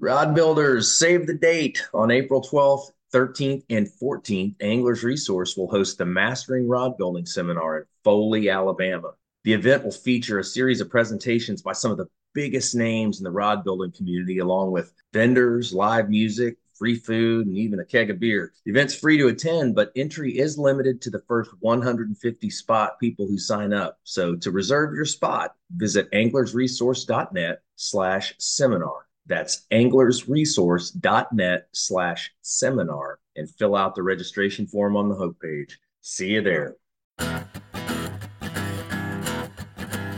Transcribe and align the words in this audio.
Rod 0.00 0.32
Builders, 0.32 0.92
save 0.92 1.26
the 1.26 1.34
date 1.34 1.84
on 1.92 2.12
April 2.12 2.40
12th, 2.40 2.92
13th, 3.12 3.64
and 3.68 3.88
14th. 4.00 4.54
Anglers 4.60 5.02
Resource 5.02 5.56
will 5.56 5.68
host 5.68 5.98
the 5.98 6.06
Mastering 6.06 6.68
Rod 6.68 6.96
Building 6.96 7.26
Seminar 7.26 7.78
in 7.78 7.84
Foley, 8.04 8.48
Alabama. 8.48 9.14
The 9.42 9.54
event 9.54 9.82
will 9.82 9.90
feature 9.90 10.38
a 10.38 10.44
series 10.44 10.80
of 10.80 10.88
presentations 10.88 11.62
by 11.62 11.72
some 11.72 11.90
of 11.90 11.98
the 11.98 12.06
biggest 12.32 12.76
names 12.76 13.18
in 13.18 13.24
the 13.24 13.32
rod 13.32 13.64
building 13.64 13.90
community, 13.90 14.38
along 14.38 14.70
with 14.70 14.92
vendors, 15.12 15.74
live 15.74 16.08
music, 16.08 16.58
free 16.74 16.94
food, 16.94 17.48
and 17.48 17.58
even 17.58 17.80
a 17.80 17.84
keg 17.84 18.08
of 18.08 18.20
beer. 18.20 18.52
The 18.64 18.70
event's 18.70 18.94
free 18.94 19.18
to 19.18 19.26
attend, 19.26 19.74
but 19.74 19.90
entry 19.96 20.38
is 20.38 20.56
limited 20.56 21.02
to 21.02 21.10
the 21.10 21.24
first 21.26 21.50
150 21.58 22.50
spot 22.50 23.00
people 23.00 23.26
who 23.26 23.36
sign 23.36 23.72
up. 23.72 23.98
So 24.04 24.36
to 24.36 24.52
reserve 24.52 24.94
your 24.94 25.06
spot, 25.06 25.56
visit 25.76 26.08
anglersresource.net 26.12 27.62
slash 27.74 28.34
seminar. 28.38 29.07
That's 29.28 29.66
anglersresource.net 29.70 31.68
slash 31.72 32.32
seminar 32.40 33.18
and 33.36 33.48
fill 33.48 33.76
out 33.76 33.94
the 33.94 34.02
registration 34.02 34.66
form 34.66 34.96
on 34.96 35.10
the 35.10 35.14
homepage. 35.14 35.72
See 36.00 36.30
you 36.30 36.42
there. 36.42 36.76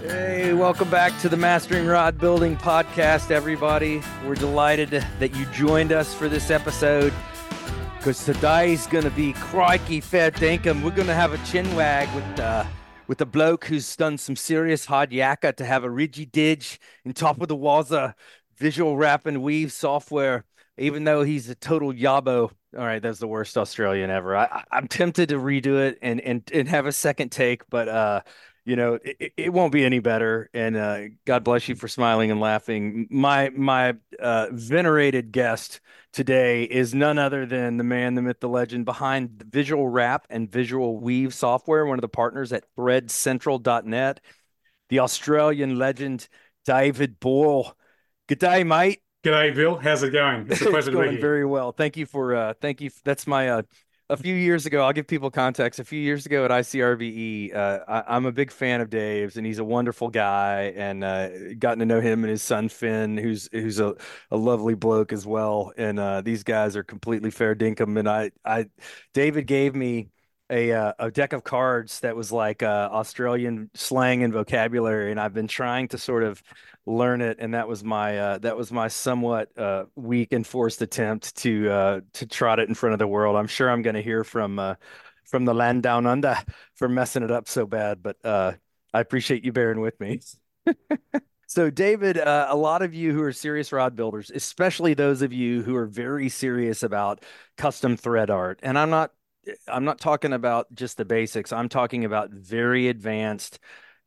Hey, 0.03 0.53
welcome 0.55 0.89
back 0.91 1.19
to 1.21 1.29
the 1.29 1.37
Mastering 1.37 1.87
Rod 1.87 2.19
Building 2.19 2.57
Podcast, 2.57 3.33
everybody. 3.33 4.01
We're 4.25 4.37
delighted 4.37 5.05
that 5.19 5.35
you 5.35 5.45
joined 5.47 5.91
us 5.91 6.15
for 6.15 6.29
this 6.29 6.51
episode 6.51 7.13
because 7.99 8.25
today's 8.25 8.87
going 8.87 9.05
to 9.05 9.11
be 9.11 9.33
crikey 9.35 10.01
fair 10.01 10.31
dinkum. 10.31 10.85
We're 10.85 10.91
going 10.91 11.09
to 11.09 11.15
have 11.15 11.33
a 11.33 11.39
chin 11.47 11.75
wag 11.75 12.09
with 12.15 12.41
uh, 12.41 12.65
with 13.11 13.21
a 13.21 13.27
bloke 13.27 13.65
who's 13.65 13.97
done 13.97 14.17
some 14.17 14.37
serious 14.37 14.85
hard 14.85 15.11
yakka 15.11 15.57
to 15.57 15.65
have 15.65 15.83
a 15.83 15.91
Ridgy 15.91 16.27
Dig 16.27 16.65
in 17.05 17.13
top 17.13 17.41
of 17.41 17.49
the 17.49 17.57
Waza 17.57 18.15
visual 18.61 18.97
wrap 18.97 19.27
and 19.27 19.43
weave 19.43 19.73
software, 19.73 20.45
even 20.79 21.03
though 21.05 21.23
he's 21.23 21.49
a 21.49 21.55
total 21.57 21.93
yabo. 21.93 22.51
All 22.79 22.85
right, 22.85 23.03
that's 23.03 23.19
the 23.19 23.27
worst 23.27 23.59
Australian 23.59 24.11
ever. 24.11 24.37
I, 24.37 24.63
I'm 24.71 24.87
tempted 24.87 25.31
to 25.31 25.37
redo 25.37 25.81
it 25.89 25.99
and 26.03 26.21
and 26.21 26.49
and 26.55 26.69
have 26.69 26.87
a 26.87 26.93
second 26.93 27.33
take, 27.33 27.69
but 27.69 27.89
uh, 27.89 28.21
you 28.65 28.77
know, 28.77 28.99
it, 29.03 29.33
it 29.37 29.53
won't 29.53 29.73
be 29.73 29.85
any 29.85 29.99
better. 29.99 30.49
And 30.55 30.77
uh, 30.77 31.01
God 31.25 31.43
bless 31.43 31.69
you 31.69 31.75
for 31.75 31.89
smiling 31.89 32.31
and 32.31 32.39
laughing. 32.39 33.09
My 33.11 33.49
my 33.51 33.97
uh, 34.21 34.49
venerated 34.53 35.33
guest 35.33 35.81
today 36.13 36.65
is 36.65 36.95
none 36.95 37.19
other 37.19 37.47
than 37.47 37.79
the 37.79 37.85
man, 37.85 38.15
the 38.15 38.23
myth, 38.23 38.39
the 38.41 38.49
legend 38.49 38.85
behind 38.85 39.39
the 39.39 39.47
Visual 39.47 39.89
Wrap 39.89 40.27
and 40.31 40.51
Visual 40.51 40.99
Weave 41.01 41.35
software, 41.35 41.87
one 41.87 41.99
of 41.99 42.03
the 42.03 42.09
partners 42.09 42.53
at 42.53 42.65
ThreadCentral.net, 42.77 44.21
the 44.89 44.99
Australian 45.01 45.77
legend 45.77 46.29
David 46.65 47.19
Boyle. 47.19 47.77
Good 48.31 48.39
day, 48.39 48.63
mate. 48.63 49.01
G'day, 49.25 49.53
Bill. 49.53 49.75
How's 49.75 50.05
it 50.05 50.11
going? 50.11 50.47
It's 50.49 50.61
a 50.61 50.67
pleasure 50.67 50.79
it's 50.79 50.89
going 50.91 51.07
to 51.07 51.11
be 51.11 51.17
here. 51.17 51.21
Very 51.21 51.45
well. 51.45 51.73
Thank 51.73 51.97
you 51.97 52.07
for 52.07 52.37
uh 52.37 52.55
thank 52.61 52.81
you. 52.81 52.89
That's 53.05 53.27
my 53.27 53.49
uh 53.49 53.63
a 54.09 54.17
few 54.17 54.37
years 54.37 54.67
ago, 54.67 54.85
I'll 54.85 54.93
give 54.93 55.09
people 55.09 55.33
context. 55.33 55.81
A 55.81 55.85
few 55.85 56.01
years 56.01 56.27
ago 56.27 56.45
at 56.45 56.53
ICRBE, 56.53 57.55
uh, 57.55 57.79
I, 57.89 58.17
am 58.17 58.27
a 58.27 58.33
big 58.33 58.53
fan 58.53 58.81
of 58.81 58.91
Dave's, 58.91 59.37
and 59.37 59.45
he's 59.45 59.59
a 59.59 59.65
wonderful 59.65 60.11
guy. 60.11 60.73
And 60.77 61.03
uh, 61.03 61.55
gotten 61.59 61.81
to 61.81 61.87
know 61.87 62.01
him 62.01 62.23
and 62.23 62.31
his 62.31 62.43
son 62.43 62.69
Finn, 62.69 63.17
who's 63.17 63.49
who's 63.51 63.81
a, 63.81 63.95
a 64.31 64.37
lovely 64.37 64.75
bloke 64.75 65.13
as 65.13 65.27
well. 65.27 65.73
And 65.77 65.99
uh, 65.99 66.21
these 66.21 66.45
guys 66.45 66.77
are 66.77 66.85
completely 66.85 67.33
fair 67.33 67.57
dinkum. 67.57 67.99
And 67.99 68.09
I, 68.09 68.31
I, 68.45 68.67
David 69.13 69.49
gave 69.49 69.75
me 69.75 70.11
a 70.51 70.73
uh, 70.73 70.93
a 70.99 71.11
deck 71.11 71.33
of 71.33 71.45
cards 71.45 72.01
that 72.01 72.17
was 72.17 72.33
like 72.33 72.63
uh, 72.63 72.89
Australian 72.93 73.71
slang 73.75 74.23
and 74.23 74.33
vocabulary, 74.33 75.11
and 75.11 75.21
I've 75.21 75.35
been 75.35 75.49
trying 75.49 75.89
to 75.89 75.99
sort 75.99 76.25
of 76.25 76.43
learn 76.87 77.21
it, 77.21 77.39
and 77.41 77.55
that 77.55 77.69
was 77.69 77.85
my 77.85 78.19
uh, 78.19 78.39
that 78.39 78.57
was 78.57 78.73
my 78.73 78.89
somewhat 78.89 79.57
uh, 79.59 79.85
weak 79.97 80.33
and 80.33 80.47
forced 80.47 80.83
attempt 80.83 81.37
to 81.37 81.71
uh, 81.71 82.01
to 82.15 82.27
trot 82.27 82.59
it 82.59 82.69
in 82.69 82.75
front 82.75 82.93
of 82.93 82.99
the 82.99 83.07
world. 83.07 83.37
I'm 83.37 83.47
sure 83.47 83.71
I'm 83.71 83.83
going 83.83 83.97
to 83.97 84.03
hear 84.03 84.25
from 84.25 84.59
uh, 84.59 84.75
from 85.25 85.45
the 85.45 85.55
land 85.55 85.83
down 85.83 86.07
under 86.07 86.37
for 86.75 86.89
messing 86.89 87.23
it 87.23 87.31
up 87.31 87.49
so 87.49 87.67
bad, 87.67 88.03
but 88.03 88.17
uh, 88.25 88.53
I 88.93 89.01
appreciate 89.01 89.45
you 89.45 89.53
bearing 89.53 89.81
with 89.81 89.99
me. 90.01 90.21
So, 91.51 91.69
David, 91.69 92.17
uh, 92.17 92.47
a 92.49 92.55
lot 92.55 92.81
of 92.81 92.95
you 92.95 93.13
who 93.13 93.23
are 93.23 93.33
serious 93.33 93.73
rod 93.73 93.97
builders, 93.97 94.31
especially 94.33 94.95
those 94.95 95.21
of 95.21 95.33
you 95.33 95.65
who 95.65 95.75
are 95.75 95.87
very 95.87 96.29
serious 96.29 96.85
about 96.85 97.25
custom 97.57 97.97
thread 97.97 98.31
art, 98.31 98.61
and 98.63 98.79
I'm 98.79 98.89
not 98.89 99.11
I'm 99.67 99.85
not 99.85 99.99
talking 99.99 100.33
about 100.33 100.73
just 100.73 100.97
the 100.97 101.05
basics. 101.05 101.53
I'm 101.53 101.69
talking 101.69 102.05
about 102.05 102.31
very 102.31 102.87
advanced, 102.87 103.59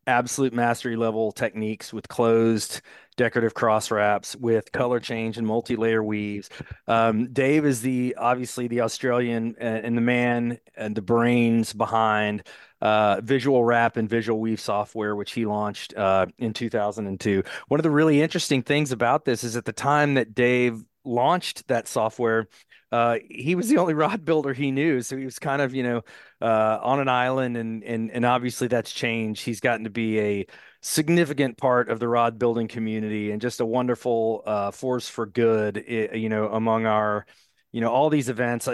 absolute 0.06 0.52
mastery 0.52 0.96
level 0.96 1.32
techniques 1.32 1.92
with 1.92 2.08
closed 2.08 2.80
decorative 3.16 3.54
cross 3.54 3.90
wraps, 3.90 4.34
with 4.36 4.72
color 4.72 5.00
change 5.00 5.38
and 5.38 5.46
multi-layer 5.46 6.02
weaves. 6.02 6.50
Um, 6.88 7.32
Dave 7.32 7.64
is 7.64 7.80
the 7.82 8.16
obviously 8.18 8.66
the 8.68 8.80
Australian 8.80 9.54
and, 9.58 9.84
and 9.84 9.96
the 9.96 10.02
man 10.02 10.58
and 10.76 10.96
the 10.96 11.02
brains 11.02 11.72
behind 11.72 12.42
uh, 12.80 13.20
visual 13.22 13.64
wrap 13.64 13.96
and 13.96 14.08
visual 14.08 14.40
weave 14.40 14.60
software, 14.60 15.16
which 15.16 15.32
he 15.32 15.46
launched 15.46 15.94
uh, 15.96 16.26
in 16.38 16.52
2002. 16.52 17.42
One 17.68 17.80
of 17.80 17.84
the 17.84 17.90
really 17.90 18.20
interesting 18.20 18.62
things 18.62 18.92
about 18.92 19.24
this 19.24 19.44
is 19.44 19.56
at 19.56 19.64
the 19.64 19.72
time 19.72 20.14
that 20.14 20.34
Dave 20.34 20.82
launched 21.04 21.66
that 21.68 21.88
software, 21.88 22.48
uh, 22.94 23.18
he 23.28 23.56
was 23.56 23.68
the 23.68 23.78
only 23.78 23.92
rod 23.92 24.24
builder 24.24 24.52
he 24.52 24.70
knew, 24.70 25.02
so 25.02 25.16
he 25.16 25.24
was 25.24 25.40
kind 25.40 25.60
of 25.60 25.74
you 25.74 25.82
know 25.82 26.02
uh, 26.40 26.78
on 26.80 27.00
an 27.00 27.08
island, 27.08 27.56
and 27.56 27.82
and 27.82 28.08
and 28.12 28.24
obviously 28.24 28.68
that's 28.68 28.92
changed. 28.92 29.44
He's 29.44 29.58
gotten 29.58 29.82
to 29.82 29.90
be 29.90 30.20
a 30.20 30.46
significant 30.80 31.58
part 31.58 31.88
of 31.88 31.98
the 31.98 32.06
rod 32.06 32.38
building 32.38 32.68
community 32.68 33.32
and 33.32 33.42
just 33.42 33.58
a 33.58 33.66
wonderful 33.66 34.44
uh, 34.46 34.70
force 34.70 35.08
for 35.08 35.26
good. 35.26 35.84
You 35.88 36.28
know, 36.28 36.46
among 36.46 36.86
our 36.86 37.26
you 37.72 37.80
know 37.80 37.90
all 37.90 38.10
these 38.10 38.28
events 38.28 38.68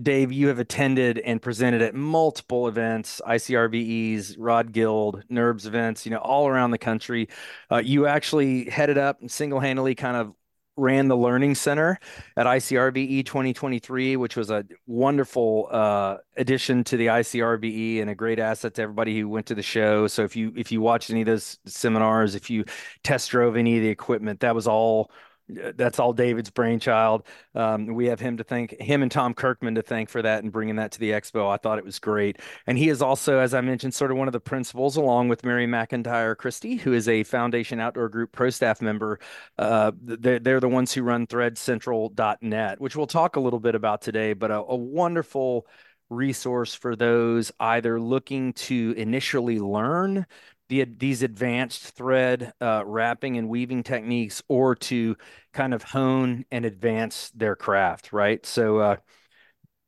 dave 0.00 0.30
you 0.30 0.46
have 0.46 0.60
attended 0.60 1.18
and 1.18 1.42
presented 1.42 1.82
at 1.82 1.96
multiple 1.96 2.68
events 2.68 3.20
icrbes 3.26 4.36
rod 4.38 4.70
guild 4.70 5.24
nerbs 5.28 5.66
events 5.66 6.06
you 6.06 6.12
know 6.12 6.18
all 6.18 6.46
around 6.46 6.70
the 6.70 6.78
country 6.78 7.28
uh, 7.72 7.78
you 7.78 8.06
actually 8.06 8.70
headed 8.70 8.98
up 8.98 9.20
and 9.20 9.28
single-handedly 9.28 9.96
kind 9.96 10.16
of 10.16 10.32
ran 10.76 11.08
the 11.08 11.16
Learning 11.16 11.54
Center 11.54 11.98
at 12.36 12.46
ICRBE 12.46 13.24
2023, 13.24 14.16
which 14.16 14.36
was 14.36 14.50
a 14.50 14.64
wonderful 14.86 15.68
uh, 15.70 16.18
addition 16.36 16.84
to 16.84 16.96
the 16.96 17.06
ICRBE 17.06 18.00
and 18.00 18.10
a 18.10 18.14
great 18.14 18.38
asset 18.38 18.74
to 18.74 18.82
everybody 18.82 19.18
who 19.18 19.28
went 19.28 19.46
to 19.46 19.54
the 19.54 19.62
show. 19.62 20.06
So 20.06 20.22
if 20.22 20.36
you 20.36 20.52
if 20.56 20.70
you 20.70 20.80
watched 20.80 21.10
any 21.10 21.22
of 21.22 21.26
those 21.26 21.58
seminars, 21.66 22.34
if 22.34 22.50
you 22.50 22.64
test 23.02 23.30
drove 23.30 23.56
any 23.56 23.76
of 23.76 23.82
the 23.82 23.88
equipment, 23.88 24.40
that 24.40 24.54
was 24.54 24.66
all 24.66 25.10
that's 25.48 25.98
all 25.98 26.12
David's 26.12 26.50
brainchild. 26.50 27.26
Um, 27.54 27.86
we 27.94 28.06
have 28.06 28.18
him 28.18 28.36
to 28.38 28.44
thank, 28.44 28.72
him 28.80 29.02
and 29.02 29.10
Tom 29.10 29.32
Kirkman 29.32 29.76
to 29.76 29.82
thank 29.82 30.08
for 30.08 30.20
that 30.22 30.42
and 30.42 30.52
bringing 30.52 30.76
that 30.76 30.92
to 30.92 31.00
the 31.00 31.10
expo. 31.10 31.48
I 31.48 31.56
thought 31.56 31.78
it 31.78 31.84
was 31.84 31.98
great. 31.98 32.38
And 32.66 32.76
he 32.76 32.88
is 32.88 33.00
also, 33.00 33.38
as 33.38 33.54
I 33.54 33.60
mentioned, 33.60 33.94
sort 33.94 34.10
of 34.10 34.16
one 34.16 34.28
of 34.28 34.32
the 34.32 34.40
principals, 34.40 34.96
along 34.96 35.28
with 35.28 35.44
Mary 35.44 35.66
McIntyre 35.66 36.36
Christie, 36.36 36.76
who 36.76 36.92
is 36.92 37.08
a 37.08 37.22
Foundation 37.22 37.78
Outdoor 37.80 38.08
Group 38.08 38.32
pro 38.32 38.50
staff 38.50 38.82
member. 38.82 39.20
Uh, 39.58 39.92
they're, 40.02 40.40
they're 40.40 40.60
the 40.60 40.68
ones 40.68 40.92
who 40.92 41.02
run 41.02 41.26
threadcentral.net, 41.26 42.80
which 42.80 42.96
we'll 42.96 43.06
talk 43.06 43.36
a 43.36 43.40
little 43.40 43.60
bit 43.60 43.74
about 43.74 44.02
today, 44.02 44.32
but 44.32 44.50
a, 44.50 44.56
a 44.56 44.76
wonderful 44.76 45.66
resource 46.08 46.74
for 46.74 46.94
those 46.94 47.50
either 47.58 48.00
looking 48.00 48.52
to 48.52 48.94
initially 48.96 49.58
learn 49.58 50.24
the, 50.68 50.84
these 50.84 51.22
advanced 51.22 51.82
thread 51.82 52.52
uh, 52.60 52.82
wrapping 52.84 53.36
and 53.36 53.48
weaving 53.48 53.82
techniques 53.82 54.42
or 54.48 54.74
to 54.74 55.16
kind 55.52 55.74
of 55.74 55.82
hone 55.82 56.44
and 56.50 56.64
advance 56.64 57.30
their 57.34 57.56
craft 57.56 58.12
right? 58.12 58.44
So 58.44 58.78
uh, 58.78 58.96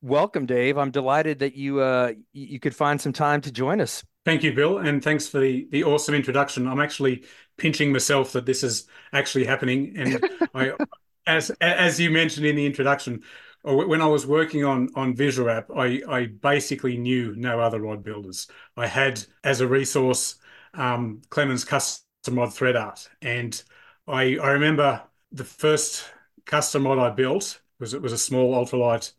welcome 0.03 0.47
dave. 0.47 0.78
I'm 0.78 0.91
delighted 0.91 1.41
that 1.41 1.55
you 1.55 1.81
uh, 1.81 2.12
you 2.33 2.61
could 2.61 2.75
find 2.75 3.00
some 3.00 3.12
time 3.12 3.41
to 3.43 3.53
join 3.53 3.81
us. 3.81 4.05
Thank 4.25 4.43
you 4.43 4.53
bill 4.53 4.78
and 4.78 5.03
thanks 5.03 5.28
for 5.28 5.41
the 5.41 5.69
the 5.71 5.84
awesome 5.84 6.15
introduction. 6.15 6.67
I'm 6.67 6.81
actually 6.81 7.25
pinching 7.56 7.93
myself 7.93 8.33
that 8.33 8.47
this 8.47 8.62
is 8.62 8.87
actually 9.12 9.44
happening 9.44 9.94
and 9.97 10.25
i 10.55 10.72
as 11.27 11.50
as 11.61 11.99
you 11.99 12.11
mentioned 12.11 12.47
in 12.47 12.55
the 12.56 12.64
introduction 12.64 13.23
when 13.62 14.00
I 14.00 14.06
was 14.06 14.26
working 14.26 14.64
on 14.64 14.88
on 14.94 15.14
Visual 15.14 15.49
Wrap, 15.49 15.70
I, 15.76 16.00
I 16.08 16.26
basically 16.26 16.97
knew 16.97 17.35
no 17.37 17.61
other 17.61 17.81
rod 17.81 18.02
builders. 18.02 18.47
I 18.76 18.87
had 18.87 19.25
as 19.44 19.61
a 19.61 19.67
resource 19.67 20.37
um, 20.78 21.20
Clemens 21.28 21.64
custom 21.64 22.38
rod 22.38 22.54
thread 22.54 22.76
art. 22.76 23.08
And 23.20 23.60
I, 24.06 24.38
I 24.38 24.50
remember 24.52 25.02
the 25.32 25.44
first 25.44 26.04
custom 26.46 26.86
rod 26.86 26.98
I 26.98 27.10
built 27.10 27.60
was 27.78 27.94
it 27.94 28.00
was 28.02 28.12
a 28.12 28.19
small 28.19 28.54
ultralight 28.54 29.12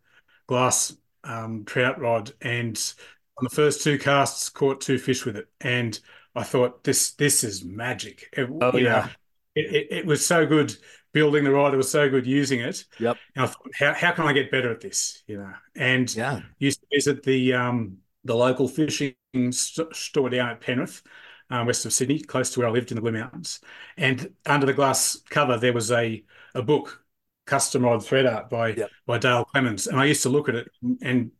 glass 0.47 0.95
um, 1.23 1.63
trout 1.65 1.99
rod, 1.99 2.31
and 2.41 2.93
on 3.37 3.43
the 3.43 3.55
first 3.55 3.83
two 3.83 3.99
casts, 3.99 4.49
caught 4.49 4.81
two 4.81 4.97
fish 4.97 5.25
with 5.25 5.37
it. 5.37 5.47
And 5.61 5.97
I 6.35 6.43
thought 6.43 6.83
this 6.83 7.11
this 7.11 7.43
is 7.43 7.63
magic. 7.63 8.29
It, 8.33 8.49
oh 8.61 8.77
yeah, 8.77 9.09
it, 9.55 9.75
it, 9.75 9.87
it, 9.91 10.05
was 10.05 10.25
so 10.25 10.45
good 10.45 10.75
building 11.13 11.43
the 11.43 11.51
rod. 11.51 11.73
It 11.73 11.77
was 11.77 11.91
so 11.91 12.09
good 12.09 12.25
using 12.25 12.61
it. 12.61 12.85
Yep. 12.99 13.17
And 13.35 13.45
I 13.45 13.47
thought, 13.47 13.71
how, 13.77 13.93
how 13.93 14.11
can 14.11 14.27
I 14.27 14.33
get 14.33 14.51
better 14.51 14.71
at 14.71 14.81
this? 14.81 15.23
You 15.27 15.37
know, 15.39 15.53
and 15.75 16.13
yeah, 16.13 16.41
used 16.57 16.81
to 16.81 16.87
visit 16.91 17.23
the 17.23 17.53
um, 17.53 17.97
the 18.23 18.35
local 18.35 18.67
fishing 18.67 19.15
st- 19.51 19.95
store 19.95 20.29
down 20.29 20.49
at 20.49 20.61
Penrith 20.61 21.01
uh, 21.49 21.63
west 21.65 21.85
of 21.85 21.93
Sydney, 21.93 22.19
close 22.19 22.51
to 22.51 22.59
where 22.59 22.69
I 22.69 22.71
lived 22.71 22.91
in 22.91 22.95
the 22.95 23.01
Blue 23.01 23.11
Mountains. 23.11 23.59
And 23.97 24.33
under 24.45 24.65
the 24.65 24.73
glass 24.73 25.21
cover, 25.29 25.57
there 25.57 25.73
was 25.73 25.91
a, 25.91 26.23
a 26.53 26.61
book 26.61 27.03
Custom 27.45 27.83
Rod 27.83 28.05
Thread 28.05 28.25
Art 28.25 28.49
by 28.49 28.73
Yep. 28.75 28.91
by 29.05 29.17
Dale 29.17 29.45
Clemens, 29.45 29.87
and 29.87 29.99
I 29.99 30.05
used 30.05 30.23
to 30.23 30.29
look 30.29 30.49
at 30.49 30.55
it 30.55 30.69
and 31.01 31.31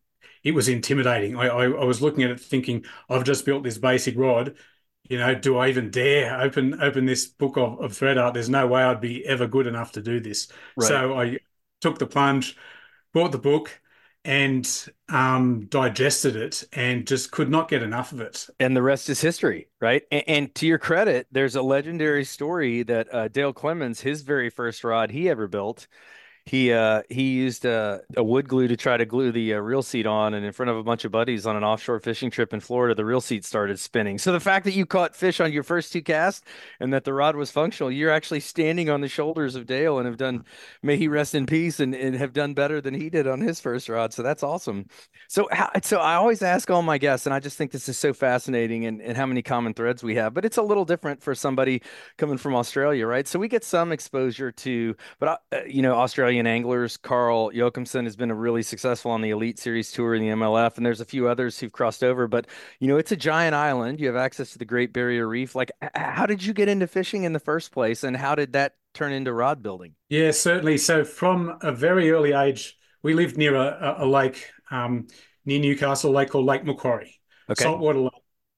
it 0.43 0.51
was 0.51 0.67
intimidating. 0.67 1.35
I, 1.35 1.47
I, 1.47 1.63
I 1.65 1.83
was 1.83 2.01
looking 2.01 2.23
at 2.23 2.31
it 2.31 2.39
thinking, 2.39 2.85
I've 3.09 3.23
just 3.23 3.45
built 3.45 3.63
this 3.63 3.77
basic 3.77 4.17
rod. 4.17 4.55
You 5.09 5.17
know, 5.17 5.35
do 5.35 5.57
I 5.57 5.69
even 5.69 5.91
dare 5.91 6.39
open 6.39 6.81
open 6.81 7.05
this 7.05 7.27
book 7.27 7.57
of, 7.57 7.79
of 7.81 7.95
thread 7.95 8.17
art? 8.17 8.33
There's 8.33 8.49
no 8.49 8.67
way 8.67 8.81
I'd 8.81 9.01
be 9.01 9.25
ever 9.25 9.47
good 9.47 9.67
enough 9.67 9.91
to 9.93 10.01
do 10.01 10.19
this. 10.19 10.47
Right. 10.75 10.87
So 10.87 11.19
I 11.19 11.39
took 11.81 11.99
the 11.99 12.07
plunge, 12.07 12.57
bought 13.13 13.31
the 13.31 13.37
book, 13.37 13.79
and 14.25 14.87
um, 15.07 15.65
digested 15.69 16.35
it, 16.35 16.63
and 16.73 17.07
just 17.07 17.31
could 17.31 17.49
not 17.49 17.69
get 17.69 17.81
enough 17.81 18.11
of 18.11 18.21
it. 18.21 18.47
And 18.59 18.75
the 18.75 18.81
rest 18.81 19.09
is 19.09 19.21
history, 19.21 19.69
right? 19.79 20.03
And, 20.11 20.23
and 20.27 20.55
to 20.55 20.67
your 20.67 20.77
credit, 20.77 21.27
there's 21.31 21.55
a 21.55 21.61
legendary 21.61 22.25
story 22.25 22.83
that 22.83 23.13
uh, 23.13 23.27
Dale 23.29 23.53
Clemens, 23.53 24.01
his 24.01 24.21
very 24.21 24.49
first 24.49 24.83
rod 24.83 25.11
he 25.11 25.29
ever 25.29 25.47
built, 25.47 25.87
he 26.49 26.73
uh 26.73 27.03
he 27.09 27.33
used 27.33 27.63
uh, 27.63 27.99
a 28.17 28.23
wood 28.23 28.47
glue 28.47 28.67
to 28.67 28.75
try 28.75 28.97
to 28.97 29.05
glue 29.05 29.31
the 29.31 29.53
uh, 29.53 29.59
reel 29.59 29.83
seat 29.83 30.07
on 30.07 30.33
and 30.33 30.43
in 30.43 30.51
front 30.51 30.71
of 30.71 30.77
a 30.77 30.83
bunch 30.83 31.05
of 31.05 31.11
buddies 31.11 31.45
on 31.45 31.55
an 31.55 31.63
offshore 31.63 31.99
fishing 31.99 32.31
trip 32.31 32.53
in 32.53 32.59
Florida 32.59 32.95
the 32.95 33.05
reel 33.05 33.21
seat 33.21 33.45
started 33.45 33.79
spinning. 33.79 34.17
So 34.17 34.31
the 34.31 34.39
fact 34.39 34.65
that 34.65 34.73
you 34.73 34.87
caught 34.87 35.15
fish 35.15 35.39
on 35.39 35.53
your 35.53 35.61
first 35.61 35.93
two 35.93 36.01
casts 36.01 36.43
and 36.79 36.91
that 36.91 37.03
the 37.03 37.13
rod 37.13 37.35
was 37.35 37.51
functional 37.51 37.91
you're 37.91 38.09
actually 38.09 38.39
standing 38.39 38.89
on 38.89 39.01
the 39.01 39.07
shoulders 39.07 39.53
of 39.53 39.67
Dale 39.67 39.99
and 39.99 40.07
have 40.07 40.17
done 40.17 40.43
may 40.81 40.97
he 40.97 41.07
rest 41.07 41.35
in 41.35 41.45
peace 41.45 41.79
and, 41.79 41.93
and 41.93 42.15
have 42.15 42.33
done 42.33 42.55
better 42.55 42.81
than 42.81 42.95
he 42.95 43.11
did 43.11 43.27
on 43.27 43.41
his 43.41 43.59
first 43.59 43.87
rod. 43.87 44.11
So 44.11 44.23
that's 44.23 44.41
awesome. 44.41 44.87
So 45.27 45.47
how, 45.51 45.69
so 45.83 45.99
I 45.99 46.15
always 46.15 46.41
ask 46.41 46.71
all 46.71 46.81
my 46.81 46.97
guests 46.97 47.27
and 47.27 47.33
I 47.33 47.39
just 47.39 47.57
think 47.57 47.71
this 47.71 47.87
is 47.87 47.99
so 47.99 48.11
fascinating 48.11 48.87
and, 48.87 49.03
and 49.03 49.15
how 49.15 49.27
many 49.27 49.43
common 49.43 49.75
threads 49.75 50.01
we 50.01 50.15
have 50.15 50.33
but 50.33 50.45
it's 50.45 50.57
a 50.57 50.63
little 50.63 50.85
different 50.85 51.21
for 51.21 51.35
somebody 51.35 51.83
coming 52.17 52.39
from 52.39 52.55
Australia 52.55 53.05
right? 53.05 53.27
So 53.27 53.37
we 53.37 53.47
get 53.47 53.63
some 53.63 53.91
exposure 53.91 54.51
to 54.51 54.95
but 55.19 55.41
uh, 55.51 55.59
you 55.67 55.83
know 55.83 55.93
Australian 55.93 56.38
anglers. 56.47 56.97
Carl 56.97 57.51
Jocumsen 57.51 58.03
has 58.03 58.15
been 58.15 58.31
a 58.31 58.35
really 58.35 58.63
successful 58.63 59.11
on 59.11 59.21
the 59.21 59.29
Elite 59.29 59.59
Series 59.59 59.91
Tour 59.91 60.15
in 60.15 60.21
the 60.21 60.29
MLF, 60.29 60.77
and 60.77 60.85
there's 60.85 61.01
a 61.01 61.05
few 61.05 61.27
others 61.27 61.59
who've 61.59 61.71
crossed 61.71 62.03
over. 62.03 62.27
But 62.27 62.47
you 62.79 62.87
know, 62.87 62.97
it's 62.97 63.11
a 63.11 63.15
giant 63.15 63.55
island. 63.55 63.99
You 63.99 64.07
have 64.07 64.15
access 64.15 64.51
to 64.51 64.57
the 64.57 64.65
Great 64.65 64.93
Barrier 64.93 65.27
Reef. 65.27 65.55
Like, 65.55 65.71
how 65.95 66.25
did 66.25 66.43
you 66.43 66.53
get 66.53 66.69
into 66.69 66.87
fishing 66.87 67.23
in 67.23 67.33
the 67.33 67.39
first 67.39 67.71
place, 67.71 68.03
and 68.03 68.15
how 68.15 68.35
did 68.35 68.53
that 68.53 68.75
turn 68.93 69.11
into 69.11 69.33
rod 69.33 69.63
building? 69.63 69.95
Yeah, 70.09 70.31
certainly. 70.31 70.77
So 70.77 71.03
from 71.03 71.57
a 71.61 71.71
very 71.71 72.11
early 72.11 72.33
age, 72.33 72.77
we 73.03 73.13
lived 73.13 73.37
near 73.37 73.55
a, 73.55 73.97
a 73.99 74.05
lake 74.05 74.49
um, 74.71 75.07
near 75.45 75.59
Newcastle, 75.59 76.11
a 76.11 76.13
lake 76.13 76.29
called 76.29 76.45
Lake 76.45 76.63
Macquarie, 76.63 77.19
okay. 77.49 77.63
saltwater 77.63 77.99
lake. 77.99 78.11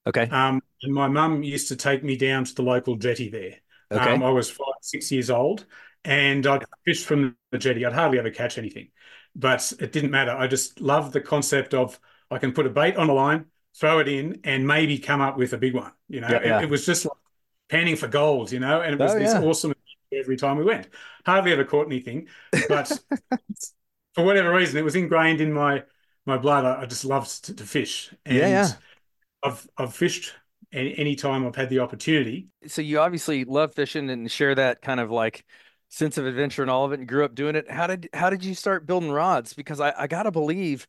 Okay. 0.08 0.28
Um, 0.30 0.62
and 0.82 0.94
my 0.94 1.08
mum 1.08 1.44
used 1.44 1.68
to 1.68 1.76
take 1.76 2.04
me 2.04 2.18
down 2.18 2.44
to 2.46 2.56
the 2.56 2.64
local 2.64 2.96
jetty 2.96 3.30
there. 3.30 3.56
Okay. 3.92 4.14
Um, 4.14 4.24
I 4.24 4.30
was 4.30 4.50
five, 4.50 4.74
six 4.82 5.12
years 5.12 5.30
old, 5.30 5.66
and 6.04 6.46
I'd 6.48 6.66
fish 6.86 7.06
from 7.06 7.36
the 7.52 7.58
jetty. 7.58 7.86
I'd 7.86 7.94
hardly 7.94 8.20
ever 8.20 8.32
catch 8.32 8.58
anything, 8.58 8.90
but 9.36 9.72
it 9.80 9.92
didn't 9.92 10.12
matter. 10.12 10.32
I 10.32 10.48
just 10.48 10.82
loved 10.82 11.14
the 11.14 11.22
concept 11.22 11.74
of 11.74 12.00
I 12.30 12.38
can 12.38 12.54
put 12.54 12.66
a 12.66 12.70
bait 12.70 12.96
on 12.98 13.10
a 13.10 13.14
line, 13.14 13.46
throw 13.80 14.00
it 14.00 14.08
in, 14.08 14.42
and 14.44 14.68
maybe 14.68 14.98
come 15.00 15.22
up 15.22 15.38
with 15.38 15.54
a 15.54 15.58
big 15.58 15.76
one. 15.76 15.92
You 16.10 16.22
know, 16.22 16.30
Yeah, 16.30 16.40
yeah. 16.44 16.60
It, 16.60 16.62
it 16.62 16.70
was 16.70 16.86
just 16.86 17.06
like 17.06 17.18
panning 17.70 17.96
for 17.96 18.08
gold. 18.08 18.52
You 18.52 18.60
know, 18.60 18.82
and 18.82 18.94
it 18.94 19.02
was 19.02 19.14
Oh, 19.14 19.18
this 19.18 19.36
yeah. 19.36 19.42
awesome 19.42 19.74
every 20.14 20.38
time 20.38 20.58
we 20.58 20.66
went. 20.66 20.90
Hardly 21.26 21.54
ever 21.54 21.66
caught 21.66 21.88
anything, 21.88 22.28
but 22.68 23.02
for 24.14 24.26
whatever 24.26 24.54
reason, 24.54 24.78
it 24.78 24.84
was 24.84 24.96
ingrained 24.96 25.42
in 25.42 25.54
my 25.54 25.84
my 26.26 26.38
blood. 26.38 26.66
I, 26.66 26.82
I 26.84 26.86
just 26.86 27.06
loved 27.06 27.46
to, 27.46 27.54
to 27.56 27.64
fish, 27.64 28.14
and 28.26 28.36
Yeah, 28.36 28.48
yeah. 28.48 28.78
I've 29.44 29.68
I've 29.78 29.96
fished 29.96 30.34
any, 30.74 30.98
any 30.98 31.16
time 31.16 31.46
I've 31.48 31.56
had 31.56 31.70
the 31.70 31.80
opportunity. 31.80 32.50
So 32.68 32.82
you 32.82 33.00
obviously 33.00 33.44
love 33.46 33.74
fishing 33.74 34.10
and 34.10 34.30
share 34.30 34.54
that 34.56 34.82
kind 34.82 35.00
of 35.00 35.10
like 35.12 35.46
sense 35.92 36.18
of 36.18 36.26
adventure 36.26 36.62
and 36.62 36.72
all 36.72 36.86
of 36.86 36.94
it, 36.94 37.00
and 37.00 37.08
grew 37.08 37.26
up 37.26 37.36
doing 37.36 37.56
it. 37.56 37.70
How 37.70 37.86
did 37.86 38.10
how 38.14 38.30
did 38.30 38.44
you 38.44 38.56
start 38.56 38.88
building 38.88 39.12
rods? 39.12 39.54
Because 39.54 39.80
I, 39.80 39.94
I 39.98 40.08
gotta 40.08 40.32
believe 40.32 40.88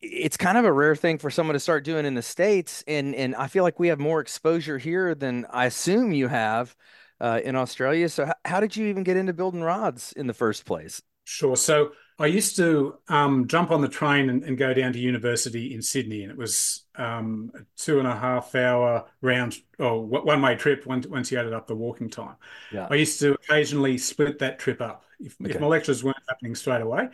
it's 0.00 0.36
kind 0.36 0.56
of 0.56 0.64
a 0.64 0.72
rare 0.72 0.94
thing 0.94 1.18
for 1.18 1.30
someone 1.30 1.54
to 1.54 1.60
start 1.60 1.84
doing 1.84 2.06
in 2.06 2.14
the 2.14 2.22
States, 2.22 2.84
and 2.86 3.14
and 3.14 3.34
I 3.34 3.48
feel 3.48 3.64
like 3.64 3.80
we 3.80 3.88
have 3.88 3.98
more 3.98 4.20
exposure 4.20 4.78
here 4.78 5.14
than 5.14 5.46
I 5.50 5.66
assume 5.66 6.12
you 6.12 6.28
have 6.28 6.76
uh, 7.20 7.40
in 7.42 7.56
Australia. 7.56 8.08
So 8.08 8.26
how, 8.26 8.34
how 8.44 8.60
did 8.60 8.76
you 8.76 8.86
even 8.86 9.02
get 9.02 9.16
into 9.16 9.32
building 9.32 9.62
rods 9.62 10.12
in 10.12 10.26
the 10.26 10.34
first 10.34 10.64
place? 10.64 11.02
Sure. 11.24 11.56
So 11.56 11.92
I 12.20 12.26
used 12.26 12.54
to 12.56 12.98
um, 13.08 13.48
jump 13.48 13.70
on 13.70 13.80
the 13.80 13.88
train 13.88 14.28
and, 14.28 14.44
and 14.44 14.58
go 14.58 14.74
down 14.74 14.92
to 14.92 14.98
university 14.98 15.72
in 15.72 15.80
Sydney, 15.80 16.22
and 16.22 16.30
it 16.30 16.36
was 16.36 16.82
um, 16.96 17.50
a 17.54 17.60
two 17.80 17.98
and 17.98 18.06
a 18.06 18.14
half 18.14 18.54
hour 18.54 19.06
round 19.22 19.56
or 19.78 20.04
one 20.04 20.42
way 20.42 20.54
trip 20.54 20.84
once, 20.84 21.06
once 21.06 21.32
you 21.32 21.38
added 21.38 21.54
up 21.54 21.66
the 21.66 21.74
walking 21.74 22.10
time. 22.10 22.36
Yeah. 22.70 22.88
I 22.90 22.96
used 22.96 23.18
to 23.20 23.32
occasionally 23.32 23.96
split 23.96 24.38
that 24.40 24.58
trip 24.58 24.82
up 24.82 25.06
if, 25.18 25.34
Okay. 25.42 25.54
if 25.54 25.60
my 25.60 25.66
lectures 25.66 26.04
weren't 26.04 26.18
happening 26.28 26.54
straight 26.54 26.82
away. 26.82 27.08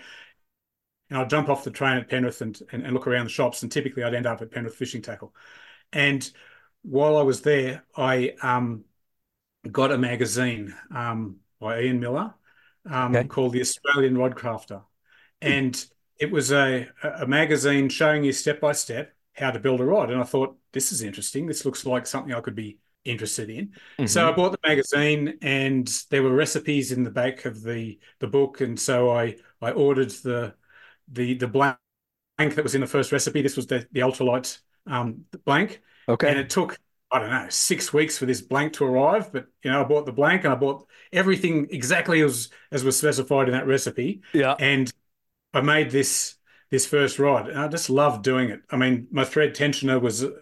And 1.08 1.20
I'd 1.20 1.30
jump 1.30 1.48
off 1.48 1.62
the 1.62 1.70
train 1.70 1.98
at 1.98 2.08
Penrith 2.08 2.40
and, 2.40 2.60
and, 2.72 2.82
and 2.82 2.92
look 2.92 3.06
around 3.06 3.26
the 3.26 3.30
shops, 3.30 3.62
and 3.62 3.70
typically 3.70 4.02
I'd 4.02 4.12
end 4.14 4.26
up 4.26 4.42
at 4.42 4.50
Penrith 4.50 4.74
Fishing 4.74 5.02
Tackle. 5.02 5.32
And 5.92 6.28
while 6.82 7.16
I 7.16 7.22
was 7.22 7.42
there, 7.42 7.84
I 7.96 8.34
um, 8.42 8.84
got 9.70 9.92
a 9.92 9.98
magazine 9.98 10.74
um, 10.92 11.36
by 11.60 11.82
Ian 11.82 12.00
Miller 12.00 12.34
um, 12.90 13.14
Okay. 13.14 13.28
called 13.28 13.52
The 13.52 13.60
Australian 13.60 14.18
Rod 14.18 14.34
Crafter. 14.34 14.82
And 15.42 15.86
it 16.18 16.30
was 16.30 16.52
a, 16.52 16.88
a 17.02 17.26
magazine 17.26 17.88
showing 17.88 18.24
you 18.24 18.32
step 18.32 18.60
by 18.60 18.72
step 18.72 19.12
how 19.34 19.50
to 19.50 19.58
build 19.58 19.80
a 19.80 19.84
rod. 19.84 20.10
And 20.10 20.20
I 20.20 20.24
thought, 20.24 20.56
this 20.72 20.92
is 20.92 21.02
interesting. 21.02 21.46
This 21.46 21.64
looks 21.64 21.84
like 21.84 22.06
something 22.06 22.32
I 22.32 22.40
could 22.40 22.54
be 22.54 22.78
interested 23.06 23.50
in. 23.50 23.72
So 24.06 24.28
I 24.28 24.32
bought 24.32 24.52
the 24.52 24.68
magazine, 24.68 25.38
and 25.42 25.86
there 26.10 26.22
were 26.22 26.32
recipes 26.32 26.92
in 26.92 27.04
the 27.04 27.10
back 27.10 27.44
of 27.44 27.62
the 27.62 27.98
the 28.18 28.26
book, 28.26 28.60
and 28.60 28.78
so 28.78 29.10
I 29.10 29.36
I 29.62 29.70
ordered 29.70 30.10
the 30.10 30.54
the 31.08 31.34
the 31.34 31.46
blank 31.46 31.78
that 32.38 32.62
was 32.62 32.74
in 32.74 32.80
the 32.80 32.86
first 32.86 33.12
recipe. 33.12 33.42
This 33.42 33.56
was 33.56 33.66
the 33.66 33.86
the 33.92 34.00
ultralight 34.00 34.58
um, 34.86 35.24
blank, 35.44 35.80
okay. 36.08 36.28
and 36.28 36.38
it 36.38 36.50
took 36.50 36.78
I 37.10 37.20
don't 37.20 37.30
know 37.30 37.46
six 37.48 37.92
weeks 37.92 38.18
for 38.18 38.26
this 38.26 38.40
blank 38.40 38.74
to 38.74 38.84
arrive. 38.84 39.32
But 39.32 39.46
you 39.62 39.70
know, 39.70 39.80
I 39.80 39.84
bought 39.84 40.06
the 40.06 40.12
blank, 40.12 40.44
and 40.44 40.52
I 40.52 40.56
bought 40.56 40.86
everything 41.12 41.68
exactly 41.70 42.20
as 42.20 42.50
as 42.72 42.84
was 42.84 42.98
specified 42.98 43.48
in 43.48 43.54
that 43.54 43.66
recipe, 43.66 44.22
yeah. 44.32 44.56
and 44.58 44.92
I 45.56 45.60
made 45.62 45.90
this 45.90 46.36
this 46.70 46.86
first 46.86 47.18
rod, 47.18 47.48
and 47.48 47.58
I 47.58 47.68
just 47.68 47.90
loved 47.90 48.24
doing 48.24 48.50
it. 48.50 48.62
I 48.70 48.76
mean, 48.76 49.06
my 49.10 49.24
thread 49.24 49.54
tensioner 49.54 50.00
was 50.00 50.22
a, 50.22 50.32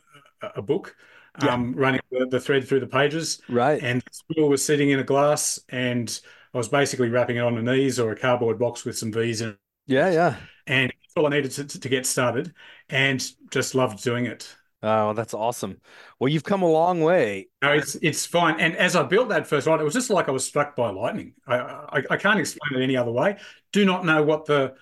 a 0.42 0.62
book. 0.62 0.96
Yeah. 1.38 1.54
Um, 1.54 1.74
running 1.74 2.00
the, 2.12 2.26
the 2.26 2.40
thread 2.40 2.66
through 2.68 2.80
the 2.80 2.86
pages, 2.86 3.42
Right. 3.48 3.82
and 3.82 4.00
the 4.00 4.10
spool 4.12 4.48
was 4.48 4.64
sitting 4.64 4.90
in 4.90 5.00
a 5.00 5.04
glass, 5.04 5.58
and 5.68 6.20
I 6.54 6.58
was 6.58 6.68
basically 6.68 7.08
wrapping 7.10 7.36
it 7.36 7.40
on 7.40 7.58
a 7.58 7.62
knees 7.62 7.98
or 7.98 8.12
a 8.12 8.16
cardboard 8.16 8.58
box 8.58 8.84
with 8.84 8.96
some 8.96 9.12
V's 9.12 9.40
in 9.40 9.48
it. 9.50 9.58
Yeah. 9.86 10.10
Yeah. 10.10 10.36
And 10.66 10.90
that's 10.90 11.12
all 11.16 11.26
I 11.26 11.30
needed 11.30 11.50
to, 11.52 11.80
to 11.80 11.88
get 11.88 12.06
started, 12.06 12.54
and 12.88 13.24
just 13.50 13.74
loved 13.74 14.02
doing 14.02 14.26
it. 14.26 14.54
Oh, 14.82 15.14
that's 15.14 15.32
awesome. 15.34 15.80
Well, 16.18 16.28
you've 16.28 16.44
come 16.44 16.62
a 16.62 16.70
long 16.70 17.00
way. 17.00 17.48
No, 17.62 17.72
it's 17.72 17.94
it's 17.96 18.26
fine. 18.26 18.60
And 18.60 18.76
as 18.76 18.94
I 18.94 19.02
built 19.02 19.30
that 19.30 19.46
first 19.46 19.66
rod, 19.66 19.80
it 19.80 19.84
was 19.84 19.94
just 19.94 20.10
like 20.10 20.28
I 20.28 20.32
was 20.32 20.44
struck 20.44 20.76
by 20.76 20.90
lightning. 20.90 21.34
I, 21.46 21.56
I 21.58 22.02
I 22.10 22.16
can't 22.18 22.38
explain 22.38 22.80
it 22.80 22.84
any 22.84 22.96
other 22.96 23.10
way. 23.10 23.38
Do 23.72 23.86
not 23.86 24.04
know 24.04 24.22
what 24.22 24.44
the 24.44 24.74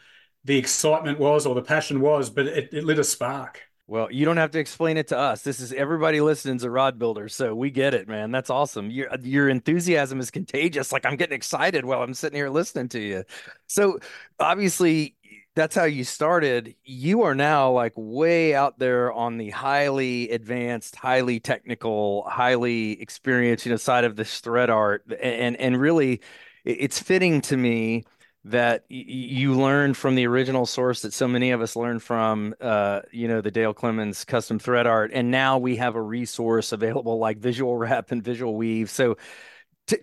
the 0.44 0.56
excitement 0.56 1.18
was 1.18 1.46
or 1.46 1.54
the 1.54 1.62
passion 1.62 2.00
was, 2.00 2.30
but 2.30 2.46
it, 2.46 2.72
it 2.72 2.84
lit 2.84 2.98
a 2.98 3.04
spark. 3.04 3.62
Well, 3.86 4.10
you 4.10 4.24
don't 4.24 4.36
have 4.36 4.52
to 4.52 4.58
explain 4.58 4.96
it 4.96 5.08
to 5.08 5.18
us. 5.18 5.42
This 5.42 5.60
is 5.60 5.72
everybody 5.72 6.20
listening's 6.20 6.64
a 6.64 6.70
rod 6.70 6.98
builder, 6.98 7.28
so 7.28 7.54
we 7.54 7.70
get 7.70 7.94
it, 7.94 8.08
man. 8.08 8.30
That's 8.30 8.48
awesome. 8.48 8.90
Your 8.90 9.08
your 9.20 9.48
enthusiasm 9.48 10.18
is 10.20 10.30
contagious. 10.30 10.92
Like 10.92 11.04
I'm 11.04 11.16
getting 11.16 11.36
excited 11.36 11.84
while 11.84 12.02
I'm 12.02 12.14
sitting 12.14 12.36
here 12.36 12.48
listening 12.48 12.88
to 12.90 13.00
you. 13.00 13.24
So 13.66 13.98
obviously 14.38 15.16
that's 15.54 15.74
how 15.74 15.84
you 15.84 16.04
started. 16.04 16.74
You 16.84 17.22
are 17.22 17.34
now 17.34 17.72
like 17.72 17.92
way 17.96 18.54
out 18.54 18.78
there 18.78 19.12
on 19.12 19.36
the 19.36 19.50
highly 19.50 20.30
advanced, 20.30 20.96
highly 20.96 21.40
technical, 21.40 22.22
highly 22.28 23.00
experienced, 23.02 23.66
you 23.66 23.72
know, 23.72 23.76
side 23.76 24.04
of 24.04 24.16
this 24.16 24.40
thread 24.40 24.70
art. 24.70 25.04
And 25.20 25.56
and 25.56 25.78
really 25.78 26.22
it's 26.64 26.98
fitting 26.98 27.40
to 27.42 27.56
me 27.56 28.04
that 28.44 28.84
y- 28.90 29.04
you 29.06 29.54
learned 29.54 29.96
from 29.96 30.14
the 30.14 30.26
original 30.26 30.66
source 30.66 31.02
that 31.02 31.12
so 31.12 31.28
many 31.28 31.52
of 31.52 31.60
us 31.60 31.76
learned 31.76 32.02
from, 32.02 32.54
uh, 32.60 33.00
you 33.10 33.28
know, 33.28 33.40
the 33.40 33.50
Dale 33.50 33.72
Clemens 33.72 34.24
custom 34.24 34.58
thread 34.58 34.86
art, 34.86 35.10
and 35.14 35.30
now 35.30 35.58
we 35.58 35.76
have 35.76 35.94
a 35.94 36.02
resource 36.02 36.72
available 36.72 37.18
like 37.18 37.38
Visual 37.38 37.76
Wrap 37.76 38.10
and 38.10 38.22
Visual 38.22 38.56
Weave. 38.56 38.90
So, 38.90 39.16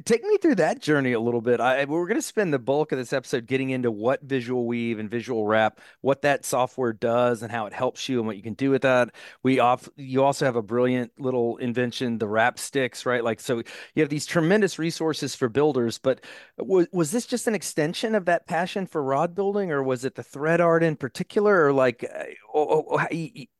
take 0.05 0.23
me 0.23 0.37
through 0.37 0.55
that 0.55 0.81
journey 0.81 1.13
a 1.13 1.19
little 1.19 1.41
bit. 1.41 1.59
I, 1.59 1.85
we're 1.85 2.07
going 2.07 2.17
to 2.17 2.21
spend 2.21 2.53
the 2.53 2.59
bulk 2.59 2.91
of 2.91 2.97
this 2.97 3.13
episode 3.13 3.45
getting 3.45 3.69
into 3.69 3.91
what 3.91 4.21
Visual 4.23 4.65
Weave 4.65 4.99
and 4.99 5.09
Visual 5.09 5.45
Wrap, 5.45 5.79
what 6.01 6.21
that 6.23 6.45
software 6.45 6.93
does, 6.93 7.43
and 7.43 7.51
how 7.51 7.65
it 7.65 7.73
helps 7.73 8.09
you, 8.09 8.19
and 8.19 8.27
what 8.27 8.37
you 8.37 8.43
can 8.43 8.53
do 8.53 8.69
with 8.69 8.81
that. 8.83 9.09
We 9.43 9.59
off, 9.59 9.87
you 9.95 10.23
also 10.23 10.45
have 10.45 10.55
a 10.55 10.61
brilliant 10.61 11.11
little 11.17 11.57
invention, 11.57 12.17
the 12.17 12.27
wrap 12.27 12.59
sticks, 12.59 13.05
right? 13.05 13.23
Like, 13.23 13.39
so 13.39 13.63
you 13.95 14.01
have 14.01 14.09
these 14.09 14.25
tremendous 14.25 14.79
resources 14.79 15.35
for 15.35 15.49
builders, 15.49 15.97
but 15.97 16.21
was 16.57 16.87
was 16.91 17.11
this 17.11 17.25
just 17.25 17.47
an 17.47 17.55
extension 17.55 18.15
of 18.15 18.25
that 18.25 18.47
passion 18.47 18.85
for 18.87 19.03
rod 19.03 19.35
building, 19.35 19.71
or 19.71 19.83
was 19.83 20.05
it 20.05 20.15
the 20.15 20.23
thread 20.23 20.61
art 20.61 20.83
in 20.83 20.95
particular, 20.95 21.65
or 21.65 21.73
like, 21.73 22.03
uh, 22.03 22.23
oh, 22.53 22.85
oh, 22.89 22.97
how, 22.97 23.07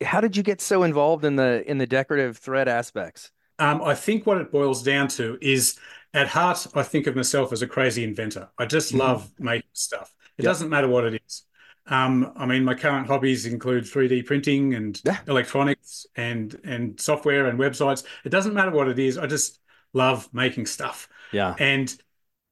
how 0.06 0.22
did 0.22 0.38
you 0.38 0.44
get 0.44 0.62
so 0.62 0.84
involved 0.84 1.26
in 1.26 1.36
the 1.36 1.64
in 1.70 1.78
the 1.78 1.88
decorative 1.88 2.38
thread 2.38 2.68
aspects? 2.68 3.32
Um, 3.60 3.82
I 3.82 3.94
think 3.94 4.26
what 4.26 4.38
it 4.38 4.54
boils 4.54 4.82
down 4.82 5.10
to 5.10 5.38
is 5.42 5.78
at 6.14 6.28
heart, 6.28 6.68
I 6.74 6.84
think 6.84 7.08
of 7.08 7.16
myself 7.16 7.54
as 7.54 7.62
a 7.62 7.68
crazy 7.68 8.04
inventor. 8.04 8.50
I 8.58 8.66
just 8.66 8.90
mm-hmm. 8.90 9.00
love 9.00 9.32
making 9.40 9.70
stuff. 9.74 10.14
It 10.38 10.44
yep. 10.44 10.50
doesn't 10.50 10.70
matter 10.70 10.88
what 10.88 11.06
it 11.06 11.22
is. 11.26 11.44
Um, 11.88 12.34
I 12.36 12.46
mean, 12.46 12.64
my 12.64 12.76
current 12.76 13.08
hobbies 13.08 13.46
include 13.46 13.84
3D 13.84 14.26
printing 14.26 14.76
and 14.76 15.00
yeah. 15.04 15.18
electronics 15.28 16.06
and 16.16 16.60
and 16.64 17.00
software 17.00 17.48
and 17.48 17.60
websites. 17.60 18.04
It 18.24 18.30
doesn't 18.30 18.54
matter 18.54 18.72
what 18.72 18.88
it 18.88 19.00
is. 19.00 19.18
I 19.18 19.26
just 19.26 19.60
love 19.94 20.30
making 20.32 20.68
stuff. 20.68 21.10
Yeah. 21.32 21.56
And 21.58 21.96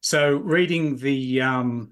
so 0.01 0.37
reading 0.37 0.97
the 0.97 1.41
um, 1.41 1.91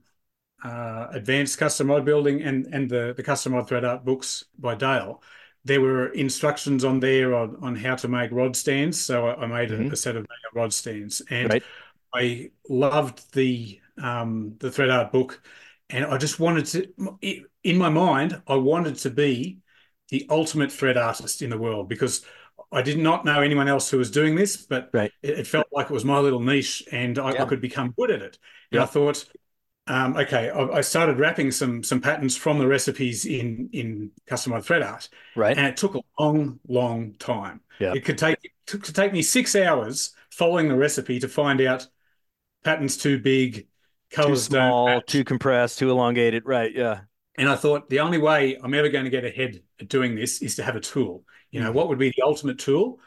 uh, 0.64 1.08
advanced 1.12 1.60
custom 1.60 1.90
rod 1.90 2.04
building 2.04 2.42
and 2.42 2.66
and 2.68 2.90
the 2.90 3.14
the 3.16 3.24
custom 3.24 3.54
rod 3.54 3.68
thread 3.68 3.86
art 3.86 4.04
books 4.04 4.46
by 4.58 4.74
Dale, 4.74 5.22
there 5.66 5.82
were 5.82 6.08
instructions 6.10 6.86
on 6.86 7.00
there 7.00 7.36
on, 7.36 7.58
on 7.62 7.76
how 7.76 7.96
to 7.96 8.08
make 8.08 8.32
rod 8.32 8.56
stands. 8.56 9.02
So 9.02 9.28
I, 9.28 9.44
I 9.44 9.46
made 9.48 9.70
mm-hmm. 9.70 9.90
a, 9.90 9.94
a, 9.94 9.96
set 9.96 10.16
of 10.16 10.26
rod 10.54 10.74
stands, 10.74 11.22
and 11.30 11.50
right. 11.50 11.64
I 12.14 12.52
loved 12.70 13.34
the 13.34 13.80
um, 14.02 14.56
the 14.60 14.72
thread 14.72 14.90
art 14.90 15.12
book 15.12 15.42
and 15.90 16.06
I 16.06 16.18
just 16.18 16.40
wanted 16.40 16.66
to, 16.68 17.48
in 17.64 17.78
my 17.78 17.90
mind, 17.90 18.42
I 18.48 18.56
wanted 18.56 18.96
to 18.98 19.10
be 19.10 19.60
the 20.10 20.26
ultimate 20.30 20.72
thread 20.72 20.98
artist 20.98 21.42
in 21.42 21.50
the 21.50 21.58
world 21.58 21.90
because 21.90 22.26
I 22.72 22.82
did 22.82 22.98
not 22.98 23.26
know 23.26 23.42
anyone 23.42 23.68
else 23.68 23.90
who 23.90 23.98
was 23.98 24.10
doing 24.10 24.36
this, 24.36 24.58
but 24.58 24.90
right. 24.94 25.12
it, 25.22 25.40
it, 25.40 25.48
felt 25.48 25.68
like 25.72 25.86
it 25.86 25.94
was 25.94 26.06
my 26.06 26.18
little 26.18 26.40
niche 26.40 26.84
and 26.92 27.20
I, 27.20 27.34
yeah. 27.34 27.44
I 27.44 27.46
could 27.46 27.62
become 27.62 27.94
good 27.98 28.10
at 28.10 28.22
it. 28.22 28.38
And 28.72 28.80
yeah. 28.80 28.84
I 28.84 28.86
thought, 28.86 29.26
um, 29.88 30.18
okay, 30.18 30.50
I, 30.50 30.78
I, 30.78 30.82
started 30.82 31.20
wrapping 31.20 31.52
some 31.52 31.84
some 31.84 32.02
patterns 32.02 32.36
from 32.36 32.58
the 32.58 32.68
recipes 32.68 33.26
in 33.26 33.70
in 33.72 34.12
customized 34.28 34.64
thread 34.64 34.82
art, 34.82 35.10
right? 35.36 35.56
And 35.56 35.68
it 35.68 35.78
took 35.78 35.96
a 35.96 36.02
long, 36.20 36.60
long 36.68 37.14
time. 37.20 37.62
Yeah. 37.80 37.94
It 37.94 38.04
could 38.04 38.18
take 38.18 38.40
it 38.44 38.52
took 38.66 38.84
to 38.84 38.94
take 38.94 39.14
me 39.14 39.22
six 39.22 39.56
hours 39.56 40.14
following 40.32 40.70
the 40.70 40.76
recipe 40.76 41.20
to 41.20 41.28
find 41.28 41.62
out 41.62 41.88
patterns 42.64 42.98
too 42.98 43.20
big, 43.20 43.68
colors 44.10 44.48
too 44.48 44.56
small, 44.56 45.02
too 45.02 45.24
compressed, 45.24 45.78
too 45.78 45.92
elongated. 45.92 46.44
Right. 46.46 46.74
Yeah. 46.74 47.02
And 47.38 47.48
I 47.48 47.56
thought 47.56 47.90
the 47.90 48.00
only 48.00 48.18
way 48.18 48.58
I'm 48.62 48.74
ever 48.74 48.90
going 48.90 49.04
to 49.04 49.12
get 49.12 49.24
ahead 49.24 49.62
at 49.80 49.88
doing 49.88 50.16
this 50.16 50.42
is 50.42 50.56
to 50.56 50.64
have 50.64 50.76
a 50.76 50.80
tool. 50.80 51.26
You 51.52 51.60
know, 51.60 51.72
mm. 51.72 51.76
what 51.76 51.90
would 51.90 52.00
be 52.00 52.10
the 52.10 52.24
ultimate 52.24 52.58
tool? 52.58 53.00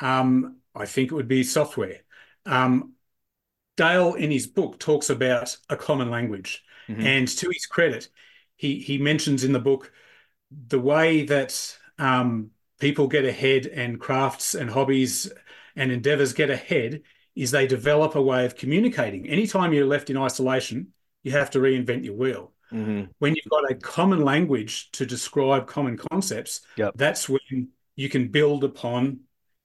Um, 0.00 0.58
I 0.74 0.86
think 0.86 1.10
it 1.10 1.14
would 1.14 1.28
be 1.28 1.42
software. 1.42 1.98
Um, 2.46 2.94
Dale, 3.82 4.14
in 4.14 4.30
his 4.30 4.46
book, 4.46 4.78
talks 4.78 5.10
about 5.10 5.56
a 5.68 5.76
common 5.76 6.08
language. 6.08 6.64
Mm-hmm. 6.88 7.04
And 7.04 7.28
to 7.28 7.50
his 7.50 7.66
credit, 7.66 8.08
he, 8.54 8.78
he 8.78 8.96
mentions 8.96 9.42
in 9.42 9.52
the 9.52 9.58
book 9.58 9.90
the 10.68 10.78
way 10.78 11.24
that 11.24 11.76
um, 11.98 12.50
people 12.78 13.08
get 13.08 13.24
ahead 13.24 13.66
and 13.66 14.00
crafts 14.00 14.54
and 14.54 14.70
hobbies 14.70 15.32
and 15.74 15.90
endeavors 15.90 16.32
get 16.32 16.48
ahead 16.48 17.02
is 17.34 17.50
they 17.50 17.66
develop 17.66 18.14
a 18.14 18.22
way 18.22 18.44
of 18.46 18.54
communicating. 18.54 19.28
Anytime 19.28 19.72
you're 19.72 19.86
left 19.86 20.10
in 20.10 20.16
isolation, 20.16 20.92
you 21.24 21.32
have 21.32 21.50
to 21.50 21.58
reinvent 21.58 22.04
your 22.04 22.14
wheel. 22.14 22.52
Mm-hmm. 22.72 23.10
When 23.18 23.34
you've 23.34 23.50
got 23.50 23.68
a 23.68 23.74
common 23.74 24.22
language 24.22 24.92
to 24.92 25.06
describe 25.06 25.66
common 25.66 25.96
concepts, 25.96 26.60
yep. 26.76 26.92
that's 26.94 27.28
when 27.28 27.68
you 27.96 28.08
can 28.08 28.28
build 28.28 28.62
upon, 28.62 29.20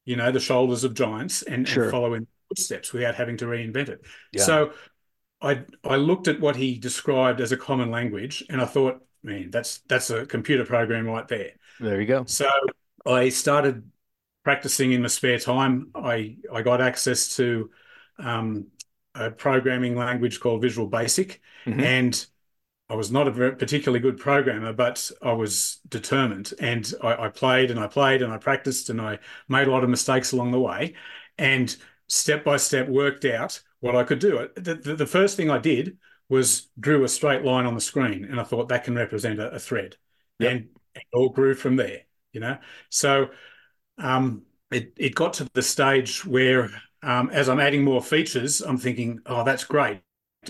you 0.06 0.16
know, 0.16 0.32
the 0.32 0.40
shoulders 0.40 0.84
of 0.84 0.96
giants 0.96 1.44
and, 1.44 1.68
sure. 1.68 1.84
and 1.84 1.92
follow 1.92 2.14
in 2.16 2.28
footsteps 2.50 2.94
without 2.94 3.16
having 3.16 3.38
to 3.38 3.46
reinvent 3.46 3.90
it. 3.90 4.06
Yeah. 4.32 4.44
So 4.44 4.74
I 5.42 5.64
I 5.84 5.96
looked 5.98 6.28
at 6.28 6.40
what 6.40 6.56
he 6.56 6.78
described 6.78 7.42
as 7.42 7.52
a 7.52 7.58
common 7.58 7.92
language 7.92 8.44
and 8.50 8.62
I 8.62 8.66
thought, 8.66 9.02
man, 9.24 9.52
that's 9.52 9.80
that's 9.88 10.10
a 10.10 10.26
computer 10.26 10.66
program 10.66 11.06
right 11.06 11.28
there. 11.28 11.52
There 11.80 12.02
you 12.02 12.08
go. 12.08 12.26
So 12.26 12.50
I 13.06 13.30
started 13.30 13.84
practicing 14.48 14.94
in 14.94 15.02
my 15.02 15.10
spare 15.10 15.38
time, 15.38 15.90
I 15.94 16.38
I 16.54 16.62
got 16.62 16.80
access 16.80 17.36
to 17.36 17.70
um, 18.18 18.68
a 19.14 19.30
programming 19.30 19.94
language 19.94 20.40
called 20.40 20.62
Visual 20.62 20.88
Basic, 20.88 21.42
mm-hmm. 21.66 21.82
and 21.82 22.26
I 22.90 22.96
was 22.96 23.12
not 23.12 23.28
a 23.28 23.52
particularly 23.52 24.00
good 24.00 24.18
programmer, 24.18 24.72
but 24.72 25.12
I 25.22 25.34
was 25.34 25.80
determined, 25.90 26.54
and 26.62 26.90
I, 27.04 27.26
I, 27.26 27.28
played 27.28 27.72
and 27.72 27.78
I 27.78 27.88
played 27.88 28.22
and 28.22 28.32
I 28.32 28.38
practiced 28.38 28.90
and 28.90 29.02
I 29.02 29.20
made 29.50 29.68
a 29.68 29.72
lot 29.72 29.84
of 29.84 29.90
mistakes 29.90 30.32
along 30.32 30.52
the 30.52 30.62
way, 30.62 30.94
and 31.38 31.76
step 32.08 32.44
by 32.44 32.58
step 32.58 32.88
worked 32.88 33.26
out 33.26 33.62
what 33.80 33.96
I 33.96 34.04
could 34.04 34.20
do. 34.20 34.50
The, 34.56 34.76
the, 34.76 34.96
the 34.96 35.06
first 35.06 35.38
thing 35.38 35.50
I 35.50 35.58
did 35.58 35.98
was 36.30 36.70
drew 36.80 37.04
a 37.04 37.08
straight 37.08 37.44
line 37.44 37.66
on 37.66 37.76
the 37.76 37.82
screen, 37.82 38.26
and 38.26 38.40
I 38.40 38.44
thought 38.44 38.70
that 38.70 38.84
can 38.84 38.96
represent 38.96 39.40
a, 39.40 39.52
a 39.52 39.60
thread, 39.60 39.96
yep. 40.40 40.52
and 40.52 40.70
it 40.96 41.04
all 41.14 41.30
grew 41.30 41.54
from 41.54 41.76
there. 41.76 42.02
You 42.34 42.42
know, 42.42 42.58
so 42.90 43.30
um, 43.98 44.44
it, 44.72 44.94
it 44.98 45.16
got 45.16 45.34
to 45.34 45.48
the 45.54 45.62
stage 45.62 46.26
where, 46.26 46.70
um, 47.04 47.30
as 47.30 47.50
I'm 47.50 47.60
adding 47.60 47.84
more 47.84 48.02
features, 48.02 48.62
I'm 48.62 48.78
thinking, 48.78 49.20
oh, 49.26 49.44
that's 49.44 49.64
great. 49.64 50.02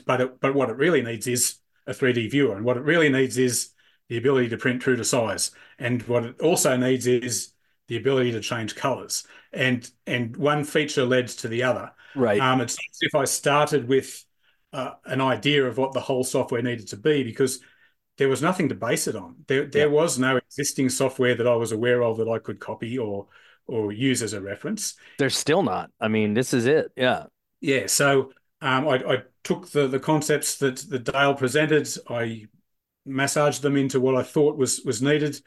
But, 0.06 0.22
it, 0.22 0.40
but 0.40 0.54
what 0.54 0.70
it 0.70 0.78
really 0.78 1.02
needs 1.02 1.28
is 1.28 1.56
a 1.86 1.92
3D 1.92 2.32
viewer. 2.32 2.56
And 2.56 2.66
what 2.66 2.78
it 2.78 2.84
really 2.84 3.10
needs 3.10 3.38
is 3.38 3.70
the 4.10 4.18
ability 4.18 4.50
to 4.50 4.58
print 4.58 4.82
true 4.82 4.96
to 4.96 5.04
size. 5.04 5.52
And 5.80 6.02
what 6.04 6.24
it 6.24 6.40
also 6.42 6.76
needs 6.78 7.08
is 7.08 7.54
the 7.88 7.98
ability 7.98 8.32
to 8.34 8.42
change 8.42 8.76
colors. 8.76 9.26
And 9.54 9.89
and 10.06 10.36
one 10.36 10.63
feature 10.63 11.06
leads 11.06 11.38
to 11.38 11.48
the 11.48 11.63
other. 11.63 11.92
Right. 12.16 12.39
Um, 12.39 12.62
it's 12.62 12.74
as 12.74 12.98
if 13.01 13.16
I 13.16 13.25
started 13.25 13.88
with 13.88 14.24
uh, 14.74 14.92
an 15.06 15.22
idea 15.22 15.66
of 15.66 15.77
what 15.77 15.94
the 15.94 16.00
whole 16.00 16.24
software 16.24 16.62
needed 16.62 16.88
to 16.89 16.98
be 16.98 17.24
because 17.24 17.60
there 18.18 18.30
was 18.30 18.42
nothing 18.42 18.70
to 18.70 18.75
base 18.75 19.08
it 19.08 19.16
on. 19.16 19.36
There, 19.48 19.66
there 19.66 19.88
yeah. 19.88 19.94
was 19.94 20.18
no 20.18 20.38
existing 20.38 20.89
software 20.89 21.36
that 21.36 21.48
I 21.48 21.56
was 21.56 21.72
aware 21.72 22.04
of 22.04 22.18
that 22.18 22.27
I 22.27 22.39
could 22.39 22.60
copy 22.60 22.98
or 22.98 23.27
or 23.68 23.92
use 23.92 24.22
as 24.22 24.34
a 24.34 24.42
reference. 24.42 24.96
There's 25.20 25.38
still 25.38 25.62
not. 25.62 25.92
I 26.00 26.08
mean, 26.08 26.34
this 26.34 26.54
is 26.54 26.66
it. 26.66 26.92
Yeah. 26.96 27.25
Yeah. 27.60 27.88
So 27.88 28.32
um, 28.62 28.88
I, 28.88 28.96
I, 28.96 29.24
took 29.44 29.70
the 29.72 29.88
the 29.88 30.00
concepts 30.00 30.58
that 30.58 30.77
that 30.89 31.06
Dale 31.06 31.34
presented. 31.34 31.88
I 32.10 32.48
massaged 33.06 33.62
them 33.62 33.77
into 33.77 34.00
what 34.00 34.16
I 34.16 34.24
thought 34.24 34.58
was 34.58 34.82
was 34.82 35.01
needed. 35.01 35.39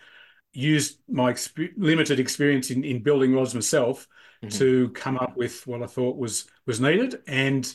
Used 0.52 0.98
my 1.08 1.32
exp- 1.32 1.72
limited 1.76 2.18
experience 2.18 2.70
in, 2.70 2.84
in 2.84 3.02
building 3.02 3.34
rods 3.34 3.54
myself 3.54 4.08
mm-hmm. 4.42 4.56
to 4.58 4.88
come 4.90 5.16
up 5.16 5.36
with 5.36 5.66
what 5.66 5.82
I 5.82 5.86
thought 5.86 6.16
was 6.16 6.46
was 6.66 6.80
needed. 6.80 7.22
And 7.26 7.72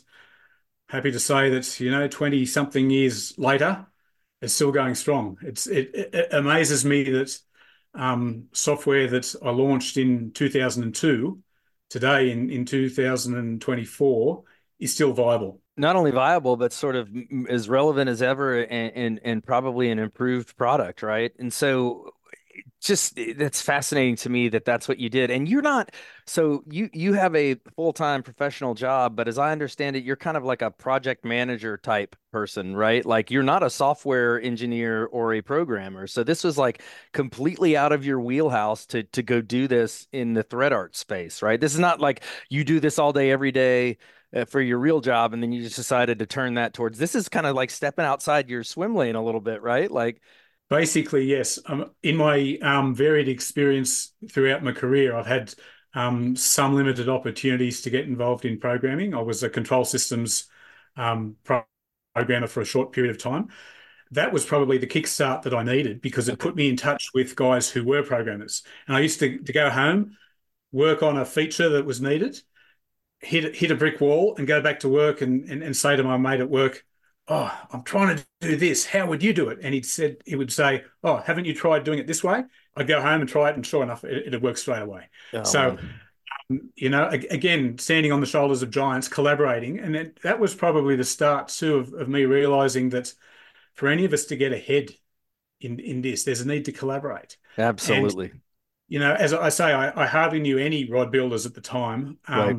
happy 0.90 1.12
to 1.12 1.20
say 1.20 1.50
that 1.52 1.80
you 1.80 1.92
know, 1.92 2.08
twenty 2.08 2.46
something 2.46 2.90
years 2.90 3.38
later, 3.38 3.86
it's 4.42 4.54
still 4.54 4.72
going 4.72 4.96
strong. 4.96 5.38
It's 5.42 5.68
it, 5.68 5.92
it 5.94 6.34
amazes 6.34 6.86
me 6.86 7.04
that 7.12 7.38
um, 7.94 8.46
software 8.52 9.08
that 9.08 9.36
I 9.44 9.50
launched 9.52 9.98
in 9.98 10.32
2002 10.32 11.42
today 11.90 12.32
in 12.32 12.50
in 12.50 12.66
2024 12.66 14.44
is 14.80 14.94
still 14.94 15.14
viable. 15.14 15.62
Not 15.78 15.96
only 15.96 16.12
viable, 16.12 16.58
but 16.58 16.72
sort 16.72 16.96
of 16.96 17.10
as 17.50 17.68
relevant 17.70 18.10
as 18.10 18.22
ever, 18.22 18.64
and 18.64 18.92
and, 18.96 19.20
and 19.24 19.44
probably 19.44 19.90
an 19.90 20.00
improved 20.00 20.56
product, 20.58 21.02
right? 21.02 21.32
And 21.40 21.52
so 21.52 22.12
just 22.82 23.20
that's 23.38 23.62
fascinating 23.62 24.16
to 24.16 24.30
me 24.30 24.50
that 24.50 24.66
that's 24.66 24.88
what 24.88 25.00
you 25.00 25.10
did 25.10 25.32
and 25.32 25.50
you're 25.50 25.62
not 25.62 25.92
so 26.26 26.64
you 26.70 26.90
you 26.94 27.14
have 27.14 27.36
a 27.36 27.56
full-time 27.76 28.22
professional 28.24 28.74
job 28.74 29.16
but 29.16 29.28
as 29.28 29.38
i 29.38 29.52
understand 29.52 29.96
it 29.96 30.04
you're 30.04 30.16
kind 30.16 30.38
of 30.38 30.44
like 30.44 30.62
a 30.62 30.72
project 30.72 31.26
manager 31.26 31.78
type 31.78 32.16
person 32.36 32.76
right? 32.76 33.06
Like 33.06 33.32
you're 33.32 33.44
not 33.44 33.64
a 33.64 33.70
software 33.70 34.42
engineer 34.42 35.06
or 35.06 35.34
a 35.36 35.42
programmer 35.42 36.06
so 36.06 36.22
this 36.22 36.44
was 36.44 36.58
like 36.58 36.82
completely 37.14 37.78
out 37.78 37.94
of 37.94 38.06
your 38.06 38.20
wheelhouse 38.20 38.86
to 38.88 39.04
to 39.04 39.24
go 39.24 39.40
do 39.40 39.70
this 39.70 40.06
in 40.12 40.34
the 40.34 40.44
thread 40.44 40.74
art 40.74 40.98
space 40.98 41.42
right? 41.42 41.62
This 41.62 41.74
is 41.74 41.80
not 41.80 42.02
like 42.02 42.24
you 42.50 42.66
do 42.66 42.82
this 42.82 43.00
all 43.00 43.14
day 43.14 43.32
every 43.32 43.54
day 43.54 44.00
uh, 44.36 44.44
for 44.44 44.60
your 44.60 44.80
real 44.80 45.00
job 45.00 45.34
and 45.34 45.42
then 45.42 45.54
you 45.54 45.64
just 45.64 45.78
decided 45.78 46.20
to 46.20 46.26
turn 46.26 46.56
that 46.56 46.74
towards 46.74 46.98
this 47.00 47.16
is 47.16 47.30
kind 47.30 47.46
of 47.46 47.56
like 47.56 47.70
stepping 47.70 48.04
outside 48.04 48.50
your 48.50 48.66
swim 48.66 48.96
lane 48.96 49.16
a 49.16 49.24
little 49.24 49.40
bit 49.40 49.62
right? 49.62 49.90
Like 49.90 50.22
Basically, 50.70 51.26
yes. 51.26 51.60
Um, 51.68 51.92
in 52.02 52.16
my 52.18 52.58
um, 52.62 52.96
varied 52.96 53.28
experience 53.28 54.14
throughout 54.32 54.64
my 54.64 54.72
career, 54.72 55.16
I've 55.16 55.28
had 55.28 55.54
um, 55.94 56.36
some 56.36 56.76
limited 56.76 57.08
opportunities 57.08 57.82
to 57.82 57.90
get 57.90 58.06
involved 58.06 58.46
in 58.46 58.60
programming. 58.60 59.14
I 59.14 59.22
was 59.22 59.44
a 59.44 59.50
control 59.50 59.86
systems 59.86 60.48
um, 60.98 61.36
programmer 62.14 62.48
for 62.48 62.62
a 62.62 62.66
short 62.66 62.94
period 62.94 63.12
of 63.16 63.22
time. 63.22 63.50
That 64.12 64.34
was 64.34 64.46
probably 64.46 64.78
the 64.78 64.88
kickstart 64.88 65.44
that 65.44 65.54
I 65.54 65.64
needed 65.64 66.02
because 66.02 66.30
it 66.30 66.40
put 66.40 66.56
me 66.56 66.70
in 66.70 66.78
touch 66.78 67.12
with 67.14 67.36
guys 67.36 67.70
who 67.70 67.84
were 67.84 68.04
programmers. 68.04 68.64
And 68.88 68.96
I 68.98 69.02
used 69.02 69.20
to, 69.20 69.40
to 69.40 69.54
go 69.54 69.70
home, 69.70 70.18
work 70.72 71.04
on 71.04 71.18
a 71.18 71.26
feature 71.26 71.70
that 71.70 71.86
was 71.86 72.02
needed, 72.02 72.42
hit 73.20 73.56
hit 73.56 73.72
a 73.72 73.76
brick 73.76 74.02
wall, 74.02 74.36
and 74.38 74.48
go 74.48 74.62
back 74.62 74.80
to 74.82 74.90
work 74.90 75.22
and, 75.22 75.48
and, 75.50 75.62
and 75.64 75.76
say 75.76 75.96
to 75.96 76.04
my 76.04 76.18
mate 76.18 76.40
at 76.40 76.50
work, 76.50 76.86
oh, 77.28 77.68
I'm 77.72 77.84
trying 77.84 78.18
to 78.18 78.26
do 78.42 78.56
this. 78.56 78.86
How 78.86 79.08
would 79.08 79.24
you 79.24 79.34
do 79.34 79.50
it? 79.50 79.60
And 79.62 79.74
he 79.74 79.82
said, 79.82 80.18
he 80.26 80.36
would 80.36 80.52
say, 80.52 80.84
oh, 81.04 81.18
haven't 81.18 81.46
you 81.46 81.54
tried 81.54 81.84
doing 81.84 82.00
it 82.00 82.08
this 82.08 82.24
way? 82.24 82.44
I'd 82.76 82.88
go 82.88 83.02
home 83.02 83.22
and 83.22 83.30
try 83.30 83.50
it, 83.50 83.56
and 83.56 83.66
sure 83.66 83.84
enough, 83.84 84.04
it, 84.04 84.28
it'd 84.28 84.42
work 84.42 84.58
straight 84.58 84.82
away. 84.82 85.10
Oh, 85.34 85.44
so, 85.44 85.78
um, 86.50 86.70
you 86.76 86.90
know, 86.90 87.08
again, 87.10 87.78
standing 87.78 88.12
on 88.12 88.20
the 88.20 88.26
shoulders 88.26 88.62
of 88.62 88.70
giants, 88.70 89.08
collaborating, 89.08 89.80
and 89.80 89.96
it, 89.96 90.22
that 90.22 90.40
was 90.40 90.54
probably 90.54 90.96
the 90.96 91.04
start 91.04 91.48
too 91.48 91.78
of, 91.78 91.94
of 91.94 92.10
me 92.10 92.26
realizing 92.26 92.90
that 92.90 93.14
for 93.74 93.88
any 93.88 94.06
of 94.06 94.14
us 94.14 94.26
to 94.26 94.36
get 94.36 94.54
ahead 94.54 94.92
in 95.62 95.80
in 95.80 96.02
this, 96.02 96.24
there's 96.24 96.42
a 96.42 96.48
need 96.48 96.66
to 96.66 96.72
collaborate. 96.72 97.38
Absolutely. 97.58 98.32
And, 98.32 98.42
you 98.88 99.00
know, 99.00 99.14
as 99.14 99.34
I 99.34 99.50
say, 99.50 99.74
I, 99.74 100.04
I, 100.04 100.06
hardly 100.06 100.40
knew 100.40 100.60
any 100.60 100.88
rod 100.88 101.12
builders 101.12 101.48
at 101.48 101.56
the 101.56 101.62
time. 101.62 102.20
Um, 102.28 102.40
right 102.40 102.58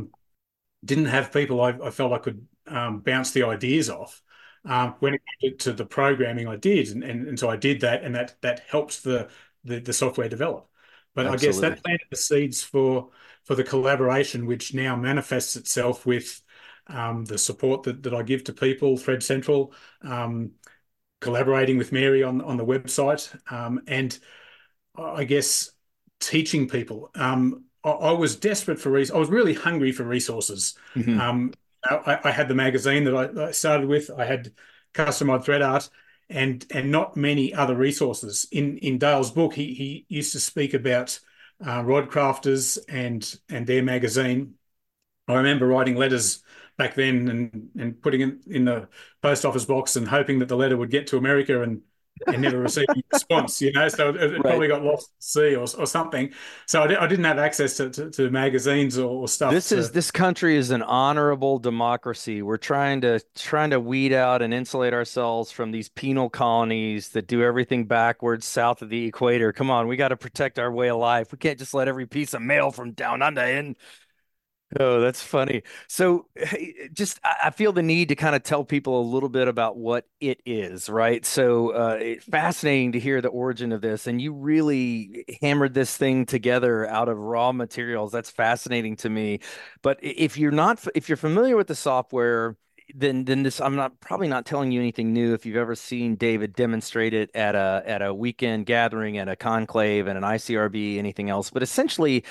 didn't 0.86 1.06
have 1.06 1.32
people 1.32 1.60
I, 1.60 1.70
I 1.82 1.90
felt 1.90 2.12
I 2.12 2.18
could 2.18 2.46
um, 2.66 3.00
bounce 3.00 3.32
the 3.32 3.42
ideas 3.42 3.90
off. 3.90 4.22
Um, 4.66 4.94
when 4.98 5.14
it 5.14 5.22
came 5.40 5.56
to 5.58 5.72
the 5.72 5.86
programming, 5.86 6.48
I 6.48 6.56
did, 6.56 6.88
and, 6.88 7.04
and, 7.04 7.28
and 7.28 7.38
so 7.38 7.48
I 7.48 7.56
did 7.56 7.80
that, 7.82 8.02
and 8.02 8.14
that 8.14 8.36
that 8.42 8.60
helps 8.68 9.00
the 9.00 9.28
the, 9.64 9.80
the 9.80 9.92
software 9.92 10.28
develop. 10.28 10.68
But 11.14 11.26
Absolutely. 11.26 11.48
I 11.48 11.50
guess 11.50 11.60
that 11.60 11.82
planted 11.82 12.06
the 12.10 12.16
seeds 12.16 12.62
for 12.62 13.10
for 13.44 13.54
the 13.54 13.64
collaboration, 13.64 14.46
which 14.46 14.74
now 14.74 14.96
manifests 14.96 15.56
itself 15.56 16.04
with 16.04 16.42
um, 16.88 17.24
the 17.24 17.38
support 17.38 17.84
that, 17.84 18.02
that 18.02 18.14
I 18.14 18.22
give 18.22 18.44
to 18.44 18.52
people, 18.52 18.96
Thread 18.96 19.22
Central, 19.22 19.72
um, 20.02 20.52
collaborating 21.20 21.78
with 21.78 21.92
Mary 21.92 22.22
on 22.22 22.40
on 22.40 22.56
the 22.56 22.66
website, 22.66 23.34
um, 23.52 23.82
and 23.86 24.18
I 24.96 25.24
guess 25.24 25.70
teaching 26.20 26.68
people. 26.68 27.10
Um, 27.14 27.64
I, 27.84 27.90
I, 27.90 28.12
was 28.12 28.36
desperate 28.36 28.80
for 28.80 28.90
res- 28.90 29.10
I 29.10 29.18
was 29.18 29.28
really 29.28 29.54
hungry 29.54 29.92
for 29.92 30.04
resources. 30.04 30.74
Mm-hmm. 30.94 31.20
I, 31.90 32.20
I, 32.24 32.30
had 32.30 32.48
the 32.48 32.54
magazine 32.54 33.04
that 33.04 33.14
I, 33.14 33.48
I, 33.48 33.50
started 33.52 33.88
with. 33.88 34.10
I 34.10 34.24
had 34.24 34.52
custom 34.92 35.40
thread 35.42 35.62
art, 35.62 35.88
and 36.28 36.64
and 36.70 36.90
not 36.90 37.16
many 37.16 37.54
other 37.54 37.74
resources. 37.74 38.46
In 38.52 38.78
in 38.78 38.98
Dale's 38.98 39.30
book, 39.30 39.54
he 39.54 39.74
he 39.74 40.06
used 40.08 40.32
to 40.32 40.40
speak 40.40 40.74
about 40.74 41.18
uh, 41.66 41.82
rod 41.84 42.10
crafters 42.10 42.78
and 42.88 43.38
and 43.48 43.66
their 43.66 43.82
magazine. 43.82 44.54
I 45.28 45.34
remember 45.34 45.66
writing 45.66 45.96
letters 45.96 46.42
back 46.76 46.94
then 46.94 47.28
and 47.28 47.70
and 47.78 48.02
putting 48.02 48.20
it 48.20 48.46
in 48.46 48.64
the 48.64 48.88
post 49.22 49.44
office 49.44 49.64
box 49.64 49.96
and 49.96 50.06
hoping 50.06 50.38
that 50.40 50.48
the 50.48 50.56
letter 50.56 50.76
would 50.76 50.90
get 50.90 51.08
to 51.08 51.18
America 51.18 51.62
and 51.62 51.82
and 52.26 52.42
never 52.42 52.58
received 52.58 52.88
a 52.90 53.02
response, 53.12 53.60
you 53.60 53.72
know, 53.72 53.88
so 53.88 54.10
it, 54.10 54.16
it 54.16 54.32
right. 54.32 54.40
probably 54.40 54.68
got 54.68 54.82
lost 54.82 55.10
at 55.16 55.22
sea 55.22 55.54
or, 55.54 55.66
or 55.78 55.86
something. 55.86 56.32
So 56.66 56.82
I, 56.82 57.04
I, 57.04 57.06
didn't 57.06 57.24
have 57.24 57.38
access 57.38 57.76
to, 57.76 57.90
to, 57.90 58.10
to 58.10 58.30
magazines 58.30 58.98
or, 58.98 59.08
or, 59.08 59.28
stuff. 59.28 59.52
This 59.52 59.68
to... 59.68 59.78
is 59.78 59.90
this 59.90 60.10
country 60.10 60.56
is 60.56 60.70
an 60.70 60.82
honorable 60.82 61.58
democracy. 61.58 62.42
We're 62.42 62.56
trying 62.56 63.02
to 63.02 63.20
trying 63.34 63.70
to 63.70 63.80
weed 63.80 64.12
out 64.12 64.42
and 64.42 64.54
insulate 64.54 64.94
ourselves 64.94 65.50
from 65.50 65.72
these 65.72 65.88
penal 65.88 66.30
colonies 66.30 67.10
that 67.10 67.26
do 67.26 67.42
everything 67.42 67.84
backwards 67.84 68.46
south 68.46 68.82
of 68.82 68.88
the 68.88 69.04
equator. 69.04 69.52
Come 69.52 69.70
on, 69.70 69.86
we 69.86 69.96
got 69.96 70.08
to 70.08 70.16
protect 70.16 70.58
our 70.58 70.72
way 70.72 70.88
of 70.88 70.98
life. 70.98 71.32
We 71.32 71.38
can't 71.38 71.58
just 71.58 71.74
let 71.74 71.88
every 71.88 72.06
piece 72.06 72.34
of 72.34 72.42
mail 72.42 72.70
from 72.70 72.92
down 72.92 73.22
under 73.22 73.42
in 73.42 73.76
Oh, 74.78 75.00
that's 75.00 75.22
funny. 75.22 75.62
So, 75.88 76.26
just 76.92 77.20
I 77.24 77.50
feel 77.50 77.72
the 77.72 77.82
need 77.82 78.08
to 78.08 78.16
kind 78.16 78.34
of 78.36 78.42
tell 78.42 78.64
people 78.64 79.00
a 79.00 79.06
little 79.10 79.28
bit 79.28 79.48
about 79.48 79.76
what 79.76 80.06
it 80.20 80.40
is, 80.44 80.90
right? 80.90 81.24
So, 81.24 81.70
uh, 81.70 81.98
it's 82.00 82.24
fascinating 82.24 82.92
to 82.92 83.00
hear 83.00 83.20
the 83.20 83.28
origin 83.28 83.72
of 83.72 83.80
this, 83.80 84.06
and 84.06 84.20
you 84.20 84.32
really 84.34 85.24
hammered 85.40 85.72
this 85.72 85.96
thing 85.96 86.26
together 86.26 86.86
out 86.88 87.08
of 87.08 87.16
raw 87.16 87.52
materials. 87.52 88.12
That's 88.12 88.30
fascinating 88.30 88.96
to 88.96 89.08
me. 89.08 89.40
But 89.82 89.98
if 90.02 90.36
you're 90.36 90.50
not, 90.52 90.84
if 90.94 91.08
you're 91.08 91.16
familiar 91.16 91.56
with 91.56 91.68
the 91.68 91.74
software, 91.74 92.56
then 92.94 93.24
then 93.24 93.42
this 93.42 93.60
I'm 93.60 93.74
not 93.76 93.98
probably 94.00 94.28
not 94.28 94.46
telling 94.46 94.70
you 94.72 94.80
anything 94.80 95.12
new 95.12 95.34
if 95.34 95.44
you've 95.44 95.56
ever 95.56 95.74
seen 95.74 96.14
David 96.16 96.52
demonstrate 96.54 97.14
it 97.14 97.30
at 97.34 97.54
a 97.56 97.82
at 97.84 98.00
a 98.00 98.14
weekend 98.14 98.66
gathering 98.66 99.18
at 99.18 99.28
a 99.28 99.34
conclave 99.34 100.06
and 100.06 100.16
an 100.16 100.22
ICRB 100.22 100.96
anything 100.98 101.28
else 101.28 101.50
but 101.50 101.64
essentially 101.64 102.22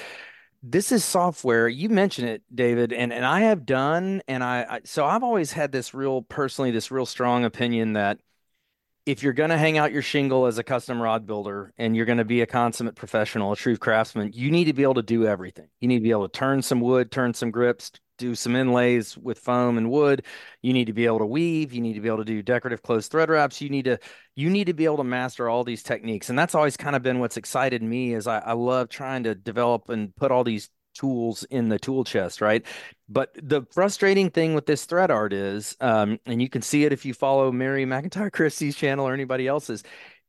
this 0.67 0.91
is 0.91 1.05
software 1.05 1.67
you 1.67 1.89
mentioned 1.89 2.27
it 2.27 2.41
david 2.53 2.91
and, 2.91 3.13
and 3.13 3.23
i 3.23 3.41
have 3.41 3.65
done 3.65 4.21
and 4.27 4.43
I, 4.43 4.65
I 4.67 4.81
so 4.83 5.05
i've 5.05 5.23
always 5.23 5.51
had 5.51 5.71
this 5.71 5.93
real 5.93 6.23
personally 6.23 6.71
this 6.71 6.89
real 6.89 7.05
strong 7.05 7.45
opinion 7.45 7.93
that 7.93 8.19
if 9.05 9.21
you're 9.21 9.33
going 9.33 9.51
to 9.51 9.57
hang 9.57 9.77
out 9.77 9.91
your 9.91 10.01
shingle 10.01 10.47
as 10.47 10.57
a 10.57 10.63
custom 10.63 10.99
rod 10.99 11.27
builder 11.27 11.71
and 11.77 11.95
you're 11.95 12.07
going 12.07 12.17
to 12.17 12.25
be 12.25 12.41
a 12.41 12.47
consummate 12.47 12.95
professional 12.95 13.51
a 13.51 13.55
true 13.55 13.77
craftsman 13.77 14.31
you 14.33 14.49
need 14.49 14.65
to 14.65 14.73
be 14.73 14.81
able 14.81 14.95
to 14.95 15.03
do 15.03 15.27
everything. 15.27 15.67
You 15.79 15.87
need 15.87 15.99
to 15.99 16.03
be 16.03 16.11
able 16.11 16.27
to 16.27 16.37
turn 16.37 16.63
some 16.63 16.81
wood 16.81 17.11
turn 17.11 17.35
some 17.35 17.51
grips 17.51 17.91
do 18.17 18.35
some 18.35 18.55
inlays 18.55 19.17
with 19.17 19.39
foam 19.39 19.77
and 19.77 19.89
wood. 19.89 20.25
You 20.61 20.73
need 20.73 20.85
to 20.85 20.93
be 20.93 21.05
able 21.05 21.19
to 21.19 21.25
weave. 21.25 21.73
You 21.73 21.81
need 21.81 21.93
to 21.93 22.01
be 22.01 22.07
able 22.07 22.19
to 22.19 22.25
do 22.25 22.41
decorative 22.41 22.81
closed 22.81 23.11
thread 23.11 23.29
wraps. 23.29 23.61
You 23.61 23.69
need 23.69 23.85
to 23.85 23.99
you 24.35 24.49
need 24.49 24.65
to 24.65 24.73
be 24.73 24.85
able 24.85 24.97
to 24.97 25.03
master 25.03 25.49
all 25.49 25.63
these 25.63 25.83
techniques. 25.83 26.29
And 26.29 26.37
that's 26.37 26.55
always 26.55 26.77
kind 26.77 26.95
of 26.95 27.03
been 27.03 27.19
what's 27.19 27.37
excited 27.37 27.81
me 27.81 28.13
is 28.13 28.27
I, 28.27 28.39
I 28.39 28.53
love 28.53 28.89
trying 28.89 29.23
to 29.23 29.35
develop 29.35 29.89
and 29.89 30.15
put 30.15 30.31
all 30.31 30.43
these 30.43 30.69
tools 30.95 31.43
in 31.51 31.69
the 31.69 31.77
tool 31.77 32.03
chest, 32.03 32.41
right? 32.41 32.65
But 33.07 33.31
the 33.35 33.65
frustrating 33.71 34.31
thing 34.31 34.55
with 34.55 34.65
this 34.65 34.85
thread 34.85 35.11
art 35.11 35.33
is, 35.33 35.75
um, 35.81 36.19
and 36.25 36.41
you 36.41 36.49
can 36.49 36.61
see 36.61 36.85
it 36.85 36.93
if 36.93 37.05
you 37.05 37.13
follow 37.13 37.51
Mary 37.51 37.85
McIntyre 37.85 38.31
Christie's 38.31 38.75
channel 38.75 39.07
or 39.07 39.13
anybody 39.13 39.45
else's, 39.47 39.83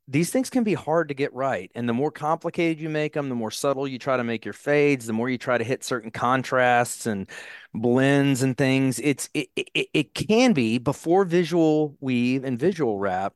these 0.08 0.30
things 0.30 0.50
can 0.50 0.62
be 0.62 0.74
hard 0.74 1.08
to 1.08 1.14
get 1.14 1.34
right. 1.34 1.70
And 1.74 1.88
the 1.88 1.92
more 1.92 2.12
complicated 2.12 2.80
you 2.80 2.88
make 2.88 3.14
them, 3.14 3.28
the 3.28 3.34
more 3.34 3.50
subtle 3.50 3.88
you 3.88 3.98
try 3.98 4.16
to 4.16 4.24
make 4.24 4.44
your 4.44 4.54
fades, 4.54 5.06
the 5.06 5.12
more 5.12 5.28
you 5.28 5.38
try 5.38 5.58
to 5.58 5.64
hit 5.64 5.82
certain 5.82 6.12
contrasts 6.12 7.06
and 7.06 7.28
blends 7.74 8.42
and 8.42 8.56
things. 8.56 9.00
It's 9.00 9.28
it, 9.34 9.48
it, 9.56 9.88
it 9.92 10.14
can 10.14 10.52
be 10.52 10.78
before 10.78 11.24
visual 11.24 11.96
weave 12.00 12.44
and 12.44 12.58
visual 12.58 12.98
wrap. 12.98 13.34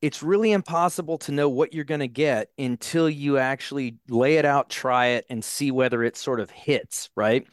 It's 0.00 0.22
really 0.22 0.52
impossible 0.52 1.18
to 1.18 1.32
know 1.32 1.48
what 1.48 1.74
you're 1.74 1.82
going 1.84 2.00
to 2.00 2.08
get 2.08 2.50
until 2.58 3.10
you 3.10 3.38
actually 3.38 3.96
lay 4.08 4.36
it 4.36 4.44
out, 4.44 4.68
try 4.68 5.06
it, 5.06 5.24
and 5.28 5.42
see 5.42 5.70
whether 5.72 6.04
it 6.04 6.16
sort 6.16 6.38
of 6.38 6.50
hits, 6.50 7.08
right? 7.16 7.46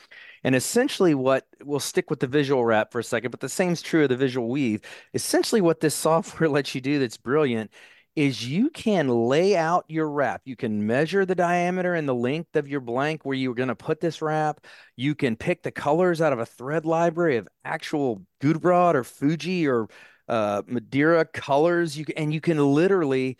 And 0.43 0.53
essentially, 0.53 1.15
what 1.15 1.47
we'll 1.63 1.79
stick 1.79 2.09
with 2.09 2.19
the 2.19 2.27
visual 2.27 2.63
wrap 2.63 2.91
for 2.91 2.99
a 2.99 3.03
second, 3.03 3.31
but 3.31 3.39
the 3.39 3.49
same 3.49 3.71
is 3.71 3.81
true 3.81 4.03
of 4.03 4.09
the 4.09 4.17
visual 4.17 4.49
weave. 4.49 4.81
Essentially, 5.15 5.61
what 5.61 5.79
this 5.79 5.95
software 5.95 6.49
lets 6.49 6.75
you 6.75 6.81
do 6.81 6.99
that's 6.99 7.17
brilliant 7.17 7.71
is 8.15 8.47
you 8.47 8.69
can 8.69 9.07
lay 9.07 9.55
out 9.55 9.85
your 9.87 10.07
wrap. 10.09 10.41
You 10.45 10.55
can 10.55 10.85
measure 10.85 11.25
the 11.25 11.35
diameter 11.35 11.95
and 11.95 12.07
the 12.07 12.13
length 12.13 12.55
of 12.55 12.67
your 12.67 12.79
blank 12.79 13.25
where 13.25 13.35
you're 13.35 13.55
going 13.55 13.69
to 13.69 13.75
put 13.75 13.99
this 13.99 14.21
wrap. 14.21 14.65
You 14.95 15.15
can 15.15 15.35
pick 15.35 15.63
the 15.63 15.71
colors 15.71 16.21
out 16.21 16.33
of 16.33 16.39
a 16.39 16.45
thread 16.45 16.85
library 16.85 17.37
of 17.37 17.47
actual 17.65 18.21
Gudebrod 18.41 18.93
or 18.93 19.03
Fuji 19.03 19.67
or 19.67 19.87
uh, 20.27 20.61
Madeira 20.67 21.25
colors. 21.25 21.97
You 21.97 22.05
can, 22.05 22.17
and 22.17 22.33
you 22.33 22.41
can 22.41 22.57
literally 22.57 23.37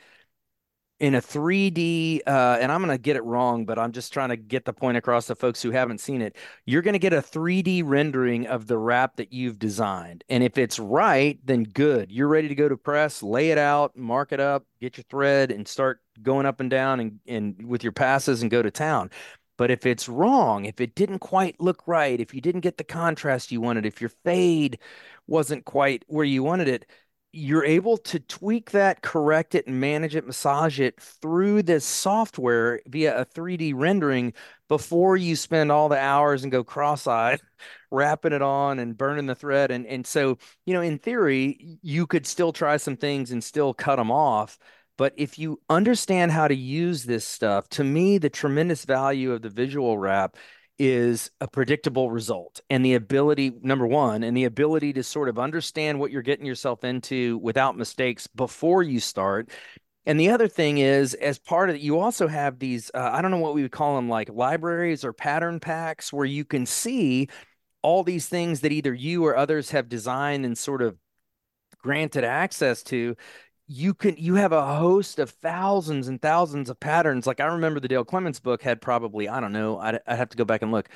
in 1.00 1.16
a 1.16 1.22
3D, 1.22 2.22
uh, 2.26 2.58
and 2.62 2.72
I'm 2.72 2.82
going 2.82 2.96
to 2.96 3.02
get 3.02 3.16
it 3.16 3.24
wrong, 3.24 3.66
but 3.66 3.80
I'm 3.80 3.92
just 3.92 4.14
trying 4.14 4.30
to 4.30 4.38
get 4.38 4.66
the 4.66 4.74
point 4.74 4.96
across 4.96 5.28
to 5.28 5.36
folks 5.36 5.62
who 5.62 5.72
haven't 5.72 6.00
seen 6.00 6.22
it. 6.22 6.36
You're 6.66 6.82
going 6.82 6.94
to 6.94 7.00
get 7.00 7.14
a 7.14 7.22
3D 7.22 7.84
rendering 7.86 8.48
of 8.48 8.68
the 8.68 8.78
wrap 8.78 9.18
that 9.18 9.34
you've 9.34 9.60
designed. 9.60 10.24
And 10.30 10.44
if 10.44 10.58
it's 10.58 10.80
right, 10.80 11.40
then 11.44 11.64
good. 11.64 12.12
You're 12.12 12.28
ready 12.28 12.48
to 12.48 12.56
go 12.56 12.70
to 12.70 12.78
press, 12.78 13.22
lay 13.24 13.50
it 13.50 13.58
out, 13.58 13.98
mark 13.98 14.32
it 14.32 14.40
up, 14.40 14.66
get 14.80 14.98
your 14.98 15.04
thread, 15.10 15.52
and 15.52 15.68
start 15.68 16.00
going 16.22 16.46
up 16.46 16.60
and 16.60 16.70
down 16.70 17.00
and, 17.00 17.20
and 17.28 17.68
with 17.68 17.84
your 17.84 17.92
passes 17.92 18.42
and 18.42 18.52
go 18.52 18.62
to 18.62 18.72
town. 18.72 19.10
But 19.58 19.72
if 19.72 19.86
it's 19.86 20.10
wrong, 20.10 20.66
if 20.66 20.82
it 20.82 20.96
didn't 20.96 21.20
quite 21.20 21.60
look 21.60 21.88
right, 21.88 22.20
if 22.20 22.34
you 22.34 22.42
didn't 22.42 22.62
get 22.62 22.78
the 22.78 22.84
contrast 22.84 23.52
you 23.52 23.62
wanted, 23.62 23.86
if 23.86 24.02
your 24.02 24.10
fade 24.24 24.80
wasn't 25.28 25.66
quite 25.66 26.04
where 26.08 26.26
you 26.26 26.44
wanted 26.44 26.68
it, 26.68 26.86
you're 27.36 27.65
able 27.65 27.98
to 27.98 28.19
tweak 28.19 28.72
that, 28.72 29.02
correct 29.02 29.56
it, 29.56 29.65
and 29.65 29.82
manage 29.82 30.15
it, 30.15 30.26
massage 30.26 30.80
it 30.80 31.02
through 31.02 31.63
this 31.63 31.84
software 31.84 32.80
via 32.88 33.19
a 33.19 33.26
3D 33.26 33.74
rendering 33.76 34.34
before 34.69 35.17
you 35.17 35.36
spend 35.36 35.72
all 35.72 35.89
the 35.89 35.98
hours 35.98 36.43
and 36.43 36.52
go 36.52 36.63
cross-eyed 36.63 37.41
wrapping 37.91 38.34
it 38.34 38.43
on 38.43 38.78
and 38.78 38.96
burning 38.96 39.26
the 39.26 39.34
thread. 39.36 39.72
And 39.72 39.88
and 39.88 40.06
so, 40.06 40.38
you 40.65 40.76
know, 40.76 40.82
in 40.82 41.00
theory, 41.00 41.80
you 41.82 42.06
could 42.06 42.28
still 42.28 42.54
try 42.54 42.78
some 42.78 42.98
things 42.98 43.32
and 43.32 43.43
still 43.43 43.74
cut 43.74 43.96
them 43.96 44.12
off. 44.12 44.60
But 44.96 45.13
if 45.17 45.39
you 45.39 45.60
understand 45.69 46.32
how 46.32 46.48
to 46.48 46.56
use 46.56 47.04
this 47.04 47.26
stuff, 47.26 47.67
to 47.69 47.84
me, 47.84 48.19
the 48.19 48.30
tremendous 48.30 48.86
value 48.86 49.32
of 49.32 49.41
the 49.41 49.50
visual 49.50 49.98
wrap 49.98 50.38
is 50.80 51.32
a 51.40 51.48
predictable 51.48 52.10
result. 52.10 52.62
And 52.70 52.84
the 52.84 52.96
ability 52.96 53.54
number 53.62 53.88
one 53.88 54.24
and 54.24 54.36
the 54.36 54.46
ability 54.46 54.94
to 54.94 55.04
sort 55.04 55.30
of 55.30 55.38
understand 55.38 56.00
what 56.00 56.12
you're 56.12 56.22
getting 56.22 56.46
yourself 56.46 56.84
into 56.84 57.38
without 57.40 57.78
mistakes 57.78 58.28
before 58.28 58.84
you 58.84 59.00
start. 59.00 59.50
And 60.06 60.20
the 60.20 60.30
other 60.30 60.48
thing 60.48 60.80
is 60.80 61.14
as 61.14 61.40
part 61.40 61.70
of 61.70 61.76
it 61.76 61.82
you 61.82 62.00
also 62.00 62.28
have 62.28 62.60
these 62.60 62.92
uh, 62.94 63.10
i 63.14 63.22
don't 63.22 63.32
know 63.32 63.38
what 63.38 63.54
we 63.54 63.62
would 63.62 63.72
call 63.72 63.96
them 63.96 64.10
like 64.10 64.28
libraries 64.30 65.06
or 65.06 65.14
pattern 65.14 65.62
packs 65.62 66.12
where 66.12 66.26
you 66.26 66.44
can 66.44 66.66
see 66.66 67.30
all 67.82 68.04
these 68.04 68.28
things 68.28 68.60
that 68.62 68.74
either 68.74 68.94
you 68.94 69.26
or 69.26 69.38
others 69.38 69.72
have 69.72 69.88
designed 69.88 70.46
and 70.46 70.58
sort 70.58 70.82
of 70.82 70.98
granted 71.82 72.24
access 72.24 72.84
to 72.84 73.16
you 73.74 73.94
can 73.94 74.16
you 74.18 74.36
have 74.36 74.52
a 74.52 74.76
host 74.76 75.18
of 75.18 75.32
thousands 75.32 76.08
and 76.08 76.22
thousands 76.22 76.70
of 76.70 76.80
patterns 76.80 77.26
like 77.26 77.40
i 77.40 77.46
remember 77.46 77.80
the 77.80 77.88
dale 77.88 78.06
clemens 78.06 78.40
book 78.40 78.62
had 78.62 78.80
probably 78.82 79.28
i 79.28 79.40
don't 79.40 79.52
know 79.52 79.80
i'd, 79.80 80.00
I'd 80.06 80.18
have 80.18 80.30
to 80.30 80.38
go 80.38 80.46
back 80.46 80.62
and 80.62 80.72
look 80.72 80.90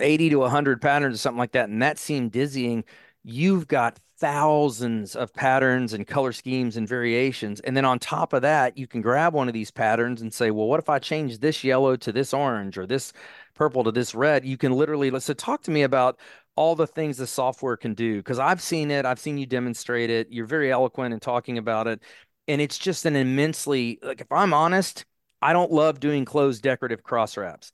80 0.00 0.30
to 0.30 0.36
100 0.36 0.80
patterns 0.80 1.14
or 1.14 1.18
something 1.18 1.38
like 1.38 1.52
that 1.52 1.68
and 1.68 1.82
that 1.82 1.98
seemed 1.98 2.32
dizzying. 2.32 2.84
You've 3.24 3.66
got 3.66 3.98
thousands 4.18 5.14
of 5.14 5.32
patterns 5.32 5.92
and 5.92 6.06
color 6.06 6.32
schemes 6.32 6.76
and 6.76 6.88
variations 6.88 7.60
and 7.60 7.76
then 7.76 7.84
on 7.84 8.00
top 8.00 8.32
of 8.32 8.42
that 8.42 8.76
you 8.76 8.86
can 8.86 9.00
grab 9.00 9.32
one 9.32 9.46
of 9.46 9.54
these 9.54 9.70
patterns 9.70 10.20
and 10.20 10.34
say 10.34 10.50
well 10.50 10.66
what 10.66 10.80
if 10.80 10.88
i 10.88 10.98
change 10.98 11.38
this 11.38 11.62
yellow 11.62 11.94
to 11.94 12.10
this 12.10 12.34
orange 12.34 12.76
or 12.76 12.84
this 12.84 13.12
purple 13.58 13.84
to 13.84 13.92
this 13.92 14.14
red? 14.14 14.44
You 14.44 14.56
can 14.56 14.72
literally 14.72 15.10
let's 15.10 15.26
so 15.26 15.34
talk 15.34 15.62
to 15.64 15.70
me 15.70 15.82
about 15.82 16.18
all 16.58 16.74
the 16.74 16.88
things 16.88 17.16
the 17.16 17.26
software 17.26 17.76
can 17.76 17.94
do 17.94 18.16
because 18.16 18.40
I've 18.40 18.60
seen 18.60 18.90
it, 18.90 19.06
I've 19.06 19.20
seen 19.20 19.38
you 19.38 19.46
demonstrate 19.46 20.10
it. 20.10 20.26
You're 20.32 20.44
very 20.44 20.72
eloquent 20.72 21.14
in 21.14 21.20
talking 21.20 21.56
about 21.56 21.86
it, 21.86 22.02
and 22.48 22.60
it's 22.60 22.78
just 22.78 23.06
an 23.06 23.14
immensely 23.14 24.00
like 24.02 24.20
if 24.20 24.32
I'm 24.32 24.52
honest, 24.52 25.06
I 25.40 25.52
don't 25.52 25.70
love 25.70 26.00
doing 26.00 26.24
closed 26.24 26.62
decorative 26.62 27.04
cross 27.04 27.36
wraps. 27.36 27.70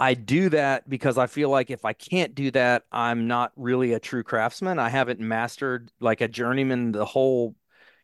I 0.00 0.14
do 0.14 0.48
that 0.48 0.88
because 0.88 1.16
I 1.16 1.28
feel 1.28 1.48
like 1.48 1.70
if 1.70 1.84
I 1.84 1.92
can't 1.92 2.34
do 2.34 2.50
that, 2.50 2.82
I'm 2.90 3.28
not 3.28 3.52
really 3.54 3.92
a 3.92 4.00
true 4.00 4.24
craftsman. 4.24 4.80
I 4.80 4.88
haven't 4.88 5.20
mastered 5.20 5.92
like 6.00 6.20
a 6.20 6.26
journeyman 6.26 6.90
the 6.90 7.04
whole 7.04 7.54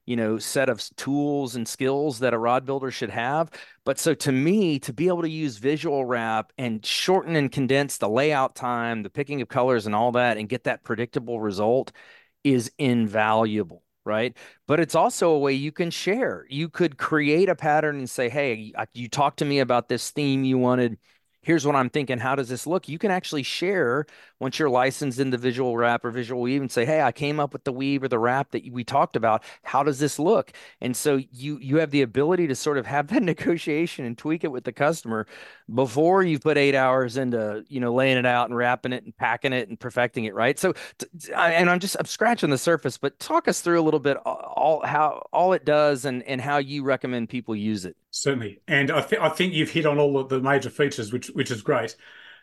you 0.07 0.17
know 0.17 0.39
set 0.39 0.69
of 0.69 0.83
tools 0.97 1.57
and 1.57 1.67
skills 1.67 2.19
that 2.19 2.35
a 2.35 2.39
rod 2.39 2.65
builder 2.65 2.91
should 2.91 3.11
have 3.11 3.51
but 3.85 3.99
so 3.99 4.15
to 4.15 4.33
me 4.33 4.79
to 4.79 4.93
be 4.93 5.09
able 5.09 5.23
to 5.23 5.31
use 5.31 5.59
visual 5.59 6.05
wrap 6.05 6.53
and 6.59 6.85
shorten 6.85 7.37
and 7.37 7.53
condense 7.53 7.99
the 7.99 8.09
layout 8.09 8.55
time 8.55 9.03
the 9.03 9.11
picking 9.11 9.41
of 9.41 9.49
colors 9.49 9.87
and 9.87 9.95
all 9.95 10.13
that 10.13 10.37
and 10.37 10.49
get 10.49 10.65
that 10.65 10.83
predictable 10.85 11.41
result 11.41 11.93
is 12.45 12.71
invaluable 12.79 13.83
right 14.05 14.37
but 14.67 14.81
it's 14.81 14.95
also 14.95 15.31
a 15.31 15.39
way 15.39 15.53
you 15.53 15.73
can 15.73 15.91
share 15.91 16.47
you 16.49 16.69
could 16.69 16.97
create 16.97 17.49
a 17.49 17.55
pattern 17.55 17.97
and 17.99 18.09
say 18.09 18.29
hey 18.29 18.73
you 18.95 19.09
talked 19.09 19.39
to 19.39 19.45
me 19.45 19.59
about 19.61 19.89
this 19.89 20.11
theme 20.11 20.45
you 20.45 20.57
wanted 20.57 20.99
here's 21.43 21.67
what 21.67 21.77
I'm 21.77 21.91
thinking. 21.91 22.19
How 22.19 22.35
does 22.35 22.49
this 22.49 22.67
look? 22.67 22.89
You 22.89 22.99
can 22.99 23.11
actually 23.11 23.43
share 23.43 24.07
once 24.41 24.59
you're 24.59 24.71
licensed 24.71 25.21
in 25.21 25.31
the 25.31 25.39
visual 25.39 25.77
wrap 25.77 26.05
or 26.05 26.11
visual 26.11 26.41
weave 26.41 26.61
and 26.61 26.73
say, 26.73 26.85
Hey, 26.85 27.03
I 27.03 27.13
came 27.13 27.39
up 27.39 27.53
with 27.53 27.65
the 27.65 27.73
weave 27.73 28.03
or 28.03 28.09
the 28.09 28.19
wrap 28.19 28.51
that 28.51 28.69
we 28.73 28.83
talked 28.83 29.15
about. 29.15 29.45
How 29.63 29.83
does 29.83 29.99
this 29.99 30.19
look? 30.19 30.53
And 30.81 30.97
so 30.97 31.21
you, 31.31 31.59
you 31.59 31.77
have 31.77 31.91
the 31.91 32.03
ability 32.03 32.47
to 32.49 32.55
sort 32.55 32.79
of 32.79 32.87
have 32.87 33.09
that 33.09 33.23
negotiation 33.23 34.05
and 34.05 34.17
tweak 34.17 34.43
it 34.43 34.51
with 34.51 34.65
the 34.65 34.73
customer 34.73 35.27
before 35.73 36.23
you 36.23 36.39
put 36.39 36.57
eight 36.57 36.75
hours 36.75 37.17
into, 37.17 37.65
you 37.69 37.79
know, 37.79 37.95
laying 37.95 38.17
it 38.17 38.27
out 38.27 38.49
and 38.49 38.57
wrapping 38.57 38.93
it 38.93 39.05
and 39.05 39.17
packing 39.17 39.53
it 39.53 39.69
and 39.69 39.79
perfecting 39.79 40.25
it. 40.25 40.35
Right. 40.35 40.59
So, 40.59 40.75
and 41.37 41.71
I'm 41.71 41.79
just, 41.79 41.97
I'm 41.99 42.07
scratching 42.07 42.51
the 42.51 42.59
surface, 42.59 42.97
but 42.97 43.19
talk 43.19 43.47
us 43.47 43.61
through 43.61 43.81
a 43.81 43.85
little 43.85 44.01
bit 44.01 44.17
all 44.17 44.85
how 44.85 45.27
all 45.33 45.53
it 45.53 45.65
does 45.65 46.05
and, 46.05 46.23
and 46.25 46.41
how 46.41 46.59
you 46.59 46.83
recommend 46.83 47.29
people 47.29 47.55
use 47.55 47.85
it. 47.85 47.97
Certainly. 48.11 48.61
And 48.67 48.91
I, 48.91 49.03
th- 49.03 49.21
I 49.21 49.29
think 49.29 49.53
you've 49.53 49.71
hit 49.71 49.87
on 49.87 49.99
all 49.99 50.19
of 50.19 50.29
the 50.29 50.41
major 50.41 50.71
features, 50.71 51.13
which 51.13 51.29
which 51.29 51.51
is 51.51 51.63
great. 51.63 51.97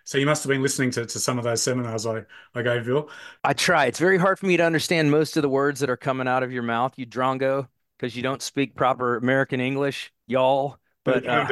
So 0.08 0.17
you 0.17 0.26
must 0.26 0.41
have 0.43 0.50
been 0.50 0.62
listening 0.62 0.89
to, 0.91 1.06
to 1.06 1.20
some 1.20 1.38
of 1.38 1.43
those 1.43 1.62
seminars 1.62 2.06
I, 2.06 2.24
I 2.56 2.62
gave 2.62 2.86
Bill. 2.86 3.10
I 3.43 3.52
try. 3.52 3.88
It's 3.88 4.00
very 4.00 4.17
hard 4.17 4.39
for 4.39 4.46
me 4.46 4.56
to 4.56 4.63
understand 4.63 5.12
most 5.12 5.36
of 5.36 5.41
the 5.41 5.50
words 5.50 5.82
that 5.82 5.89
are 5.89 5.98
coming 5.98 6.30
out 6.30 6.43
of 6.43 6.52
your 6.54 6.63
mouth, 6.63 6.93
you 6.96 7.06
drongo, 7.06 7.67
because 8.00 8.15
you 8.15 8.24
don't 8.24 8.41
speak 8.41 8.74
proper 8.74 9.17
American 9.17 9.60
English, 9.60 10.13
y'all. 10.26 10.78
But 11.04 11.28
uh, 11.28 11.46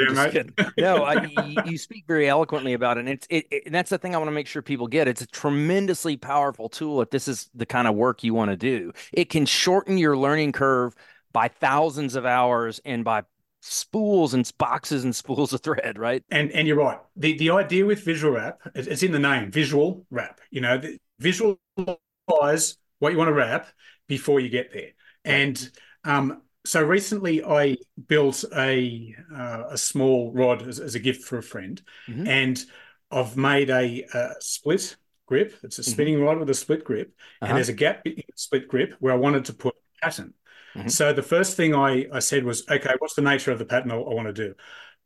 no, 0.77 1.03
I, 1.03 1.23
you, 1.25 1.55
you, 1.65 1.77
speak 1.77 2.05
very 2.07 2.29
eloquently 2.29 2.71
about 2.71 2.95
it. 2.95 3.01
And 3.01 3.09
it's 3.09 3.27
it, 3.29 3.45
it, 3.51 3.63
and 3.65 3.75
that's 3.75 3.89
the 3.89 3.97
thing 3.97 4.15
I 4.15 4.19
want 4.19 4.29
to 4.29 4.33
make 4.33 4.47
sure 4.47 4.61
people 4.61 4.87
get. 4.87 5.09
It's 5.09 5.21
a 5.21 5.27
tremendously 5.27 6.15
powerful 6.15 6.69
tool 6.69 7.01
if 7.01 7.09
this 7.09 7.27
is 7.27 7.49
the 7.55 7.65
kind 7.65 7.89
of 7.89 7.95
work 7.95 8.23
you 8.23 8.33
want 8.33 8.51
to 8.51 8.57
do. 8.57 8.93
It 9.11 9.29
can 9.29 9.45
shorten 9.45 9.97
your 9.97 10.15
learning 10.15 10.53
curve 10.53 10.95
by 11.33 11.49
thousands 11.49 12.15
of 12.15 12.25
hours 12.25 12.79
and 12.85 13.03
by 13.03 13.23
spools 13.67 14.36
and 14.36 14.49
boxes 14.58 15.04
and 15.04 15.15
spools 15.15 15.51
of 15.51 15.62
thread, 15.62 15.97
right? 15.97 16.23
And 16.30 16.51
and 16.51 16.67
you're 16.67 16.78
right. 16.78 16.99
The 17.15 17.38
the 17.38 17.51
idea 17.51 17.86
with 17.86 18.04
visual 18.04 18.34
wrap, 18.34 18.62
it's 18.75 19.04
in 19.04 19.12
the 19.12 19.19
name, 19.19 19.51
visual 19.51 20.06
wrap. 20.12 20.39
You 20.51 20.62
know, 20.62 20.78
the, 20.78 20.99
visualize 21.19 22.78
what 22.99 23.12
you 23.12 23.17
want 23.17 23.30
to 23.30 23.34
wrap 23.34 23.67
before 24.08 24.39
you 24.39 24.49
get 24.49 24.71
there. 24.71 24.91
And 25.23 25.69
um, 26.04 26.41
so 26.65 26.84
recently, 26.84 27.43
I 27.43 27.78
built 28.08 28.43
a 28.56 29.15
uh, 29.34 29.63
a 29.69 29.78
small 29.78 30.32
rod 30.32 30.67
as, 30.67 30.80
as, 30.80 30.95
a 30.95 30.99
gift 30.99 31.23
for 31.23 31.38
a 31.38 31.43
friend, 31.43 31.82
mm-hmm. 32.08 32.28
and 32.28 32.63
I've 33.12 33.36
made 33.36 33.69
a, 33.69 34.06
a, 34.13 34.34
split 34.39 34.95
grip. 35.25 35.56
It's 35.63 35.80
a 35.80 35.82
mm-hmm. 35.82 35.91
spinning 35.91 36.15
mm-hmm. 36.15 36.23
rod 36.23 36.39
with 36.39 36.49
a 36.49 36.54
split 36.54 36.84
grip, 36.84 37.13
uh-huh. 37.41 37.49
and 37.49 37.58
there's 37.58 37.69
a 37.69 37.73
gap 37.73 38.01
in 38.06 38.15
the 38.15 38.23
split 38.36 38.67
grip 38.67 38.93
where 38.99 39.13
I 39.13 39.17
wanted 39.17 39.45
to 39.45 39.54
put 39.54 39.73
a 39.75 40.06
pattern. 40.06 40.34
Mm-hmm. 40.75 40.89
So 40.89 41.13
the 41.13 41.23
first 41.23 41.55
thing 41.55 41.73
I, 41.73 42.05
I 42.11 42.19
said 42.19 42.43
was, 42.43 42.67
okay, 42.69 42.95
what's 42.99 43.15
the 43.15 43.21
nature 43.21 43.51
of 43.51 43.59
the 43.59 43.65
pattern 43.65 43.91
I, 43.91 43.95
I 43.95 44.13
want 44.13 44.27
to 44.27 44.33
do? 44.33 44.55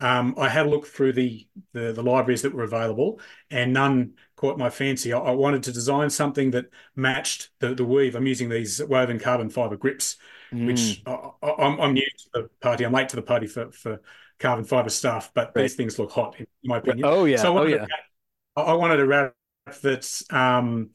Um, 0.02 0.36
I 0.38 0.48
had 0.48 0.66
a 0.66 0.70
look 0.70 0.88
through 0.88 1.14
the, 1.14 1.46
the, 1.74 1.92
the 1.92 2.02
libraries 2.02 2.42
that 2.44 2.54
were 2.54 2.64
available, 2.64 3.20
and 3.52 3.74
none 3.74 4.14
caught 4.38 4.58
my 4.58 4.70
fancy. 4.70 5.12
I, 5.12 5.20
I, 5.20 5.32
wanted 5.32 5.64
to 5.64 5.74
design 5.74 6.10
something 6.10 6.52
that 6.52 6.68
matched 6.96 7.50
the, 7.60 7.76
the 7.76 7.84
weave. 7.84 8.16
I'm 8.16 8.26
using 8.26 8.48
these 8.48 8.82
woven 8.82 9.20
carbon 9.20 9.50
fiber 9.50 9.76
grips, 9.76 10.16
mm. 10.54 10.68
which 10.68 11.04
I, 11.06 11.84
am 11.84 11.94
new 11.94 12.02
to 12.02 12.30
the 12.34 12.50
party. 12.62 12.86
I'm 12.86 12.94
late 12.94 13.10
to 13.10 13.18
the 13.18 13.22
party 13.22 13.48
for, 13.48 13.72
for 13.72 14.00
carbon 14.40 14.64
fiber 14.64 14.90
stuff, 14.90 15.32
but 15.34 15.52
right. 15.54 15.64
these 15.64 15.76
things 15.76 16.00
look 16.00 16.12
hot 16.12 16.36
in 16.40 16.48
my 16.64 16.78
opinion. 16.78 17.06
Oh 17.06 17.26
yeah. 17.26 17.38
So 17.38 17.48
I 17.48 17.56
wanted, 17.56 17.80
oh, 17.82 17.88
yeah. 17.90 18.64
A, 18.64 18.66
I 18.68 18.74
wanted 18.74 19.02
a 19.02 19.06
wrap 19.06 19.36
that's 19.82 20.24
um, 20.32 20.92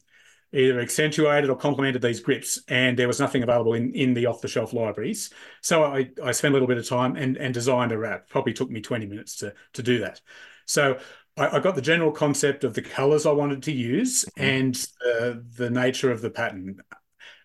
either 0.55 0.79
accentuated 0.79 1.49
or 1.49 1.55
complemented 1.55 2.01
these 2.01 2.19
grips, 2.19 2.59
and 2.67 2.97
there 2.97 3.07
was 3.07 3.19
nothing 3.19 3.43
available 3.43 3.73
in, 3.73 3.93
in 3.93 4.13
the 4.13 4.25
off 4.25 4.41
the 4.41 4.47
shelf 4.47 4.73
libraries. 4.73 5.31
So 5.61 5.83
I, 5.83 6.09
I 6.23 6.31
spent 6.31 6.53
a 6.53 6.55
little 6.55 6.67
bit 6.67 6.77
of 6.77 6.87
time 6.87 7.15
and, 7.15 7.37
and 7.37 7.53
designed 7.53 7.91
a 7.91 7.97
wrap. 7.97 8.29
Probably 8.29 8.53
took 8.53 8.69
me 8.69 8.81
20 8.81 9.05
minutes 9.05 9.35
to, 9.37 9.53
to 9.73 9.83
do 9.83 9.99
that. 9.99 10.21
So 10.65 10.97
I, 11.37 11.57
I 11.57 11.59
got 11.59 11.75
the 11.75 11.81
general 11.81 12.11
concept 12.11 12.63
of 12.63 12.73
the 12.73 12.81
colors 12.81 13.25
I 13.25 13.31
wanted 13.31 13.63
to 13.63 13.71
use 13.71 14.25
mm-hmm. 14.25 14.43
and 14.43 14.87
uh, 15.05 15.41
the 15.57 15.69
nature 15.69 16.11
of 16.11 16.21
the 16.21 16.29
pattern. 16.29 16.81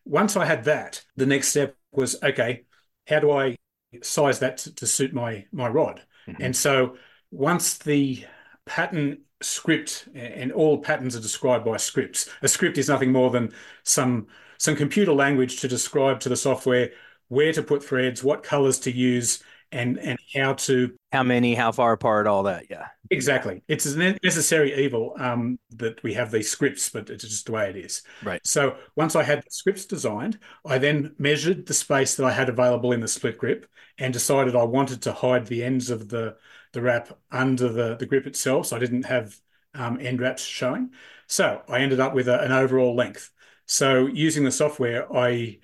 Once 0.05 0.37
I 0.37 0.45
had 0.45 0.65
that, 0.65 1.03
the 1.17 1.27
next 1.27 1.49
step 1.49 1.77
was 1.93 2.23
okay, 2.23 2.65
how 3.09 3.21
do 3.21 3.31
I 3.33 3.57
size 4.03 4.39
that 4.39 4.59
to, 4.59 4.75
to 4.77 4.87
suit 4.87 5.13
my 5.13 5.47
my 5.53 5.69
rod? 5.69 6.03
Mm-hmm. 6.29 6.43
And 6.43 6.57
so 6.57 6.97
once 7.31 7.79
the 7.79 8.25
pattern 8.67 9.19
script 9.43 10.09
and 10.15 10.53
all 10.53 10.79
patterns 10.79 11.17
are 11.17 11.21
described 11.21 11.65
by 11.65 11.77
scripts. 11.77 12.29
A 12.43 12.49
script 12.49 12.79
is 12.79 12.89
nothing 12.89 13.13
more 13.13 13.31
than 13.31 13.53
some 13.83 14.27
some 14.59 14.77
computer 14.77 15.13
language 15.13 15.61
to 15.61 15.69
describe 15.69 16.21
to 16.21 16.29
the 16.29 16.37
software 16.37 16.91
where 17.29 17.53
to 17.53 17.63
put 17.63 17.83
threads, 17.83 18.23
what 18.23 18.43
colors 18.43 18.79
to 18.81 18.91
use, 18.91 19.43
and 19.73 19.99
and 19.99 20.19
how 20.35 20.55
to 20.55 20.93
how 21.13 21.23
many, 21.23 21.55
how 21.55 21.73
far 21.73 21.93
apart, 21.93 22.27
all 22.27 22.45
that. 22.45 22.67
Yeah, 22.71 22.87
exactly. 23.11 23.63
It's 23.69 23.87
a 23.87 24.17
necessary 24.23 24.85
evil 24.85 25.15
um, 25.19 25.59
that 25.77 26.03
we 26.03 26.15
have 26.15 26.31
these 26.31 26.51
scripts, 26.51 26.89
but 26.91 27.11
it's 27.11 27.25
just 27.25 27.47
the 27.47 27.53
way 27.53 27.71
it 27.71 27.77
is. 27.77 28.03
Right. 28.23 28.41
So 28.45 28.77
once 28.97 29.17
I 29.17 29.23
had 29.23 29.41
the 29.41 29.51
scripts 29.51 29.87
designed, 29.87 30.39
I 30.65 30.79
then 30.79 31.15
measured 31.19 31.67
the 31.67 31.75
space 31.75 32.15
that 32.17 32.25
I 32.25 32.33
had 32.33 32.49
available 32.49 32.93
in 32.93 33.01
the 33.01 33.09
split 33.09 33.39
grip 33.39 33.67
and 33.99 34.13
decided 34.13 34.55
I 34.55 34.63
wanted 34.65 35.03
to 35.03 35.13
hide 35.13 35.47
the 35.47 35.65
ends 35.65 35.91
of 35.91 36.09
the 36.09 36.37
the 36.73 36.81
wrap 36.81 37.19
under 37.33 37.69
the, 37.69 37.97
the 37.97 38.07
grip 38.07 38.27
itself, 38.27 38.67
so 38.67 38.77
I 38.77 38.79
didn't 38.79 39.05
have 39.05 39.37
um, 39.75 39.99
end 40.01 40.21
wraps 40.21 40.45
showing. 40.45 40.91
So 41.27 41.63
I 41.69 41.81
ended 41.81 42.01
up 42.01 42.15
with 42.15 42.29
a, 42.29 42.41
an 42.41 42.53
overall 42.53 42.95
length. 42.95 43.31
So 43.67 44.07
using 44.07 44.45
the 44.45 44.51
software, 44.51 45.13
I 45.13 45.59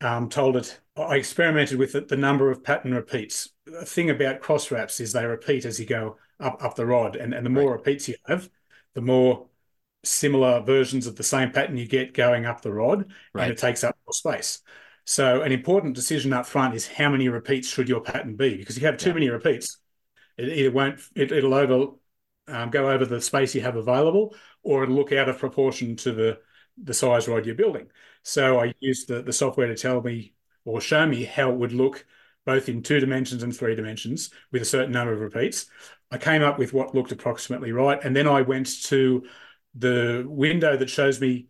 um, 0.00 0.28
told 0.28 0.56
it, 0.56 0.80
I 0.96 1.16
experimented 1.16 1.78
with 1.78 1.94
it, 1.94 2.08
the 2.08 2.16
number 2.16 2.50
of 2.50 2.64
pattern 2.64 2.94
repeats. 2.94 3.50
The 3.66 3.84
thing 3.84 4.10
about 4.10 4.40
cross 4.40 4.70
wraps 4.70 5.00
is 5.00 5.12
they 5.12 5.26
repeat 5.26 5.64
as 5.64 5.78
you 5.78 5.86
go 5.86 6.16
up, 6.38 6.62
up 6.64 6.74
the 6.74 6.86
rod. 6.86 7.16
And, 7.16 7.34
and 7.34 7.44
the 7.44 7.50
more 7.50 7.70
right. 7.70 7.78
repeats 7.78 8.08
you 8.08 8.16
have, 8.26 8.48
the 8.94 9.00
more 9.00 9.46
similar 10.02 10.60
versions 10.60 11.06
of 11.06 11.16
the 11.16 11.22
same 11.22 11.50
pattern 11.50 11.76
you 11.76 11.86
get 11.86 12.14
going 12.14 12.46
up 12.46 12.62
the 12.62 12.72
rod, 12.72 13.10
right. 13.34 13.44
and 13.44 13.52
it 13.52 13.58
takes 13.58 13.84
up 13.84 13.96
more 14.06 14.12
space. 14.12 14.60
So 15.04 15.42
an 15.42 15.52
important 15.52 15.94
decision 15.94 16.32
up 16.32 16.46
front 16.46 16.74
is 16.74 16.86
how 16.86 17.10
many 17.10 17.28
repeats 17.28 17.68
should 17.68 17.88
your 17.88 18.00
pattern 18.00 18.36
be? 18.36 18.56
Because 18.56 18.76
if 18.76 18.82
you 18.82 18.86
have 18.86 18.96
too 18.96 19.10
yeah. 19.10 19.14
many 19.14 19.28
repeats, 19.28 19.78
it 20.36 20.48
either 20.48 20.70
won't 20.70 21.00
it, 21.14 21.32
it'll 21.32 21.54
over 21.54 21.92
um, 22.48 22.70
go 22.70 22.90
over 22.90 23.04
the 23.04 23.20
space 23.20 23.54
you 23.54 23.60
have 23.60 23.76
available, 23.76 24.34
or 24.62 24.82
it'll 24.82 24.94
look 24.94 25.12
out 25.12 25.28
of 25.28 25.38
proportion 25.38 25.96
to 25.96 26.12
the 26.12 26.38
the 26.82 26.94
size 26.94 27.28
rod 27.28 27.44
you're 27.44 27.54
building. 27.54 27.88
So 28.22 28.60
I 28.60 28.74
used 28.80 29.08
the, 29.08 29.22
the 29.22 29.32
software 29.32 29.66
to 29.66 29.76
tell 29.76 30.02
me 30.02 30.34
or 30.64 30.80
show 30.80 31.06
me 31.06 31.24
how 31.24 31.50
it 31.50 31.56
would 31.56 31.72
look 31.72 32.04
both 32.46 32.68
in 32.68 32.82
two 32.82 33.00
dimensions 33.00 33.42
and 33.42 33.54
three 33.54 33.74
dimensions 33.74 34.30
with 34.50 34.62
a 34.62 34.66
certain 34.66 34.92
number 34.92 35.12
of 35.12 35.20
repeats. 35.20 35.66
I 36.10 36.18
came 36.18 36.42
up 36.42 36.58
with 36.58 36.72
what 36.72 36.94
looked 36.94 37.12
approximately 37.12 37.72
right, 37.72 38.02
and 38.02 38.14
then 38.14 38.26
I 38.26 38.42
went 38.42 38.82
to 38.84 39.24
the 39.74 40.24
window 40.26 40.76
that 40.76 40.90
shows 40.90 41.20
me 41.20 41.46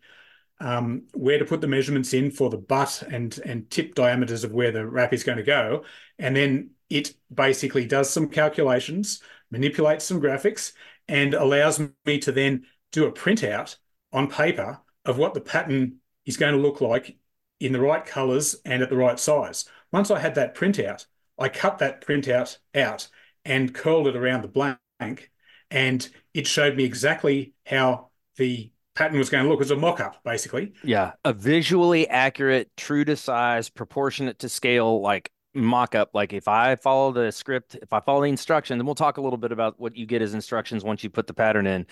um, 0.60 1.04
where 1.14 1.38
to 1.38 1.44
put 1.44 1.62
the 1.62 1.68
measurements 1.68 2.12
in 2.12 2.30
for 2.30 2.50
the 2.50 2.58
butt 2.58 3.02
and 3.10 3.38
and 3.46 3.70
tip 3.70 3.94
diameters 3.94 4.44
of 4.44 4.52
where 4.52 4.72
the 4.72 4.86
wrap 4.86 5.14
is 5.14 5.24
going 5.24 5.38
to 5.38 5.44
go, 5.44 5.84
and 6.18 6.36
then 6.36 6.70
it 6.90 7.14
basically 7.32 7.86
does 7.86 8.10
some 8.10 8.28
calculations, 8.28 9.22
manipulates 9.50 10.04
some 10.04 10.20
graphics, 10.20 10.72
and 11.08 11.34
allows 11.34 11.80
me 12.04 12.18
to 12.18 12.32
then 12.32 12.66
do 12.92 13.06
a 13.06 13.12
printout 13.12 13.76
on 14.12 14.28
paper 14.28 14.80
of 15.04 15.16
what 15.16 15.32
the 15.32 15.40
pattern 15.40 15.99
is 16.26 16.36
going 16.36 16.54
to 16.54 16.60
look 16.60 16.80
like 16.80 17.16
in 17.60 17.72
the 17.72 17.80
right 17.80 18.04
colors 18.04 18.56
and 18.64 18.82
at 18.82 18.88
the 18.88 18.96
right 18.96 19.18
size. 19.18 19.64
Once 19.92 20.10
I 20.10 20.18
had 20.18 20.34
that 20.36 20.54
printout, 20.54 21.06
I 21.38 21.48
cut 21.48 21.78
that 21.78 22.04
printout 22.04 22.58
out 22.74 23.08
and 23.44 23.74
curled 23.74 24.06
it 24.06 24.16
around 24.16 24.42
the 24.42 24.48
blank, 24.48 25.30
and 25.70 26.08
it 26.34 26.46
showed 26.46 26.76
me 26.76 26.84
exactly 26.84 27.54
how 27.66 28.10
the 28.36 28.70
pattern 28.94 29.18
was 29.18 29.30
going 29.30 29.44
to 29.44 29.50
look. 29.50 29.58
Was 29.58 29.70
a 29.70 29.76
mock-up, 29.76 30.22
basically. 30.24 30.72
Yeah, 30.84 31.12
a 31.24 31.32
visually 31.32 32.08
accurate, 32.08 32.70
true 32.76 33.04
to 33.04 33.16
size, 33.16 33.68
proportionate 33.70 34.38
to 34.40 34.48
scale, 34.48 35.00
like 35.00 35.30
mock 35.54 35.96
up 35.96 36.10
like 36.14 36.32
if 36.32 36.46
i 36.46 36.76
follow 36.76 37.10
the 37.10 37.32
script 37.32 37.74
if 37.82 37.92
i 37.92 37.98
follow 37.98 38.20
the 38.20 38.28
instruction 38.28 38.78
then 38.78 38.86
we'll 38.86 38.94
talk 38.94 39.16
a 39.16 39.20
little 39.20 39.36
bit 39.36 39.50
about 39.50 39.78
what 39.80 39.96
you 39.96 40.06
get 40.06 40.22
as 40.22 40.32
instructions 40.32 40.84
once 40.84 41.02
you 41.02 41.10
put 41.10 41.26
the 41.26 41.34
pattern 41.34 41.66
in 41.66 41.84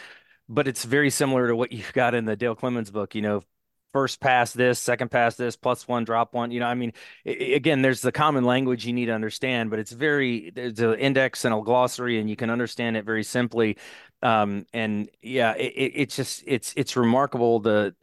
but 0.49 0.69
it's 0.69 0.85
very 0.85 1.11
similar 1.11 1.49
to 1.49 1.57
what 1.57 1.73
you've 1.73 1.93
got 1.93 2.15
in 2.15 2.25
the 2.25 2.37
dale 2.37 2.55
clemens 2.55 2.91
book 2.91 3.15
you 3.15 3.23
know 3.23 3.43
first 3.93 4.21
pass 4.21 4.53
this, 4.53 4.79
second 4.79 5.11
pass 5.11 5.37
this, 5.37 5.57
plus 5.57 5.89
one, 5.89 6.05
drop 6.05 6.35
one. 6.35 6.51
You 6.51 6.61
know, 6.61 6.67
I 6.67 6.75
mean, 6.75 6.93
again, 7.25 7.83
there's 7.83 8.01
the 8.01 8.13
common 8.13 8.45
language 8.45 8.87
you 8.87 8.93
need 8.93 9.07
to 9.07 9.13
understand, 9.13 9.71
but 9.71 9.79
it's 9.79 9.93
very 9.93 10.51
there's 10.55 10.81
an 10.81 10.95
index 10.95 11.45
and 11.45 11.55
a 11.55 11.61
glossary, 11.61 12.19
and 12.19 12.29
you 12.29 12.37
can 12.37 12.51
understand 12.51 12.97
it 12.97 13.05
very 13.05 13.25
simply. 13.25 13.77
Um, 14.23 14.67
and 14.73 15.09
yeah, 15.23 15.55
it, 15.55 15.93
it's 15.95 16.17
just 16.17 16.45
it's 16.47 16.73
it's 16.77 16.97
remarkable 16.97 17.61
the 17.61 17.95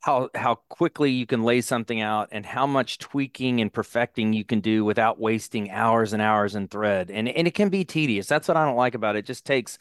how 0.00 0.30
how 0.34 0.56
quickly 0.68 1.10
you 1.10 1.26
can 1.26 1.42
lay 1.42 1.60
something 1.60 2.00
out 2.00 2.28
and 2.32 2.46
how 2.46 2.66
much 2.66 2.98
tweaking 2.98 3.60
and 3.60 3.72
perfecting 3.72 4.32
you 4.32 4.44
can 4.44 4.60
do 4.60 4.84
without 4.84 5.18
wasting 5.20 5.70
hours 5.70 6.12
and 6.12 6.22
hours 6.22 6.54
in 6.54 6.68
thread. 6.68 7.10
And 7.10 7.28
and 7.28 7.46
it 7.46 7.54
can 7.54 7.68
be 7.68 7.84
tedious. 7.84 8.26
That's 8.26 8.48
what 8.48 8.56
I 8.56 8.64
don't 8.64 8.76
like 8.76 8.94
about 8.94 9.16
it. 9.16 9.20
It 9.20 9.26
just 9.26 9.44
takes 9.44 9.78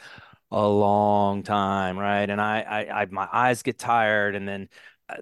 a 0.51 0.67
long 0.67 1.43
time, 1.43 1.97
right? 1.97 2.29
And 2.29 2.41
I 2.41 2.61
I, 2.61 3.01
I 3.01 3.05
my 3.07 3.27
eyes 3.31 3.63
get 3.63 3.77
tired 3.79 4.35
and 4.35 4.47
then 4.47 4.69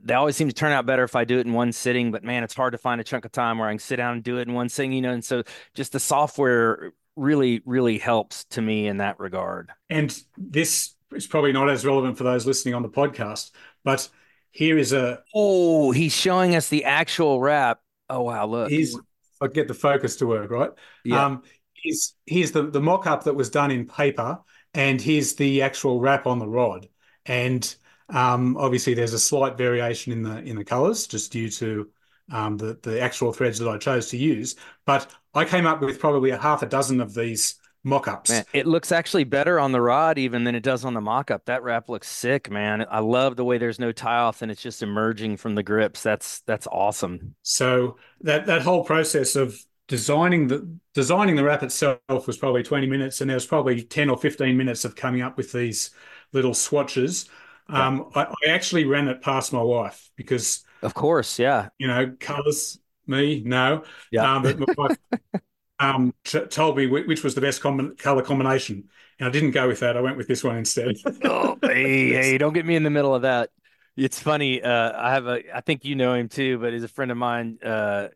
they 0.01 0.13
always 0.13 0.35
seem 0.35 0.47
to 0.47 0.53
turn 0.53 0.71
out 0.71 0.85
better 0.85 1.03
if 1.03 1.15
I 1.15 1.25
do 1.25 1.37
it 1.37 1.45
in 1.45 1.53
one 1.53 1.71
sitting, 1.71 2.11
but 2.11 2.23
man, 2.23 2.43
it's 2.43 2.55
hard 2.55 2.71
to 2.71 2.77
find 2.77 2.99
a 2.99 3.03
chunk 3.03 3.25
of 3.25 3.31
time 3.31 3.59
where 3.59 3.67
I 3.67 3.71
can 3.71 3.79
sit 3.79 3.97
down 3.97 4.13
and 4.15 4.23
do 4.23 4.37
it 4.37 4.47
in 4.47 4.53
one 4.53 4.69
sitting, 4.69 4.93
you 4.93 5.01
know. 5.01 5.11
And 5.11 5.23
so 5.23 5.43
just 5.73 5.91
the 5.91 5.99
software 5.99 6.93
really, 7.15 7.61
really 7.65 7.97
helps 7.97 8.45
to 8.45 8.61
me 8.61 8.87
in 8.87 8.97
that 8.97 9.19
regard. 9.19 9.71
And 9.89 10.17
this 10.37 10.95
is 11.13 11.27
probably 11.27 11.51
not 11.51 11.69
as 11.69 11.85
relevant 11.85 12.17
for 12.17 12.23
those 12.23 12.45
listening 12.45 12.73
on 12.73 12.81
the 12.81 12.89
podcast, 12.89 13.51
but 13.83 14.09
here 14.51 14.77
is 14.77 14.93
a 14.93 15.21
Oh, 15.33 15.91
he's 15.91 16.13
showing 16.13 16.55
us 16.55 16.69
the 16.69 16.85
actual 16.85 17.39
wrap. 17.39 17.79
Oh 18.09 18.21
wow, 18.21 18.45
look. 18.45 18.69
He's 18.69 18.97
I 19.41 19.47
get 19.47 19.67
the 19.67 19.73
focus 19.73 20.15
to 20.17 20.27
work, 20.27 20.49
right? 20.49 20.71
Yeah. 21.03 21.25
Um 21.25 21.43
here's 21.73 22.15
here's 22.25 22.51
the, 22.51 22.63
the 22.63 22.81
mock-up 22.81 23.25
that 23.25 23.35
was 23.35 23.49
done 23.49 23.69
in 23.69 23.85
paper 23.85 24.39
and 24.73 24.99
here's 24.99 25.35
the 25.35 25.61
actual 25.61 25.99
wrap 25.99 26.25
on 26.25 26.39
the 26.39 26.47
rod. 26.47 26.87
And 27.25 27.75
um, 28.09 28.57
obviously, 28.57 28.93
there's 28.93 29.13
a 29.13 29.19
slight 29.19 29.57
variation 29.57 30.11
in 30.11 30.23
the 30.23 30.39
in 30.43 30.55
the 30.55 30.65
colours 30.65 31.07
just 31.07 31.31
due 31.31 31.49
to 31.49 31.89
um, 32.31 32.57
the 32.57 32.77
the 32.81 32.99
actual 33.01 33.33
threads 33.33 33.59
that 33.59 33.69
I 33.69 33.77
chose 33.77 34.09
to 34.09 34.17
use. 34.17 34.55
But 34.85 35.07
I 35.33 35.45
came 35.45 35.65
up 35.65 35.81
with 35.81 35.99
probably 35.99 36.31
a 36.31 36.37
half 36.37 36.61
a 36.61 36.67
dozen 36.67 37.01
of 37.01 37.13
these 37.13 37.55
mock-ups. 37.83 38.31
Man, 38.31 38.45
it 38.51 38.65
looks 38.65 38.91
actually 38.91 39.23
better 39.25 39.59
on 39.59 39.71
the 39.71 39.79
rod 39.79 40.17
even 40.17 40.43
than 40.43 40.55
it 40.55 40.63
does 40.63 40.83
on 40.83 40.93
the 40.95 41.01
mock-up. 41.01 41.45
That 41.45 41.61
wrap 41.63 41.87
looks 41.87 42.09
sick, 42.09 42.49
man. 42.49 42.85
I 42.89 42.99
love 42.99 43.35
the 43.35 43.45
way 43.45 43.59
there's 43.59 43.79
no 43.79 43.91
tie 43.91 44.17
off 44.17 44.41
and 44.41 44.51
it's 44.51 44.61
just 44.61 44.81
emerging 44.81 45.37
from 45.37 45.55
the 45.55 45.63
grips. 45.63 46.01
That's 46.01 46.41
that's 46.41 46.67
awesome. 46.67 47.35
So 47.43 47.97
that 48.21 48.47
that 48.47 48.63
whole 48.63 48.83
process 48.83 49.35
of 49.35 49.57
designing 49.87 50.47
the 50.47 50.67
designing 50.93 51.35
the 51.35 51.43
wrap 51.43 51.61
itself 51.61 51.99
was 52.09 52.37
probably 52.37 52.63
20 52.63 52.87
minutes 52.87 53.21
and 53.21 53.29
there 53.29 53.35
was 53.35 53.45
probably 53.45 53.83
10 53.83 54.09
or 54.09 54.17
15 54.17 54.57
minutes 54.57 54.83
of 54.83 54.95
coming 54.95 55.21
up 55.21 55.37
with 55.37 55.51
these 55.51 55.91
little 56.33 56.55
swatches 56.55 57.29
um, 57.67 58.09
I, 58.13 58.23
I, 58.23 58.49
actually 58.49 58.85
ran 58.85 59.07
it 59.07 59.21
past 59.21 59.51
my 59.51 59.61
wife 59.61 60.09
because, 60.15 60.63
of 60.81 60.93
course, 60.93 61.39
yeah, 61.39 61.69
you 61.79 61.87
know, 61.87 62.15
colors 62.19 62.79
me 63.07 63.41
no, 63.45 63.83
yeah. 64.11 64.35
Um, 64.35 64.43
but 64.43 64.59
my 64.59 64.73
wife 64.77 64.97
um, 65.79 66.13
t- 66.23 66.45
told 66.45 66.77
me 66.77 66.87
which 66.87 67.23
was 67.23 67.35
the 67.35 67.41
best 67.41 67.61
com- 67.61 67.95
color 67.97 68.21
combination, 68.21 68.89
and 69.19 69.27
I 69.27 69.31
didn't 69.31 69.51
go 69.51 69.67
with 69.67 69.79
that. 69.79 69.97
I 69.97 70.01
went 70.01 70.17
with 70.17 70.27
this 70.27 70.43
one 70.43 70.57
instead. 70.57 70.95
oh, 71.23 71.57
hey, 71.61 72.09
hey, 72.13 72.37
don't 72.37 72.53
get 72.53 72.65
me 72.65 72.75
in 72.75 72.83
the 72.83 72.89
middle 72.89 73.15
of 73.15 73.23
that. 73.23 73.49
It's 73.97 74.19
funny. 74.19 74.61
Uh, 74.61 74.91
I 74.95 75.13
have 75.13 75.25
a, 75.27 75.55
I 75.55 75.61
think 75.61 75.85
you 75.85 75.95
know 75.95 76.13
him 76.13 76.27
too, 76.27 76.57
but 76.59 76.73
he's 76.73 76.83
a 76.83 76.89
friend 76.89 77.11
of 77.11 77.17
mine. 77.17 77.59
Uh, 77.63 78.09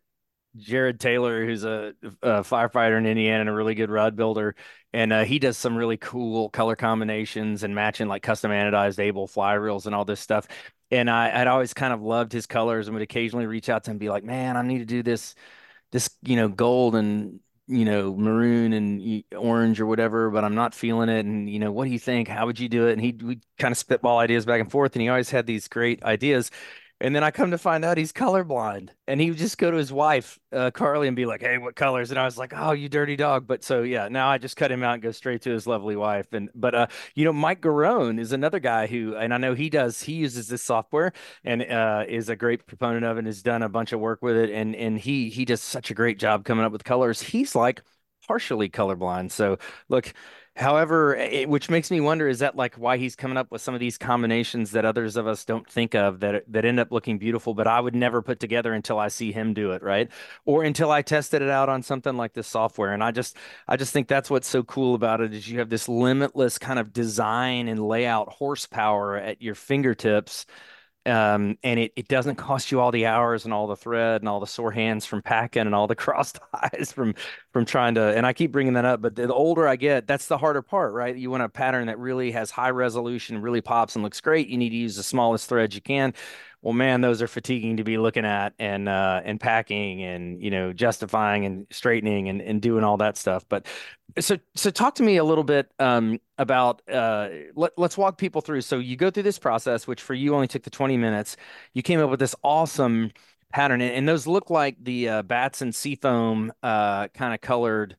Jared 0.57 0.99
Taylor, 0.99 1.45
who's 1.45 1.63
a, 1.63 1.93
a, 2.21 2.41
firefighter 2.41 2.97
in 2.97 3.05
Indiana 3.05 3.41
and 3.41 3.49
a 3.49 3.53
really 3.53 3.75
good 3.75 3.89
rod 3.89 4.15
builder, 4.15 4.55
and 4.93 5.13
uh, 5.13 5.23
he 5.23 5.39
does 5.39 5.57
some 5.57 5.75
really 5.75 5.97
cool 5.97 6.49
color 6.49 6.75
combinations 6.75 7.63
and 7.63 7.75
matching 7.75 8.07
like 8.07 8.23
custom 8.23 8.51
anodized 8.51 8.99
Abel 8.99 9.27
fly 9.27 9.53
reels 9.53 9.85
and 9.85 9.93
all 9.93 10.05
this 10.05 10.19
stuff. 10.19 10.47
And 10.91 11.09
I, 11.09 11.41
I'd 11.41 11.47
always 11.47 11.73
kind 11.73 11.93
of 11.93 12.01
loved 12.01 12.31
his 12.31 12.47
colors 12.47 12.87
and 12.87 12.95
would 12.95 13.03
occasionally 13.03 13.45
reach 13.45 13.69
out 13.69 13.83
to 13.83 13.91
him 13.91 13.93
and 13.93 13.99
be 13.99 14.09
like, 14.09 14.23
"Man, 14.23 14.57
I 14.57 14.63
need 14.63 14.79
to 14.79 14.85
do 14.85 15.03
this, 15.03 15.35
this 15.91 16.09
you 16.23 16.35
know 16.35 16.47
gold 16.49 16.95
and 16.95 17.39
you 17.67 17.85
know 17.85 18.15
maroon 18.15 18.73
and 18.73 19.23
orange 19.37 19.79
or 19.79 19.85
whatever, 19.85 20.31
but 20.31 20.43
I'm 20.43 20.55
not 20.55 20.73
feeling 20.73 21.09
it. 21.09 21.25
And 21.25 21.49
you 21.49 21.59
know, 21.59 21.71
what 21.71 21.85
do 21.85 21.91
you 21.91 21.99
think? 21.99 22.27
How 22.27 22.47
would 22.47 22.59
you 22.59 22.69
do 22.69 22.87
it?" 22.87 22.93
And 22.93 23.01
he 23.01 23.11
we 23.23 23.39
kind 23.59 23.71
of 23.71 23.77
spitball 23.77 24.17
ideas 24.17 24.45
back 24.45 24.61
and 24.61 24.71
forth, 24.71 24.95
and 24.95 25.01
he 25.03 25.09
always 25.09 25.29
had 25.29 25.45
these 25.45 25.67
great 25.67 26.03
ideas. 26.03 26.49
And 27.01 27.15
then 27.15 27.23
I 27.23 27.31
come 27.31 27.51
to 27.51 27.57
find 27.57 27.85
out 27.85 27.97
he's 27.97 28.11
colorblind. 28.11 28.89
And 29.07 29.21
he 29.21 29.29
would 29.29 29.39
just 29.39 29.57
go 29.57 29.71
to 29.71 29.77
his 29.77 29.91
wife, 29.91 30.37
uh, 30.51 30.71
Carly, 30.71 31.07
and 31.07 31.15
be 31.15 31.25
like, 31.25 31.41
Hey, 31.41 31.57
what 31.57 31.75
colors? 31.75 32.11
And 32.11 32.19
I 32.19 32.25
was 32.25 32.37
like, 32.37 32.53
Oh, 32.55 32.71
you 32.71 32.89
dirty 32.89 33.15
dog. 33.15 33.47
But 33.47 33.63
so, 33.63 33.83
yeah, 33.83 34.09
now 34.09 34.29
I 34.29 34.37
just 34.37 34.57
cut 34.57 34.71
him 34.71 34.83
out 34.83 34.95
and 34.95 35.03
go 35.03 35.11
straight 35.11 35.41
to 35.43 35.51
his 35.51 35.65
lovely 35.65 35.95
wife. 35.95 36.33
And, 36.33 36.49
but, 36.53 36.75
uh, 36.75 36.87
you 37.15 37.23
know, 37.23 37.33
Mike 37.33 37.61
Garone 37.61 38.19
is 38.19 38.33
another 38.33 38.59
guy 38.59 38.87
who, 38.87 39.15
and 39.15 39.33
I 39.33 39.37
know 39.37 39.53
he 39.53 39.69
does, 39.69 40.03
he 40.03 40.13
uses 40.13 40.47
this 40.49 40.61
software 40.61 41.13
and, 41.43 41.63
uh, 41.63 42.03
is 42.07 42.29
a 42.29 42.35
great 42.35 42.67
proponent 42.67 43.05
of 43.05 43.15
it 43.17 43.19
and 43.19 43.27
has 43.27 43.41
done 43.41 43.61
a 43.63 43.69
bunch 43.69 43.93
of 43.93 43.99
work 43.99 44.21
with 44.21 44.35
it. 44.35 44.49
And, 44.49 44.75
and 44.75 44.99
he, 44.99 45.29
he 45.29 45.45
does 45.45 45.61
such 45.61 45.91
a 45.91 45.93
great 45.93 46.19
job 46.19 46.43
coming 46.43 46.65
up 46.65 46.71
with 46.71 46.83
colors. 46.83 47.21
He's 47.21 47.55
like 47.55 47.81
partially 48.27 48.69
colorblind. 48.69 49.31
So, 49.31 49.57
look, 49.87 50.13
However, 50.55 51.15
it, 51.15 51.47
which 51.47 51.69
makes 51.69 51.89
me 51.89 52.01
wonder 52.01 52.27
is 52.27 52.39
that 52.39 52.55
like 52.55 52.75
why 52.75 52.97
he's 52.97 53.15
coming 53.15 53.37
up 53.37 53.49
with 53.49 53.61
some 53.61 53.73
of 53.73 53.79
these 53.79 53.97
combinations 53.97 54.71
that 54.71 54.83
others 54.83 55.15
of 55.15 55.25
us 55.25 55.45
don't 55.45 55.67
think 55.69 55.95
of 55.95 56.19
that 56.19 56.35
eh, 56.35 56.39
that 56.49 56.65
end 56.65 56.79
up 56.79 56.91
looking 56.91 57.17
beautiful, 57.17 57.53
but 57.53 57.67
I 57.67 57.79
would 57.79 57.95
never 57.95 58.21
put 58.21 58.39
together 58.39 58.73
until 58.73 58.99
I 58.99 59.07
see 59.07 59.31
him 59.31 59.53
do 59.53 59.71
it, 59.71 59.81
right? 59.81 60.09
Or 60.45 60.63
until 60.63 60.91
I 60.91 61.01
tested 61.01 61.41
it 61.41 61.49
out 61.49 61.69
on 61.69 61.81
something 61.81 62.17
like 62.17 62.33
this 62.33 62.47
software. 62.47 62.93
And 62.93 63.03
I 63.03 63.11
just 63.11 63.37
I 63.67 63.77
just 63.77 63.93
think 63.93 64.07
that's 64.07 64.29
what's 64.29 64.47
so 64.49 64.63
cool 64.63 64.95
about 64.95 65.21
it 65.21 65.33
is 65.33 65.49
you 65.49 65.59
have 65.59 65.69
this 65.69 65.87
limitless 65.87 66.57
kind 66.57 66.79
of 66.79 66.91
design 66.91 67.67
and 67.69 67.79
layout 67.87 68.29
horsepower 68.29 69.15
at 69.17 69.41
your 69.41 69.55
fingertips 69.55 70.45
um, 71.09 71.57
and 71.63 71.79
it, 71.79 71.91
it 71.95 72.07
doesn't 72.07 72.35
cost 72.35 72.71
you 72.71 72.79
all 72.79 72.91
the 72.91 73.05
hours 73.05 73.45
and 73.45 73.53
all 73.53 73.67
the 73.67 73.75
thread 73.75 74.21
and 74.21 74.29
all 74.29 74.39
the 74.39 74.47
sore 74.47 74.71
hands 74.71 75.05
from 75.05 75.21
packing 75.21 75.63
and 75.63 75.73
all 75.73 75.87
the 75.87 75.95
crossed 76.05 76.39
eyes 76.53 76.91
from 76.91 77.15
from 77.51 77.65
trying 77.65 77.95
to 77.95 78.01
and 78.01 78.25
i 78.25 78.33
keep 78.33 78.51
bringing 78.51 78.73
that 78.73 78.85
up 78.85 79.01
but 79.01 79.15
the, 79.15 79.33
older 79.33 79.67
i 79.67 79.75
get 79.75 80.07
that's 80.07 80.27
the 80.27 80.37
harder 80.37 80.61
part 80.61 80.93
right? 80.93 81.15
You 81.15 81.31
want 81.31 81.43
a 81.43 81.49
pattern 81.49 81.87
that 81.87 81.97
really 81.99 82.31
has 82.31 82.51
high 82.51 82.69
resolution 82.71 83.41
really 83.41 83.61
pops 83.61 83.95
and 83.95 84.03
looks 84.03 84.21
great. 84.21 84.47
You 84.47 84.57
need 84.57 84.69
to 84.69 84.75
use 84.75 84.95
the 84.95 85.03
smallest 85.03 85.47
threads 85.47 85.75
you 85.75 85.81
can. 85.81 86.13
Well 86.61 86.73
man 86.73 87.01
those 87.01 87.21
are 87.21 87.27
fatiguing 87.27 87.77
to 87.77 87.83
be 87.83 87.97
looking 87.97 88.25
at 88.25 88.53
and 88.59 88.89
uh 88.89 89.21
and 89.23 89.39
packing 89.39 90.03
and 90.03 90.41
you 90.43 90.51
know 90.51 90.73
justifying 90.73 91.45
and 91.45 91.67
straightening 91.71 92.27
and, 92.29 92.41
and 92.41 92.61
doing 92.61 92.83
all 92.83 92.97
that 92.97 93.17
stuff. 93.17 93.45
But 93.47 93.65
so 94.19 94.37
so 94.55 94.69
talk 94.69 94.95
to 94.95 95.03
me 95.03 95.17
a 95.17 95.23
little 95.23 95.43
bit 95.43 95.71
um 95.79 96.19
about 96.37 96.81
uh 96.89 97.29
let, 97.55 97.71
let's 97.77 97.97
walk 97.97 98.17
people 98.17 98.41
through 98.41 98.61
so 98.61 98.79
you 98.79 98.95
go 98.95 99.09
through 99.09 99.23
this 99.23 99.39
process 99.39 99.87
which 99.87 100.01
for 100.01 100.13
you 100.13 100.33
only 100.35 100.47
took 100.47 100.63
the 100.63 100.69
20 100.69 100.97
minutes 100.97 101.37
you 101.73 101.81
came 101.81 101.99
up 101.99 102.09
with 102.09 102.19
this 102.19 102.35
awesome 102.43 103.11
pattern 103.51 103.81
and, 103.81 103.93
and 103.93 104.07
those 104.07 104.27
look 104.27 104.49
like 104.49 104.75
the 104.83 105.09
uh, 105.09 105.23
and 105.61 105.73
seafoam 105.73 106.51
uh 106.63 107.07
kind 107.09 107.33
of 107.33 107.41
colored 107.41 107.95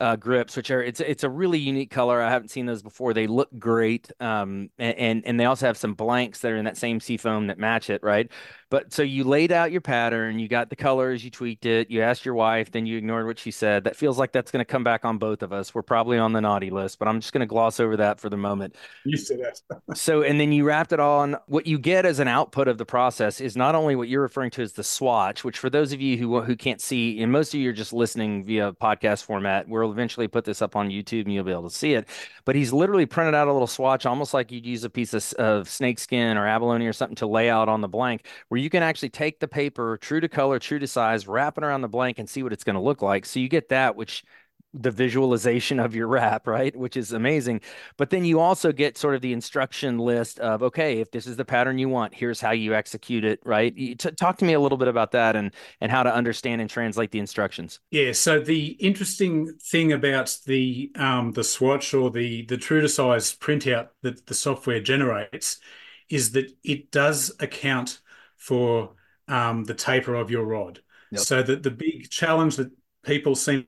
uh, 0.00 0.16
grips, 0.16 0.56
which 0.56 0.70
are 0.70 0.82
it's 0.82 1.00
it's 1.00 1.24
a 1.24 1.30
really 1.30 1.58
unique 1.58 1.90
color. 1.90 2.20
I 2.20 2.30
haven't 2.30 2.48
seen 2.48 2.66
those 2.66 2.82
before. 2.82 3.14
They 3.14 3.26
look 3.26 3.48
great, 3.58 4.10
um, 4.20 4.70
and 4.78 5.24
and 5.24 5.38
they 5.38 5.44
also 5.44 5.66
have 5.66 5.76
some 5.76 5.94
blanks 5.94 6.40
that 6.40 6.52
are 6.52 6.56
in 6.56 6.64
that 6.64 6.76
same 6.76 7.00
seafoam 7.00 7.46
that 7.46 7.58
match 7.58 7.90
it, 7.90 8.02
right? 8.02 8.30
But 8.74 8.92
so 8.92 9.04
you 9.04 9.22
laid 9.22 9.52
out 9.52 9.70
your 9.70 9.80
pattern, 9.80 10.40
you 10.40 10.48
got 10.48 10.68
the 10.68 10.74
colors, 10.74 11.24
you 11.24 11.30
tweaked 11.30 11.64
it, 11.64 11.92
you 11.92 12.02
asked 12.02 12.24
your 12.24 12.34
wife, 12.34 12.72
then 12.72 12.86
you 12.86 12.98
ignored 12.98 13.24
what 13.24 13.38
she 13.38 13.52
said. 13.52 13.84
That 13.84 13.94
feels 13.94 14.18
like 14.18 14.32
that's 14.32 14.50
going 14.50 14.62
to 14.62 14.64
come 14.64 14.82
back 14.82 15.04
on 15.04 15.16
both 15.16 15.44
of 15.44 15.52
us. 15.52 15.72
We're 15.72 15.82
probably 15.82 16.18
on 16.18 16.32
the 16.32 16.40
naughty 16.40 16.70
list, 16.70 16.98
but 16.98 17.06
I'm 17.06 17.20
just 17.20 17.32
going 17.32 17.42
to 17.42 17.46
gloss 17.46 17.78
over 17.78 17.96
that 17.98 18.18
for 18.18 18.28
the 18.28 18.36
moment. 18.36 18.74
You 19.04 19.16
said 19.16 19.38
that. 19.38 19.96
so, 19.96 20.22
and 20.24 20.40
then 20.40 20.50
you 20.50 20.64
wrapped 20.64 20.92
it 20.92 20.98
all 20.98 21.20
on. 21.20 21.36
What 21.46 21.68
you 21.68 21.78
get 21.78 22.04
as 22.04 22.18
an 22.18 22.26
output 22.26 22.66
of 22.66 22.76
the 22.76 22.84
process 22.84 23.40
is 23.40 23.56
not 23.56 23.76
only 23.76 23.94
what 23.94 24.08
you're 24.08 24.22
referring 24.22 24.50
to 24.50 24.62
as 24.62 24.72
the 24.72 24.82
swatch, 24.82 25.44
which 25.44 25.56
for 25.56 25.70
those 25.70 25.92
of 25.92 26.00
you 26.00 26.16
who 26.16 26.40
who 26.40 26.56
can't 26.56 26.80
see, 26.80 27.22
and 27.22 27.30
most 27.30 27.54
of 27.54 27.60
you 27.60 27.70
are 27.70 27.72
just 27.72 27.92
listening 27.92 28.44
via 28.44 28.72
podcast 28.72 29.22
format, 29.22 29.68
we'll 29.68 29.92
eventually 29.92 30.26
put 30.26 30.44
this 30.44 30.60
up 30.60 30.74
on 30.74 30.88
YouTube 30.88 31.26
and 31.26 31.32
you'll 31.32 31.44
be 31.44 31.52
able 31.52 31.70
to 31.70 31.76
see 31.76 31.94
it. 31.94 32.08
But 32.44 32.56
he's 32.56 32.72
literally 32.72 33.06
printed 33.06 33.36
out 33.36 33.46
a 33.46 33.52
little 33.52 33.68
swatch, 33.68 34.04
almost 34.04 34.34
like 34.34 34.50
you'd 34.50 34.66
use 34.66 34.82
a 34.82 34.90
piece 34.90 35.14
of, 35.14 35.32
of 35.34 35.68
snakeskin 35.68 36.36
or 36.36 36.48
abalone 36.48 36.88
or 36.88 36.92
something 36.92 37.14
to 37.16 37.28
lay 37.28 37.48
out 37.48 37.68
on 37.68 37.80
the 37.80 37.86
blank, 37.86 38.26
where 38.48 38.63
you 38.64 38.70
can 38.70 38.82
actually 38.82 39.10
take 39.10 39.40
the 39.40 39.46
paper 39.46 39.98
true 39.98 40.20
to 40.20 40.28
color, 40.28 40.58
true 40.58 40.78
to 40.78 40.86
size, 40.86 41.28
wrap 41.28 41.58
it 41.58 41.64
around 41.64 41.82
the 41.82 41.88
blank 41.88 42.18
and 42.18 42.28
see 42.28 42.42
what 42.42 42.52
it's 42.52 42.64
going 42.64 42.74
to 42.74 42.80
look 42.80 43.02
like. 43.02 43.26
So 43.26 43.38
you 43.38 43.48
get 43.48 43.68
that, 43.68 43.94
which 43.94 44.24
the 44.72 44.90
visualization 44.90 45.78
of 45.78 45.94
your 45.94 46.08
wrap, 46.08 46.46
right? 46.48 46.74
Which 46.74 46.96
is 46.96 47.12
amazing. 47.12 47.60
But 47.98 48.08
then 48.08 48.24
you 48.24 48.40
also 48.40 48.72
get 48.72 48.96
sort 48.96 49.14
of 49.14 49.20
the 49.20 49.34
instruction 49.34 49.98
list 49.98 50.40
of, 50.40 50.62
okay, 50.62 51.00
if 51.00 51.10
this 51.10 51.26
is 51.26 51.36
the 51.36 51.44
pattern 51.44 51.76
you 51.76 51.90
want, 51.90 52.14
here's 52.14 52.40
how 52.40 52.52
you 52.52 52.74
execute 52.74 53.22
it, 53.22 53.38
right? 53.44 53.76
T- 53.76 53.96
talk 53.96 54.38
to 54.38 54.46
me 54.46 54.54
a 54.54 54.60
little 54.60 54.78
bit 54.78 54.88
about 54.88 55.12
that 55.12 55.36
and 55.36 55.52
and 55.82 55.92
how 55.92 56.02
to 56.02 56.12
understand 56.12 56.62
and 56.62 56.70
translate 56.70 57.10
the 57.10 57.18
instructions. 57.18 57.80
Yeah. 57.90 58.12
So 58.12 58.40
the 58.40 58.68
interesting 58.80 59.52
thing 59.58 59.92
about 59.92 60.38
the 60.46 60.90
um, 60.96 61.32
the 61.32 61.44
swatch 61.44 61.92
or 61.92 62.10
the 62.10 62.46
the 62.46 62.56
true 62.56 62.80
to 62.80 62.88
size 62.88 63.36
printout 63.36 63.88
that 64.00 64.26
the 64.26 64.34
software 64.34 64.80
generates 64.80 65.60
is 66.08 66.32
that 66.32 66.50
it 66.64 66.90
does 66.90 67.32
account 67.40 68.00
for 68.44 68.92
um, 69.26 69.64
the 69.64 69.72
taper 69.72 70.14
of 70.14 70.30
your 70.30 70.44
rod. 70.44 70.80
Yep. 71.12 71.20
So 71.22 71.42
that 71.42 71.62
the 71.62 71.70
big 71.70 72.10
challenge 72.10 72.56
that 72.56 72.70
people 73.02 73.34
seem 73.34 73.66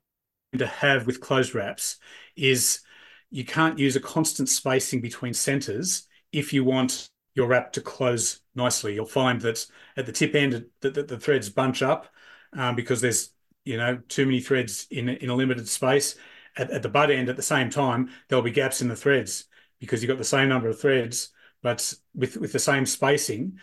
to 0.58 0.66
have 0.66 1.06
with 1.06 1.22
closed 1.22 1.54
wraps 1.54 1.96
is 2.36 2.80
you 3.30 3.44
can't 3.44 3.78
use 3.78 3.96
a 3.96 4.00
constant 4.00 4.50
spacing 4.50 5.00
between 5.00 5.32
centers 5.32 6.06
if 6.30 6.52
you 6.52 6.62
want 6.62 7.08
your 7.34 7.46
wrap 7.46 7.72
to 7.72 7.80
close 7.80 8.40
nicely. 8.54 8.94
You'll 8.94 9.06
find 9.06 9.40
that 9.40 9.64
at 9.96 10.04
the 10.04 10.12
tip 10.12 10.34
end, 10.34 10.66
the, 10.82 10.90
the, 10.90 11.02
the 11.02 11.18
threads 11.18 11.48
bunch 11.48 11.80
up 11.82 12.06
um, 12.52 12.76
because 12.76 13.00
there's 13.00 13.30
you 13.64 13.78
know 13.78 13.98
too 14.08 14.26
many 14.26 14.40
threads 14.40 14.86
in 14.90 15.08
in 15.08 15.30
a 15.30 15.34
limited 15.34 15.68
space. 15.68 16.16
At, 16.58 16.70
at 16.70 16.82
the 16.82 16.90
butt 16.90 17.10
end, 17.10 17.30
at 17.30 17.36
the 17.36 17.42
same 17.42 17.70
time, 17.70 18.10
there'll 18.28 18.44
be 18.44 18.50
gaps 18.50 18.82
in 18.82 18.88
the 18.88 18.96
threads 18.96 19.44
because 19.80 20.02
you've 20.02 20.08
got 20.08 20.18
the 20.18 20.24
same 20.24 20.50
number 20.50 20.68
of 20.68 20.78
threads, 20.78 21.30
but 21.62 21.94
with 22.14 22.36
with 22.36 22.52
the 22.52 22.58
same 22.58 22.84
spacing. 22.84 23.58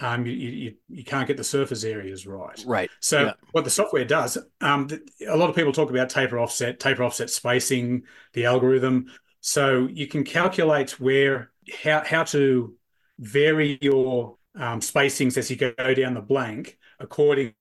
Um, 0.00 0.24
you, 0.26 0.32
you 0.32 0.74
you 0.88 1.04
can't 1.04 1.28
get 1.28 1.36
the 1.36 1.44
surface 1.44 1.84
areas 1.84 2.26
right. 2.26 2.62
Right. 2.66 2.90
So 3.00 3.26
Yeah. 3.26 3.32
what 3.50 3.64
the 3.64 3.70
software 3.70 4.04
does, 4.06 4.38
um, 4.60 4.88
a 5.28 5.36
lot 5.36 5.50
of 5.50 5.56
people 5.56 5.72
talk 5.72 5.90
about 5.90 6.08
taper 6.08 6.38
offset, 6.38 6.80
taper 6.80 7.02
offset 7.02 7.28
spacing, 7.28 8.04
the 8.32 8.46
algorithm. 8.46 9.06
So 9.40 9.88
you 9.92 10.06
can 10.06 10.24
calculate 10.24 10.98
where 10.98 11.50
how 11.84 12.02
how 12.04 12.24
to 12.24 12.74
vary 13.18 13.78
your 13.82 14.36
um, 14.54 14.80
spacings 14.80 15.36
as 15.36 15.50
you 15.50 15.56
go 15.56 15.72
down 15.94 16.14
the 16.14 16.20
blank 16.20 16.78
according 16.98 17.52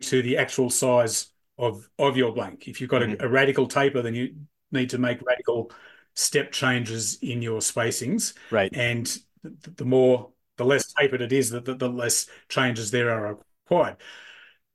to 0.00 0.22
the 0.22 0.36
actual 0.36 0.70
size 0.70 1.32
of 1.58 1.88
of 1.98 2.16
your 2.16 2.32
blank. 2.32 2.68
If 2.68 2.80
you've 2.80 2.90
got 2.90 3.02
Mhm. 3.02 3.20
a, 3.20 3.26
a 3.26 3.28
radical 3.28 3.66
taper, 3.66 4.02
then 4.02 4.14
you 4.14 4.36
need 4.70 4.90
to 4.90 4.98
make 4.98 5.20
radical 5.22 5.72
step 6.14 6.52
changes 6.52 7.18
in 7.22 7.42
your 7.42 7.60
spacings, 7.60 8.34
Right. 8.50 8.72
and 8.74 9.06
th- 9.06 9.76
the 9.76 9.84
more 9.84 10.30
the 10.58 10.64
less 10.64 10.92
tapered 10.92 11.22
it 11.22 11.32
is, 11.32 11.50
the, 11.50 11.60
the, 11.60 11.74
the 11.74 11.88
less 11.88 12.26
changes 12.48 12.90
there 12.90 13.10
are 13.10 13.38
required. 13.64 13.96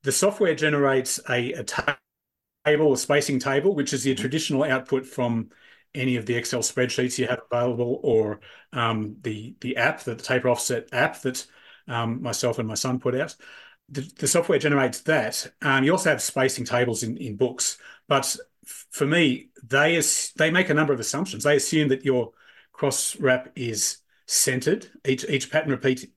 The 0.02 0.12
software 0.12 0.56
generates 0.56 1.20
a, 1.30 1.54
a 1.54 1.64
table, 2.66 2.94
a 2.94 2.98
spacing 2.98 3.40
table, 3.40 3.76
which 3.76 3.94
is 3.94 4.04
the 4.04 4.16
traditional 4.16 4.64
output 4.64 5.06
from 5.06 5.50
any 5.94 6.16
of 6.16 6.26
the 6.26 6.36
Excel 6.36 6.62
spreadsheets 6.62 7.20
you 7.20 7.28
have 7.28 7.42
available, 7.52 8.00
or 8.04 8.40
um, 8.74 9.18
the 9.22 9.56
the 9.62 9.78
app, 9.78 10.02
the 10.02 10.16
taper 10.16 10.50
offset 10.50 10.90
app 10.92 11.22
that 11.22 11.46
um, 11.88 12.22
myself 12.22 12.58
and 12.58 12.68
my 12.68 12.74
son 12.74 13.00
put 13.00 13.16
out. 13.16 13.36
The, 13.90 14.02
the 14.18 14.28
software 14.28 14.60
generates 14.60 15.02
that. 15.02 15.52
Um, 15.62 15.84
you 15.84 15.92
also 15.92 16.10
have 16.10 16.22
spacing 16.22 16.66
tables 16.66 17.04
in, 17.04 17.18
in 17.18 17.36
books, 17.36 17.78
but 18.08 18.36
for 18.66 19.06
me, 19.06 19.50
they 19.62 19.96
as, 19.98 20.32
they 20.38 20.50
make 20.50 20.70
a 20.70 20.74
number 20.74 20.94
of 20.94 21.00
assumptions. 21.00 21.44
They 21.44 21.58
assume 21.58 21.90
that 21.90 22.06
your 22.06 22.32
cross 22.72 23.16
wrap 23.20 23.52
is 23.56 23.98
centered. 24.28 24.88
Each 25.06 25.26
each 25.30 25.52
pattern 25.52 25.72
repeat 25.72 26.12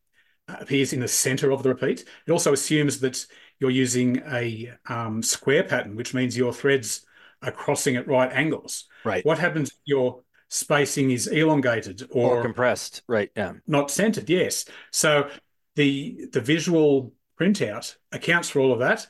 uh, 0.49 0.57
appears 0.61 0.93
in 0.93 1.01
the 1.01 1.09
center 1.09 1.51
of 1.51 1.63
the 1.63 1.71
repeat. 1.71 2.05
It 2.27 2.31
also 2.33 2.53
assumes 2.53 3.01
that 3.01 3.27
you're 3.59 3.71
using 3.71 4.23
a 4.31 4.73
um, 4.89 5.23
square 5.23 5.63
pattern, 5.65 5.97
which 5.97 6.15
means 6.15 6.37
your 6.37 6.53
threads 6.53 7.07
are 7.43 7.53
crossing 7.53 7.97
at 7.97 8.07
right 8.09 8.33
angles. 8.33 8.85
Right. 9.05 9.25
What 9.25 9.39
happens 9.39 9.71
if 9.71 9.77
your 9.85 10.23
spacing 10.49 11.11
is 11.11 11.27
elongated 11.27 12.03
Or 12.11 12.39
or, 12.39 12.43
compressed. 12.43 13.03
Right. 13.09 13.31
Yeah. 13.37 13.55
not 13.67 13.91
centered? 13.91 14.29
Yes. 14.31 14.65
So 14.91 15.31
the 15.75 16.29
the 16.33 16.41
visual 16.41 17.13
printout 17.41 17.97
accounts 18.13 18.49
for 18.49 18.61
all 18.61 18.73
of 18.73 18.79
that. 18.81 19.07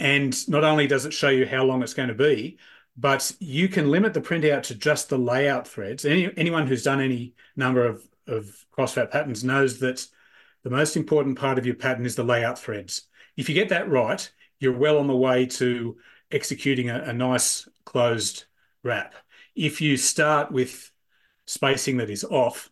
And 0.00 0.48
not 0.48 0.62
only 0.64 0.86
does 0.86 1.06
it 1.06 1.12
show 1.12 1.28
you 1.28 1.44
how 1.46 1.64
long 1.64 1.82
it's 1.82 1.94
going 1.94 2.08
to 2.08 2.14
be, 2.14 2.58
but 2.96 3.32
you 3.40 3.68
can 3.68 3.90
limit 3.90 4.14
the 4.14 4.20
printout 4.20 4.62
to 4.64 4.74
just 4.74 5.08
the 5.08 5.18
layout 5.18 5.66
threads. 5.66 6.04
Any, 6.04 6.30
anyone 6.36 6.66
who's 6.66 6.84
done 6.84 7.00
any 7.00 7.34
number 7.56 7.84
of, 7.84 8.02
of 8.28 8.64
cross 8.70 8.96
wrap 8.96 9.10
patterns 9.10 9.42
knows 9.44 9.78
that 9.80 10.06
the 10.64 10.70
most 10.70 10.96
important 10.96 11.38
part 11.38 11.58
of 11.58 11.66
your 11.66 11.74
pattern 11.74 12.06
is 12.06 12.16
the 12.16 12.24
layout 12.24 12.58
threads. 12.58 13.02
If 13.36 13.48
you 13.48 13.54
get 13.54 13.70
that 13.70 13.88
right, 13.88 14.30
you're 14.60 14.76
well 14.76 14.98
on 14.98 15.06
the 15.06 15.16
way 15.16 15.46
to 15.46 15.96
executing 16.30 16.90
a, 16.90 17.02
a 17.02 17.12
nice 17.12 17.68
closed 17.84 18.44
wrap. 18.82 19.14
If 19.54 19.80
you 19.80 19.96
start 19.96 20.52
with 20.52 20.90
spacing 21.46 21.96
that 21.98 22.10
is 22.10 22.24
off, 22.24 22.70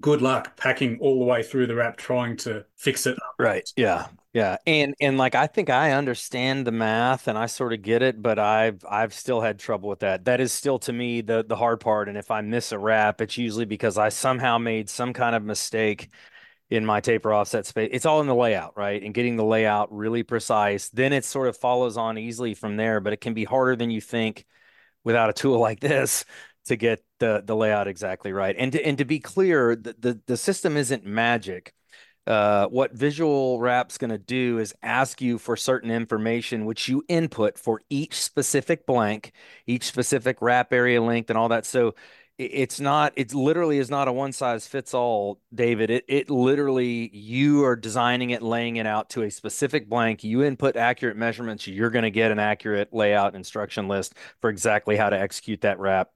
good 0.00 0.22
luck 0.22 0.56
packing 0.56 0.98
all 1.00 1.18
the 1.18 1.24
way 1.24 1.42
through 1.42 1.66
the 1.66 1.74
wrap 1.74 1.96
trying 1.96 2.36
to 2.38 2.64
fix 2.76 3.06
it 3.06 3.16
up. 3.16 3.34
Right. 3.38 3.70
Yeah. 3.76 4.06
Yeah. 4.32 4.56
And 4.66 4.94
and 5.00 5.16
like 5.16 5.34
I 5.34 5.46
think 5.46 5.70
I 5.70 5.92
understand 5.92 6.66
the 6.66 6.72
math 6.72 7.28
and 7.28 7.38
I 7.38 7.46
sort 7.46 7.72
of 7.72 7.82
get 7.82 8.02
it, 8.02 8.20
but 8.20 8.38
I've 8.38 8.84
I've 8.88 9.14
still 9.14 9.40
had 9.40 9.58
trouble 9.58 9.88
with 9.88 10.00
that. 10.00 10.24
That 10.24 10.40
is 10.40 10.52
still 10.52 10.78
to 10.80 10.92
me 10.92 11.20
the 11.20 11.44
the 11.44 11.56
hard 11.56 11.80
part. 11.80 12.08
And 12.08 12.18
if 12.18 12.30
I 12.30 12.40
miss 12.40 12.72
a 12.72 12.78
wrap, 12.78 13.20
it's 13.20 13.38
usually 13.38 13.64
because 13.64 13.96
I 13.96 14.08
somehow 14.08 14.58
made 14.58 14.90
some 14.90 15.12
kind 15.12 15.36
of 15.36 15.44
mistake 15.44 16.10
in 16.70 16.84
my 16.84 17.00
taper 17.00 17.32
offset 17.32 17.66
space. 17.66 17.90
It's 17.92 18.06
all 18.06 18.20
in 18.20 18.26
the 18.26 18.34
layout, 18.34 18.76
right? 18.76 19.02
And 19.02 19.14
getting 19.14 19.36
the 19.36 19.44
layout 19.44 19.92
really 19.94 20.22
precise. 20.22 20.88
Then 20.88 21.12
it 21.12 21.24
sort 21.24 21.48
of 21.48 21.56
follows 21.56 21.96
on 21.96 22.18
easily 22.18 22.54
from 22.54 22.76
there, 22.76 23.00
but 23.00 23.12
it 23.12 23.20
can 23.20 23.34
be 23.34 23.44
harder 23.44 23.76
than 23.76 23.90
you 23.90 24.00
think 24.00 24.46
without 25.04 25.30
a 25.30 25.32
tool 25.32 25.58
like 25.60 25.80
this 25.80 26.24
to 26.66 26.76
get 26.76 27.03
the 27.24 27.42
the 27.44 27.56
layout 27.56 27.88
exactly 27.88 28.32
right. 28.32 28.54
And 28.58 28.72
to, 28.72 28.86
and 28.86 28.98
to 28.98 29.04
be 29.04 29.18
clear, 29.18 29.76
the, 29.76 29.94
the 29.98 30.20
the 30.26 30.36
system 30.36 30.76
isn't 30.76 31.04
magic. 31.04 31.74
Uh, 32.26 32.66
what 32.68 32.92
Visual 32.92 33.60
Wrap's 33.60 33.98
going 33.98 34.10
to 34.10 34.18
do 34.18 34.58
is 34.58 34.74
ask 34.82 35.20
you 35.20 35.36
for 35.36 35.56
certain 35.56 35.90
information, 35.90 36.64
which 36.64 36.88
you 36.88 37.04
input 37.08 37.58
for 37.58 37.82
each 37.90 38.14
specific 38.14 38.86
blank, 38.86 39.32
each 39.66 39.84
specific 39.84 40.38
wrap 40.40 40.72
area 40.72 41.02
length, 41.02 41.28
and 41.28 41.38
all 41.38 41.50
that. 41.50 41.66
So 41.66 41.94
it's 42.38 42.80
not, 42.80 43.12
it's 43.16 43.34
literally 43.34 43.78
is 43.78 43.90
not 43.90 44.08
a 44.08 44.12
one 44.12 44.32
size 44.32 44.66
fits 44.66 44.94
all, 44.94 45.40
David. 45.54 45.90
It 45.90 46.04
it 46.08 46.30
literally 46.30 47.10
you 47.14 47.64
are 47.64 47.76
designing 47.76 48.30
it, 48.30 48.42
laying 48.42 48.76
it 48.76 48.86
out 48.86 49.10
to 49.10 49.22
a 49.22 49.30
specific 49.30 49.88
blank. 49.88 50.24
You 50.24 50.42
input 50.44 50.76
accurate 50.76 51.16
measurements, 51.16 51.66
you're 51.66 51.90
going 51.90 52.04
to 52.04 52.10
get 52.10 52.30
an 52.30 52.38
accurate 52.38 52.92
layout 52.92 53.34
instruction 53.34 53.86
list 53.88 54.14
for 54.40 54.50
exactly 54.50 54.96
how 54.96 55.10
to 55.10 55.18
execute 55.18 55.60
that 55.62 55.78
wrap 55.78 56.10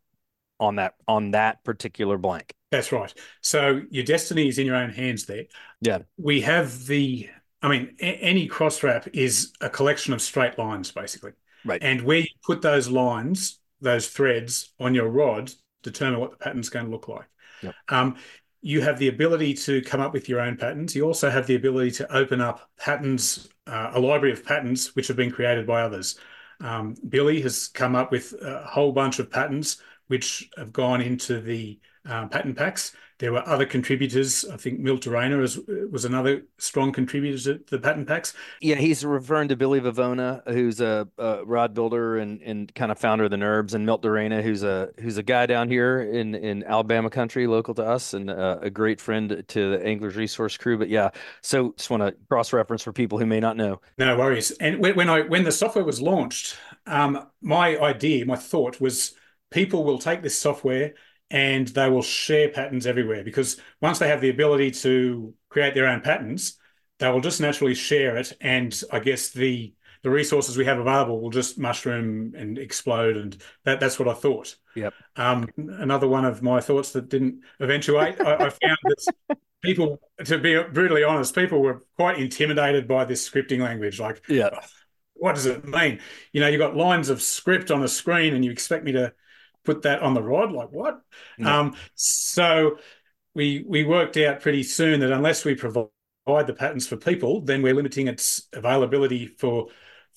on 0.60 0.76
that 0.76 0.94
on 1.06 1.32
that 1.32 1.64
particular 1.64 2.18
blank. 2.18 2.52
That's 2.70 2.92
right. 2.92 3.12
So 3.40 3.82
your 3.90 4.04
destiny 4.04 4.48
is 4.48 4.58
in 4.58 4.66
your 4.66 4.76
own 4.76 4.90
hands 4.90 5.24
there. 5.24 5.44
Yeah. 5.80 6.00
We 6.18 6.42
have 6.42 6.86
the, 6.86 7.28
I 7.62 7.68
mean, 7.68 7.96
a- 8.00 8.04
any 8.04 8.46
cross 8.46 8.82
wrap 8.82 9.08
is 9.14 9.52
a 9.60 9.70
collection 9.70 10.12
of 10.12 10.20
straight 10.20 10.58
lines, 10.58 10.90
basically. 10.92 11.32
Right. 11.64 11.82
And 11.82 12.02
where 12.02 12.18
you 12.18 12.28
put 12.44 12.60
those 12.60 12.88
lines, 12.88 13.60
those 13.80 14.08
threads 14.08 14.74
on 14.78 14.94
your 14.94 15.08
rod, 15.08 15.50
determine 15.82 16.20
what 16.20 16.32
the 16.32 16.36
pattern's 16.36 16.68
going 16.68 16.86
to 16.86 16.90
look 16.90 17.08
like. 17.08 17.26
Yep. 17.62 17.74
Um, 17.88 18.16
you 18.60 18.80
have 18.82 18.98
the 18.98 19.08
ability 19.08 19.54
to 19.54 19.80
come 19.82 20.00
up 20.00 20.12
with 20.12 20.28
your 20.28 20.40
own 20.40 20.56
patterns. 20.56 20.94
You 20.94 21.04
also 21.04 21.30
have 21.30 21.46
the 21.46 21.54
ability 21.54 21.92
to 21.92 22.14
open 22.14 22.40
up 22.40 22.68
patterns, 22.76 23.48
uh, 23.66 23.92
a 23.94 24.00
library 24.00 24.32
of 24.32 24.44
patterns 24.44 24.94
which 24.94 25.08
have 25.08 25.16
been 25.16 25.30
created 25.30 25.66
by 25.66 25.82
others. 25.82 26.18
Um, 26.60 26.96
Billy 27.08 27.40
has 27.42 27.68
come 27.68 27.94
up 27.94 28.10
with 28.10 28.34
a 28.42 28.64
whole 28.66 28.92
bunch 28.92 29.20
of 29.20 29.30
patterns 29.30 29.80
which 30.08 30.50
have 30.56 30.72
gone 30.72 31.00
into 31.00 31.40
the 31.40 31.78
um, 32.04 32.28
pattern 32.28 32.54
packs. 32.54 32.92
There 33.18 33.32
were 33.32 33.46
other 33.48 33.66
contributors. 33.66 34.44
I 34.44 34.56
think 34.56 34.78
Milt 34.78 35.02
Dorena 35.02 35.38
was, 35.38 35.58
was 35.90 36.04
another 36.04 36.42
strong 36.58 36.92
contributor 36.92 37.58
to 37.58 37.64
the 37.68 37.78
pattern 37.80 38.06
packs. 38.06 38.32
Yeah, 38.60 38.76
he's 38.76 39.04
referring 39.04 39.48
to 39.48 39.56
Billy 39.56 39.80
Vivona, 39.80 40.40
who's 40.46 40.80
a, 40.80 41.08
a 41.18 41.44
rod 41.44 41.74
builder 41.74 42.18
and, 42.18 42.40
and 42.42 42.72
kind 42.76 42.92
of 42.92 42.98
founder 42.98 43.24
of 43.24 43.32
the 43.32 43.36
Nerbs, 43.36 43.74
and 43.74 43.84
Milt 43.84 44.02
Dorena, 44.02 44.40
who's 44.40 44.62
a 44.62 44.90
who's 45.00 45.18
a 45.18 45.24
guy 45.24 45.46
down 45.46 45.68
here 45.68 46.00
in, 46.00 46.36
in 46.36 46.62
Alabama 46.62 47.10
country, 47.10 47.48
local 47.48 47.74
to 47.74 47.84
us, 47.84 48.14
and 48.14 48.30
uh, 48.30 48.58
a 48.62 48.70
great 48.70 49.00
friend 49.00 49.42
to 49.48 49.70
the 49.72 49.84
Anglers 49.84 50.14
Resource 50.14 50.56
crew. 50.56 50.78
But 50.78 50.88
yeah, 50.88 51.10
so 51.42 51.72
just 51.76 51.90
want 51.90 52.04
to 52.04 52.14
cross 52.28 52.52
reference 52.52 52.84
for 52.84 52.92
people 52.92 53.18
who 53.18 53.26
may 53.26 53.40
not 53.40 53.56
know. 53.56 53.80
No 53.98 54.16
worries. 54.16 54.52
And 54.52 54.78
when, 54.78 54.94
when 54.94 55.10
I 55.10 55.22
when 55.22 55.42
the 55.42 55.52
software 55.52 55.84
was 55.84 56.00
launched, 56.00 56.56
um, 56.86 57.26
my 57.42 57.76
idea, 57.78 58.24
my 58.24 58.36
thought 58.36 58.80
was 58.80 59.14
people 59.50 59.84
will 59.84 59.98
take 59.98 60.22
this 60.22 60.38
software 60.38 60.94
and 61.30 61.68
they 61.68 61.88
will 61.88 62.02
share 62.02 62.48
patterns 62.48 62.86
everywhere 62.86 63.22
because 63.22 63.60
once 63.80 63.98
they 63.98 64.08
have 64.08 64.20
the 64.20 64.30
ability 64.30 64.70
to 64.70 65.34
create 65.48 65.74
their 65.74 65.86
own 65.88 66.00
patterns, 66.00 66.58
they 66.98 67.10
will 67.10 67.20
just 67.20 67.40
naturally 67.40 67.74
share 67.74 68.16
it. 68.16 68.32
And 68.40 68.78
I 68.92 68.98
guess 68.98 69.30
the 69.30 69.72
the 70.02 70.10
resources 70.10 70.56
we 70.56 70.64
have 70.64 70.78
available 70.78 71.20
will 71.20 71.30
just 71.30 71.58
mushroom 71.58 72.32
and 72.36 72.56
explode. 72.56 73.16
And 73.16 73.36
that, 73.64 73.80
that's 73.80 73.98
what 73.98 74.08
I 74.08 74.14
thought. 74.14 74.54
Yep. 74.76 74.94
Um, 75.16 75.48
another 75.56 76.06
one 76.06 76.24
of 76.24 76.40
my 76.40 76.60
thoughts 76.60 76.92
that 76.92 77.08
didn't 77.08 77.40
eventuate, 77.58 78.20
I, 78.20 78.34
I 78.34 78.50
found 78.50 78.78
that 78.84 79.12
people, 79.64 80.00
to 80.24 80.38
be 80.38 80.62
brutally 80.72 81.02
honest, 81.02 81.34
people 81.34 81.60
were 81.60 81.82
quite 81.96 82.18
intimidated 82.18 82.86
by 82.86 83.04
this 83.06 83.28
scripting 83.28 83.60
language. 83.60 83.98
Like, 83.98 84.22
Yeah, 84.28 84.50
what 85.14 85.34
does 85.34 85.46
it 85.46 85.64
mean? 85.64 86.00
You 86.32 86.40
know, 86.40 86.48
you've 86.48 86.60
got 86.60 86.76
lines 86.76 87.08
of 87.08 87.20
script 87.20 87.70
on 87.72 87.82
a 87.82 87.88
screen 87.88 88.34
and 88.34 88.44
you 88.44 88.52
expect 88.52 88.84
me 88.84 88.92
to 88.92 89.12
put 89.68 89.82
that 89.82 90.00
on 90.02 90.14
the 90.14 90.22
rod? 90.22 90.52
Like 90.52 90.70
what? 90.70 91.00
No. 91.36 91.50
Um, 91.50 91.76
so 91.94 92.78
we 93.34 93.64
we 93.68 93.84
worked 93.84 94.16
out 94.16 94.40
pretty 94.40 94.62
soon 94.62 95.00
that 95.00 95.12
unless 95.12 95.44
we 95.44 95.54
provide 95.54 95.88
the 96.26 96.54
patterns 96.54 96.86
for 96.86 96.96
people, 96.96 97.40
then 97.42 97.62
we're 97.62 97.74
limiting 97.74 98.08
its 98.08 98.48
availability 98.52 99.26
for 99.26 99.66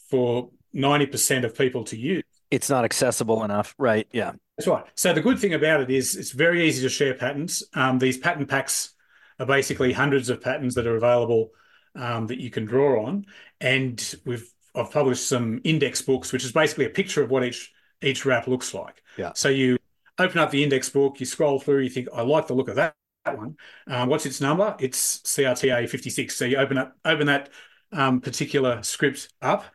for 0.09 0.49
90% 0.75 1.45
of 1.45 1.57
people 1.57 1.83
to 1.85 1.97
use. 1.97 2.23
it's 2.49 2.69
not 2.69 2.83
accessible 2.85 3.43
enough, 3.43 3.73
right? 3.77 4.07
Yeah, 4.11 4.31
That's 4.57 4.67
right. 4.67 4.85
So 4.95 5.13
the 5.13 5.21
good 5.21 5.39
thing 5.39 5.53
about 5.53 5.81
it 5.81 5.89
is 5.89 6.15
it's 6.15 6.31
very 6.31 6.67
easy 6.67 6.81
to 6.83 6.89
share 6.89 7.13
patterns. 7.13 7.63
Um, 7.73 7.99
these 7.99 8.17
pattern 8.17 8.45
packs 8.45 8.93
are 9.39 9.45
basically 9.45 9.91
hundreds 9.93 10.29
of 10.29 10.41
patterns 10.41 10.75
that 10.75 10.87
are 10.87 10.95
available 10.97 11.49
um, 11.95 12.27
that 12.27 12.39
you 12.39 12.49
can 12.49 12.65
draw 12.65 13.05
on, 13.05 13.25
and 13.59 14.15
we've 14.25 14.49
I've 14.75 14.91
published 14.91 15.27
some 15.27 15.59
index 15.65 16.01
books, 16.01 16.31
which 16.31 16.45
is 16.45 16.53
basically 16.53 16.85
a 16.85 16.89
picture 16.89 17.21
of 17.23 17.29
what 17.29 17.43
each 17.43 17.71
each 18.01 18.25
wrap 18.25 18.47
looks 18.47 18.73
like. 18.73 19.01
Yeah. 19.17 19.31
So 19.35 19.49
you 19.49 19.77
open 20.17 20.39
up 20.39 20.51
the 20.51 20.63
index 20.63 20.89
book, 20.89 21.19
you 21.19 21.25
scroll 21.25 21.59
through, 21.59 21.81
you 21.81 21.89
think 21.89 22.07
I 22.13 22.21
like 22.21 22.47
the 22.47 22.53
look 22.53 22.69
of 22.69 22.75
that. 22.75 22.95
one. 23.25 23.57
Um, 23.87 24.09
what's 24.09 24.25
its 24.25 24.41
number? 24.41 24.75
It's 24.79 25.19
CRTA 25.19 25.89
56. 25.89 26.35
So 26.35 26.45
you 26.45 26.57
open 26.57 26.77
up 26.77 26.95
open 27.05 27.27
that 27.27 27.49
um, 27.91 28.21
particular 28.21 28.81
script 28.83 29.29
up, 29.41 29.65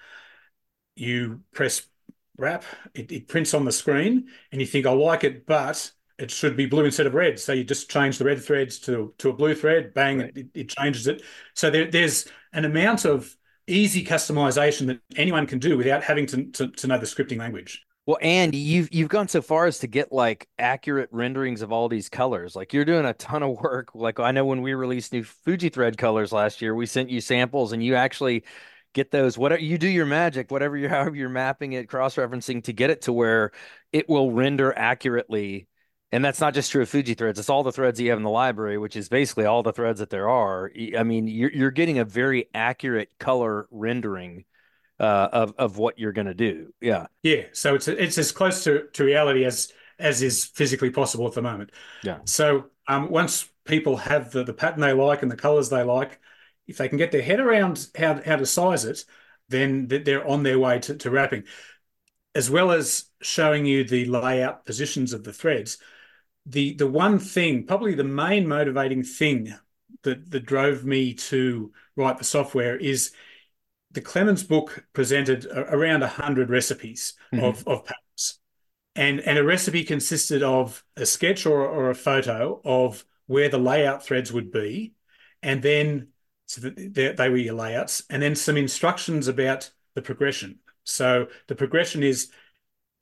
you 0.94 1.42
press 1.52 1.82
wrap, 2.38 2.64
it, 2.94 3.12
it, 3.12 3.28
prints 3.28 3.54
on 3.54 3.64
the 3.64 3.72
screen, 3.72 4.28
and 4.52 4.60
you 4.60 4.66
think 4.66 4.86
I 4.86 4.92
like 4.92 5.24
it, 5.24 5.46
but 5.46 5.90
it 6.18 6.30
should 6.30 6.56
be 6.56 6.66
blue 6.66 6.84
instead 6.84 7.06
of 7.06 7.14
red. 7.14 7.38
So 7.38 7.52
you 7.52 7.64
just 7.64 7.90
change 7.90 8.18
the 8.18 8.24
red 8.24 8.42
threads 8.42 8.78
to 8.80 9.14
to 9.18 9.30
a 9.30 9.32
blue 9.32 9.54
thread, 9.54 9.94
bang, 9.94 10.20
right. 10.20 10.36
it, 10.36 10.46
it, 10.54 10.68
changes 10.70 11.06
it. 11.06 11.22
So 11.54 11.70
there, 11.70 11.90
there's 11.90 12.26
an 12.52 12.64
amount 12.64 13.04
of 13.04 13.34
easy 13.66 14.04
customization 14.04 14.86
that 14.86 15.00
anyone 15.16 15.46
can 15.46 15.58
do 15.58 15.76
without 15.76 16.02
having 16.02 16.26
to, 16.26 16.44
to, 16.52 16.68
to 16.68 16.86
know 16.86 16.98
the 16.98 17.06
scripting 17.06 17.38
language. 17.38 17.84
Well, 18.06 18.18
and 18.22 18.54
you've 18.54 18.94
you've 18.94 19.08
gone 19.08 19.26
so 19.26 19.42
far 19.42 19.66
as 19.66 19.80
to 19.80 19.88
get 19.88 20.12
like 20.12 20.48
accurate 20.58 21.08
renderings 21.10 21.60
of 21.60 21.72
all 21.72 21.88
these 21.88 22.08
colors. 22.08 22.54
Like 22.54 22.72
you're 22.72 22.84
doing 22.84 23.04
a 23.04 23.12
ton 23.14 23.42
of 23.42 23.58
work. 23.60 23.94
Like 23.94 24.20
I 24.20 24.30
know 24.30 24.44
when 24.44 24.62
we 24.62 24.74
released 24.74 25.12
new 25.12 25.24
Fuji 25.24 25.70
thread 25.70 25.98
colors 25.98 26.32
last 26.32 26.62
year, 26.62 26.74
we 26.74 26.86
sent 26.86 27.10
you 27.10 27.20
samples 27.20 27.72
and 27.72 27.82
you 27.82 27.96
actually 27.96 28.44
get 28.94 29.10
those 29.10 29.36
whatever 29.36 29.60
you 29.60 29.76
do 29.76 29.88
your 29.88 30.06
magic, 30.06 30.52
whatever 30.52 30.76
you 30.76 30.88
however 30.90 31.16
you're 31.16 31.28
mapping 31.28 31.72
it, 31.72 31.88
cross-referencing 31.88 32.62
to 32.64 32.72
get 32.72 32.90
it 32.90 33.02
to 33.02 33.12
where 33.12 33.50
it 33.92 34.08
will 34.08 34.30
render 34.32 34.72
accurately. 34.76 35.66
And 36.12 36.24
that's 36.24 36.40
not 36.40 36.54
just 36.54 36.70
true 36.70 36.82
of 36.82 36.88
Fuji 36.88 37.14
threads. 37.14 37.40
It's 37.40 37.50
all 37.50 37.64
the 37.64 37.72
threads 37.72 38.00
you 38.00 38.10
have 38.10 38.18
in 38.18 38.22
the 38.22 38.30
library, 38.30 38.78
which 38.78 38.94
is 38.94 39.08
basically 39.08 39.46
all 39.46 39.64
the 39.64 39.72
threads 39.72 39.98
that 39.98 40.10
there 40.10 40.28
are. 40.28 40.70
I 40.96 41.02
mean, 41.02 41.26
you're 41.26 41.50
you're 41.50 41.70
getting 41.72 41.98
a 41.98 42.04
very 42.04 42.48
accurate 42.54 43.10
color 43.18 43.66
rendering 43.72 44.44
uh, 44.98 45.28
of 45.32 45.54
of 45.58 45.78
what 45.78 45.98
you're 45.98 46.12
going 46.12 46.26
to 46.26 46.34
do. 46.34 46.72
Yeah, 46.80 47.06
yeah. 47.22 47.44
So 47.52 47.74
it's 47.74 47.88
it's 47.88 48.18
as 48.18 48.32
close 48.32 48.64
to, 48.64 48.88
to 48.92 49.04
reality 49.04 49.44
as 49.44 49.72
as 49.98 50.22
is 50.22 50.44
physically 50.44 50.90
possible 50.90 51.26
at 51.26 51.34
the 51.34 51.42
moment. 51.42 51.70
Yeah. 52.02 52.18
So 52.24 52.66
um, 52.88 53.10
once 53.10 53.48
people 53.64 53.96
have 53.96 54.30
the 54.30 54.44
the 54.44 54.54
pattern 54.54 54.80
they 54.80 54.92
like 54.92 55.22
and 55.22 55.30
the 55.30 55.36
colors 55.36 55.68
they 55.68 55.82
like, 55.82 56.20
if 56.66 56.78
they 56.78 56.88
can 56.88 56.98
get 56.98 57.12
their 57.12 57.22
head 57.22 57.40
around 57.40 57.88
how 57.96 58.20
how 58.22 58.36
to 58.36 58.46
size 58.46 58.84
it, 58.84 59.04
then 59.48 59.86
they're 59.88 60.26
on 60.26 60.42
their 60.42 60.58
way 60.58 60.78
to, 60.80 60.96
to 60.96 61.10
wrapping, 61.10 61.44
as 62.34 62.50
well 62.50 62.70
as 62.70 63.04
showing 63.20 63.66
you 63.66 63.84
the 63.84 64.06
layout 64.06 64.64
positions 64.64 65.12
of 65.12 65.24
the 65.24 65.32
threads. 65.32 65.78
The 66.46 66.74
the 66.74 66.86
one 66.86 67.18
thing, 67.18 67.66
probably 67.66 67.94
the 67.94 68.04
main 68.04 68.46
motivating 68.46 69.02
thing 69.02 69.54
that 70.02 70.30
that 70.30 70.46
drove 70.46 70.84
me 70.84 71.14
to 71.14 71.72
write 71.96 72.18
the 72.18 72.24
software 72.24 72.76
is 72.76 73.12
the 73.92 74.00
Clemens 74.00 74.42
book 74.42 74.84
presented 74.92 75.46
around 75.46 76.00
100 76.00 76.50
recipes 76.50 77.14
mm-hmm. 77.32 77.44
of, 77.44 77.66
of 77.66 77.84
patterns. 77.84 78.38
And, 78.94 79.20
and 79.20 79.38
a 79.38 79.44
recipe 79.44 79.84
consisted 79.84 80.42
of 80.42 80.82
a 80.96 81.06
sketch 81.06 81.46
or, 81.46 81.60
or 81.66 81.90
a 81.90 81.94
photo 81.94 82.60
of 82.64 83.04
where 83.26 83.48
the 83.48 83.58
layout 83.58 84.04
threads 84.04 84.32
would 84.32 84.50
be. 84.50 84.94
And 85.42 85.62
then 85.62 86.08
so 86.46 86.60
they, 86.62 87.12
they 87.12 87.28
were 87.28 87.36
your 87.36 87.54
layouts. 87.54 88.02
And 88.08 88.22
then 88.22 88.34
some 88.34 88.56
instructions 88.56 89.28
about 89.28 89.70
the 89.94 90.02
progression. 90.02 90.60
So 90.84 91.26
the 91.48 91.54
progression 91.54 92.02
is 92.02 92.30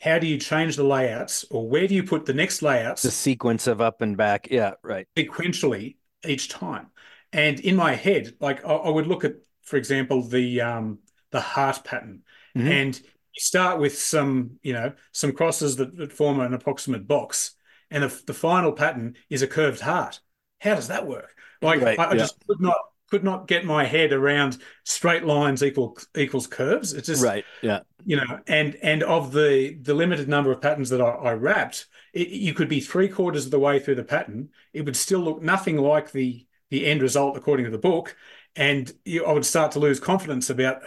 how 0.01 0.19
do 0.19 0.27
you 0.27 0.39
change 0.39 0.77
the 0.77 0.85
layouts 0.85 1.45
or 1.51 1.69
where 1.69 1.87
do 1.87 1.95
you 1.95 2.03
put 2.03 2.27
the 2.27 2.35
next 2.35 2.63
layouts? 2.63 3.03
The 3.03 3.11
sequence 3.11 3.67
of 3.67 3.81
up 3.81 4.01
and 4.01 4.17
back. 4.17 4.49
Yeah, 4.51 4.73
right. 4.83 5.07
Sequentially 5.17 5.97
each 6.27 6.49
time. 6.49 6.89
And 7.33 7.61
in 7.61 7.77
my 7.77 7.95
head, 7.95 8.35
like 8.41 8.65
I, 8.65 8.73
I 8.73 8.91
would 8.91 9.07
look 9.07 9.25
at 9.25 9.35
for 9.65 9.77
example, 9.77 10.23
the 10.23 10.61
um, 10.61 10.99
the 11.31 11.41
heart 11.41 11.83
pattern, 11.85 12.23
mm-hmm. 12.57 12.69
and 12.69 13.01
you 13.01 13.41
start 13.41 13.81
with 13.81 13.99
some, 13.99 14.59
you 14.63 14.73
know, 14.73 14.93
some 15.13 15.33
crosses 15.33 15.77
that, 15.77 15.97
that 15.97 16.13
form 16.13 16.41
an 16.41 16.55
approximate 16.55 17.09
box, 17.09 17.57
and 17.91 18.05
the, 18.05 18.23
the 18.27 18.35
final 18.35 18.73
pattern 18.73 19.17
is 19.29 19.43
a 19.43 19.47
curved 19.47 19.81
heart. 19.81 20.21
How 20.61 20.77
does 20.77 20.89
that 20.89 21.07
work? 21.07 21.35
Like 21.61 21.81
right, 21.81 21.99
I, 21.99 22.05
I 22.05 22.13
yeah. 22.13 22.19
just 22.19 22.37
could 22.47 22.61
not 22.61 22.77
could 23.11 23.25
not 23.25 23.47
get 23.47 23.65
my 23.65 23.85
head 23.85 24.13
around 24.13 24.59
straight 24.85 25.25
lines 25.25 25.63
equal 25.63 25.99
equals 26.17 26.47
curves. 26.47 26.93
It's 26.93 27.07
just 27.07 27.25
right, 27.25 27.45
yeah. 27.63 27.81
You 28.05 28.17
know, 28.17 28.41
and 28.47 28.77
and 28.83 29.03
of 29.03 29.33
the 29.33 29.77
the 29.81 29.95
limited 29.95 30.29
number 30.29 30.53
of 30.53 30.61
patterns 30.61 30.91
that 30.91 31.01
I, 31.01 31.11
I 31.11 31.33
wrapped, 31.33 31.87
it, 32.13 32.29
you 32.29 32.55
could 32.55 32.69
be 32.69 32.81
three 32.81 33.09
quarters 33.09 33.47
of 33.47 33.51
the 33.51 33.59
way 33.59 33.79
through 33.79 33.97
the 33.97 34.05
pattern. 34.05 34.51
It 34.73 34.85
would 34.85 34.97
still 34.97 35.21
look 35.21 35.43
nothing 35.43 35.79
like 35.79 36.13
the 36.13 36.47
the 36.71 36.87
end 36.87 37.03
result 37.03 37.37
according 37.37 37.67
to 37.67 37.71
the 37.71 37.79
book, 37.79 38.17
and 38.57 38.93
you, 39.05 39.25
I 39.25 39.33
would 39.33 39.45
start 39.45 39.73
to 39.73 39.79
lose 39.79 40.01
confidence 40.01 40.51
about 40.51 40.83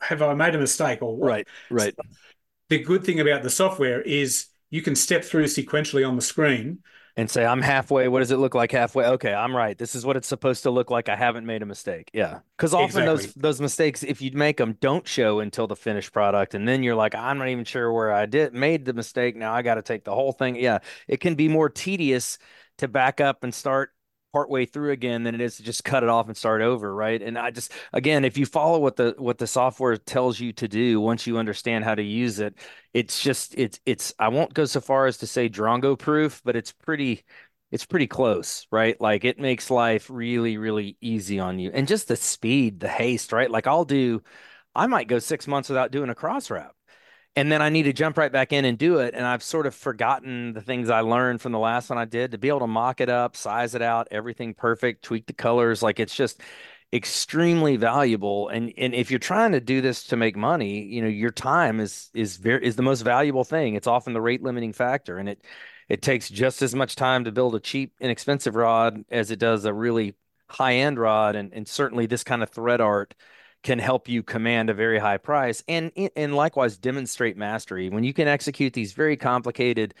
have 0.00 0.22
I 0.22 0.34
made 0.34 0.54
a 0.54 0.58
mistake 0.58 1.02
or 1.02 1.16
what? 1.16 1.28
Right, 1.28 1.48
right. 1.70 1.94
So 1.96 2.08
the 2.68 2.78
good 2.80 3.04
thing 3.04 3.20
about 3.20 3.42
the 3.42 3.50
software 3.50 4.00
is 4.00 4.46
you 4.70 4.82
can 4.82 4.96
step 4.96 5.24
through 5.24 5.44
sequentially 5.44 6.06
on 6.06 6.16
the 6.16 6.22
screen 6.22 6.80
and 7.16 7.30
say, 7.30 7.44
I'm 7.44 7.62
halfway. 7.62 8.08
What 8.08 8.18
does 8.20 8.32
it 8.32 8.38
look 8.38 8.56
like 8.56 8.72
halfway? 8.72 9.06
Okay, 9.06 9.32
I'm 9.32 9.54
right. 9.54 9.78
This 9.78 9.94
is 9.94 10.04
what 10.04 10.16
it's 10.16 10.26
supposed 10.26 10.64
to 10.64 10.70
look 10.70 10.90
like. 10.90 11.08
I 11.08 11.14
haven't 11.14 11.46
made 11.46 11.62
a 11.62 11.66
mistake. 11.66 12.10
Yeah. 12.12 12.40
Because 12.56 12.74
often 12.74 13.02
exactly. 13.02 13.26
those 13.26 13.34
those 13.34 13.60
mistakes, 13.60 14.02
if 14.02 14.20
you 14.20 14.32
make 14.32 14.56
them, 14.56 14.76
don't 14.80 15.06
show 15.06 15.38
until 15.38 15.68
the 15.68 15.76
finished 15.76 16.12
product. 16.12 16.54
And 16.54 16.66
then 16.66 16.82
you're 16.82 16.96
like, 16.96 17.14
I'm 17.14 17.38
not 17.38 17.48
even 17.48 17.64
sure 17.64 17.92
where 17.92 18.12
I 18.12 18.26
did 18.26 18.52
made 18.52 18.84
the 18.84 18.92
mistake. 18.92 19.36
Now 19.36 19.54
I 19.54 19.62
got 19.62 19.76
to 19.76 19.82
take 19.82 20.04
the 20.04 20.14
whole 20.14 20.32
thing. 20.32 20.56
Yeah. 20.56 20.80
It 21.06 21.20
can 21.20 21.36
be 21.36 21.48
more 21.48 21.68
tedious 21.70 22.38
to 22.78 22.88
back 22.88 23.20
up 23.20 23.44
and 23.44 23.54
start 23.54 23.92
partway 24.34 24.66
through 24.66 24.90
again 24.90 25.22
than 25.22 25.32
it 25.32 25.40
is 25.40 25.56
to 25.56 25.62
just 25.62 25.84
cut 25.90 26.02
it 26.02 26.08
off 26.08 26.26
and 26.26 26.36
start 26.36 26.60
over 26.60 26.92
right? 26.92 27.22
And 27.22 27.38
i 27.38 27.52
just 27.52 27.70
again 27.92 28.24
if 28.24 28.36
you 28.36 28.46
follow 28.46 28.80
what 28.80 28.96
the 28.96 29.14
what 29.18 29.38
the 29.38 29.46
software 29.46 29.96
tells 29.96 30.40
you 30.40 30.52
to 30.54 30.66
do 30.66 31.00
once 31.00 31.24
you 31.24 31.38
understand 31.38 31.84
how 31.84 31.94
to 31.94 32.02
use 32.02 32.40
it 32.40 32.54
it's 32.92 33.22
just 33.22 33.54
it's 33.56 33.78
it's 33.86 34.12
i 34.18 34.28
won't 34.28 34.52
go 34.52 34.64
so 34.64 34.80
far 34.80 35.06
as 35.06 35.18
to 35.18 35.26
say 35.26 35.48
drongo 35.48 35.96
proof 35.96 36.42
but 36.44 36.56
it's 36.56 36.72
pretty 36.72 37.24
it's 37.70 37.86
pretty 37.86 38.06
close 38.06 38.66
right? 38.72 39.00
Like 39.00 39.24
it 39.24 39.38
makes 39.38 39.70
life 39.70 40.10
really 40.10 40.56
really 40.56 40.96
easy 41.00 41.38
on 41.38 41.58
you. 41.60 41.70
And 41.72 41.86
just 41.88 42.08
the 42.08 42.16
speed 42.16 42.80
the 42.80 42.88
haste 42.88 43.32
right? 43.32 43.50
Like 43.50 43.66
i'll 43.68 43.84
do 43.84 44.22
i 44.74 44.86
might 44.88 45.08
go 45.08 45.18
six 45.20 45.46
months 45.46 45.68
without 45.68 45.92
doing 45.92 46.10
a 46.10 46.14
cross 46.14 46.50
wrap 46.50 46.74
and 47.36 47.50
then 47.50 47.60
I 47.60 47.68
need 47.68 47.84
to 47.84 47.92
jump 47.92 48.16
right 48.16 48.30
back 48.30 48.52
in 48.52 48.64
and 48.64 48.78
do 48.78 48.98
it. 48.98 49.14
And 49.14 49.26
I've 49.26 49.42
sort 49.42 49.66
of 49.66 49.74
forgotten 49.74 50.52
the 50.52 50.60
things 50.60 50.88
I 50.88 51.00
learned 51.00 51.40
from 51.40 51.52
the 51.52 51.58
last 51.58 51.90
one 51.90 51.98
I 51.98 52.04
did 52.04 52.30
to 52.32 52.38
be 52.38 52.48
able 52.48 52.60
to 52.60 52.66
mock 52.68 53.00
it 53.00 53.08
up, 53.08 53.36
size 53.36 53.74
it 53.74 53.82
out, 53.82 54.08
everything 54.10 54.54
perfect, 54.54 55.02
tweak 55.04 55.26
the 55.26 55.32
colors. 55.32 55.82
Like 55.82 55.98
it's 55.98 56.14
just 56.14 56.40
extremely 56.92 57.76
valuable. 57.76 58.48
And 58.48 58.72
and 58.78 58.94
if 58.94 59.10
you're 59.10 59.18
trying 59.18 59.52
to 59.52 59.60
do 59.60 59.80
this 59.80 60.04
to 60.04 60.16
make 60.16 60.36
money, 60.36 60.82
you 60.84 61.02
know, 61.02 61.08
your 61.08 61.32
time 61.32 61.80
is 61.80 62.08
is 62.14 62.36
very 62.36 62.64
is 62.64 62.76
the 62.76 62.82
most 62.82 63.02
valuable 63.02 63.44
thing. 63.44 63.74
It's 63.74 63.88
often 63.88 64.12
the 64.12 64.20
rate 64.20 64.42
limiting 64.42 64.72
factor. 64.72 65.18
And 65.18 65.28
it 65.28 65.44
it 65.88 66.02
takes 66.02 66.28
just 66.30 66.62
as 66.62 66.74
much 66.74 66.94
time 66.96 67.24
to 67.24 67.32
build 67.32 67.54
a 67.56 67.60
cheap, 67.60 67.94
inexpensive 68.00 68.54
rod 68.54 69.04
as 69.10 69.30
it 69.30 69.38
does 69.38 69.64
a 69.64 69.74
really 69.74 70.14
high 70.48 70.74
end 70.74 70.98
rod. 71.00 71.34
And 71.36 71.52
and 71.52 71.66
certainly 71.66 72.06
this 72.06 72.22
kind 72.24 72.42
of 72.44 72.50
thread 72.50 72.80
art 72.80 73.14
can 73.64 73.80
help 73.80 74.08
you 74.08 74.22
command 74.22 74.70
a 74.70 74.74
very 74.74 75.00
high 75.00 75.18
price 75.18 75.64
and 75.66 75.90
and 76.14 76.36
likewise 76.36 76.76
demonstrate 76.78 77.36
mastery. 77.36 77.88
When 77.90 78.04
you 78.04 78.14
can 78.14 78.28
execute 78.28 78.72
these 78.72 78.92
very 78.92 79.16
complicated 79.16 79.94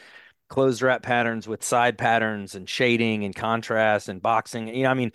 closed 0.48 0.82
wrap 0.82 1.02
patterns 1.02 1.48
with 1.48 1.64
side 1.64 1.98
patterns 1.98 2.54
and 2.54 2.68
shading 2.68 3.24
and 3.24 3.34
contrast 3.34 4.10
and 4.10 4.20
boxing 4.20 4.68
you 4.68 4.82
know 4.82 4.90
i 4.90 4.94
mean 4.94 5.10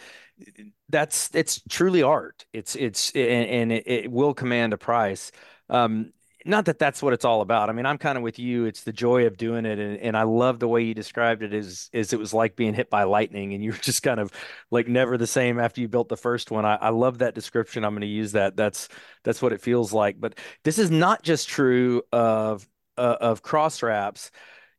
that's 0.90 1.30
it's 1.34 1.62
truly 1.70 2.04
art. 2.04 2.46
It's 2.54 2.76
it's 2.76 3.12
and, 3.12 3.50
and 3.50 3.72
it, 3.72 3.84
it, 3.86 4.12
will 4.12 4.34
command 4.34 4.74
a 4.74 4.78
price. 4.78 5.32
Um, 5.70 6.12
not 6.46 6.66
that 6.66 6.80
that's 6.80 7.04
what 7.04 7.14
it's 7.14 7.26
all 7.26 7.42
about. 7.42 7.70
I 7.70 7.74
mean, 7.74 7.86
I'm 7.86 7.98
kind 7.98 8.18
of 8.18 8.24
with 8.24 8.40
you. 8.40 8.66
It's 8.66 8.84
the 8.84 8.94
joy 8.94 9.26
of 9.26 9.38
doing 9.38 9.66
it, 9.66 9.78
and, 9.78 9.98
and 9.98 10.18
I 10.18 10.24
love 10.24 10.60
the 10.60 10.68
way 10.68 10.84
you 10.84 10.94
described 10.94 11.44
it. 11.44 11.54
Is 11.54 11.90
is 11.92 12.14
it 12.14 12.20
was 12.20 12.34
like 12.34 12.56
being 12.56 12.74
hit 12.74 12.90
by 12.90 13.04
lightning, 13.04 13.54
and 13.54 13.64
you're 13.64 13.74
just 13.74 14.04
kind 14.04 14.20
of 14.20 14.32
like 14.72 14.88
never 14.88 15.18
the 15.18 15.28
same 15.28 15.60
after 15.60 15.82
you 15.82 15.88
built 15.88 16.10
the 16.10 16.18
first 16.18 16.52
one. 16.52 16.66
I, 16.66 16.76
I 16.76 16.90
love 16.90 17.20
that 17.20 17.36
description. 17.36 17.84
I'm 17.84 17.94
going 17.94 18.02
to 18.02 18.08
use 18.08 18.32
that. 18.34 18.56
That's 18.56 18.88
that's 19.24 19.42
what 19.42 19.54
it 19.54 19.62
feels 19.62 19.92
like. 19.92 20.20
But 20.20 20.36
this 20.64 20.80
is 20.80 20.90
not 20.90 21.24
just 21.24 21.50
true 21.50 22.04
of 22.12 22.68
uh, 22.98 23.18
of 23.20 23.42
cross 23.42 23.84
wraps. 23.84 24.32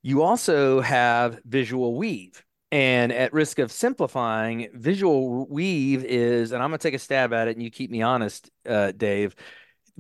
You 0.02 0.22
also 0.22 0.80
have 0.80 1.40
visual 1.44 1.96
weave. 1.96 2.44
And 2.72 3.10
at 3.10 3.32
risk 3.32 3.58
of 3.58 3.72
simplifying, 3.72 4.68
visual 4.72 5.44
weave 5.48 6.04
is, 6.04 6.52
and 6.52 6.62
I'm 6.62 6.70
going 6.70 6.78
to 6.78 6.82
take 6.82 6.94
a 6.94 7.00
stab 7.00 7.32
at 7.32 7.48
it, 7.48 7.56
and 7.56 7.62
you 7.64 7.68
keep 7.68 7.90
me 7.90 8.00
honest, 8.00 8.48
uh, 8.64 8.92
Dave 8.92 9.34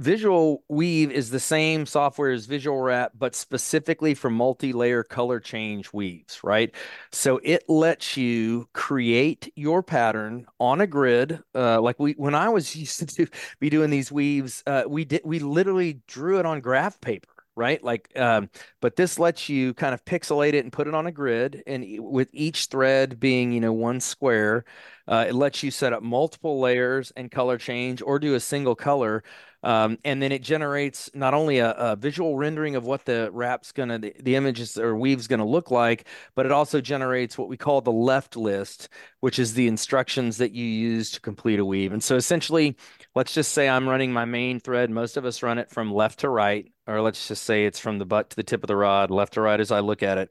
Visual 0.00 0.64
Weave 0.70 1.12
is 1.12 1.28
the 1.28 1.38
same 1.38 1.84
software 1.84 2.30
as 2.30 2.46
Visual 2.46 2.80
Wrap, 2.80 3.12
but 3.18 3.34
specifically 3.34 4.14
for 4.14 4.30
multi-layer 4.30 5.02
color 5.02 5.38
change 5.38 5.92
weaves, 5.92 6.42
right? 6.42 6.74
So 7.12 7.38
it 7.44 7.68
lets 7.68 8.16
you 8.16 8.66
create 8.72 9.52
your 9.56 9.82
pattern 9.82 10.46
on 10.58 10.80
a 10.80 10.86
grid. 10.86 11.40
Uh, 11.54 11.82
like 11.82 12.00
we, 12.00 12.12
when 12.12 12.34
I 12.34 12.48
was 12.48 12.74
used 12.76 13.14
to 13.16 13.26
be 13.58 13.68
doing 13.68 13.90
these 13.90 14.10
weaves, 14.10 14.62
uh, 14.66 14.84
we 14.88 15.04
did, 15.04 15.20
we 15.22 15.38
literally 15.38 16.00
drew 16.06 16.38
it 16.38 16.46
on 16.46 16.60
graph 16.60 16.98
paper 17.02 17.28
right? 17.56 17.82
Like, 17.84 18.08
um, 18.18 18.48
but 18.80 18.96
this 18.96 19.18
lets 19.18 19.50
you 19.50 19.74
kind 19.74 19.92
of 19.92 20.02
pixelate 20.06 20.54
it 20.54 20.64
and 20.64 20.72
put 20.72 20.86
it 20.86 20.94
on 20.94 21.06
a 21.06 21.12
grid, 21.12 21.62
and 21.66 21.84
with 21.98 22.28
each 22.32 22.66
thread 22.66 23.20
being, 23.20 23.52
you 23.52 23.60
know, 23.60 23.72
one 23.72 24.00
square, 24.00 24.64
uh, 25.06 25.26
it 25.28 25.34
lets 25.34 25.62
you 25.62 25.70
set 25.70 25.92
up 25.92 26.02
multiple 26.02 26.58
layers 26.58 27.12
and 27.16 27.30
color 27.30 27.58
change, 27.58 28.00
or 28.00 28.18
do 28.18 28.34
a 28.34 28.40
single 28.40 28.74
color 28.74 29.22
Um, 29.62 29.98
and 30.04 30.22
then 30.22 30.32
it 30.32 30.42
generates 30.42 31.10
not 31.12 31.34
only 31.34 31.58
a, 31.58 31.72
a, 31.72 31.96
visual 31.96 32.36
rendering 32.36 32.76
of 32.76 32.86
what 32.86 33.04
the 33.04 33.30
wrap's 33.30 33.72
gonna, 33.72 33.98
the, 33.98 34.14
the 34.18 34.34
images 34.34 34.78
or 34.78 34.96
weave's 34.96 35.26
gonna 35.26 35.46
look 35.46 35.70
like, 35.70 36.06
but 36.34 36.46
it 36.46 36.52
also 36.52 36.80
generates 36.80 37.36
what 37.36 37.48
we 37.48 37.58
call 37.58 37.82
the 37.82 37.92
left 37.92 38.36
list, 38.36 38.88
which 39.20 39.38
is 39.38 39.52
the 39.52 39.68
instructions 39.68 40.38
that 40.38 40.52
you 40.52 40.64
use 40.64 41.10
to 41.10 41.20
complete 41.20 41.58
a 41.58 41.64
weave. 41.64 41.92
And 41.92 42.02
so 42.02 42.16
essentially, 42.16 42.74
let's 43.14 43.34
just 43.34 43.52
say 43.52 43.68
I'm 43.68 43.86
running 43.86 44.12
my 44.12 44.24
main 44.24 44.60
thread. 44.60 44.90
Most 44.90 45.18
of 45.18 45.26
us 45.26 45.42
run 45.42 45.58
it 45.58 45.70
from 45.70 45.92
left 45.92 46.20
to 46.20 46.30
right, 46.30 46.72
or 46.86 47.02
let's 47.02 47.28
just 47.28 47.42
say 47.42 47.66
it's 47.66 47.78
from 47.78 47.98
the 47.98 48.06
butt 48.06 48.30
to 48.30 48.36
the 48.36 48.42
tip 48.42 48.62
of 48.64 48.68
the 48.68 48.76
rod, 48.76 49.10
left 49.10 49.34
to 49.34 49.42
right 49.42 49.60
as 49.60 49.70
I 49.70 49.80
look 49.80 50.02
at 50.02 50.16
it. 50.16 50.30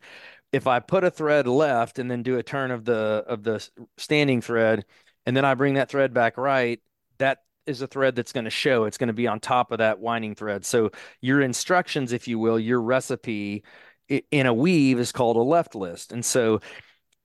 If 0.51 0.65
I 0.65 0.79
put 0.79 1.03
a 1.03 1.11
thread 1.11 1.45
left 1.45 1.99
and 1.99 2.09
then 2.09 2.23
do 2.23 2.39
a 2.39 2.43
turn 2.43 2.71
of 2.71 2.83
the 2.83 3.23
of 3.27 3.43
the 3.43 3.67
standing 3.97 4.41
thread, 4.41 4.85
and 5.27 5.37
then 5.37 5.45
I 5.45 5.53
bring 5.53 5.75
that 5.75 5.89
thread 5.89 6.15
back 6.15 6.37
right, 6.37 6.81
that 7.19 7.43
is 7.69 7.81
a 7.81 7.87
thread 7.87 8.15
that's 8.15 8.33
going 8.33 8.45
to 8.45 8.49
show. 8.49 8.85
It's 8.85 8.97
going 8.97 9.07
to 9.07 9.13
be 9.13 9.27
on 9.27 9.39
top 9.39 9.71
of 9.71 9.77
that 9.77 9.99
winding 9.99 10.35
thread. 10.35 10.65
So 10.65 10.91
your 11.21 11.41
instructions, 11.41 12.11
if 12.11 12.27
you 12.27 12.39
will, 12.39 12.59
your 12.59 12.81
recipe 12.81 13.63
in 14.09 14.45
a 14.47 14.53
weave 14.53 14.99
is 14.99 15.11
called 15.11 15.37
a 15.37 15.41
left 15.41 15.75
list. 15.75 16.11
And 16.11 16.25
so, 16.25 16.61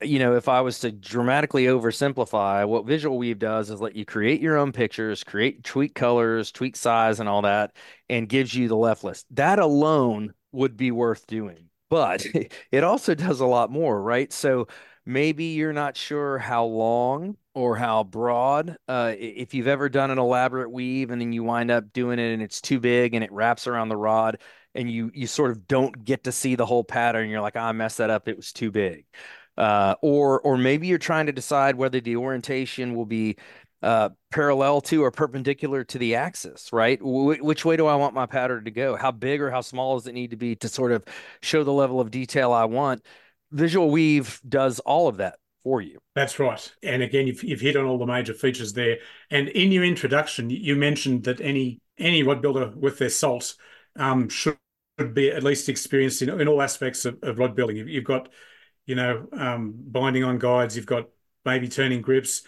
you 0.02 0.18
know, 0.18 0.36
if 0.36 0.48
I 0.48 0.60
was 0.60 0.80
to 0.80 0.92
dramatically 0.92 1.64
oversimplify, 1.64 2.68
what 2.68 2.86
Visual 2.86 3.16
Weave 3.16 3.38
does 3.38 3.70
is 3.70 3.80
let 3.80 3.96
you 3.96 4.04
create 4.04 4.40
your 4.40 4.58
own 4.58 4.72
pictures, 4.72 5.24
create 5.24 5.64
tweak 5.64 5.94
colors, 5.94 6.52
tweak 6.52 6.76
size, 6.76 7.20
and 7.20 7.28
all 7.28 7.42
that, 7.42 7.74
and 8.08 8.28
gives 8.28 8.54
you 8.54 8.68
the 8.68 8.76
left 8.76 9.02
list. 9.02 9.26
That 9.30 9.58
alone 9.58 10.34
would 10.52 10.76
be 10.76 10.90
worth 10.90 11.26
doing. 11.26 11.70
But 11.88 12.26
it 12.70 12.84
also 12.84 13.14
does 13.14 13.40
a 13.40 13.46
lot 13.46 13.70
more, 13.70 14.00
right? 14.00 14.32
So 14.32 14.68
maybe 15.06 15.44
you're 15.44 15.72
not 15.72 15.96
sure 15.96 16.38
how 16.38 16.64
long 16.64 17.36
or 17.54 17.76
how 17.76 18.04
broad. 18.04 18.76
Uh, 18.88 19.12
if 19.16 19.54
you've 19.54 19.68
ever 19.68 19.88
done 19.88 20.10
an 20.10 20.18
elaborate 20.18 20.70
weave 20.70 21.10
and 21.10 21.20
then 21.20 21.32
you 21.32 21.44
wind 21.44 21.70
up 21.70 21.92
doing 21.92 22.18
it 22.18 22.32
and 22.32 22.42
it's 22.42 22.60
too 22.60 22.80
big 22.80 23.14
and 23.14 23.22
it 23.22 23.32
wraps 23.32 23.66
around 23.66 23.88
the 23.88 23.96
rod 23.96 24.38
and 24.74 24.90
you 24.90 25.10
you 25.14 25.26
sort 25.26 25.50
of 25.52 25.68
don't 25.68 26.04
get 26.04 26.24
to 26.24 26.32
see 26.32 26.56
the 26.56 26.66
whole 26.66 26.82
pattern, 26.84 27.28
you're 27.30 27.40
like, 27.40 27.56
oh, 27.56 27.60
I 27.60 27.72
messed 27.72 27.98
that 27.98 28.10
up. 28.10 28.28
It 28.28 28.36
was 28.36 28.52
too 28.52 28.70
big. 28.70 29.04
Uh, 29.56 29.94
or 30.02 30.40
or 30.40 30.58
maybe 30.58 30.88
you're 30.88 30.98
trying 30.98 31.26
to 31.26 31.32
decide 31.32 31.76
whether 31.76 32.00
the 32.00 32.16
orientation 32.16 32.94
will 32.94 33.06
be 33.06 33.36
uh, 33.82 34.08
parallel 34.30 34.80
to 34.80 35.04
or 35.04 35.10
perpendicular 35.10 35.84
to 35.84 35.98
the 35.98 36.14
axis, 36.16 36.72
right? 36.72 36.98
W- 36.98 37.44
which 37.44 37.64
way 37.64 37.76
do 37.76 37.86
I 37.86 37.94
want 37.96 38.14
my 38.14 38.26
pattern 38.26 38.64
to 38.64 38.70
go? 38.70 38.96
How 38.96 39.12
big 39.12 39.40
or 39.42 39.50
how 39.50 39.60
small 39.60 39.96
does 39.98 40.06
it 40.06 40.14
need 40.14 40.30
to 40.30 40.36
be 40.36 40.56
to 40.56 40.68
sort 40.68 40.90
of 40.90 41.04
show 41.42 41.62
the 41.64 41.72
level 41.72 42.00
of 42.00 42.10
detail 42.10 42.50
I 42.52 42.64
want? 42.64 43.02
Visual 43.54 43.88
Weave 43.88 44.40
does 44.46 44.80
all 44.80 45.08
of 45.08 45.16
that 45.18 45.36
for 45.62 45.80
you. 45.80 45.98
That's 46.14 46.38
right. 46.38 46.74
And 46.82 47.02
again, 47.02 47.26
you've, 47.26 47.42
you've 47.42 47.60
hit 47.60 47.76
on 47.76 47.86
all 47.86 47.98
the 47.98 48.06
major 48.06 48.34
features 48.34 48.72
there. 48.72 48.98
And 49.30 49.48
in 49.48 49.72
your 49.72 49.84
introduction, 49.84 50.50
you 50.50 50.76
mentioned 50.76 51.24
that 51.24 51.40
any 51.40 51.80
any 51.96 52.24
rod 52.24 52.42
builder 52.42 52.72
with 52.74 52.98
their 52.98 53.08
salt 53.08 53.54
um, 53.96 54.28
should 54.28 54.58
be 55.12 55.30
at 55.30 55.44
least 55.44 55.68
experienced 55.68 56.22
in, 56.22 56.40
in 56.40 56.48
all 56.48 56.60
aspects 56.60 57.04
of, 57.04 57.18
of 57.22 57.38
rod 57.38 57.54
building. 57.54 57.76
You've 57.76 58.04
got, 58.04 58.28
you 58.86 58.96
know, 58.96 59.28
um, 59.32 59.74
binding 59.76 60.24
on 60.24 60.38
guides. 60.38 60.76
You've 60.76 60.86
got 60.86 61.08
maybe 61.44 61.68
turning 61.68 62.02
grips. 62.02 62.42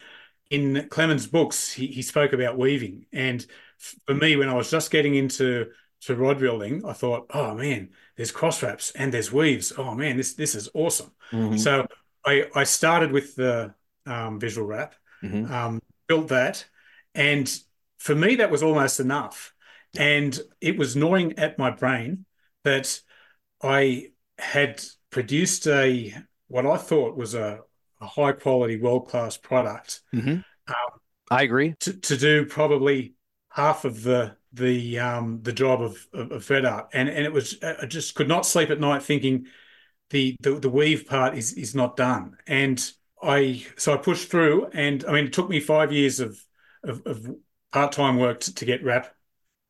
In 0.51 0.89
Clemens' 0.91 1.27
books, 1.27 1.73
he, 1.73 1.87
he 1.87 2.03
spoke 2.03 2.33
about 2.33 2.59
weaving. 2.59 3.07
And 3.13 3.47
for 3.79 4.15
me, 4.15 4.37
when 4.37 4.49
I 4.49 4.55
was 4.55 4.71
just 4.71 4.91
getting 4.91 5.15
into 5.15 5.67
to 6.03 6.15
rod 6.15 6.39
building, 6.39 6.85
I 6.87 6.93
thought, 6.93 7.27
oh 7.31 7.55
man, 7.55 7.91
there's 8.17 8.31
cross 8.33 8.63
wraps 8.63 8.93
and 8.93 9.13
there's 9.13 9.33
weaves. 9.33 9.73
Oh 9.77 9.95
man, 9.95 10.17
this 10.17 10.35
this 10.35 10.55
is 10.55 10.69
awesome. 10.75 11.13
Mm-hmm. 11.33 11.57
So 11.57 11.87
I, 12.25 12.47
I 12.55 12.65
started 12.65 13.13
with 13.13 13.37
the 13.37 13.75
um, 14.05 14.39
visual 14.39 14.67
wrap, 14.67 14.95
mm-hmm. 15.23 15.53
um, 15.53 15.83
built 16.07 16.29
that, 16.29 16.65
and 17.15 17.53
for 17.99 18.15
me 18.15 18.37
that 18.37 18.51
was 18.51 18.63
almost 18.63 19.01
enough. 19.01 19.53
And 19.99 20.39
it 20.61 20.77
was 20.77 20.95
gnawing 20.95 21.39
at 21.39 21.59
my 21.59 21.71
brain 21.71 22.27
that 22.65 23.01
I 23.63 24.11
had 24.39 24.83
produced 25.11 25.67
a 25.67 26.15
what 26.49 26.67
I 26.67 26.77
thought 26.77 27.17
was 27.17 27.35
a, 27.35 27.61
a 28.01 28.07
high 28.07 28.33
quality, 28.33 28.79
world 28.79 29.09
class 29.09 29.37
product. 29.37 30.03
Mm-hmm. 30.15 30.39
Um, 30.69 31.01
I 31.31 31.43
agree. 31.43 31.75
To, 31.81 31.93
to 31.93 32.17
do 32.17 32.47
probably 32.47 33.15
half 33.51 33.85
of 33.85 34.03
the 34.03 34.37
the 34.57 34.99
um, 34.99 35.41
the 35.43 35.53
job 35.53 35.83
of, 35.83 36.07
of, 36.13 36.33
of 36.33 36.45
Fed 36.45 36.65
Art, 36.65 36.89
and 36.93 37.09
and 37.09 37.25
it 37.25 37.33
was 37.33 37.57
I 37.63 37.87
just 37.87 38.15
could 38.15 38.29
not 38.29 38.47
sleep 38.47 38.71
at 38.71 38.81
night 38.81 39.03
thinking 39.03 39.47
the, 40.11 40.37
the 40.41 40.55
the 40.55 40.71
weave 40.71 41.07
part 41.07 41.37
is 41.37 41.53
is 41.53 41.75
not 41.75 41.97
done. 41.97 42.37
And 42.47 42.83
I 43.23 43.65
so 43.77 43.95
I 43.95 43.99
pushed 43.99 44.31
through, 44.31 44.69
and 44.73 45.05
I 45.07 45.13
mean 45.13 45.27
it 45.27 45.33
took 45.33 45.49
me 45.49 45.61
five 45.61 45.93
years 45.93 46.21
of 46.21 46.43
of, 46.83 47.03
of 47.07 47.27
part 47.73 47.93
time 47.93 48.17
work 48.19 48.41
to, 48.41 48.55
to, 48.55 48.65
get 48.65 48.85
Wrap 48.85 49.15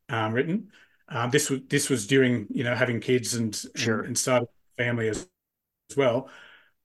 um, 0.09 0.33
written. 0.33 0.71
Um, 1.09 1.31
this 1.31 1.51
was 1.51 1.61
this 1.69 1.89
was 1.89 2.07
during 2.07 2.47
you 2.51 2.65
know 2.65 2.75
having 2.75 3.01
kids 3.01 3.35
and 3.35 3.55
sure. 3.75 3.99
and, 3.99 4.09
and 4.09 4.19
starting 4.19 4.49
family 4.77 5.09
as, 5.09 5.29
as 5.91 5.97
well. 5.97 6.29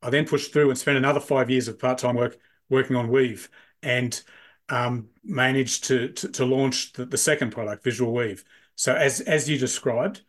I 0.01 0.09
then 0.09 0.27
pushed 0.27 0.53
through 0.53 0.69
and 0.69 0.79
spent 0.79 0.97
another 0.97 1.19
five 1.19 1.49
years 1.49 1.67
of 1.67 1.77
part 1.77 1.99
time 1.99 2.15
work 2.15 2.37
working 2.69 2.95
on 2.95 3.09
weave 3.09 3.49
and 3.83 4.19
um, 4.71 5.09
managed 5.23 5.83
to, 5.83 6.07
to, 6.13 6.29
to 6.29 6.45
launch 6.45 6.93
the, 6.93 7.05
the, 7.05 7.17
second 7.17 7.51
product, 7.51 7.83
Visual 7.83 8.13
Weave. 8.13 8.43
So 8.75 8.95
as 8.95 9.19
as 9.19 9.49
you 9.49 9.57
described, 9.57 10.21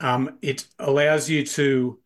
um, 0.00 0.38
it 0.40 0.66
allows 0.78 1.28
you 1.28 1.44
to 1.46 2.00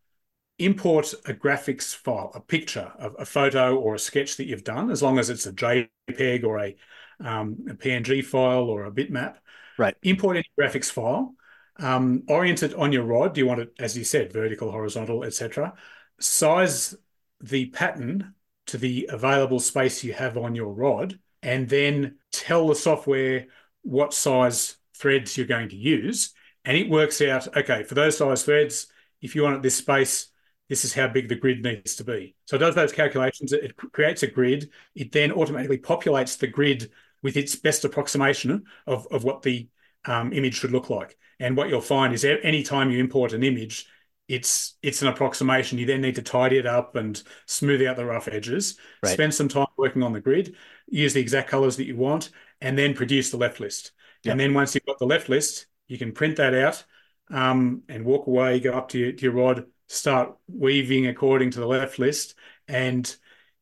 import 0.59 1.15
a 1.25 1.33
graphics 1.33 1.95
file, 1.95 2.33
a 2.35 2.41
picture, 2.41 2.93
a, 2.99 3.11
a, 3.11 3.25
photo 3.25 3.77
or 3.77 3.95
a 3.95 3.99
sketch 3.99 4.37
that 4.37 4.47
you've 4.47 4.65
done, 4.65 4.91
as 4.91 5.03
long 5.03 5.19
as 5.19 5.31
it's 5.31 5.47
a 5.47 5.53
JPEG 5.53 6.45
or 6.45 6.59
a, 6.59 6.77
um, 7.21 7.65
a 7.71 7.75
PNG 7.75 8.25
file 8.25 8.65
or 8.65 8.85
a 8.85 8.91
bitmap. 8.91 9.37
Right. 9.79 9.97
Import 10.03 10.37
any 10.37 10.47
graphics 10.61 10.91
file, 10.91 11.35
um, 11.79 12.25
orient 12.29 12.65
it 12.65 12.75
on 12.75 12.93
your 12.93 13.05
rod. 13.05 13.35
Do 13.35 13.41
you 13.41 13.47
want 13.47 13.61
it, 13.61 13.73
as 13.79 13.97
you 13.97 14.05
said, 14.05 14.33
vertical, 14.33 14.71
horizontal, 14.71 15.23
etc. 15.23 15.75
Size 16.19 16.97
the 17.41 17.67
pattern 17.67 18.35
to 18.67 18.79
the 18.79 19.09
available 19.13 19.61
space 19.61 20.03
you 20.03 20.13
have 20.13 20.37
on 20.37 20.55
your 20.55 20.73
rod, 20.73 21.19
and 21.45 21.69
then 21.69 22.17
tell 22.33 22.67
the 22.67 22.75
software 22.75 23.47
what 23.83 24.15
size 24.15 24.77
threads 24.97 25.37
you're 25.37 25.47
going 25.47 25.69
to 25.69 25.77
use. 25.77 26.33
And 26.65 26.77
it 26.77 26.89
works 26.89 27.21
out, 27.21 27.55
okay, 27.55 27.83
for 27.83 27.95
those 27.95 28.17
size 28.17 28.43
threads, 28.43 28.87
if 29.21 29.37
you 29.37 29.43
want 29.43 29.63
this 29.63 29.77
space, 29.77 30.29
this 30.71 30.85
is 30.85 30.95
how 30.95 31.07
big 31.07 31.29
the 31.29 31.35
grid 31.35 31.63
needs 31.63 31.97
to 31.97 32.05
be. 32.05 32.35
So 32.47 32.57
it 32.57 32.61
does 32.61 32.75
those 32.75 32.93
calculations. 32.93 33.53
It 33.53 33.77
creates 33.77 34.23
a 34.23 34.27
grid. 34.27 34.71
It 34.95 35.13
then 35.13 35.31
automatically 35.33 35.79
populates 35.79 36.39
the 36.39 36.47
grid 36.47 36.91
with 37.23 37.37
its 37.37 37.55
best 37.55 37.85
approximation 37.85 38.65
of, 38.87 39.07
of 39.11 39.23
what 39.23 39.43
the 39.43 39.69
um, 40.07 40.33
image 40.33 40.55
should 40.55 40.73
look 40.73 40.89
like. 40.89 41.19
And 41.39 41.57
what 41.57 41.69
you'll 41.69 41.83
find 41.83 42.15
is 42.15 42.25
any 42.25 42.63
time 42.63 42.91
you 42.91 43.01
import 43.01 43.35
an 43.35 43.45
image, 43.45 43.87
it's 44.29 44.77
it's 44.83 45.03
an 45.03 45.09
approximation. 45.09 45.79
You 45.79 45.87
then 45.87 46.01
need 46.01 46.17
to 46.17 46.23
tidy 46.23 46.59
it 46.59 46.67
up 46.67 46.97
and 46.97 47.23
smooth 47.47 47.87
out 47.87 47.97
the 47.97 48.07
rough 48.07 48.29
edges. 48.29 48.79
Right. 49.03 49.13
Spend 49.13 49.35
some 49.35 49.49
time 49.49 49.67
working 49.77 50.03
on 50.03 50.13
the 50.13 50.21
grid. 50.21 50.57
Use 50.89 51.15
the 51.15 51.21
exact 51.21 51.51
colors 51.51 51.77
that 51.77 51.87
you 51.87 51.97
want, 51.97 52.31
and 52.61 52.79
then 52.79 52.95
produce 52.95 53.31
the 53.31 53.37
left 53.37 53.61
list. 53.61 53.93
Yep. 54.23 54.33
And 54.33 54.41
then 54.41 54.55
once 54.55 54.75
you've 54.75 54.87
got 54.87 54.99
the 54.99 55.07
left 55.07 55.29
list, 55.29 55.67
you 55.89 55.99
can 55.99 56.13
print 56.13 56.37
that 56.37 56.55
out 56.55 56.85
um, 57.31 57.83
and 57.89 58.05
walk 58.05 58.27
away. 58.27 58.61
Go 58.61 58.73
up 58.73 58.89
to 58.91 58.99
your, 58.99 59.13
to 59.13 59.23
your 59.23 59.33
rod, 59.33 59.67
start 59.89 60.35
weaving 60.49 61.07
according 61.07 61.51
to 61.53 61.61
the 61.61 61.67
left 61.67 61.99
list. 61.99 62.35
And 62.67 63.15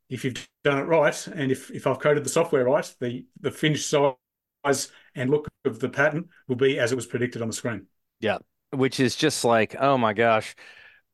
if 0.09 0.25
you've 0.25 0.47
done 0.63 0.79
it 0.79 0.83
right, 0.83 1.27
and 1.27 1.51
if, 1.51 1.71
if 1.73 1.87
I've 1.87 1.99
coded 1.99 2.25
the 2.25 2.31
software 2.31 2.65
right, 2.65 2.95
the, 3.01 3.27
the 3.41 3.51
finished 3.51 3.89
size 3.89 4.93
and 5.15 5.31
look 5.31 5.49
of 5.65 5.81
the 5.81 5.89
pattern 5.89 6.29
will 6.47 6.57
be 6.57 6.79
as 6.79 6.93
it 6.93 6.97
was 6.97 7.07
predicted 7.07 7.43
on 7.43 7.49
the 7.49 7.55
screen. 7.55 7.87
Yeah. 8.21 8.39
Which 8.73 9.01
is 9.01 9.16
just 9.16 9.45
like, 9.45 9.77
oh 9.79 9.99
my 9.99 10.12
gosh. 10.12 10.55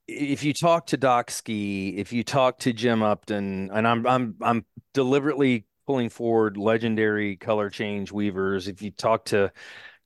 If 0.06 0.42
you 0.42 0.54
talk 0.54 0.86
to 0.86 0.96
Doc 0.96 1.30
Ski, 1.30 1.96
if 1.96 2.12
you 2.12 2.24
talk 2.24 2.60
to 2.60 2.72
Jim 2.72 3.02
Upton, 3.02 3.70
and 3.72 3.86
I'm 3.86 4.06
I'm 4.06 4.36
I'm 4.40 4.64
deliberately 4.94 5.66
pulling 5.86 6.08
forward 6.08 6.56
legendary 6.56 7.36
color 7.36 7.68
change 7.68 8.10
weavers. 8.10 8.68
If 8.68 8.80
you 8.80 8.90
talk 8.90 9.26
to 9.26 9.52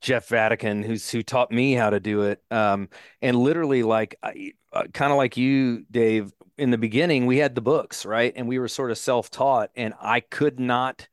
Jeff 0.01 0.29
Vatican, 0.29 0.83
who's 0.83 1.09
who 1.11 1.23
taught 1.23 1.53
me 1.53 1.75
how 1.75 1.91
to 1.91 2.01
do 2.01 2.23
it. 2.23 2.43
Um, 2.51 2.89
and 3.21 3.37
literally, 3.37 3.85
like, 3.85 4.17
uh, 4.23 4.33
kind 4.93 5.13
of 5.13 5.19
like 5.19 5.37
you, 5.37 5.85
Dave. 5.91 6.33
In 6.59 6.71
the 6.71 6.79
beginning, 6.79 7.27
we 7.27 7.39
had 7.39 7.55
the 7.55 7.61
books, 7.61 8.05
right, 8.05 8.33
and 8.35 8.49
we 8.49 8.59
were 8.59 8.69
sort 8.69 8.91
of 8.91 8.99
self-taught, 8.99 9.71
and 9.77 9.95
I 10.01 10.21
could 10.21 10.59
not 10.59 11.09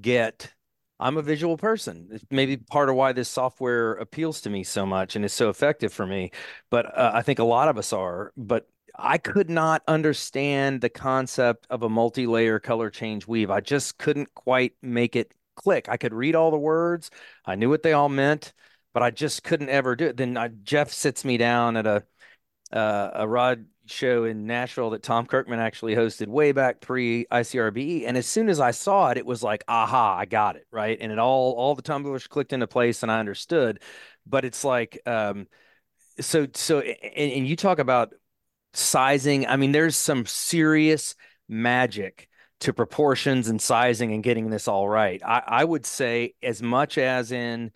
get. 0.00 0.52
I'm 1.00 1.16
a 1.16 1.22
visual 1.22 1.56
person. 1.56 2.08
It's 2.12 2.24
maybe 2.30 2.56
part 2.56 2.88
of 2.88 2.94
why 2.94 3.12
this 3.12 3.28
software 3.28 3.94
appeals 3.94 4.40
to 4.42 4.50
me 4.50 4.62
so 4.64 4.84
much 4.86 5.16
and 5.16 5.24
is 5.24 5.32
so 5.32 5.48
effective 5.48 5.92
for 5.92 6.06
me. 6.06 6.30
But 6.70 6.86
uh, 6.96 7.12
I 7.14 7.22
think 7.22 7.38
a 7.38 7.44
lot 7.44 7.68
of 7.68 7.78
us 7.78 7.92
are. 7.92 8.32
But 8.36 8.68
I 8.96 9.18
could 9.18 9.48
not 9.48 9.82
understand 9.88 10.80
the 10.80 10.90
concept 10.90 11.66
of 11.70 11.82
a 11.82 11.88
multi-layer 11.88 12.58
color 12.60 12.90
change 12.90 13.26
weave. 13.26 13.50
I 13.50 13.60
just 13.60 13.98
couldn't 13.98 14.34
quite 14.34 14.74
make 14.82 15.16
it 15.16 15.32
click. 15.56 15.88
I 15.88 15.96
could 15.96 16.14
read 16.14 16.34
all 16.34 16.50
the 16.50 16.58
words, 16.58 17.10
I 17.44 17.54
knew 17.54 17.68
what 17.68 17.82
they 17.82 17.92
all 17.92 18.08
meant, 18.08 18.52
but 18.92 19.02
I 19.02 19.10
just 19.10 19.42
couldn't 19.42 19.68
ever 19.68 19.96
do 19.96 20.06
it. 20.06 20.16
Then 20.16 20.36
I, 20.36 20.48
Jeff 20.48 20.90
sits 20.90 21.24
me 21.24 21.36
down 21.36 21.76
at 21.76 21.86
a 21.86 22.04
uh, 22.72 23.10
a 23.14 23.28
rod 23.28 23.66
show 23.90 24.24
in 24.24 24.46
Nashville 24.46 24.90
that 24.90 25.02
Tom 25.02 25.26
Kirkman 25.26 25.60
actually 25.60 25.94
hosted 25.94 26.28
way 26.28 26.52
back 26.52 26.80
pre 26.80 27.26
ICRBE. 27.26 28.04
And 28.06 28.16
as 28.16 28.26
soon 28.26 28.48
as 28.48 28.60
I 28.60 28.70
saw 28.70 29.10
it, 29.10 29.18
it 29.18 29.26
was 29.26 29.42
like, 29.42 29.64
aha, 29.68 30.16
I 30.16 30.24
got 30.24 30.56
it. 30.56 30.66
Right. 30.70 30.98
And 31.00 31.12
it 31.12 31.18
all, 31.18 31.52
all 31.52 31.74
the 31.74 31.82
tumblers 31.82 32.26
clicked 32.26 32.52
into 32.52 32.66
place 32.66 33.02
and 33.02 33.10
I 33.10 33.20
understood. 33.20 33.82
But 34.26 34.44
it's 34.44 34.64
like, 34.64 35.00
um, 35.06 35.46
so, 36.20 36.46
so, 36.54 36.80
and, 36.80 37.32
and 37.32 37.46
you 37.46 37.56
talk 37.56 37.78
about 37.78 38.14
sizing. 38.72 39.46
I 39.46 39.56
mean, 39.56 39.72
there's 39.72 39.96
some 39.96 40.26
serious 40.26 41.14
magic 41.48 42.28
to 42.60 42.72
proportions 42.72 43.48
and 43.48 43.60
sizing 43.60 44.12
and 44.12 44.22
getting 44.22 44.50
this 44.50 44.68
all 44.68 44.88
right. 44.88 45.20
I, 45.24 45.42
I 45.46 45.64
would 45.64 45.86
say 45.86 46.34
as 46.42 46.62
much 46.62 46.98
as 46.98 47.32
in 47.32 47.72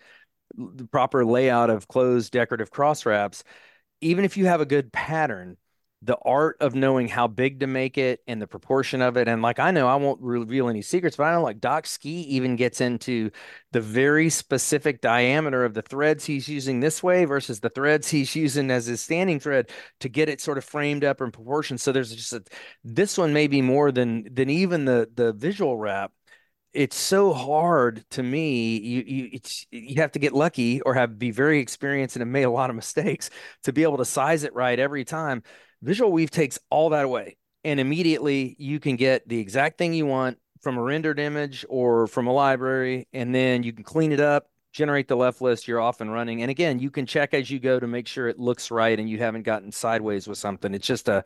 the 0.55 0.85
proper 0.85 1.25
layout 1.25 1.69
of 1.69 1.87
closed 1.87 2.31
decorative 2.31 2.69
cross 2.71 3.05
wraps, 3.05 3.43
even 4.01 4.25
if 4.25 4.37
you 4.37 4.45
have 4.45 4.61
a 4.61 4.65
good 4.65 4.91
pattern, 4.91 5.57
the 6.05 6.17
art 6.23 6.57
of 6.61 6.75
knowing 6.75 7.07
how 7.07 7.27
big 7.27 7.59
to 7.61 7.67
make 7.67 7.97
it 7.97 8.21
and 8.27 8.39
the 8.41 8.47
proportion 8.47 9.01
of 9.01 9.17
it. 9.17 9.27
And 9.27 9.41
like 9.41 9.59
I 9.59 9.71
know 9.71 9.87
I 9.87 9.95
won't 9.95 10.21
reveal 10.21 10.69
any 10.69 10.83
secrets, 10.83 11.17
but 11.17 11.23
I 11.23 11.33
know 11.33 11.41
like 11.41 11.59
Doc 11.59 11.87
Ski 11.87 12.21
even 12.21 12.55
gets 12.55 12.79
into 12.79 13.31
the 13.71 13.81
very 13.81 14.29
specific 14.29 15.01
diameter 15.01 15.65
of 15.65 15.73
the 15.73 15.81
threads 15.81 16.23
he's 16.25 16.47
using 16.47 16.79
this 16.79 17.01
way 17.01 17.25
versus 17.25 17.59
the 17.59 17.69
threads 17.69 18.09
he's 18.09 18.35
using 18.35 18.69
as 18.69 18.85
his 18.85 19.01
standing 19.01 19.39
thread 19.39 19.71
to 20.01 20.09
get 20.09 20.29
it 20.29 20.41
sort 20.41 20.59
of 20.59 20.63
framed 20.63 21.03
up 21.03 21.21
in 21.21 21.31
proportion. 21.31 21.77
So 21.77 21.91
there's 21.91 22.15
just 22.15 22.33
a, 22.33 22.43
this 22.83 23.17
one 23.17 23.33
may 23.33 23.47
be 23.47 23.61
more 23.61 23.91
than 23.91 24.27
than 24.31 24.49
even 24.49 24.85
the 24.85 25.09
the 25.15 25.33
visual 25.33 25.77
wrap 25.77 26.11
it's 26.75 26.97
so 26.97 27.33
hard 27.33 28.03
to 28.11 28.21
me. 28.21 28.77
You 28.77 29.03
you 29.07 29.29
it's 29.31 29.65
you 29.71 30.01
have 30.01 30.11
to 30.11 30.19
get 30.19 30.33
lucky 30.33 30.81
or 30.81 30.93
have 30.93 31.17
be 31.17 31.31
very 31.31 31.59
experienced 31.59 32.17
and 32.17 32.21
have 32.21 32.27
made 32.27 32.43
a 32.43 32.49
lot 32.49 32.69
of 32.69 32.75
mistakes 32.75 33.29
to 33.63 33.73
be 33.73 33.83
able 33.83 33.97
to 33.97 34.05
size 34.05 34.43
it 34.43 34.53
right 34.53 34.77
every 34.77 35.05
time. 35.05 35.41
Visual 35.85 36.11
Weave 36.11 36.31
takes 36.31 36.57
all 36.71 36.89
that 36.89 37.05
away, 37.05 37.37
and 37.63 37.79
immediately 37.79 38.55
you 38.57 38.79
can 38.79 38.95
get 38.95 39.27
the 39.29 39.39
exact 39.39 39.77
thing 39.77 39.93
you 39.93 40.07
want 40.07 40.39
from 40.61 40.77
a 40.77 40.81
rendered 40.81 41.19
image 41.19 41.63
or 41.69 42.07
from 42.07 42.25
a 42.25 42.33
library, 42.33 43.07
and 43.13 43.35
then 43.35 43.61
you 43.61 43.71
can 43.71 43.83
clean 43.83 44.11
it 44.11 44.19
up, 44.19 44.47
generate 44.73 45.07
the 45.07 45.15
left 45.15 45.41
list, 45.41 45.67
you're 45.67 45.79
off 45.79 46.01
and 46.01 46.11
running. 46.11 46.41
And 46.41 46.49
again, 46.49 46.79
you 46.79 46.89
can 46.89 47.05
check 47.05 47.35
as 47.35 47.51
you 47.51 47.59
go 47.59 47.79
to 47.79 47.85
make 47.85 48.07
sure 48.07 48.27
it 48.27 48.39
looks 48.39 48.71
right 48.71 48.99
and 48.99 49.07
you 49.07 49.19
haven't 49.19 49.43
gotten 49.43 49.71
sideways 49.71 50.27
with 50.27 50.39
something. 50.39 50.73
It's 50.73 50.87
just 50.87 51.07
a 51.07 51.23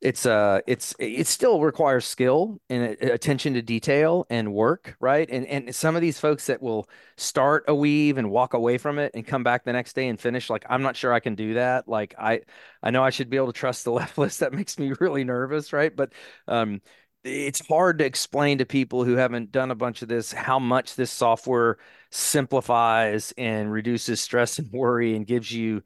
it's 0.00 0.26
uh 0.26 0.60
it's 0.66 0.94
it 0.98 1.26
still 1.26 1.60
requires 1.60 2.04
skill 2.04 2.60
and 2.68 2.82
attention 3.00 3.54
to 3.54 3.62
detail 3.62 4.26
and 4.28 4.52
work 4.52 4.96
right? 5.00 5.28
And 5.30 5.46
and 5.46 5.74
some 5.74 5.96
of 5.96 6.02
these 6.02 6.20
folks 6.20 6.46
that 6.46 6.62
will 6.62 6.88
start 7.16 7.64
a 7.68 7.74
weave 7.74 8.18
and 8.18 8.30
walk 8.30 8.54
away 8.54 8.76
from 8.78 8.98
it 8.98 9.12
and 9.14 9.26
come 9.26 9.42
back 9.42 9.64
the 9.64 9.72
next 9.72 9.94
day 9.94 10.08
and 10.08 10.20
finish 10.20 10.50
like 10.50 10.64
i'm 10.68 10.82
not 10.82 10.96
sure 10.96 11.12
i 11.12 11.20
can 11.20 11.34
do 11.34 11.54
that. 11.54 11.88
Like 11.88 12.14
i 12.18 12.40
i 12.82 12.90
know 12.90 13.02
i 13.02 13.10
should 13.10 13.30
be 13.30 13.36
able 13.36 13.52
to 13.52 13.58
trust 13.58 13.84
the 13.84 13.92
left 13.92 14.18
list 14.18 14.40
that 14.40 14.52
makes 14.52 14.78
me 14.78 14.92
really 15.00 15.24
nervous 15.24 15.72
right? 15.72 15.94
But 15.94 16.12
um 16.48 16.80
it's 17.24 17.66
hard 17.66 17.98
to 17.98 18.04
explain 18.04 18.58
to 18.58 18.66
people 18.66 19.02
who 19.04 19.16
haven't 19.16 19.50
done 19.50 19.70
a 19.70 19.74
bunch 19.74 20.02
of 20.02 20.08
this 20.08 20.32
how 20.32 20.58
much 20.58 20.94
this 20.94 21.10
software 21.10 21.78
simplifies 22.10 23.32
and 23.38 23.72
reduces 23.72 24.20
stress 24.20 24.58
and 24.58 24.70
worry 24.72 25.16
and 25.16 25.26
gives 25.26 25.50
you 25.50 25.82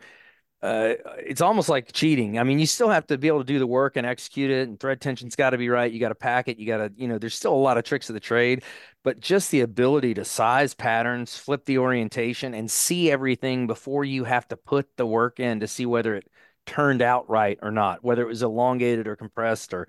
uh, 0.61 0.95
it's 1.19 1.41
almost 1.41 1.69
like 1.69 1.93
cheating. 1.93 2.39
I 2.39 2.43
mean, 2.43 2.59
you 2.59 2.67
still 2.67 2.89
have 2.89 3.07
to 3.09 3.19
be 3.19 3.29
able 3.29 3.39
to 3.39 3.45
do 3.45 3.59
the 3.59 3.67
work 3.67 3.97
and 3.97 4.07
execute 4.07 4.51
it, 4.51 4.69
and 4.69 4.79
thread 4.79 5.01
tension's 5.01 5.37
got 5.37 5.51
to 5.51 5.59
be 5.59 5.69
right. 5.69 5.93
You 5.93 6.01
got 6.01 6.09
to 6.09 6.17
pack 6.17 6.49
it. 6.49 6.59
You 6.59 6.67
got 6.67 6.79
to, 6.79 6.93
you 6.97 7.07
know, 7.07 7.19
there's 7.19 7.37
still 7.37 7.55
a 7.55 7.57
lot 7.57 7.79
of 7.79 7.85
tricks 7.85 8.11
of 8.11 8.15
the 8.15 8.21
trade, 8.21 8.65
but 9.05 9.21
just 9.21 9.51
the 9.51 9.61
ability 9.61 10.15
to 10.15 10.25
size 10.25 10.75
patterns, 10.75 11.37
flip 11.37 11.65
the 11.65 11.79
orientation, 11.79 12.55
and 12.55 12.69
see 12.69 13.11
everything 13.11 13.69
before 13.69 14.05
you 14.05 14.25
have 14.25 14.49
to 14.49 14.57
put 14.57 14.89
the 14.97 15.07
work 15.07 15.39
in 15.39 15.61
to 15.61 15.69
see 15.69 15.87
whether 15.87 16.17
it 16.17 16.29
turned 16.67 17.03
out 17.03 17.31
right 17.31 17.59
or 17.63 17.71
not, 17.71 18.03
whether 18.03 18.23
it 18.23 18.29
was 18.29 18.43
elongated 18.43 19.07
or 19.07 19.15
compressed 19.15 19.73
or 19.73 19.87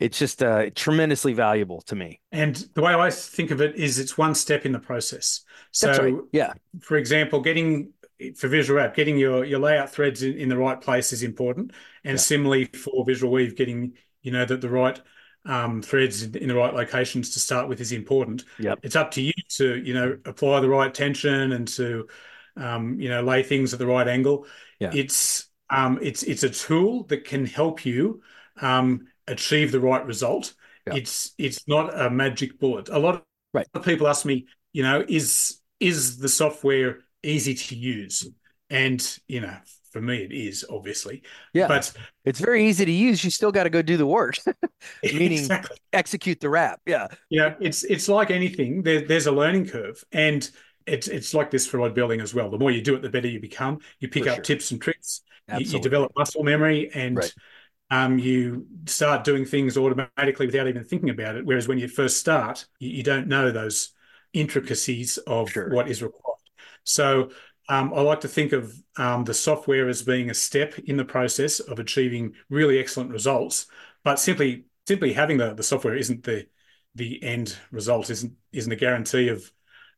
it's 0.00 0.18
just 0.18 0.42
uh, 0.42 0.70
tremendously 0.74 1.32
valuable 1.32 1.80
to 1.82 1.96
me. 1.96 2.20
And 2.30 2.56
the 2.74 2.82
way 2.82 2.94
I 2.94 3.10
think 3.10 3.50
of 3.50 3.60
it 3.60 3.76
is 3.76 3.98
it's 3.98 4.16
one 4.16 4.34
step 4.34 4.64
in 4.64 4.72
the 4.72 4.78
process. 4.78 5.42
So, 5.72 5.90
right. 5.90 6.14
yeah. 6.32 6.52
For 6.80 6.96
example, 6.96 7.40
getting 7.40 7.92
for 8.36 8.48
Visual 8.48 8.78
Wrap, 8.78 8.94
getting 8.94 9.16
your 9.16 9.44
your 9.44 9.60
layout 9.60 9.90
threads 9.90 10.22
in, 10.22 10.36
in 10.36 10.48
the 10.48 10.56
right 10.56 10.80
place 10.80 11.12
is 11.12 11.22
important, 11.22 11.72
and 12.04 12.14
yeah. 12.14 12.22
similarly 12.22 12.64
for 12.66 13.04
Visual 13.04 13.32
Weave, 13.32 13.56
getting 13.56 13.94
you 14.22 14.32
know 14.32 14.44
that 14.44 14.60
the 14.60 14.68
right 14.68 15.00
um, 15.44 15.82
threads 15.82 16.22
in, 16.22 16.34
in, 16.36 16.48
the 16.48 16.54
right 16.54 16.74
locations 16.74 17.30
to 17.30 17.40
start 17.40 17.68
with 17.68 17.80
is 17.80 17.92
important. 17.92 18.44
Yep. 18.58 18.80
It's 18.82 18.96
up 18.96 19.10
to 19.12 19.22
you 19.22 19.32
to 19.50 19.78
you 19.78 19.94
know 19.94 20.18
apply 20.24 20.60
the 20.60 20.68
right 20.68 20.92
tension 20.92 21.52
and 21.52 21.68
to 21.68 22.08
um, 22.56 23.00
you 23.00 23.08
know 23.08 23.22
lay 23.22 23.42
things 23.42 23.72
at 23.72 23.78
the 23.78 23.86
right 23.86 24.08
angle. 24.08 24.46
Yeah. 24.80 24.90
It's 24.92 25.48
um, 25.70 25.98
it's 26.02 26.22
it's 26.22 26.42
a 26.42 26.50
tool 26.50 27.04
that 27.04 27.24
can 27.24 27.46
help 27.46 27.84
you 27.86 28.22
um, 28.60 29.06
achieve 29.26 29.72
the 29.72 29.80
right 29.80 30.04
result. 30.04 30.54
Yeah. 30.86 30.96
It's 30.96 31.32
it's 31.38 31.68
not 31.68 31.98
a 31.98 32.10
magic 32.10 32.58
bullet. 32.58 32.88
A 32.88 32.98
lot 32.98 33.14
of 33.16 33.22
right. 33.52 33.66
people 33.82 34.08
ask 34.08 34.24
me, 34.24 34.46
you 34.72 34.82
know, 34.82 35.04
is 35.06 35.60
is 35.80 36.18
the 36.18 36.28
software 36.28 37.00
easy 37.22 37.54
to 37.54 37.76
use. 37.76 38.28
And, 38.70 39.18
you 39.26 39.40
know, 39.40 39.56
for 39.90 40.00
me, 40.00 40.18
it 40.18 40.32
is 40.32 40.64
obviously. 40.68 41.22
Yeah. 41.52 41.68
But 41.68 41.92
it's 42.24 42.40
very 42.40 42.66
easy 42.68 42.84
to 42.84 42.92
use. 42.92 43.24
You 43.24 43.30
still 43.30 43.52
got 43.52 43.64
to 43.64 43.70
go 43.70 43.82
do 43.82 43.96
the 43.96 44.06
work, 44.06 44.36
meaning 45.02 45.32
exactly. 45.32 45.78
execute 45.92 46.40
the 46.40 46.48
wrap. 46.48 46.80
Yeah. 46.86 47.08
Yeah. 47.30 47.54
It's, 47.60 47.84
it's 47.84 48.08
like 48.08 48.30
anything, 48.30 48.82
there, 48.82 49.00
there's 49.00 49.26
a 49.26 49.32
learning 49.32 49.68
curve. 49.68 50.02
And 50.12 50.48
it's, 50.86 51.08
it's 51.08 51.34
like 51.34 51.50
this 51.50 51.66
for 51.66 51.78
rod 51.78 51.94
building 51.94 52.20
as 52.20 52.34
well. 52.34 52.50
The 52.50 52.58
more 52.58 52.70
you 52.70 52.82
do 52.82 52.94
it, 52.94 53.02
the 53.02 53.10
better 53.10 53.28
you 53.28 53.40
become. 53.40 53.78
You 54.00 54.08
pick 54.08 54.24
for 54.24 54.30
up 54.30 54.36
sure. 54.36 54.44
tips 54.44 54.70
and 54.70 54.80
tricks. 54.80 55.22
You, 55.50 55.64
you, 55.64 55.80
develop 55.80 56.12
muscle 56.14 56.44
memory 56.44 56.90
and 56.92 57.16
right. 57.16 57.34
um, 57.90 58.18
you 58.18 58.66
start 58.84 59.24
doing 59.24 59.46
things 59.46 59.78
automatically 59.78 60.44
without 60.44 60.68
even 60.68 60.84
thinking 60.84 61.08
about 61.08 61.36
it. 61.36 61.46
Whereas 61.46 61.66
when 61.66 61.78
you 61.78 61.88
first 61.88 62.18
start, 62.18 62.66
you, 62.78 62.90
you 62.90 63.02
don't 63.02 63.28
know 63.28 63.50
those 63.50 63.94
intricacies 64.34 65.16
of 65.16 65.50
sure. 65.50 65.70
what 65.70 65.88
is 65.88 66.02
required. 66.02 66.27
So 66.88 67.30
um, 67.68 67.92
I 67.94 68.00
like 68.00 68.20
to 68.22 68.28
think 68.28 68.52
of 68.52 68.74
um, 68.96 69.24
the 69.24 69.34
software 69.34 69.88
as 69.88 70.02
being 70.02 70.30
a 70.30 70.34
step 70.34 70.78
in 70.78 70.96
the 70.96 71.04
process 71.04 71.60
of 71.60 71.78
achieving 71.78 72.34
really 72.48 72.78
excellent 72.78 73.10
results. 73.10 73.66
But 74.04 74.18
simply 74.18 74.64
simply 74.86 75.12
having 75.12 75.36
the, 75.36 75.54
the 75.54 75.62
software 75.62 75.96
isn't 75.96 76.24
the 76.24 76.46
the 76.94 77.22
end 77.22 77.56
result, 77.70 78.10
isn't 78.10 78.32
isn't 78.52 78.72
a 78.72 78.76
guarantee 78.76 79.28
of 79.28 79.50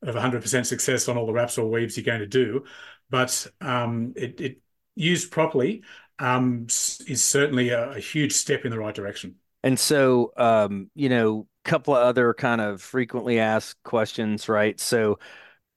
of 0.02 0.14
100% 0.14 0.64
success 0.64 1.08
on 1.08 1.18
all 1.18 1.26
the 1.26 1.32
wraps 1.32 1.58
or 1.58 1.70
weaves 1.70 1.96
you're 1.96 2.04
going 2.04 2.20
to 2.20 2.26
do. 2.26 2.64
But 3.10 3.46
um, 3.60 4.14
it, 4.16 4.40
it, 4.40 4.58
used 4.96 5.30
properly 5.30 5.82
um, 6.18 6.66
is 6.68 7.22
certainly 7.22 7.68
a, 7.70 7.92
a, 7.92 8.00
huge 8.00 8.32
step 8.32 8.64
in 8.64 8.70
the 8.70 8.78
right 8.78 8.94
direction. 8.94 9.36
And 9.62 9.78
so, 9.78 10.32
um, 10.36 10.90
you 10.94 11.08
know, 11.08 11.46
a 11.64 11.68
couple 11.68 11.94
of 11.94 12.02
other 12.02 12.34
kind 12.34 12.60
of 12.60 12.82
frequently 12.82 13.38
asked 13.38 13.82
questions, 13.82 14.48
right? 14.48 14.78
So, 14.80 15.18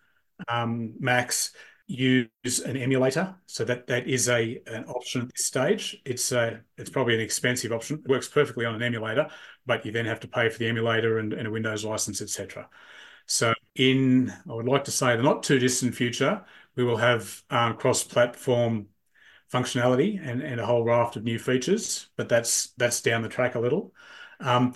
um, 0.46 0.94
Macs 1.00 1.50
use 1.88 2.60
an 2.60 2.76
emulator. 2.76 3.34
So 3.46 3.64
that 3.64 3.86
that 3.88 4.06
is 4.06 4.28
a 4.28 4.60
an 4.66 4.84
option 4.84 5.22
at 5.22 5.30
this 5.34 5.46
stage. 5.46 6.00
It's 6.04 6.30
a 6.32 6.60
it's 6.76 6.90
probably 6.90 7.14
an 7.14 7.20
expensive 7.20 7.72
option. 7.72 8.02
It 8.04 8.08
works 8.08 8.28
perfectly 8.28 8.66
on 8.66 8.74
an 8.74 8.82
emulator, 8.82 9.28
but 9.66 9.84
you 9.86 9.92
then 9.92 10.04
have 10.04 10.20
to 10.20 10.28
pay 10.28 10.48
for 10.50 10.58
the 10.58 10.68
emulator 10.68 11.18
and, 11.18 11.32
and 11.32 11.48
a 11.48 11.50
Windows 11.50 11.84
license, 11.84 12.22
etc. 12.22 12.68
So 13.26 13.54
in 13.74 14.30
I 14.48 14.52
would 14.54 14.68
like 14.68 14.84
to 14.84 14.90
say 14.90 15.16
the 15.16 15.22
not 15.22 15.42
too 15.42 15.58
distant 15.58 15.94
future, 15.94 16.44
we 16.76 16.84
will 16.84 16.98
have 16.98 17.42
um, 17.50 17.76
cross-platform 17.76 18.88
functionality 19.52 20.20
and, 20.22 20.42
and 20.42 20.60
a 20.60 20.66
whole 20.66 20.84
raft 20.84 21.16
of 21.16 21.24
new 21.24 21.38
features, 21.38 22.08
but 22.16 22.28
that's 22.28 22.68
that's 22.76 23.00
down 23.00 23.22
the 23.22 23.28
track 23.28 23.54
a 23.54 23.60
little. 23.60 23.94
Um, 24.40 24.74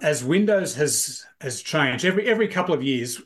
as 0.00 0.24
Windows 0.24 0.74
has 0.76 1.24
has 1.40 1.62
changed 1.62 2.04
every 2.04 2.28
every 2.28 2.48
couple 2.48 2.74
of 2.74 2.82
years, 2.82 3.20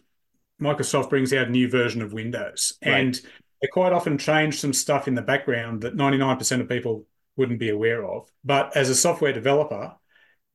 Microsoft 0.61 1.11
brings 1.11 1.33
out 1.33 1.49
a 1.49 1.51
new 1.51 1.69
version 1.69 2.03
of 2.03 2.13
Windows, 2.13 2.75
right. 2.85 2.95
and 2.95 3.21
they 3.61 3.69
quite 3.69 3.93
often 3.93 4.19
change 4.19 4.59
some 4.61 4.73
stuff 4.73 5.09
in 5.09 5.15
the 5.15 5.23
background 5.23 5.83
that 5.83 5.97
99% 5.97 6.61
of 6.61 6.69
people 6.69 7.07
wouldn't 7.37 7.59
be 7.59 7.71
aware 7.71 8.05
of. 8.05 8.31
But 8.45 8.77
as 8.77 8.89
a 8.89 8.95
software 8.95 9.33
developer, 9.33 9.95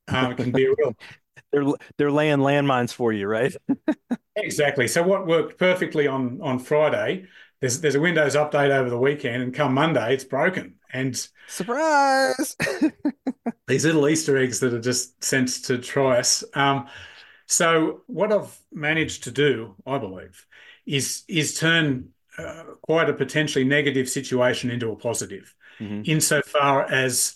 um, 0.08 0.32
it 0.32 0.38
can 0.38 0.52
be 0.52 0.66
a 0.66 0.74
real. 0.78 0.96
they're 1.52 1.66
they're 1.98 2.12
laying 2.12 2.40
landmines 2.40 2.94
for 2.94 3.14
you, 3.14 3.28
right? 3.28 3.56
exactly. 4.36 4.88
So 4.88 5.04
what 5.04 5.28
worked 5.28 5.58
perfectly 5.58 6.08
on 6.08 6.40
on 6.42 6.60
Friday, 6.60 7.26
there's 7.60 7.82
there's 7.82 7.96
a 7.96 8.00
Windows 8.00 8.36
update 8.36 8.72
over 8.72 8.90
the 8.90 8.98
weekend, 8.98 9.44
and 9.44 9.54
come 9.54 9.74
Monday, 9.74 10.14
it's 10.14 10.24
broken. 10.24 10.76
And 10.94 11.16
surprise! 11.48 12.58
these 13.68 13.86
little 13.86 14.08
Easter 14.10 14.38
eggs 14.38 14.60
that 14.60 14.74
are 14.74 14.82
just 14.82 15.24
sent 15.24 15.50
to 15.66 15.78
try 15.78 16.20
us. 16.20 16.44
Um, 16.54 16.88
so 17.52 18.04
what 18.08 18.32
I've 18.32 18.58
managed 18.72 19.26
to 19.26 19.32
do, 19.32 19.76
I 19.86 19.98
believe, 19.98 20.46
is 20.86 21.24
is 21.28 21.60
turn 21.60 22.12
uh, 22.38 22.64
quite 22.82 23.10
a 23.10 23.14
potentially 23.14 23.66
negative 23.66 24.08
situation 24.08 24.72
into 24.72 24.90
a 24.90 24.96
positive, 24.96 25.54
mm-hmm. 25.78 26.04
insofar 26.06 26.90
as 26.90 27.36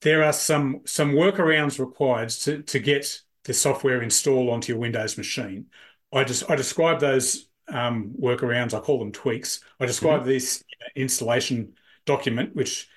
there 0.00 0.24
are 0.24 0.32
some 0.32 0.80
some 0.86 1.12
workarounds 1.12 1.78
required 1.78 2.30
to 2.30 2.62
to 2.62 2.78
get 2.78 3.20
the 3.44 3.52
software 3.52 4.00
installed 4.00 4.48
onto 4.48 4.72
your 4.72 4.80
Windows 4.80 5.18
machine. 5.18 5.66
I 6.14 6.24
just 6.24 6.50
I 6.50 6.56
describe 6.56 7.00
those 7.00 7.46
um, 7.68 8.14
workarounds. 8.18 8.72
I 8.72 8.80
call 8.80 8.98
them 8.98 9.12
tweaks. 9.12 9.60
I 9.78 9.84
describe 9.84 10.20
mm-hmm. 10.20 10.30
this 10.30 10.64
installation 10.96 11.74
document, 12.06 12.56
which 12.56 12.88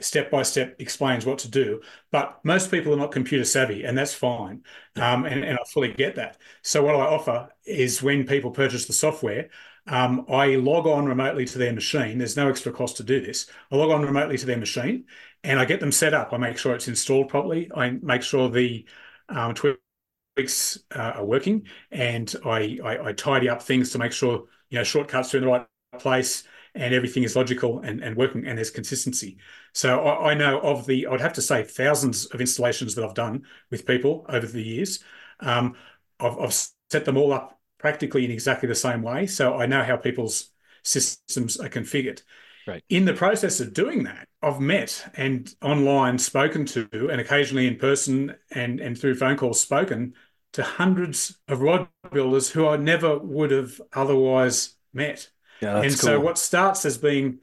step 0.00 0.30
by 0.30 0.42
step 0.42 0.76
explains 0.78 1.24
what 1.24 1.38
to 1.38 1.50
do. 1.50 1.80
But 2.10 2.38
most 2.44 2.70
people 2.70 2.92
are 2.92 2.98
not 2.98 3.12
computer 3.12 3.44
savvy, 3.44 3.84
and 3.84 3.96
that's 3.96 4.14
fine. 4.14 4.62
Um, 4.96 5.24
and, 5.24 5.44
and 5.44 5.58
I 5.58 5.62
fully 5.72 5.92
get 5.92 6.16
that. 6.16 6.38
So, 6.62 6.82
what 6.84 6.94
I 6.94 7.00
offer 7.00 7.48
is 7.64 8.02
when 8.02 8.26
people 8.26 8.50
purchase 8.50 8.86
the 8.86 8.92
software, 8.92 9.48
um, 9.86 10.26
I 10.28 10.56
log 10.56 10.86
on 10.86 11.06
remotely 11.06 11.44
to 11.46 11.58
their 11.58 11.72
machine. 11.72 12.18
There's 12.18 12.36
no 12.36 12.48
extra 12.48 12.72
cost 12.72 12.96
to 12.98 13.04
do 13.04 13.20
this. 13.20 13.46
I 13.70 13.76
log 13.76 13.90
on 13.90 14.02
remotely 14.02 14.36
to 14.38 14.46
their 14.46 14.58
machine 14.58 15.04
and 15.44 15.60
I 15.60 15.64
get 15.64 15.80
them 15.80 15.92
set 15.92 16.12
up. 16.12 16.32
I 16.32 16.38
make 16.38 16.58
sure 16.58 16.74
it's 16.74 16.88
installed 16.88 17.28
properly. 17.28 17.70
I 17.74 17.90
make 17.90 18.22
sure 18.22 18.50
the 18.50 18.84
um, 19.28 19.54
tweaks 19.54 20.78
uh, 20.94 20.98
are 20.98 21.24
working, 21.24 21.66
and 21.90 22.34
I, 22.44 22.78
I, 22.84 23.08
I 23.08 23.12
tidy 23.12 23.48
up 23.48 23.62
things 23.62 23.90
to 23.90 23.98
make 23.98 24.12
sure 24.12 24.44
you 24.70 24.78
know 24.78 24.84
shortcuts 24.84 25.34
are 25.34 25.38
in 25.38 25.44
the 25.44 25.50
right 25.50 25.66
place 25.98 26.44
and 26.76 26.94
everything 26.94 27.22
is 27.22 27.36
logical 27.36 27.80
and, 27.80 28.02
and 28.02 28.16
working 28.16 28.46
and 28.46 28.58
there's 28.58 28.70
consistency. 28.70 29.38
So 29.72 30.00
I, 30.00 30.30
I, 30.30 30.34
know 30.34 30.60
of 30.60 30.86
the, 30.86 31.06
I'd 31.06 31.20
have 31.20 31.32
to 31.34 31.42
say 31.42 31.62
thousands 31.62 32.26
of 32.26 32.40
installations 32.40 32.94
that 32.94 33.04
I've 33.04 33.14
done 33.14 33.42
with 33.70 33.86
people 33.86 34.26
over 34.28 34.46
the 34.46 34.62
years. 34.62 35.02
Um, 35.40 35.74
I've, 36.20 36.38
I've, 36.38 36.68
set 36.88 37.04
them 37.04 37.16
all 37.16 37.32
up 37.32 37.58
practically 37.78 38.24
in 38.24 38.30
exactly 38.30 38.68
the 38.68 38.74
same 38.74 39.02
way. 39.02 39.26
So 39.26 39.56
I 39.56 39.66
know 39.66 39.82
how 39.82 39.96
people's 39.96 40.50
systems 40.84 41.58
are 41.58 41.68
configured. 41.68 42.22
Right. 42.66 42.82
In 42.88 43.04
the 43.04 43.12
process 43.12 43.60
of 43.60 43.72
doing 43.72 44.04
that, 44.04 44.28
I've 44.42 44.60
met 44.60 45.12
and 45.14 45.52
online 45.62 46.18
spoken 46.18 46.64
to, 46.66 46.88
and 46.92 47.20
occasionally 47.20 47.66
in 47.66 47.76
person 47.76 48.34
and, 48.50 48.80
and 48.80 48.98
through 48.98 49.16
phone 49.16 49.36
calls 49.36 49.60
spoken 49.60 50.14
to 50.52 50.62
hundreds 50.62 51.38
of 51.48 51.60
rod 51.60 51.88
builders 52.12 52.50
who 52.50 52.66
I 52.66 52.76
never 52.76 53.18
would 53.18 53.50
have 53.50 53.80
otherwise 53.92 54.74
met. 54.92 55.30
Yeah, 55.60 55.76
and 55.76 55.90
cool. 55.90 55.96
so 55.96 56.20
what 56.20 56.38
starts 56.38 56.84
as 56.84 56.98
being 56.98 57.40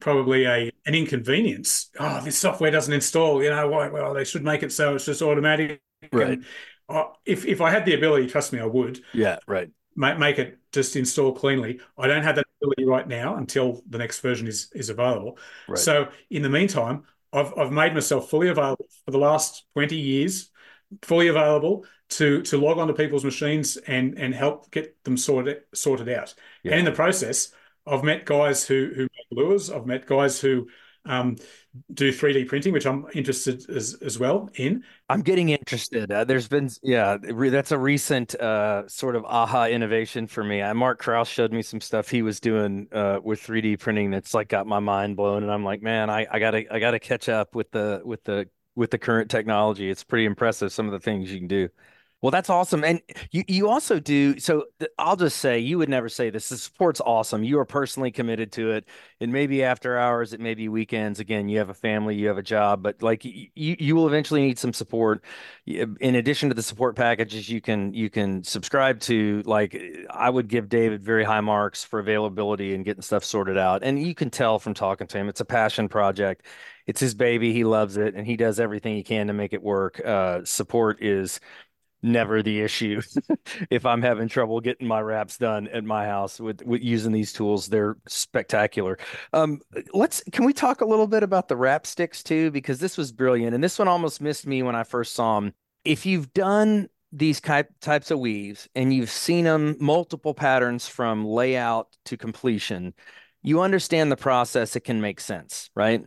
probably 0.00 0.44
a 0.44 0.70
an 0.86 0.94
inconvenience. 0.94 1.90
Oh, 1.98 2.20
this 2.22 2.38
software 2.38 2.70
doesn't 2.70 2.92
install. 2.92 3.42
You 3.42 3.50
know, 3.50 3.68
well, 3.68 4.14
they 4.14 4.24
should 4.24 4.44
make 4.44 4.62
it 4.62 4.72
so 4.72 4.94
it's 4.94 5.04
just 5.04 5.22
automatic. 5.22 5.82
Right. 6.12 6.28
And, 6.28 6.44
if 7.24 7.46
if 7.46 7.60
I 7.60 7.70
had 7.70 7.84
the 7.84 7.94
ability, 7.94 8.26
trust 8.26 8.52
me, 8.52 8.60
I 8.60 8.66
would. 8.66 9.00
Yeah. 9.14 9.38
Right. 9.46 9.70
Make 9.96 10.18
make 10.18 10.38
it 10.38 10.58
just 10.72 10.96
install 10.96 11.32
cleanly. 11.32 11.80
I 11.96 12.06
don't 12.06 12.22
have 12.22 12.36
that 12.36 12.46
ability 12.60 12.84
right 12.84 13.06
now 13.06 13.36
until 13.36 13.82
the 13.88 13.98
next 13.98 14.20
version 14.20 14.46
is 14.46 14.70
is 14.74 14.90
available. 14.90 15.38
Right. 15.68 15.78
So 15.78 16.08
in 16.30 16.42
the 16.42 16.50
meantime, 16.50 17.04
I've 17.32 17.56
I've 17.56 17.72
made 17.72 17.94
myself 17.94 18.28
fully 18.28 18.48
available 18.48 18.86
for 19.04 19.10
the 19.10 19.18
last 19.18 19.64
twenty 19.72 19.96
years, 19.96 20.50
fully 21.02 21.28
available 21.28 21.86
to 22.16 22.42
to 22.42 22.58
log 22.58 22.78
onto 22.78 22.94
people's 22.94 23.24
machines 23.24 23.76
and 23.76 24.18
and 24.18 24.34
help 24.34 24.70
get 24.70 25.02
them 25.04 25.16
sorted 25.16 25.62
sorted 25.74 26.08
out. 26.08 26.34
Yeah. 26.62 26.72
And 26.72 26.80
in 26.80 26.84
the 26.84 26.92
process, 26.92 27.52
I've 27.86 28.04
met 28.04 28.24
guys 28.24 28.66
who 28.66 28.92
who 28.94 29.02
make 29.02 29.26
lures. 29.30 29.70
I've 29.70 29.86
met 29.86 30.06
guys 30.06 30.40
who 30.40 30.68
um, 31.04 31.36
do 31.92 32.12
3D 32.12 32.46
printing, 32.46 32.72
which 32.72 32.86
I'm 32.86 33.06
interested 33.14 33.68
as 33.70 33.94
as 34.02 34.18
well 34.18 34.50
in. 34.54 34.84
I'm 35.08 35.22
getting 35.22 35.48
interested. 35.48 36.12
Uh, 36.12 36.24
there's 36.24 36.48
been 36.48 36.70
yeah, 36.82 37.16
that's 37.20 37.72
a 37.72 37.78
recent 37.78 38.34
uh, 38.36 38.86
sort 38.88 39.16
of 39.16 39.24
aha 39.24 39.66
innovation 39.66 40.26
for 40.26 40.44
me. 40.44 40.60
Uh, 40.60 40.74
Mark 40.74 41.00
Kraus 41.00 41.28
showed 41.28 41.52
me 41.52 41.62
some 41.62 41.80
stuff 41.80 42.08
he 42.08 42.22
was 42.22 42.40
doing 42.40 42.88
uh, 42.92 43.18
with 43.22 43.40
3D 43.40 43.80
printing 43.80 44.10
that's 44.10 44.34
like 44.34 44.48
got 44.48 44.66
my 44.66 44.80
mind 44.80 45.16
blown, 45.16 45.42
and 45.42 45.50
I'm 45.50 45.64
like, 45.64 45.82
man, 45.82 46.10
I, 46.10 46.26
I 46.30 46.38
gotta 46.38 46.72
I 46.72 46.78
gotta 46.78 47.00
catch 47.00 47.28
up 47.28 47.54
with 47.54 47.70
the 47.70 48.02
with 48.04 48.22
the 48.24 48.48
with 48.74 48.90
the 48.90 48.98
current 48.98 49.30
technology. 49.30 49.90
It's 49.90 50.04
pretty 50.04 50.24
impressive 50.24 50.72
some 50.72 50.86
of 50.86 50.92
the 50.92 51.00
things 51.00 51.32
you 51.32 51.38
can 51.38 51.48
do. 51.48 51.68
Well, 52.22 52.30
that's 52.30 52.48
awesome. 52.48 52.84
And 52.84 53.02
you, 53.32 53.42
you 53.48 53.68
also 53.68 53.98
do. 53.98 54.38
So 54.38 54.66
I'll 54.96 55.16
just 55.16 55.38
say, 55.38 55.58
you 55.58 55.78
would 55.78 55.88
never 55.88 56.08
say 56.08 56.30
this. 56.30 56.48
The 56.48 56.56
support's 56.56 57.00
awesome. 57.00 57.42
You 57.42 57.58
are 57.58 57.64
personally 57.64 58.12
committed 58.12 58.52
to 58.52 58.70
it. 58.70 58.84
It 59.18 59.28
may 59.28 59.48
be 59.48 59.64
after 59.64 59.98
hours, 59.98 60.32
it 60.32 60.38
may 60.38 60.54
be 60.54 60.68
weekends. 60.68 61.18
Again, 61.18 61.48
you 61.48 61.58
have 61.58 61.68
a 61.68 61.74
family, 61.74 62.14
you 62.14 62.28
have 62.28 62.38
a 62.38 62.42
job, 62.42 62.80
but 62.80 63.02
like 63.02 63.24
you, 63.24 63.48
you 63.56 63.96
will 63.96 64.06
eventually 64.06 64.40
need 64.40 64.56
some 64.56 64.72
support. 64.72 65.24
In 65.66 66.14
addition 66.14 66.48
to 66.48 66.54
the 66.54 66.62
support 66.62 66.94
packages, 66.94 67.48
you 67.48 67.60
can, 67.60 67.92
you 67.92 68.08
can 68.08 68.44
subscribe 68.44 69.00
to, 69.00 69.42
like, 69.44 69.76
I 70.08 70.30
would 70.30 70.46
give 70.46 70.68
David 70.68 71.02
very 71.02 71.24
high 71.24 71.40
marks 71.40 71.82
for 71.82 71.98
availability 71.98 72.72
and 72.74 72.84
getting 72.84 73.02
stuff 73.02 73.24
sorted 73.24 73.58
out. 73.58 73.82
And 73.82 74.00
you 74.00 74.14
can 74.14 74.30
tell 74.30 74.60
from 74.60 74.74
talking 74.74 75.08
to 75.08 75.18
him, 75.18 75.28
it's 75.28 75.40
a 75.40 75.44
passion 75.44 75.88
project. 75.88 76.46
It's 76.86 77.00
his 77.00 77.14
baby. 77.14 77.52
He 77.52 77.64
loves 77.64 77.96
it 77.96 78.14
and 78.14 78.26
he 78.26 78.36
does 78.36 78.60
everything 78.60 78.94
he 78.94 79.02
can 79.02 79.26
to 79.26 79.32
make 79.32 79.52
it 79.52 79.62
work. 79.62 80.00
Uh, 80.04 80.44
support 80.44 81.02
is, 81.02 81.40
never 82.02 82.42
the 82.42 82.60
issue. 82.60 83.00
if 83.70 83.86
I'm 83.86 84.02
having 84.02 84.28
trouble 84.28 84.60
getting 84.60 84.88
my 84.88 85.00
wraps 85.00 85.38
done 85.38 85.68
at 85.68 85.84
my 85.84 86.06
house 86.06 86.40
with, 86.40 86.62
with 86.62 86.82
using 86.82 87.12
these 87.12 87.32
tools, 87.32 87.68
they're 87.68 87.96
spectacular. 88.08 88.98
Um, 89.32 89.60
let's 89.92 90.22
can 90.32 90.44
we 90.44 90.52
talk 90.52 90.80
a 90.80 90.86
little 90.86 91.06
bit 91.06 91.22
about 91.22 91.48
the 91.48 91.56
wrap 91.56 91.86
sticks 91.86 92.22
too? 92.22 92.50
Because 92.50 92.78
this 92.78 92.96
was 92.96 93.12
brilliant, 93.12 93.54
and 93.54 93.62
this 93.62 93.78
one 93.78 93.88
almost 93.88 94.20
missed 94.20 94.46
me 94.46 94.62
when 94.62 94.74
I 94.74 94.84
first 94.84 95.14
saw 95.14 95.40
them. 95.40 95.52
If 95.84 96.06
you've 96.06 96.32
done 96.32 96.88
these 97.12 97.40
types 97.40 98.10
of 98.10 98.18
weaves 98.18 98.68
and 98.74 98.92
you've 98.92 99.10
seen 99.10 99.44
them 99.44 99.76
multiple 99.78 100.32
patterns 100.32 100.88
from 100.88 101.26
layout 101.26 101.88
to 102.06 102.16
completion, 102.16 102.94
you 103.42 103.60
understand 103.60 104.10
the 104.10 104.16
process. 104.16 104.76
It 104.76 104.80
can 104.80 105.00
make 105.00 105.20
sense, 105.20 105.70
right? 105.74 106.04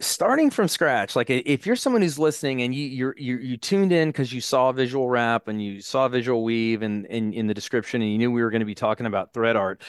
Starting 0.00 0.50
from 0.50 0.66
scratch 0.66 1.14
like 1.14 1.28
if 1.28 1.66
you're 1.66 1.76
someone 1.76 2.00
who's 2.00 2.18
listening 2.18 2.62
and 2.62 2.74
you 2.74 2.86
you're, 2.86 3.14
you 3.18 3.36
you 3.36 3.56
tuned 3.56 3.92
in 3.92 4.08
because 4.08 4.32
you 4.32 4.40
saw 4.40 4.72
visual 4.72 5.08
wrap 5.08 5.46
and 5.46 5.62
you 5.62 5.80
saw 5.80 6.08
visual 6.08 6.42
weave 6.42 6.82
and 6.82 7.04
in, 7.06 7.34
in 7.34 7.46
the 7.46 7.54
description 7.54 8.00
and 8.00 8.10
you 8.10 8.16
knew 8.16 8.30
we 8.30 8.42
were 8.42 8.50
going 8.50 8.60
to 8.60 8.66
be 8.66 8.74
talking 8.74 9.04
about 9.04 9.34
thread 9.34 9.56
art 9.56 9.82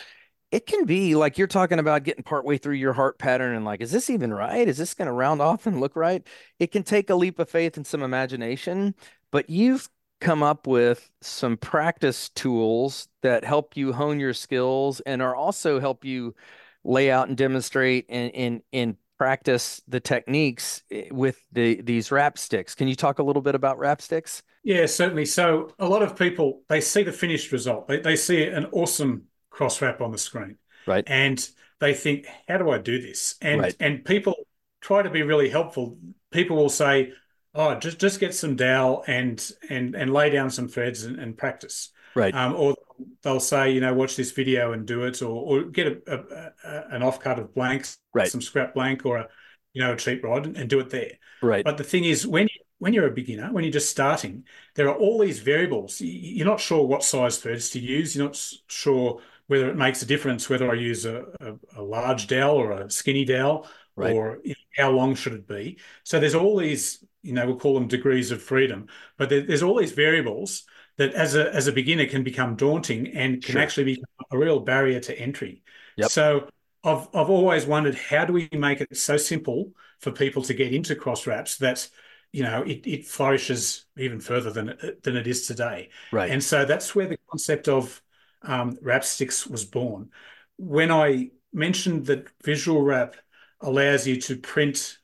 it 0.52 0.66
can 0.66 0.86
be 0.86 1.16
like 1.16 1.38
you're 1.38 1.48
talking 1.48 1.80
about 1.80 2.04
getting 2.04 2.24
partway 2.24 2.58
through 2.58 2.76
your 2.76 2.94
heart 2.94 3.18
pattern 3.18 3.56
and 3.56 3.64
like 3.66 3.82
is 3.82 3.92
this 3.92 4.10
even 4.10 4.34
right? 4.34 4.68
Is 4.68 4.78
this 4.78 4.94
going 4.94 5.08
to 5.08 5.14
round 5.14 5.42
off 5.42 5.66
and 5.66 5.80
look 5.80 5.96
right? 5.96 6.26
It 6.60 6.72
can 6.72 6.84
take 6.84 7.10
a 7.10 7.16
leap 7.16 7.40
of 7.40 7.50
faith 7.50 7.78
and 7.78 7.88
some 7.88 8.04
imagination 8.04 8.94
but 9.32 9.50
you've 9.50 9.90
come 10.20 10.44
up 10.44 10.68
with 10.68 11.10
some 11.22 11.58
practice 11.58 12.30
tools 12.30 13.08
that 13.22 13.44
help 13.44 13.76
you 13.76 13.92
hone 13.94 14.20
your 14.20 14.34
skills 14.34 15.00
and 15.02 15.22
are 15.22 15.36
also 15.36 15.80
help 15.80 16.06
you 16.06 16.36
lay 16.84 17.10
out 17.10 17.28
and 17.28 17.38
demonstrate 17.38 18.06
and 18.10 18.36
and 18.36 18.62
and 18.74 18.98
practice 19.22 19.84
the 19.88 20.00
techniques 20.00 20.82
eh, 20.90 21.04
with 21.12 21.44
the 21.52 21.80
these 21.84 22.12
wrap 22.12 22.40
sticks. 22.40 22.74
Can 22.74 22.88
you 22.88 22.96
talk 22.96 23.20
a 23.20 23.24
little 23.24 23.44
bit 23.44 23.54
about 23.54 23.78
wrap 23.78 24.02
sticks? 24.02 24.42
Yeah, 24.64 24.88
certainly. 24.88 25.26
So 25.26 25.72
a 25.78 25.88
lot 25.88 26.02
of 26.02 26.18
people 26.18 26.64
they 26.70 26.82
see 26.82 27.04
the 27.04 27.12
finished 27.12 27.52
result. 27.52 27.88
They 27.88 28.00
they 28.00 28.16
see 28.16 28.44
an 28.46 28.66
awesome 28.72 29.26
cross 29.52 29.80
wrap 29.80 30.02
on 30.02 30.12
the 30.12 30.18
screen. 30.18 30.56
Right. 30.88 31.04
And 31.06 31.48
they 31.80 31.94
think, 31.94 32.26
how 32.48 32.58
do 32.58 32.72
I 32.72 32.80
do 32.80 33.00
this? 33.00 33.36
And 33.44 33.62
Right. 33.62 33.76
and 33.80 34.04
people 34.04 34.34
try 34.82 35.04
to 35.04 35.10
be 35.12 35.22
really 35.22 35.50
helpful. 35.50 36.00
People 36.32 36.58
will 36.58 36.70
say, 36.70 37.14
oh, 37.54 37.76
just 37.76 38.00
just 38.00 38.20
get 38.20 38.34
some 38.34 38.56
dowel 38.56 39.04
and 39.06 39.52
and 39.70 39.94
and 39.94 40.12
lay 40.12 40.32
down 40.32 40.50
some 40.50 40.68
threads 40.68 41.04
and, 41.04 41.20
and 41.20 41.38
practice. 41.38 41.92
Right. 42.16 42.34
Um, 42.34 42.56
or 42.56 42.76
they'll 43.24 43.40
say, 43.40 43.72
you 43.72 43.82
know, 43.82 43.94
watch 43.94 44.16
this 44.16 44.32
video 44.32 44.74
and 44.74 44.86
do 44.86 45.04
it, 45.04 45.22
or 45.22 45.30
or 45.30 45.64
get 45.64 45.88
a, 45.88 46.14
a, 46.14 46.52
a 46.70 46.96
an 46.96 47.02
offcut 47.02 47.40
of 47.40 47.54
blanks, 47.54 47.98
Right. 48.14 48.30
some 48.30 48.42
scrap 48.42 48.74
blank, 48.74 49.06
or 49.06 49.18
a 49.18 49.28
you 49.74 49.82
know 49.82 49.94
a 49.94 49.98
cheap 49.98 50.24
rod, 50.24 50.46
and 50.58 50.70
do 50.70 50.80
it 50.80 50.90
there. 50.90 51.14
Right. 51.42 51.64
But 51.64 51.78
the 51.78 51.84
thing 51.84 52.04
is, 52.04 52.28
when 52.28 52.44
you, 52.44 52.60
when 52.80 52.94
you're 52.94 53.08
a 53.08 53.12
beginner, 53.12 53.52
when 53.52 53.64
you're 53.64 53.74
just 53.74 53.90
starting, 53.90 54.46
there 54.76 54.90
are 54.90 54.96
all 54.96 55.20
these 55.20 55.40
variables. 55.40 56.02
You're 56.02 56.48
not 56.48 56.60
sure 56.60 56.86
what 56.86 57.04
size 57.04 57.38
threads 57.38 57.70
to 57.72 57.80
use. 57.80 58.16
You're 58.16 58.26
not 58.28 58.36
sure 58.68 59.22
whether 59.48 59.70
it 59.70 59.76
makes 59.76 60.02
a 60.02 60.06
difference 60.06 60.50
whether 60.50 60.72
I 60.72 60.76
use 60.76 61.06
a, 61.06 61.26
a, 61.42 61.56
a 61.78 61.82
large 61.82 62.28
dowel 62.28 62.56
or 62.58 62.72
a 62.72 62.90
skinny 62.90 63.26
dowel, 63.26 63.68
Right. 63.96 64.14
or 64.16 64.40
you 64.44 64.52
know, 64.78 64.84
how 64.84 64.92
long 64.92 65.16
should 65.16 65.34
it 65.34 65.48
be. 65.48 65.78
So 66.04 66.20
there's 66.20 66.36
all 66.36 66.58
these, 66.58 67.04
you 67.22 67.34
know, 67.34 67.46
we'll 67.46 67.58
call 67.58 67.74
them 67.74 67.88
degrees 67.88 68.32
of 68.32 68.42
freedom. 68.42 68.88
But 69.18 69.30
there, 69.30 69.42
there's 69.42 69.64
all 69.64 69.78
these 69.78 69.92
variables 69.92 70.64
that, 70.98 71.14
as 71.14 71.36
a 71.36 71.54
as 71.54 71.68
a 71.68 71.72
beginner, 71.72 72.06
can 72.06 72.24
become 72.24 72.56
daunting 72.56 73.08
and 73.16 73.44
can 73.44 73.54
Sure. 73.54 73.62
actually 73.62 73.84
be 73.86 74.04
a 74.32 74.38
real 74.38 74.60
barrier 74.60 75.00
to 75.02 75.18
entry. 75.20 75.64
Yep. 75.98 76.10
So 76.10 76.50
I've 76.84 77.08
I've 77.14 77.30
always 77.30 77.66
wondered 77.66 77.96
how 77.96 78.26
do 78.26 78.34
we 78.34 78.50
make 78.52 78.82
it 78.82 78.96
so 78.98 79.18
simple 79.18 79.72
for 80.00 80.12
people 80.12 80.42
to 80.44 80.54
get 80.54 80.74
into 80.74 80.96
cross 80.96 81.28
wraps 81.28 81.58
that 81.58 81.88
you 82.32 82.44
know 82.44 82.64
it, 82.64 82.86
it 82.88 83.06
flourishes 83.08 83.86
even 83.98 84.20
further 84.20 84.52
than 84.52 84.78
than 85.04 85.16
it 85.16 85.28
is 85.28 85.48
today. 85.48 85.90
Right. 86.12 86.30
And 86.32 86.44
so 86.44 86.66
that's 86.66 86.96
where 86.96 87.08
the 87.08 87.18
concept 87.30 87.68
of 87.68 88.02
um, 88.44 88.78
wrap 88.82 89.04
sticks 89.04 89.46
was 89.48 89.66
born. 89.66 90.10
When 90.58 90.92
I 90.92 91.32
mentioned 91.54 92.06
that 92.08 92.28
visual 92.44 92.82
wrap 92.82 93.16
allows 93.60 94.08
you 94.08 94.20
to 94.22 94.38
print 94.38 94.98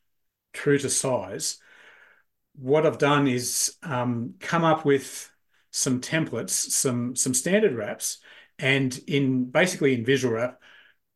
true 0.53 0.77
to 0.79 0.89
size, 0.89 1.59
what 2.55 2.85
I've 2.85 2.97
done 2.97 3.27
is 3.27 3.77
um, 3.83 4.35
come 4.39 4.63
up 4.63 4.85
with 4.85 5.29
some 5.77 6.01
templates, 6.01 6.49
some 6.49 7.15
some 7.15 7.33
standard 7.33 7.75
wraps, 7.75 8.17
and 8.57 8.99
in 9.07 9.45
basically 9.45 9.93
in 9.93 10.03
visual 10.03 10.33
wrap, 10.33 10.59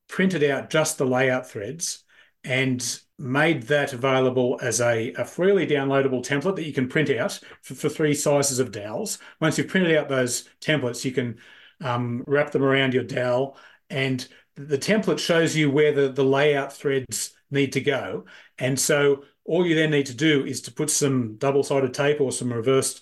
printed 0.07 0.43
out 0.43 0.69
just 0.69 0.97
the 0.97 1.05
layout 1.05 1.49
threads 1.49 2.03
and 2.43 2.99
made 3.17 3.63
that 3.63 3.93
available 3.93 4.59
as 4.61 4.81
a, 4.81 5.13
a 5.13 5.25
freely 5.25 5.67
downloadable 5.67 6.25
template 6.25 6.55
that 6.55 6.65
you 6.65 6.73
can 6.73 6.87
print 6.87 7.09
out 7.11 7.39
for, 7.61 7.75
for 7.75 7.89
three 7.89 8.13
sizes 8.13 8.59
of 8.59 8.71
dowels. 8.71 9.19
Once 9.39 9.57
you've 9.57 9.67
printed 9.67 9.95
out 9.95 10.09
those 10.09 10.49
templates, 10.59 11.05
you 11.05 11.11
can 11.11 11.37
um, 11.81 12.23
wrap 12.27 12.51
them 12.51 12.63
around 12.63 12.93
your 12.93 13.03
dowel, 13.03 13.57
and 13.89 14.27
the 14.55 14.77
template 14.77 15.19
shows 15.19 15.55
you 15.55 15.71
where 15.71 15.93
the, 15.93 16.11
the 16.11 16.23
layout 16.23 16.73
threads 16.73 17.33
need 17.49 17.73
to 17.73 17.81
go. 17.81 18.25
And 18.57 18.79
so 18.79 19.23
all 19.45 19.65
you 19.65 19.75
then 19.75 19.91
need 19.91 20.07
to 20.07 20.15
do 20.15 20.45
is 20.45 20.61
to 20.61 20.71
put 20.71 20.89
some 20.89 21.35
double-sided 21.37 21.93
tape 21.93 22.21
or 22.21 22.31
some 22.31 22.53
reversed 22.53 23.01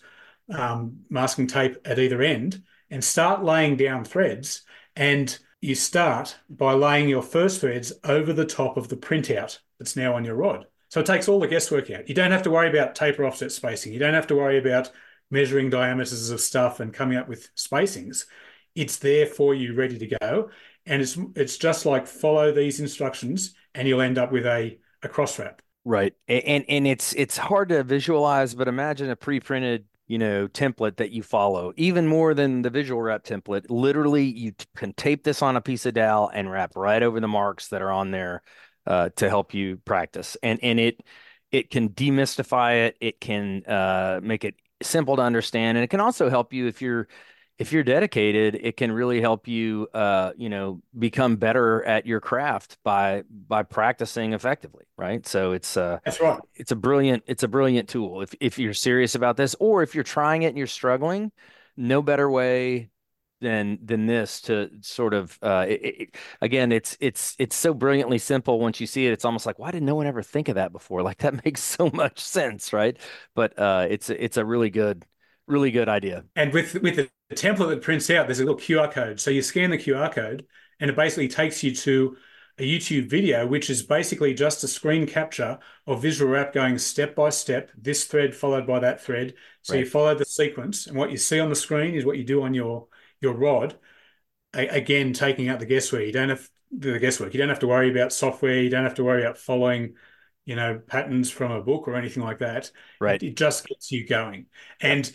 um, 0.51 1.01
masking 1.09 1.47
tape 1.47 1.77
at 1.85 1.99
either 1.99 2.21
end 2.21 2.63
and 2.89 3.03
start 3.03 3.43
laying 3.43 3.77
down 3.77 4.03
threads. 4.03 4.63
And 4.95 5.37
you 5.61 5.75
start 5.75 6.37
by 6.49 6.73
laying 6.73 7.09
your 7.09 7.21
first 7.21 7.61
threads 7.61 7.93
over 8.03 8.33
the 8.33 8.45
top 8.45 8.77
of 8.77 8.87
the 8.89 8.97
printout 8.97 9.59
that's 9.77 9.95
now 9.95 10.15
on 10.15 10.25
your 10.25 10.35
rod. 10.35 10.65
So 10.89 10.99
it 10.99 11.05
takes 11.05 11.27
all 11.27 11.39
the 11.39 11.47
guesswork 11.47 11.91
out. 11.91 12.09
You 12.09 12.15
don't 12.15 12.31
have 12.31 12.43
to 12.43 12.51
worry 12.51 12.69
about 12.69 12.95
taper 12.95 13.25
offset 13.25 13.51
spacing. 13.51 13.93
You 13.93 13.99
don't 13.99 14.15
have 14.15 14.27
to 14.27 14.35
worry 14.35 14.57
about 14.57 14.91
measuring 15.29 15.69
diameters 15.69 16.29
of 16.31 16.41
stuff 16.41 16.79
and 16.79 16.93
coming 16.93 17.17
up 17.17 17.27
with 17.27 17.53
spacings. 17.55 18.25
It's 18.73 18.97
there 18.97 19.27
for 19.27 19.53
you, 19.53 19.75
ready 19.75 19.99
to 19.99 20.17
go. 20.19 20.49
And 20.85 21.01
it's 21.01 21.17
it's 21.35 21.57
just 21.57 21.85
like 21.85 22.07
follow 22.07 22.51
these 22.51 22.79
instructions, 22.79 23.53
and 23.75 23.87
you'll 23.87 24.01
end 24.01 24.17
up 24.17 24.31
with 24.31 24.45
a, 24.45 24.79
a 25.03 25.09
cross 25.09 25.37
wrap. 25.37 25.61
Right. 25.85 26.13
And 26.27 26.65
and 26.67 26.87
it's 26.87 27.13
it's 27.13 27.37
hard 27.37 27.69
to 27.69 27.83
visualize, 27.83 28.55
but 28.55 28.67
imagine 28.67 29.09
a 29.09 29.15
pre-printed, 29.15 29.85
you 30.09 30.17
know, 30.17 30.47
template 30.47 30.97
that 30.97 31.11
you 31.11 31.21
follow, 31.21 31.71
even 31.77 32.07
more 32.07 32.33
than 32.33 32.63
the 32.63 32.71
visual 32.71 32.99
wrap 32.99 33.23
template. 33.23 33.67
Literally, 33.69 34.25
you 34.25 34.51
t- 34.51 34.65
can 34.75 34.91
tape 34.93 35.23
this 35.23 35.43
on 35.43 35.55
a 35.55 35.61
piece 35.61 35.85
of 35.85 35.93
dowel 35.93 36.29
and 36.33 36.51
wrap 36.51 36.75
right 36.75 37.03
over 37.03 37.19
the 37.19 37.27
marks 37.27 37.67
that 37.67 37.83
are 37.83 37.91
on 37.91 38.09
there 38.09 38.41
uh, 38.87 39.09
to 39.17 39.29
help 39.29 39.53
you 39.53 39.77
practice. 39.77 40.35
And 40.41 40.59
and 40.63 40.79
it 40.79 41.03
it 41.51 41.69
can 41.69 41.89
demystify 41.89 42.87
it. 42.87 42.97
It 42.99 43.21
can 43.21 43.63
uh, 43.67 44.19
make 44.23 44.43
it 44.43 44.55
simple 44.81 45.15
to 45.15 45.21
understand, 45.21 45.77
and 45.77 45.83
it 45.83 45.89
can 45.89 45.99
also 45.99 46.27
help 46.27 46.53
you 46.53 46.65
if 46.65 46.81
you're 46.81 47.07
if 47.59 47.73
you're 47.73 47.83
dedicated, 47.83 48.55
it 48.55 48.77
can 48.77 48.91
really 48.91 49.19
help 49.19 49.47
you, 49.47 49.89
uh, 49.93 50.31
you 50.37 50.47
know, 50.47 50.81
become 50.97 51.35
better 51.35 51.83
at 51.83 52.05
your 52.05 52.21
craft 52.21 52.77
by 52.83 53.23
by 53.29 53.63
practicing 53.63 54.31
effectively, 54.33 54.85
right? 54.97 55.27
So 55.27 55.51
it's 55.51 55.75
uh, 55.75 55.99
That's 56.05 56.21
right. 56.21 56.39
it's 56.55 56.71
a 56.71 56.75
brilliant 56.77 57.23
it's 57.27 57.43
a 57.43 57.49
brilliant 57.49 57.89
tool 57.89 58.21
if 58.21 58.33
if 58.39 58.57
you're 58.57 58.73
serious 58.73 59.13
about 59.15 59.35
this, 59.35 59.55
or 59.59 59.83
if 59.83 59.93
you're 59.93 60.05
trying 60.05 60.43
it 60.43 60.47
and 60.47 60.57
you're 60.57 60.67
struggling, 60.67 61.33
no 61.75 62.01
better 62.01 62.29
way 62.29 62.89
than 63.41 63.77
than 63.83 64.05
this 64.05 64.41
to 64.41 64.69
sort 64.81 65.13
of 65.13 65.37
uh, 65.41 65.65
it, 65.67 65.81
it, 65.83 66.15
again, 66.41 66.71
it's 66.71 66.95
it's 67.01 67.35
it's 67.39 67.57
so 67.57 67.73
brilliantly 67.73 68.19
simple. 68.19 68.59
Once 68.59 68.79
you 68.79 68.87
see 68.87 69.05
it, 69.05 69.11
it's 69.11 69.25
almost 69.25 69.45
like 69.45 69.59
why 69.59 69.71
did 69.71 69.83
no 69.83 69.95
one 69.95 70.07
ever 70.07 70.23
think 70.23 70.47
of 70.47 70.55
that 70.55 70.71
before? 70.71 71.01
Like 71.09 71.17
that 71.19 71.43
makes 71.43 71.61
so 71.61 71.89
much 71.89 72.19
sense, 72.19 72.71
right? 72.71 72.97
But 73.35 73.57
uh, 73.59 73.87
it's 73.89 74.09
it's 74.09 74.37
a 74.37 74.45
really 74.45 74.69
good 74.69 75.05
really 75.47 75.71
good 75.71 75.89
idea. 75.89 76.23
And 76.35 76.53
with 76.53 76.75
with 76.75 76.95
the 76.95 77.09
template 77.35 77.69
that 77.69 77.81
prints 77.81 78.09
out, 78.09 78.27
there's 78.27 78.39
a 78.39 78.45
little 78.45 78.59
QR 78.59 78.91
code. 78.91 79.19
So 79.19 79.31
you 79.31 79.41
scan 79.41 79.69
the 79.69 79.77
QR 79.77 80.11
code, 80.11 80.45
and 80.79 80.89
it 80.89 80.95
basically 80.95 81.27
takes 81.27 81.63
you 81.63 81.73
to 81.75 82.17
a 82.59 82.63
YouTube 82.63 83.09
video, 83.09 83.47
which 83.47 83.69
is 83.69 83.81
basically 83.81 84.33
just 84.33 84.63
a 84.63 84.67
screen 84.67 85.07
capture 85.07 85.57
of 85.87 86.01
visual 86.01 86.31
wrap 86.31 86.53
going 86.53 86.77
step 86.77 87.15
by 87.15 87.29
step, 87.29 87.71
this 87.77 88.05
thread 88.05 88.35
followed 88.35 88.67
by 88.67 88.79
that 88.79 89.01
thread. 89.01 89.33
So 89.61 89.75
you 89.75 89.85
follow 89.85 90.13
the 90.13 90.25
sequence, 90.25 90.87
and 90.87 90.97
what 90.97 91.11
you 91.11 91.17
see 91.17 91.39
on 91.39 91.49
the 91.49 91.55
screen 91.55 91.95
is 91.95 92.05
what 92.05 92.17
you 92.17 92.23
do 92.23 92.43
on 92.43 92.53
your 92.53 92.87
your 93.21 93.33
rod. 93.33 93.77
A- 94.53 94.67
again, 94.67 95.13
taking 95.13 95.47
out 95.47 95.59
the 95.59 95.65
guesswork. 95.65 96.03
You 96.03 96.11
don't 96.11 96.29
have 96.29 96.49
the 96.71 96.99
guesswork. 96.99 97.33
You 97.33 97.39
don't 97.39 97.49
have 97.49 97.59
to 97.59 97.67
worry 97.67 97.91
about 97.91 98.11
software. 98.11 98.61
You 98.61 98.69
don't 98.69 98.83
have 98.83 98.95
to 98.95 99.03
worry 99.03 99.23
about 99.23 99.37
following, 99.37 99.95
you 100.45 100.55
know, 100.55 100.81
patterns 100.85 101.29
from 101.31 101.51
a 101.51 101.61
book 101.61 101.87
or 101.87 101.95
anything 101.95 102.23
like 102.23 102.39
that. 102.39 102.71
Right. 102.99 103.21
It 103.21 103.37
just 103.37 103.67
gets 103.67 103.91
you 103.91 104.05
going. 104.05 104.47
And 104.81 105.09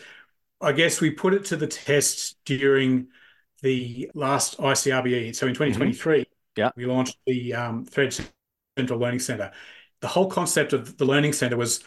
I 0.61 0.73
guess 0.73 1.01
we 1.01 1.11
put 1.11 1.35
it 1.35 1.45
to 1.47 1.57
the 1.57 1.67
test 1.67 2.37
during 2.45 3.09
the 3.63 4.11
last 4.15 4.59
ICRBE. 4.59 5.35
So 5.35 5.47
in 5.47 5.55
2023, 5.55 6.27
Yeah. 6.57 6.71
we 6.77 6.87
launched 6.87 7.19
the 7.27 7.55
um, 7.55 7.85
Thread 7.85 8.15
Central 8.77 8.99
Learning 8.99 9.21
Center. 9.21 9.53
The 10.01 10.09
whole 10.09 10.31
concept 10.31 10.73
of 10.73 10.97
the 10.99 11.05
Learning 11.05 11.33
Center 11.33 11.57
was 11.57 11.83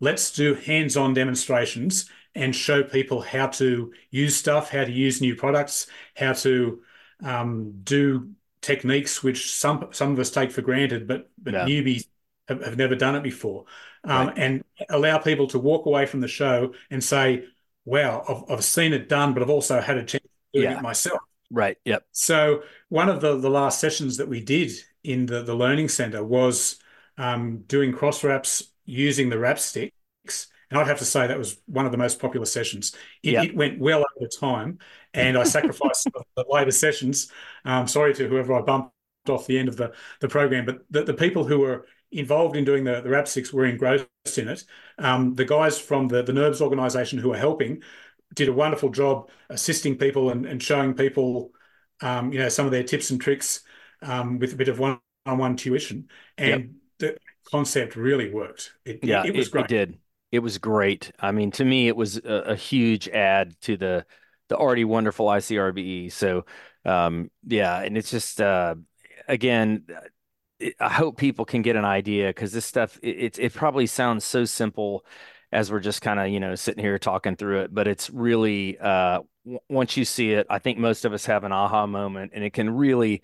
let's 0.00 0.32
do 0.32 0.54
hands-on 0.54 1.14
demonstrations 1.14 2.08
and 2.34 2.54
show 2.54 2.82
people 2.82 3.20
how 3.20 3.48
to 3.48 3.92
use 4.10 4.36
stuff, 4.36 4.70
how 4.70 4.84
to 4.84 4.92
use 4.92 5.20
new 5.20 5.34
products, 5.34 5.86
how 6.16 6.32
to 6.32 6.82
um, 7.22 7.72
do 7.82 8.30
techniques 8.62 9.22
which 9.22 9.52
some 9.54 9.88
some 9.92 10.12
of 10.12 10.18
us 10.18 10.30
take 10.30 10.50
for 10.52 10.62
granted, 10.62 11.06
but 11.06 11.30
but 11.38 11.54
Yeah. 11.54 11.64
newbies 11.66 12.06
have, 12.48 12.62
have 12.64 12.76
never 12.76 12.94
done 12.94 13.14
it 13.16 13.22
before, 13.22 13.64
um, 14.04 14.28
Right. 14.28 14.38
and 14.38 14.64
allow 14.88 15.18
people 15.18 15.46
to 15.48 15.58
walk 15.58 15.86
away 15.86 16.06
from 16.06 16.20
the 16.20 16.28
show 16.28 16.74
and 16.90 17.02
say, 17.02 17.44
"Wow, 17.90 18.24
I've, 18.28 18.58
I've 18.58 18.64
seen 18.64 18.92
it 18.92 19.08
done, 19.08 19.34
but 19.34 19.42
I've 19.42 19.50
also 19.50 19.80
had 19.80 19.98
a 19.98 20.04
chance 20.04 20.24
doing 20.54 20.70
Yeah. 20.70 20.78
it 20.78 20.82
myself." 20.82 21.20
Right. 21.50 21.76
Yep. 21.84 22.04
So 22.12 22.62
one 22.88 23.08
of 23.08 23.20
the, 23.20 23.36
the 23.36 23.50
last 23.50 23.80
sessions 23.80 24.16
that 24.18 24.28
we 24.28 24.40
did 24.40 24.70
in 25.02 25.26
the, 25.26 25.42
the 25.42 25.54
learning 25.54 25.88
center 25.88 26.22
was 26.22 26.78
um, 27.18 27.64
doing 27.66 27.92
cross 27.92 28.22
wraps 28.22 28.72
using 28.84 29.28
the 29.30 29.38
wrap 29.38 29.58
sticks. 29.58 30.46
And 30.70 30.78
I'd 30.78 30.86
have 30.86 31.00
to 31.00 31.04
say 31.04 31.26
that 31.26 31.36
was 31.38 31.60
one 31.66 31.86
of 31.86 31.92
the 31.92 31.98
most 31.98 32.20
popular 32.20 32.46
sessions. 32.46 32.94
It, 33.24 33.32
Yeah. 33.32 33.42
it 33.42 33.56
went 33.56 33.80
well 33.80 34.04
over 34.16 34.28
time, 34.28 34.78
and 35.12 35.36
I 35.36 35.42
sacrificed 35.42 36.04
some 36.04 36.12
of 36.14 36.24
the 36.36 36.44
later 36.48 36.70
sessions. 36.70 37.32
Um, 37.64 37.88
sorry 37.88 38.14
to 38.14 38.28
whoever 38.28 38.54
I 38.54 38.60
bumped 38.62 38.92
off 39.28 39.46
the 39.48 39.58
end 39.58 39.68
of 39.68 39.76
the, 39.76 39.92
the 40.20 40.28
program, 40.28 40.64
but 40.66 40.82
the, 40.90 41.02
the 41.02 41.14
people 41.14 41.44
who 41.44 41.58
were 41.58 41.86
involved 42.12 42.56
in 42.56 42.64
doing 42.64 42.84
the, 42.84 43.00
the 43.00 43.08
wrap 43.08 43.28
sticks 43.28 43.52
were 43.52 43.66
engrossed 43.66 44.06
in 44.36 44.48
it. 44.48 44.64
Um, 44.98 45.34
the 45.34 45.44
guys 45.44 45.78
from 45.78 46.08
the, 46.08 46.22
the 46.22 46.32
NERBS 46.32 46.60
organization 46.60 47.18
who 47.18 47.30
were 47.30 47.36
helping 47.36 47.82
did 48.34 48.48
a 48.48 48.52
wonderful 48.52 48.90
job 48.90 49.28
assisting 49.48 49.96
people 49.96 50.30
and, 50.30 50.46
and 50.46 50.62
showing 50.62 50.94
people, 50.94 51.50
um, 52.00 52.32
you 52.32 52.38
know, 52.38 52.48
some 52.48 52.66
of 52.66 52.72
their 52.72 52.84
tips 52.84 53.10
and 53.10 53.20
tricks 53.20 53.62
um, 54.02 54.38
with 54.38 54.52
a 54.52 54.56
bit 54.56 54.68
of 54.68 54.78
one-on-one 54.78 55.56
tuition, 55.56 56.08
and 56.38 56.76
the 56.98 57.16
concept 57.44 57.96
really 57.96 58.30
worked. 58.30 58.72
It, 58.84 59.00
Yeah, 59.02 59.22
it, 59.22 59.30
it 59.30 59.36
was 59.36 59.48
it, 59.48 59.52
great. 59.52 59.64
it 59.64 59.68
did. 59.68 59.98
It 60.32 60.38
was 60.40 60.58
great. 60.58 61.10
I 61.18 61.32
mean, 61.32 61.50
to 61.52 61.64
me, 61.64 61.88
it 61.88 61.96
was 61.96 62.18
a, 62.18 62.42
a 62.46 62.56
huge 62.56 63.08
add 63.08 63.58
to 63.62 63.76
the 63.76 64.06
the 64.48 64.56
already 64.56 64.84
wonderful 64.84 65.26
ICRBE. 65.26 66.10
So, 66.12 66.44
um, 66.84 67.30
yeah, 67.46 67.80
and 67.82 67.96
it's 67.96 68.10
just 68.10 68.40
uh, 68.40 68.74
again, 69.28 69.84
I 70.78 70.88
hope 70.90 71.16
people 71.16 71.44
can 71.44 71.62
get 71.62 71.76
an 71.76 71.84
idea 71.84 72.28
because 72.28 72.52
this 72.52 72.66
stuff 72.66 72.98
it, 73.02 73.08
it, 73.08 73.38
it 73.38 73.54
probably 73.54 73.86
sounds 73.86 74.24
so 74.24 74.44
simple 74.44 75.04
as 75.52 75.70
we're 75.72 75.80
just 75.80 76.02
kind 76.02 76.20
of 76.20 76.28
you 76.28 76.40
know 76.40 76.54
sitting 76.54 76.82
here 76.82 76.98
talking 76.98 77.36
through 77.36 77.60
it, 77.62 77.74
but 77.74 77.88
it's 77.88 78.10
really 78.10 78.78
uh, 78.78 79.20
w- 79.44 79.60
once 79.68 79.96
you 79.96 80.04
see 80.04 80.32
it, 80.32 80.46
I 80.50 80.58
think 80.58 80.78
most 80.78 81.04
of 81.04 81.12
us 81.12 81.26
have 81.26 81.44
an 81.44 81.52
aha 81.52 81.86
moment, 81.86 82.32
and 82.34 82.44
it 82.44 82.52
can 82.52 82.70
really 82.70 83.22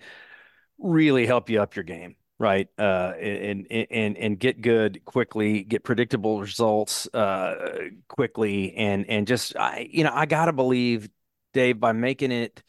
really 0.79 1.25
help 1.25 1.49
you 1.49 1.61
up 1.61 1.75
your 1.75 1.83
game 1.83 2.15
right? 2.39 2.67
Uh 2.77 3.13
and 3.19 3.65
and 3.71 4.17
and 4.17 4.39
get 4.39 4.61
good 4.61 5.03
quickly 5.05 5.63
get 5.63 5.83
predictable 5.83 6.39
results 6.39 7.07
uh 7.13 7.87
quickly 8.07 8.75
and 8.75 9.09
and 9.09 9.25
just 9.25 9.55
i 9.57 9.87
you 9.91 10.03
know 10.03 10.11
i 10.13 10.25
gotta 10.27 10.53
believe 10.53 11.09
dave 11.53 11.79
by 11.79 11.93
making 11.93 12.31
it 12.31 12.61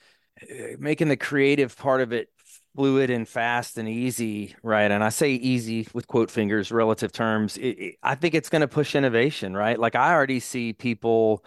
uh, 0.43 0.77
making 0.79 1.09
the 1.09 1.17
creative 1.17 1.77
part 1.77 2.01
of 2.01 2.13
it 2.13 2.31
fluid 2.77 3.11
and 3.11 3.29
fast 3.29 3.77
and 3.79 3.89
easy, 3.89 4.55
right? 4.63 4.91
And 4.91 5.03
I 5.03 5.09
say 5.09 5.33
easy 5.33 5.89
with 5.93 6.07
quote 6.07 6.31
fingers, 6.31 6.71
relative 6.71 7.13
terms. 7.13 7.57
It, 7.57 7.69
it, 7.69 7.95
I 8.03 8.15
think 8.15 8.35
it's 8.35 8.49
going 8.49 8.61
to 8.61 8.69
push 8.69 8.95
innovation, 8.95 9.57
right? 9.57 9.79
Like 9.79 9.97
I 9.97 10.13
already 10.15 10.41
see 10.41 10.73
people, 10.73 11.45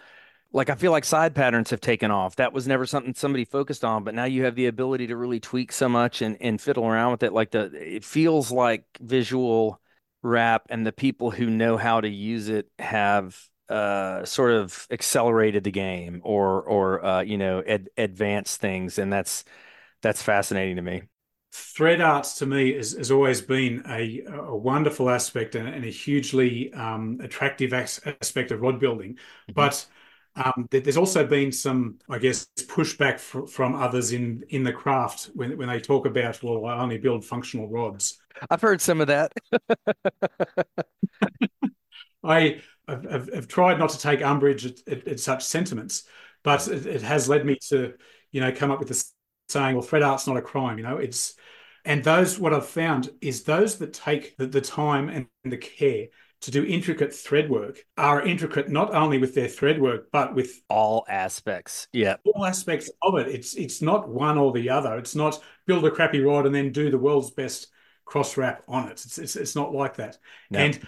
like 0.52 0.68
I 0.70 0.74
feel 0.74 0.92
like 0.92 1.04
side 1.04 1.34
patterns 1.34 1.70
have 1.70 1.80
taken 1.80 2.10
off. 2.10 2.36
That 2.36 2.52
was 2.52 2.68
never 2.68 2.86
something 2.86 3.14
somebody 3.14 3.44
focused 3.44 3.84
on, 3.84 4.04
but 4.04 4.14
now 4.14 4.24
you 4.24 4.44
have 4.44 4.54
the 4.54 4.66
ability 4.66 5.06
to 5.08 5.16
really 5.16 5.40
tweak 5.40 5.72
so 5.72 5.88
much 5.88 6.22
and 6.22 6.36
and 6.40 6.60
fiddle 6.60 6.86
around 6.86 7.12
with 7.12 7.22
it. 7.22 7.32
Like 7.32 7.50
the, 7.52 7.70
it 7.72 8.04
feels 8.04 8.50
like 8.52 8.84
visual 9.00 9.80
wrap, 10.22 10.66
and 10.70 10.86
the 10.86 10.92
people 10.92 11.30
who 11.30 11.48
know 11.50 11.76
how 11.76 12.00
to 12.00 12.08
use 12.08 12.48
it 12.48 12.68
have 12.78 13.38
uh, 13.68 14.24
sort 14.24 14.52
of 14.52 14.86
accelerated 14.90 15.64
the 15.64 15.70
game 15.70 16.20
or 16.24 16.62
or 16.62 17.04
uh, 17.04 17.22
you 17.22 17.38
know 17.38 17.62
ad- 17.66 17.88
advanced 17.96 18.60
things, 18.60 18.98
and 18.98 19.12
that's 19.12 19.44
that's 20.02 20.22
fascinating 20.22 20.76
to 20.76 20.82
me 20.82 21.02
thread 21.52 22.00
arts 22.00 22.38
to 22.38 22.46
me 22.46 22.74
has, 22.74 22.92
has 22.92 23.10
always 23.10 23.40
been 23.40 23.82
a, 23.88 24.22
a 24.26 24.56
wonderful 24.56 25.10
aspect 25.10 25.54
and, 25.54 25.68
and 25.68 25.84
a 25.84 25.90
hugely 25.90 26.72
um, 26.72 27.20
attractive 27.22 27.72
aspect 27.72 28.50
of 28.50 28.60
rod 28.60 28.80
building. 28.80 29.14
Mm-hmm. 29.14 29.52
But 29.54 29.86
um, 30.34 30.66
there's 30.70 30.96
also 30.96 31.26
been 31.26 31.52
some, 31.52 31.98
I 32.08 32.18
guess, 32.18 32.46
pushback 32.56 33.20
fr- 33.20 33.44
from 33.44 33.74
others 33.74 34.12
in 34.12 34.44
in 34.48 34.64
the 34.64 34.72
craft 34.72 35.30
when 35.34 35.58
when 35.58 35.68
they 35.68 35.78
talk 35.78 36.06
about, 36.06 36.42
well, 36.42 36.64
I 36.64 36.80
only 36.80 36.96
build 36.96 37.24
functional 37.24 37.68
rods. 37.68 38.18
I've 38.50 38.62
heard 38.62 38.80
some 38.80 39.02
of 39.02 39.08
that. 39.08 39.32
I 42.24 42.62
have, 42.88 43.28
have, 43.32 43.48
tried 43.48 43.78
not 43.78 43.90
to 43.90 43.98
take 43.98 44.22
umbrage 44.22 44.64
at, 44.64 44.78
at, 44.88 45.06
at 45.06 45.20
such 45.20 45.44
sentiments, 45.44 46.04
but 46.42 46.66
it, 46.68 46.86
it, 46.86 47.02
has 47.02 47.28
led 47.28 47.44
me 47.44 47.58
to, 47.68 47.94
you 48.30 48.40
know, 48.40 48.52
come 48.52 48.70
up 48.70 48.78
with 48.78 48.88
this 48.88 49.12
saying, 49.48 49.74
well, 49.74 49.82
thread 49.82 50.02
art's 50.02 50.26
not 50.26 50.36
a 50.36 50.42
crime. 50.42 50.78
You 50.78 50.84
know, 50.84 50.96
it's 50.96 51.34
and 51.84 52.04
those 52.04 52.38
what 52.38 52.54
I've 52.54 52.66
found 52.66 53.10
is 53.20 53.42
those 53.42 53.78
that 53.78 53.92
take 53.92 54.36
the, 54.36 54.46
the 54.46 54.60
time 54.60 55.08
and 55.08 55.26
the 55.44 55.56
care 55.56 56.06
to 56.42 56.50
do 56.50 56.64
intricate 56.64 57.14
thread 57.14 57.48
work 57.48 57.84
are 57.96 58.22
intricate 58.22 58.68
not 58.68 58.92
only 58.94 59.18
with 59.18 59.34
their 59.34 59.48
thread 59.48 59.80
work 59.80 60.08
but 60.10 60.34
with 60.34 60.60
all 60.68 61.04
aspects. 61.08 61.88
Yeah, 61.92 62.16
all 62.24 62.44
aspects 62.44 62.90
of 63.02 63.16
it. 63.16 63.28
It's 63.28 63.54
it's 63.54 63.82
not 63.82 64.08
one 64.08 64.38
or 64.38 64.52
the 64.52 64.70
other. 64.70 64.96
It's 64.96 65.14
not 65.14 65.40
build 65.66 65.84
a 65.84 65.90
crappy 65.90 66.20
rod 66.20 66.46
and 66.46 66.54
then 66.54 66.72
do 66.72 66.90
the 66.90 66.98
world's 66.98 67.30
best 67.30 67.68
cross 68.04 68.36
wrap 68.36 68.62
on 68.68 68.88
it. 68.88 68.92
It's 68.92 69.18
it's, 69.18 69.36
it's 69.36 69.56
not 69.56 69.72
like 69.72 69.96
that. 69.96 70.18
No. 70.50 70.58
And 70.58 70.80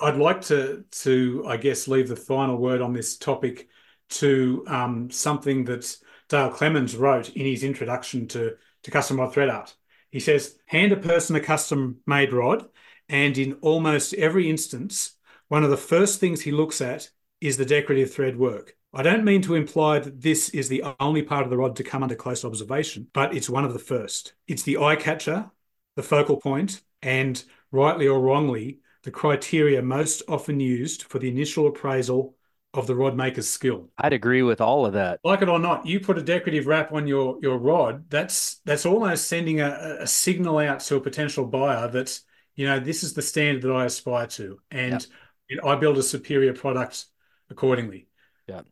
I'd 0.00 0.16
like 0.16 0.42
to 0.42 0.84
to 1.02 1.44
I 1.46 1.56
guess 1.56 1.88
leave 1.88 2.08
the 2.08 2.16
final 2.16 2.56
word 2.56 2.80
on 2.80 2.92
this 2.92 3.18
topic 3.18 3.68
to 4.10 4.64
um, 4.68 5.10
something 5.10 5.64
that 5.64 5.96
Dale 6.28 6.50
Clemens 6.50 6.96
wrote 6.96 7.30
in 7.30 7.46
his 7.46 7.64
introduction 7.64 8.28
to, 8.28 8.54
to 8.82 8.90
custom 8.90 9.18
rod 9.18 9.32
thread 9.32 9.48
art. 9.48 9.74
He 10.14 10.20
says, 10.20 10.56
hand 10.66 10.92
a 10.92 10.96
person 10.96 11.34
a 11.34 11.40
custom 11.40 11.96
made 12.06 12.32
rod, 12.32 12.68
and 13.08 13.36
in 13.36 13.54
almost 13.54 14.14
every 14.14 14.48
instance, 14.48 15.16
one 15.48 15.64
of 15.64 15.70
the 15.70 15.76
first 15.76 16.20
things 16.20 16.40
he 16.40 16.52
looks 16.52 16.80
at 16.80 17.10
is 17.40 17.56
the 17.56 17.64
decorative 17.64 18.14
thread 18.14 18.38
work. 18.38 18.76
I 18.92 19.02
don't 19.02 19.24
mean 19.24 19.42
to 19.42 19.56
imply 19.56 19.98
that 19.98 20.20
this 20.20 20.50
is 20.50 20.68
the 20.68 20.84
only 21.00 21.22
part 21.22 21.42
of 21.42 21.50
the 21.50 21.56
rod 21.56 21.74
to 21.74 21.82
come 21.82 22.04
under 22.04 22.14
close 22.14 22.44
observation, 22.44 23.08
but 23.12 23.34
it's 23.34 23.50
one 23.50 23.64
of 23.64 23.72
the 23.72 23.80
first. 23.80 24.34
It's 24.46 24.62
the 24.62 24.78
eye 24.78 24.94
catcher, 24.94 25.50
the 25.96 26.04
focal 26.04 26.36
point, 26.36 26.80
and 27.02 27.42
rightly 27.72 28.06
or 28.06 28.20
wrongly, 28.20 28.78
the 29.02 29.10
criteria 29.10 29.82
most 29.82 30.22
often 30.28 30.60
used 30.60 31.02
for 31.02 31.18
the 31.18 31.28
initial 31.28 31.66
appraisal 31.66 32.36
of 32.74 32.86
the 32.86 32.94
rod 32.94 33.16
maker's 33.16 33.48
skill. 33.48 33.88
I'd 33.98 34.12
agree 34.12 34.42
with 34.42 34.60
all 34.60 34.84
of 34.84 34.92
that. 34.94 35.20
Like 35.24 35.42
it 35.42 35.48
or 35.48 35.58
not, 35.58 35.86
you 35.86 36.00
put 36.00 36.18
a 36.18 36.22
decorative 36.22 36.66
wrap 36.66 36.92
on 36.92 37.06
your 37.06 37.38
your 37.40 37.58
rod. 37.58 38.10
That's 38.10 38.56
that's 38.64 38.86
almost 38.86 39.28
sending 39.28 39.60
a, 39.60 39.98
a 40.00 40.06
signal 40.06 40.58
out 40.58 40.80
to 40.80 40.96
a 40.96 41.00
potential 41.00 41.46
buyer 41.46 41.88
that 41.88 42.18
you 42.54 42.66
know 42.66 42.80
this 42.80 43.02
is 43.02 43.14
the 43.14 43.22
standard 43.22 43.62
that 43.62 43.72
I 43.72 43.86
aspire 43.86 44.26
to, 44.26 44.60
and 44.70 45.06
yep. 45.48 45.64
I 45.64 45.76
build 45.76 45.98
a 45.98 46.02
superior 46.02 46.52
product 46.52 47.06
accordingly. 47.50 48.08
Yeah. 48.48 48.62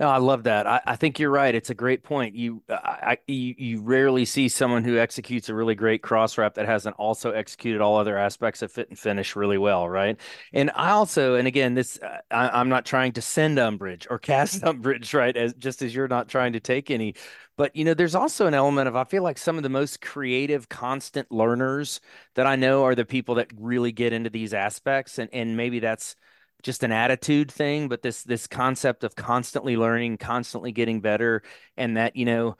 No, 0.00 0.08
I 0.08 0.18
love 0.18 0.44
that. 0.44 0.64
I, 0.68 0.80
I 0.86 0.94
think 0.94 1.18
you're 1.18 1.30
right. 1.30 1.52
It's 1.52 1.70
a 1.70 1.74
great 1.74 2.04
point. 2.04 2.36
You, 2.36 2.62
I, 2.68 3.18
you, 3.26 3.54
you 3.58 3.80
rarely 3.82 4.24
see 4.24 4.48
someone 4.48 4.84
who 4.84 4.96
executes 4.96 5.48
a 5.48 5.54
really 5.54 5.74
great 5.74 6.02
cross 6.02 6.38
wrap 6.38 6.54
that 6.54 6.66
hasn't 6.66 6.94
also 6.96 7.32
executed 7.32 7.80
all 7.80 7.96
other 7.96 8.16
aspects 8.16 8.62
of 8.62 8.70
fit 8.70 8.88
and 8.90 8.98
finish 8.98 9.34
really 9.34 9.58
well, 9.58 9.88
right? 9.88 10.16
And 10.52 10.70
I 10.76 10.90
also, 10.90 11.34
and 11.34 11.48
again, 11.48 11.74
this, 11.74 11.98
uh, 12.00 12.18
I, 12.30 12.60
am 12.60 12.68
not 12.68 12.86
trying 12.86 13.10
to 13.14 13.22
send 13.22 13.58
umbrage 13.58 14.06
or 14.08 14.18
cast 14.20 14.62
umbrage, 14.62 15.12
right? 15.14 15.36
As 15.36 15.52
just 15.54 15.82
as 15.82 15.92
you're 15.92 16.06
not 16.06 16.28
trying 16.28 16.52
to 16.52 16.60
take 16.60 16.92
any, 16.92 17.14
but 17.56 17.74
you 17.74 17.84
know, 17.84 17.94
there's 17.94 18.14
also 18.14 18.46
an 18.46 18.54
element 18.54 18.86
of 18.86 18.94
I 18.94 19.02
feel 19.02 19.24
like 19.24 19.36
some 19.36 19.56
of 19.56 19.64
the 19.64 19.68
most 19.68 20.00
creative, 20.00 20.68
constant 20.68 21.32
learners 21.32 22.00
that 22.36 22.46
I 22.46 22.54
know 22.54 22.84
are 22.84 22.94
the 22.94 23.04
people 23.04 23.34
that 23.34 23.50
really 23.58 23.90
get 23.90 24.12
into 24.12 24.30
these 24.30 24.54
aspects, 24.54 25.18
and 25.18 25.28
and 25.32 25.56
maybe 25.56 25.80
that's 25.80 26.14
just 26.62 26.82
an 26.82 26.92
attitude 26.92 27.50
thing, 27.50 27.88
but 27.88 28.02
this 28.02 28.22
this 28.22 28.46
concept 28.46 29.04
of 29.04 29.16
constantly 29.16 29.76
learning, 29.76 30.18
constantly 30.18 30.72
getting 30.72 31.00
better, 31.00 31.42
and 31.76 31.96
that 31.96 32.16
you 32.16 32.24
know 32.24 32.56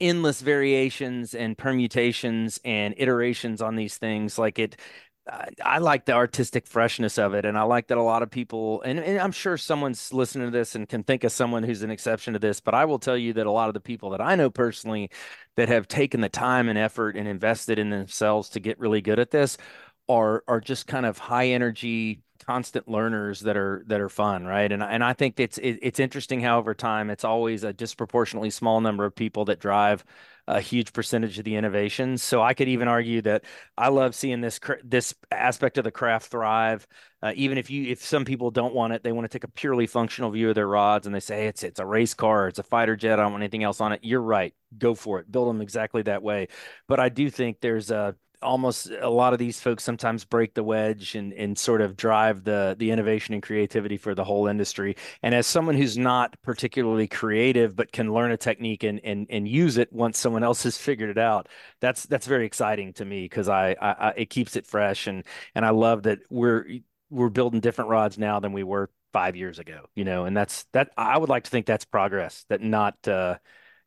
endless 0.00 0.40
variations 0.40 1.34
and 1.34 1.58
permutations 1.58 2.58
and 2.64 2.94
iterations 2.96 3.60
on 3.60 3.76
these 3.76 3.98
things 3.98 4.38
like 4.38 4.58
it 4.58 4.76
I 5.64 5.78
like 5.78 6.06
the 6.06 6.12
artistic 6.12 6.66
freshness 6.66 7.18
of 7.18 7.34
it, 7.34 7.44
and 7.44 7.56
I 7.56 7.62
like 7.62 7.88
that 7.88 7.98
a 7.98 8.02
lot 8.02 8.22
of 8.22 8.30
people, 8.30 8.82
and, 8.82 8.98
and, 8.98 9.18
I'm 9.18 9.32
sure 9.32 9.56
someone's 9.56 10.12
listening 10.12 10.46
to 10.48 10.50
this 10.50 10.74
and 10.74 10.88
can 10.88 11.04
think 11.04 11.24
of 11.24 11.32
someone 11.32 11.62
who's 11.62 11.82
an 11.82 11.90
exception 11.90 12.32
to 12.32 12.38
this. 12.38 12.60
But 12.60 12.74
I 12.74 12.84
will 12.84 12.98
tell 12.98 13.16
you 13.16 13.34
that 13.34 13.46
a 13.46 13.50
lot 13.50 13.68
of 13.68 13.74
the 13.74 13.80
people 13.80 14.10
that 14.10 14.20
I 14.20 14.34
know 14.34 14.50
personally 14.50 15.10
that 15.56 15.68
have 15.68 15.86
taken 15.86 16.20
the 16.20 16.28
time 16.28 16.68
and 16.68 16.78
effort 16.78 17.16
and 17.16 17.28
invested 17.28 17.78
in 17.78 17.90
themselves 17.90 18.48
to 18.50 18.60
get 18.60 18.78
really 18.78 19.00
good 19.02 19.18
at 19.18 19.30
this 19.30 19.56
are 20.08 20.42
are 20.48 20.60
just 20.60 20.86
kind 20.86 21.06
of 21.06 21.18
high 21.18 21.48
energy, 21.48 22.22
constant 22.44 22.88
learners 22.88 23.40
that 23.40 23.56
are 23.56 23.84
that 23.86 24.00
are 24.00 24.08
fun, 24.08 24.44
right? 24.44 24.70
And 24.70 24.82
and 24.82 25.04
I 25.04 25.12
think 25.12 25.38
it's 25.40 25.58
it, 25.58 25.78
it's 25.82 26.00
interesting 26.00 26.40
how 26.40 26.58
over 26.58 26.74
time 26.74 27.10
it's 27.10 27.24
always 27.24 27.64
a 27.64 27.72
disproportionately 27.72 28.50
small 28.50 28.80
number 28.80 29.04
of 29.04 29.14
people 29.14 29.44
that 29.46 29.60
drive 29.60 30.04
a 30.46 30.60
huge 30.60 30.92
percentage 30.92 31.38
of 31.38 31.44
the 31.44 31.54
innovations. 31.54 32.22
So 32.22 32.42
I 32.42 32.54
could 32.54 32.68
even 32.68 32.88
argue 32.88 33.22
that 33.22 33.44
I 33.78 33.88
love 33.88 34.14
seeing 34.14 34.40
this 34.40 34.58
this 34.82 35.14
aspect 35.30 35.78
of 35.78 35.84
the 35.84 35.90
craft 35.92 36.30
thrive. 36.30 36.86
Uh, 37.22 37.32
even 37.36 37.58
if 37.58 37.70
you 37.70 37.84
if 37.90 38.04
some 38.04 38.24
people 38.24 38.50
don't 38.50 38.74
want 38.74 38.92
it, 38.92 39.02
they 39.04 39.12
want 39.12 39.30
to 39.30 39.38
take 39.38 39.44
a 39.44 39.52
purely 39.52 39.86
functional 39.86 40.30
view 40.30 40.48
of 40.48 40.54
their 40.54 40.66
rods 40.66 41.06
and 41.06 41.14
they 41.14 41.20
say 41.20 41.46
it's 41.46 41.62
it's 41.62 41.80
a 41.80 41.86
race 41.86 42.14
car, 42.14 42.48
it's 42.48 42.58
a 42.58 42.64
fighter 42.64 42.96
jet. 42.96 43.18
I 43.18 43.22
don't 43.22 43.32
want 43.32 43.42
anything 43.42 43.62
else 43.62 43.80
on 43.80 43.92
it. 43.92 44.00
You're 44.02 44.22
right. 44.22 44.54
Go 44.76 44.94
for 44.94 45.20
it. 45.20 45.30
Build 45.30 45.48
them 45.48 45.60
exactly 45.60 46.02
that 46.02 46.22
way. 46.22 46.48
But 46.88 46.98
I 47.00 47.08
do 47.10 47.30
think 47.30 47.60
there's 47.60 47.90
a 47.90 48.16
almost 48.42 48.90
a 48.90 49.08
lot 49.10 49.32
of 49.32 49.38
these 49.38 49.60
folks 49.60 49.84
sometimes 49.84 50.24
break 50.24 50.54
the 50.54 50.62
wedge 50.62 51.14
and, 51.14 51.32
and 51.32 51.58
sort 51.58 51.80
of 51.80 51.96
drive 51.96 52.44
the 52.44 52.76
the 52.78 52.90
innovation 52.90 53.34
and 53.34 53.42
creativity 53.42 53.96
for 53.96 54.14
the 54.14 54.24
whole 54.24 54.46
industry. 54.46 54.96
And 55.22 55.34
as 55.34 55.46
someone 55.46 55.74
who's 55.76 55.98
not 55.98 56.36
particularly 56.42 57.06
creative 57.08 57.76
but 57.76 57.92
can 57.92 58.12
learn 58.12 58.32
a 58.32 58.36
technique 58.36 58.82
and 58.82 59.00
and, 59.04 59.26
and 59.30 59.48
use 59.48 59.76
it 59.76 59.92
once 59.92 60.18
someone 60.18 60.44
else 60.44 60.62
has 60.64 60.76
figured 60.76 61.10
it 61.10 61.18
out, 61.18 61.48
that's 61.80 62.04
that's 62.04 62.26
very 62.26 62.46
exciting 62.46 62.92
to 62.94 63.04
me 63.04 63.24
because 63.24 63.48
I, 63.48 63.76
I, 63.80 63.92
I 63.92 64.08
it 64.16 64.30
keeps 64.30 64.56
it 64.56 64.66
fresh 64.66 65.06
and 65.06 65.24
and 65.54 65.64
I 65.64 65.70
love 65.70 66.04
that 66.04 66.20
we're 66.30 66.66
we're 67.10 67.28
building 67.28 67.60
different 67.60 67.90
rods 67.90 68.18
now 68.18 68.40
than 68.40 68.52
we 68.52 68.62
were 68.64 68.90
five 69.12 69.36
years 69.36 69.58
ago. 69.58 69.86
You 69.94 70.04
know, 70.04 70.24
and 70.24 70.36
that's 70.36 70.64
that 70.72 70.90
I 70.96 71.18
would 71.18 71.28
like 71.28 71.44
to 71.44 71.50
think 71.50 71.66
that's 71.66 71.84
progress. 71.84 72.44
That 72.48 72.60
not 72.60 73.06
uh, 73.06 73.38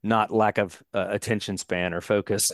not 0.04 0.32
lack 0.32 0.58
of 0.58 0.82
uh, 0.94 1.08
attention 1.10 1.58
span 1.58 1.94
or 1.94 2.02
focus. 2.02 2.52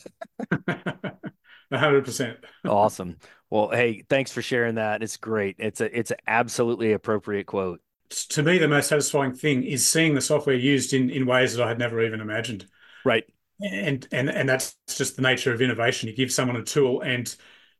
hundred 1.72 2.06
percent. 2.06 2.38
Awesome. 2.66 3.18
Well, 3.50 3.70
hey, 3.70 4.04
thanks 4.10 4.32
for 4.32 4.42
sharing 4.42 4.76
that. 4.76 5.04
It's 5.04 5.18
great. 5.18 5.56
It's 5.60 5.82
a 5.82 5.98
it's 5.98 6.12
an 6.12 6.18
absolutely 6.28 6.94
appropriate 6.94 7.48
quote. 7.48 7.82
To 8.10 8.44
me, 8.44 8.58
the 8.58 8.68
most 8.68 8.90
satisfying 8.90 9.36
thing 9.36 9.64
is 9.64 9.88
seeing 9.88 10.16
the 10.16 10.22
software 10.22 10.56
used 10.56 10.94
in 10.94 11.10
in 11.10 11.26
ways 11.26 11.56
that 11.56 11.64
I 11.64 11.68
had 11.68 11.80
never 11.80 12.02
even 12.04 12.22
imagined. 12.22 12.66
Right. 13.06 13.26
And 13.62 14.08
and 14.12 14.30
and 14.30 14.48
that's 14.48 14.76
just 14.88 15.16
the 15.16 15.22
nature 15.22 15.54
of 15.54 15.62
innovation. 15.62 16.10
You 16.10 16.16
give 16.16 16.32
someone 16.32 16.56
a 16.56 16.64
tool 16.64 17.02
and 17.02 17.36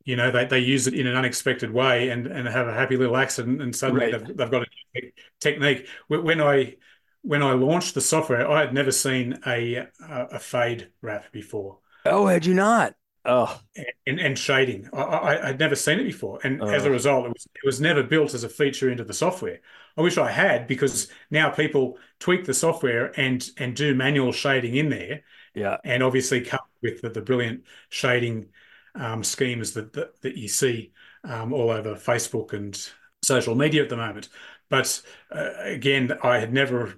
you 0.06 0.16
know 0.16 0.32
they, 0.32 0.46
they 0.46 0.60
use 0.60 0.88
it 0.88 0.94
in 0.94 1.08
an 1.08 1.16
unexpected 1.16 1.72
way 1.72 2.10
and 2.10 2.26
and 2.28 2.48
have 2.48 2.68
a 2.68 2.74
happy 2.74 2.98
little 2.98 3.18
accident 3.18 3.62
and 3.62 3.76
suddenly 3.76 4.12
right. 4.12 4.26
they've, 4.26 4.38
they've 4.38 4.52
got 4.52 4.64
a 4.64 5.14
technique 5.40 5.88
when 6.08 6.42
i 6.42 6.76
when 7.22 7.44
i 7.44 7.54
launched 7.54 7.94
the 7.94 8.02
software 8.02 8.50
i 8.50 8.60
had 8.62 8.74
never 8.74 8.92
seen 8.92 9.40
a 9.46 9.76
a, 9.76 9.88
a 10.32 10.40
fade 10.40 10.90
wrap 11.02 11.32
before 11.32 11.80
oh 12.06 12.26
had 12.28 12.46
you 12.46 12.54
not 12.54 12.96
Oh, 13.26 13.60
and, 14.08 14.20
and 14.20 14.38
shading. 14.38 14.90
I, 14.94 15.02
I, 15.02 15.52
would 15.52 15.60
never 15.60 15.76
seen 15.76 16.00
it 16.00 16.06
before, 16.06 16.40
and 16.44 16.64
as 16.64 16.86
a 16.86 16.90
result, 16.90 17.26
it 17.26 17.34
was 17.34 17.48
it 17.54 17.66
was 17.66 17.82
never 17.82 18.02
built 18.02 18.34
as 18.34 18.46
a 18.46 18.50
feature 18.50 18.90
into 18.90 19.04
the 19.04 19.14
software. 19.14 19.60
I 19.98 20.02
wish 20.02 20.18
I 20.18 20.32
had 20.32 20.68
because 20.68 21.10
now 21.30 21.50
people 21.50 21.98
tweak 22.20 22.46
the 22.46 22.54
software 22.54 23.12
and 23.20 23.48
and 23.58 23.76
do 23.76 23.94
manual 23.94 24.32
shading 24.32 24.76
in 24.76 24.90
there. 24.90 25.24
Yeah, 25.54 25.78
and 25.84 26.02
obviously 26.02 26.42
come 26.42 26.62
with 26.82 27.02
the, 27.02 27.10
the 27.10 27.22
brilliant 27.22 27.66
shading 27.90 28.50
um, 28.96 29.24
schemes 29.24 29.74
that, 29.74 29.94
that, 29.94 30.22
that 30.22 30.38
you 30.38 30.48
see 30.48 30.94
um, 31.24 31.54
all 31.54 31.70
over 31.70 31.96
Facebook 31.96 32.54
and 32.54 32.90
social 33.22 33.56
media 33.56 33.84
at 33.84 33.90
the 33.90 33.98
moment. 33.98 34.30
But 34.70 35.02
uh, 35.32 35.50
again, 35.64 36.18
I 36.24 36.40
had 36.40 36.54
never 36.54 36.96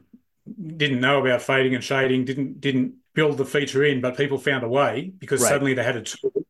didn't 0.77 1.01
know 1.01 1.19
about 1.21 1.41
fading 1.41 1.75
and 1.75 1.83
shading. 1.83 2.25
Didn't 2.25 2.61
didn't 2.61 2.95
build 3.13 3.37
the 3.37 3.45
feature 3.45 3.83
in, 3.83 4.01
but 4.01 4.17
people 4.17 4.37
found 4.37 4.63
a 4.63 4.69
way 4.69 5.11
because 5.17 5.41
right. 5.41 5.49
suddenly 5.49 5.73
they 5.73 5.83
had 5.83 5.97
a 5.97 6.01
tool 6.01 6.45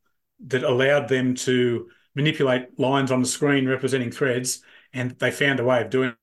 that 0.47 0.63
allowed 0.63 1.07
them 1.07 1.35
to 1.35 1.89
manipulate 2.15 2.79
lines 2.79 3.11
on 3.11 3.21
the 3.21 3.27
screen 3.27 3.67
representing 3.67 4.11
threads, 4.11 4.61
and 4.93 5.11
they 5.11 5.31
found 5.31 5.59
a 5.59 5.63
way 5.63 5.81
of 5.81 5.89
doing 5.89 6.15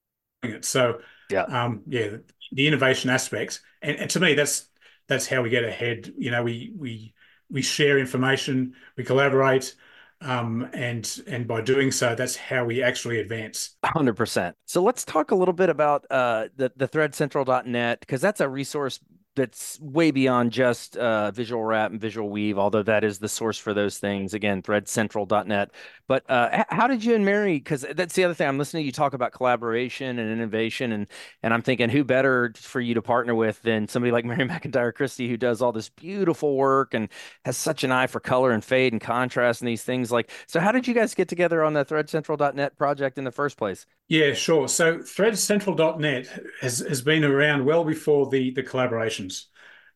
it. 0.43 0.65
So, 0.65 1.01
yeah, 1.31 1.43
um, 1.43 1.83
yeah, 1.87 2.17
the 2.53 2.67
innovation 2.67 3.11
aspects, 3.11 3.61
and, 3.83 3.97
and 3.97 4.11
to 4.11 4.21
me, 4.21 4.35
that's 4.35 4.69
that's 5.09 5.27
how 5.27 5.43
we 5.43 5.51
get 5.51 5.65
ahead. 5.65 6.13
You 6.17 6.31
know, 6.31 6.43
we 6.43 6.73
we 6.77 7.15
we 7.51 7.63
share 7.63 7.99
information, 7.99 8.75
we 8.97 9.05
collaborate, 9.05 9.75
um, 10.21 10.69
and 10.73 11.21
and 11.27 11.47
by 11.47 11.61
doing 11.61 11.91
so, 11.91 12.15
that's 12.15 12.37
how 12.37 12.65
we 12.65 12.83
actually 12.83 13.21
advance. 13.21 13.77
Hundred 13.85 14.15
percent. 14.15 14.57
So 14.67 14.83
let's 14.83 15.05
talk 15.05 15.31
a 15.31 15.35
little 15.35 15.55
bit 15.55 15.69
about 15.69 16.05
uh, 16.11 16.49
the 16.57 16.73
the 16.77 16.89
ThreadCentral.net 16.89 18.01
because 18.01 18.21
that's 18.21 18.41
a 18.41 18.49
resource 18.49 19.01
that's 19.39 19.81
way 19.81 20.11
beyond 20.11 20.53
just 20.53 20.97
uh, 20.97 21.31
Visual 21.31 21.63
Wrap 21.63 21.91
and 21.91 22.01
Visual 22.01 22.29
Weave, 22.29 22.59
although 22.59 22.83
that 22.83 23.05
is 23.05 23.19
the 23.19 23.29
source 23.29 23.57
for 23.57 23.73
those 23.73 23.99
things. 23.99 24.35
Again, 24.35 24.63
threadcentral.net. 24.63 25.71
But 26.07 26.29
uh, 26.29 26.65
how 26.71 26.87
did 26.87 27.05
you 27.05 27.15
and 27.15 27.25
Mary? 27.25 27.59
Because 27.59 27.87
that's 27.95 28.15
the 28.15 28.25
other 28.25 28.35
thing. 28.35 28.49
I'm 28.49 28.59
listening 28.59 28.83
to 28.83 28.87
you 28.87 28.93
talk 28.93 29.13
about 29.13 29.33
collaboration 29.33 30.19
and 30.19 30.33
innovation, 30.33 30.93
and 30.93 31.07
and 31.43 31.55
I'm 31.55 31.63
thinking, 31.63 31.91
who 31.91 32.03
better 32.03 32.53
for 32.57 32.81
you 32.81 32.95
to 32.95 33.03
partner 33.03 33.35
with 33.35 33.63
than 33.63 33.89
somebody 33.89 34.11
like 34.11 34.25
Mary 34.27 34.47
McIntyre 34.49 34.95
Christie, 34.95 35.29
who 35.29 35.37
does 35.37 35.63
all 35.63 35.73
this 35.73 35.89
beautiful 35.89 36.57
work 36.57 36.95
and 36.95 37.09
has 37.45 37.57
such 37.57 37.85
an 37.85 37.93
eye 37.93 38.07
for 38.07 38.21
color 38.21 38.51
and 38.51 38.65
fade 38.65 38.93
and 38.93 39.01
contrast 39.01 39.61
and 39.61 39.69
these 39.69 39.85
things. 39.85 40.11
Like, 40.11 40.31
so 40.47 40.61
how 40.61 40.73
did 40.73 40.89
you 40.89 40.95
guys 40.95 41.15
get 41.15 41.29
together 41.29 41.63
on 41.63 41.75
the 41.75 41.85
ThreadCentral.net 41.85 42.77
project 42.77 43.19
in 43.19 43.25
the 43.25 43.33
first 43.33 43.57
place? 43.57 43.87
Yeah, 44.09 44.33
sure. 44.33 44.69
So 44.69 44.99
ThreadCentral.net 44.99 46.45
has 46.63 46.79
has 46.81 47.03
been 47.03 47.25
around 47.25 47.67
well 47.67 47.85
before 47.85 48.29
the 48.31 48.51
the 48.51 48.63
collaboration 48.63 49.28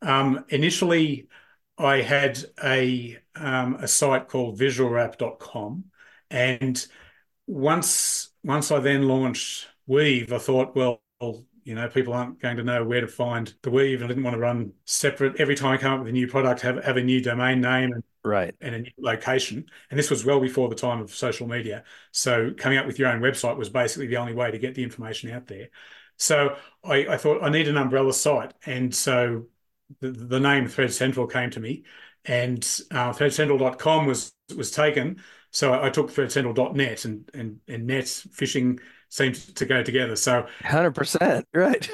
um, 0.02 0.44
initially, 0.48 1.28
I 1.78 2.02
had 2.02 2.38
a 2.62 3.18
um, 3.34 3.76
a 3.76 3.88
site 3.88 4.28
called 4.28 4.58
visualwrap.com, 4.58 5.84
and 6.30 6.86
once 7.46 8.30
once 8.44 8.70
I 8.70 8.80
then 8.80 9.08
launched 9.08 9.68
Weave, 9.86 10.32
I 10.32 10.38
thought, 10.38 10.74
well, 10.76 11.00
you 11.64 11.74
know, 11.74 11.88
people 11.88 12.12
aren't 12.12 12.40
going 12.40 12.56
to 12.56 12.64
know 12.64 12.84
where 12.84 13.00
to 13.00 13.06
find 13.06 13.52
the 13.62 13.70
Weave, 13.70 14.00
and 14.00 14.04
I 14.04 14.08
didn't 14.08 14.24
want 14.24 14.34
to 14.34 14.40
run 14.40 14.72
separate 14.84 15.40
every 15.40 15.54
time 15.54 15.72
I 15.72 15.76
come 15.76 15.94
up 15.94 16.00
with 16.00 16.08
a 16.08 16.12
new 16.12 16.26
product, 16.26 16.60
have 16.62 16.82
have 16.84 16.96
a 16.96 17.02
new 17.02 17.20
domain 17.20 17.60
name 17.60 17.92
and 17.92 18.02
right 18.24 18.54
and 18.60 18.74
a 18.74 18.78
new 18.80 18.90
location. 18.98 19.66
And 19.90 19.98
this 19.98 20.10
was 20.10 20.24
well 20.24 20.40
before 20.40 20.68
the 20.68 20.74
time 20.74 21.00
of 21.00 21.14
social 21.14 21.46
media, 21.46 21.84
so 22.10 22.52
coming 22.56 22.78
up 22.78 22.86
with 22.86 22.98
your 22.98 23.08
own 23.08 23.20
website 23.20 23.56
was 23.56 23.68
basically 23.68 24.08
the 24.08 24.16
only 24.16 24.34
way 24.34 24.50
to 24.50 24.58
get 24.58 24.74
the 24.74 24.82
information 24.82 25.30
out 25.30 25.46
there. 25.46 25.68
So 26.16 26.56
I, 26.84 27.06
I 27.08 27.16
thought 27.16 27.42
I 27.42 27.48
need 27.48 27.68
an 27.68 27.76
umbrella 27.76 28.12
site, 28.12 28.54
and 28.66 28.94
so 28.94 29.46
the, 30.00 30.10
the 30.10 30.40
name 30.40 30.68
Thread 30.68 30.92
Central 30.92 31.26
came 31.26 31.50
to 31.50 31.60
me, 31.60 31.84
and 32.24 32.62
uh, 32.90 33.12
threadcentral.com 33.12 34.06
was 34.06 34.32
was 34.56 34.70
taken. 34.70 35.22
So 35.50 35.72
I, 35.72 35.86
I 35.86 35.90
took 35.90 36.10
threadcentral.net, 36.10 37.04
and 37.04 37.30
and 37.34 37.60
and 37.68 37.86
net 37.86 38.08
fishing 38.08 38.80
seems 39.08 39.52
to 39.52 39.66
go 39.66 39.82
together. 39.82 40.16
So 40.16 40.46
100%, 40.62 41.44
right. 41.52 41.90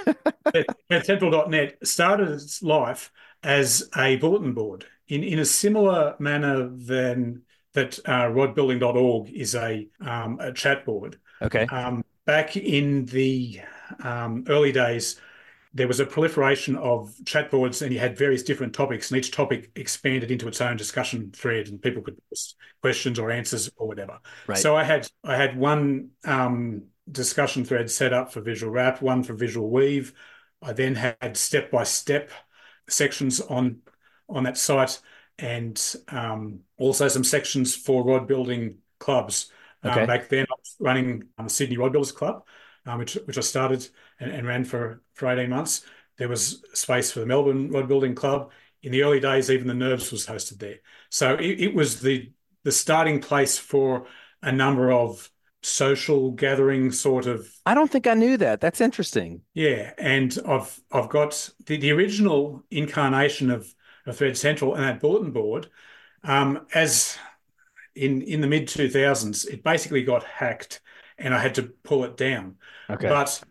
threadcentral.net 0.90 1.78
started 1.86 2.28
its 2.28 2.62
life 2.62 3.10
as 3.42 3.88
a 3.96 4.16
bulletin 4.16 4.52
board 4.52 4.86
in 5.08 5.24
in 5.24 5.38
a 5.40 5.44
similar 5.44 6.14
manner 6.18 6.68
than 6.68 7.42
that 7.74 7.98
uh, 8.06 8.28
rodbuilding.org 8.28 9.30
is 9.30 9.54
a 9.54 9.88
um, 10.00 10.38
a 10.40 10.52
chat 10.52 10.84
board. 10.84 11.18
Okay. 11.42 11.66
Um, 11.66 12.04
back 12.24 12.56
in 12.56 13.06
the 13.06 13.60
um, 14.02 14.44
early 14.48 14.72
days, 14.72 15.20
there 15.74 15.88
was 15.88 16.00
a 16.00 16.06
proliferation 16.06 16.76
of 16.76 17.14
chat 17.24 17.50
boards 17.50 17.82
and 17.82 17.92
you 17.92 17.98
had 17.98 18.16
various 18.16 18.42
different 18.42 18.74
topics 18.74 19.10
and 19.10 19.18
each 19.18 19.30
topic 19.30 19.70
expanded 19.76 20.30
into 20.30 20.48
its 20.48 20.60
own 20.60 20.76
discussion 20.76 21.30
thread 21.32 21.68
and 21.68 21.82
people 21.82 22.02
could 22.02 22.16
post 22.30 22.56
questions 22.80 23.18
or 23.18 23.30
answers 23.30 23.70
or 23.76 23.86
whatever 23.86 24.18
right. 24.46 24.58
so 24.58 24.76
i 24.76 24.82
had 24.82 25.08
i 25.24 25.36
had 25.36 25.56
one 25.56 26.08
um, 26.24 26.82
discussion 27.10 27.64
thread 27.64 27.90
set 27.90 28.12
up 28.12 28.32
for 28.32 28.40
visual 28.40 28.72
wrap 28.72 29.02
one 29.02 29.22
for 29.22 29.34
visual 29.34 29.68
weave 29.70 30.14
i 30.62 30.72
then 30.72 30.94
had 30.94 31.36
step 31.36 31.70
by 31.70 31.84
step 31.84 32.30
sections 32.88 33.40
on 33.40 33.78
on 34.28 34.44
that 34.44 34.56
site 34.56 35.00
and 35.38 35.94
um, 36.08 36.60
also 36.78 37.08
some 37.08 37.24
sections 37.24 37.76
for 37.76 38.04
rod 38.04 38.26
building 38.26 38.76
clubs 38.98 39.52
okay. 39.84 40.00
um, 40.00 40.06
back 40.06 40.28
then 40.28 40.46
i 40.50 40.54
was 40.58 40.76
running 40.80 41.24
the 41.36 41.48
sydney 41.48 41.76
rod 41.76 41.92
builders 41.92 42.12
club 42.12 42.42
um, 42.88 42.98
which 42.98 43.14
which 43.26 43.38
I 43.38 43.42
started 43.42 43.86
and, 44.18 44.32
and, 44.32 44.46
ran 44.46 44.64
for 44.64 45.02
for 45.14 45.28
eighteen 45.28 45.50
months. 45.50 45.82
There 46.16 46.28
was 46.28 46.62
space 46.72 47.12
for 47.12 47.20
the 47.20 47.26
Melbourne 47.26 47.70
Rod 47.70 47.86
Building 47.86 48.14
Club. 48.14 48.50
In 48.82 48.92
the 48.92 49.02
early 49.02 49.20
days, 49.20 49.50
even 49.50 49.66
the 49.66 49.74
Nerves 49.74 50.10
was 50.10 50.26
hosted 50.26 50.58
there. 50.58 50.78
So 51.10 51.34
it, 51.34 51.60
it 51.60 51.74
was 51.74 52.00
the 52.00 52.32
the 52.64 52.72
starting 52.72 53.20
place 53.20 53.58
for 53.58 54.06
a 54.42 54.52
number 54.52 54.90
of 54.90 55.30
social 55.62 56.30
gathering 56.30 56.92
sort 56.92 57.26
of 57.26 57.48
I 57.66 57.74
don't 57.74 57.90
think 57.90 58.06
I 58.06 58.14
knew 58.14 58.36
that. 58.36 58.60
That's 58.60 58.80
interesting. 58.80 59.42
Yeah. 59.54 59.92
And 59.98 60.36
I've 60.46 60.80
I've 60.90 61.08
got 61.08 61.50
the, 61.66 61.76
the 61.76 61.92
original 61.92 62.62
incarnation 62.70 63.50
of, 63.50 63.72
of 64.06 64.16
Thread 64.16 64.36
Central 64.36 64.74
and 64.74 64.84
that 64.84 65.00
bulletin 65.00 65.32
board. 65.32 65.68
Um, 66.24 66.66
as 66.74 67.18
in 67.94 68.22
in 68.22 68.40
the 68.40 68.46
mid 68.46 68.68
two 68.68 68.88
thousands, 68.88 69.44
it 69.44 69.62
basically 69.62 70.02
got 70.02 70.24
hacked 70.24 70.80
and 71.18 71.34
I 71.34 71.38
had 71.38 71.56
to 71.56 71.62
pull 71.62 72.04
it 72.04 72.16
down. 72.16 72.56
Okay. 72.88 73.08
But 73.08 73.42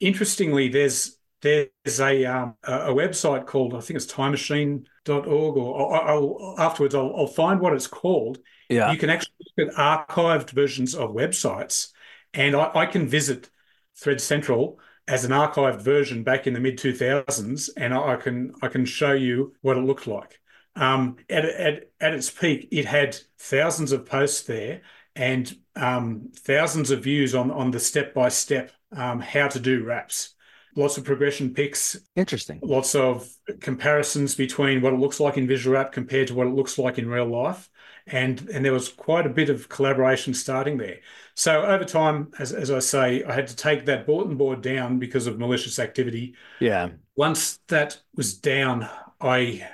interestingly, 0.00 0.68
there's 0.68 1.18
there's 1.42 2.00
a 2.00 2.24
um, 2.24 2.54
a 2.64 2.92
website 2.92 3.46
called 3.46 3.74
I 3.74 3.80
think 3.80 3.96
it's 3.96 4.12
timemachine.org 4.12 5.56
or 5.56 5.94
I'll, 5.94 6.54
afterwards 6.58 6.94
I'll, 6.94 7.14
I'll, 7.16 7.26
find 7.26 7.60
what 7.60 7.74
it's 7.74 7.86
called. 7.86 8.38
Yeah. 8.68 8.90
You 8.90 8.98
can 8.98 9.10
actually 9.10 9.34
look 9.56 9.68
at 9.68 10.08
archived 10.08 10.50
versions 10.50 10.94
of 10.94 11.10
websites, 11.10 11.92
and 12.34 12.56
I, 12.56 12.70
I 12.74 12.86
can 12.86 13.06
visit 13.06 13.50
Thread 13.96 14.20
Central 14.20 14.80
as 15.08 15.24
an 15.24 15.30
archived 15.30 15.82
version 15.82 16.24
back 16.24 16.46
in 16.46 16.54
the 16.54 16.60
mid 16.60 16.78
2000s, 16.78 17.70
and 17.76 17.94
I 17.94 18.16
can 18.16 18.54
I 18.62 18.68
can 18.68 18.84
show 18.84 19.12
you 19.12 19.54
what 19.60 19.76
it 19.76 19.84
looked 19.84 20.06
like. 20.06 20.40
Um, 20.74 21.16
at, 21.30 21.44
at, 21.46 21.90
at 22.00 22.12
its 22.12 22.30
peak, 22.30 22.68
it 22.70 22.84
had 22.84 23.16
thousands 23.38 23.92
of 23.92 24.04
posts 24.04 24.42
there, 24.42 24.82
and 25.16 25.56
um, 25.74 26.30
thousands 26.36 26.90
of 26.90 27.02
views 27.02 27.34
on 27.34 27.50
on 27.50 27.70
the 27.70 27.80
step 27.80 28.14
by 28.14 28.28
step 28.28 28.70
how 28.94 29.48
to 29.48 29.58
do 29.58 29.84
wraps. 29.84 30.34
Lots 30.76 30.98
of 30.98 31.04
progression 31.04 31.54
pics. 31.54 31.96
Interesting. 32.16 32.60
Lots 32.62 32.94
of 32.94 33.26
comparisons 33.60 34.34
between 34.34 34.82
what 34.82 34.92
it 34.92 35.00
looks 35.00 35.18
like 35.18 35.38
in 35.38 35.48
Visual 35.48 35.74
Wrap 35.74 35.90
compared 35.90 36.28
to 36.28 36.34
what 36.34 36.46
it 36.46 36.54
looks 36.54 36.78
like 36.78 36.98
in 36.98 37.08
real 37.08 37.26
life. 37.26 37.70
And, 38.06 38.48
and 38.50 38.62
there 38.62 38.74
was 38.74 38.90
quite 38.90 39.26
a 39.26 39.30
bit 39.30 39.48
of 39.48 39.70
collaboration 39.70 40.34
starting 40.34 40.76
there. 40.76 40.98
So 41.34 41.62
over 41.62 41.84
time, 41.84 42.30
as, 42.38 42.52
as 42.52 42.70
I 42.70 42.80
say, 42.80 43.24
I 43.24 43.32
had 43.32 43.46
to 43.48 43.56
take 43.56 43.86
that 43.86 44.06
bulletin 44.06 44.36
board 44.36 44.60
down 44.60 44.98
because 44.98 45.26
of 45.26 45.38
malicious 45.38 45.78
activity. 45.78 46.34
Yeah. 46.60 46.90
Once 47.16 47.58
that 47.68 47.98
was 48.14 48.34
down, 48.34 48.86
I 49.18 49.66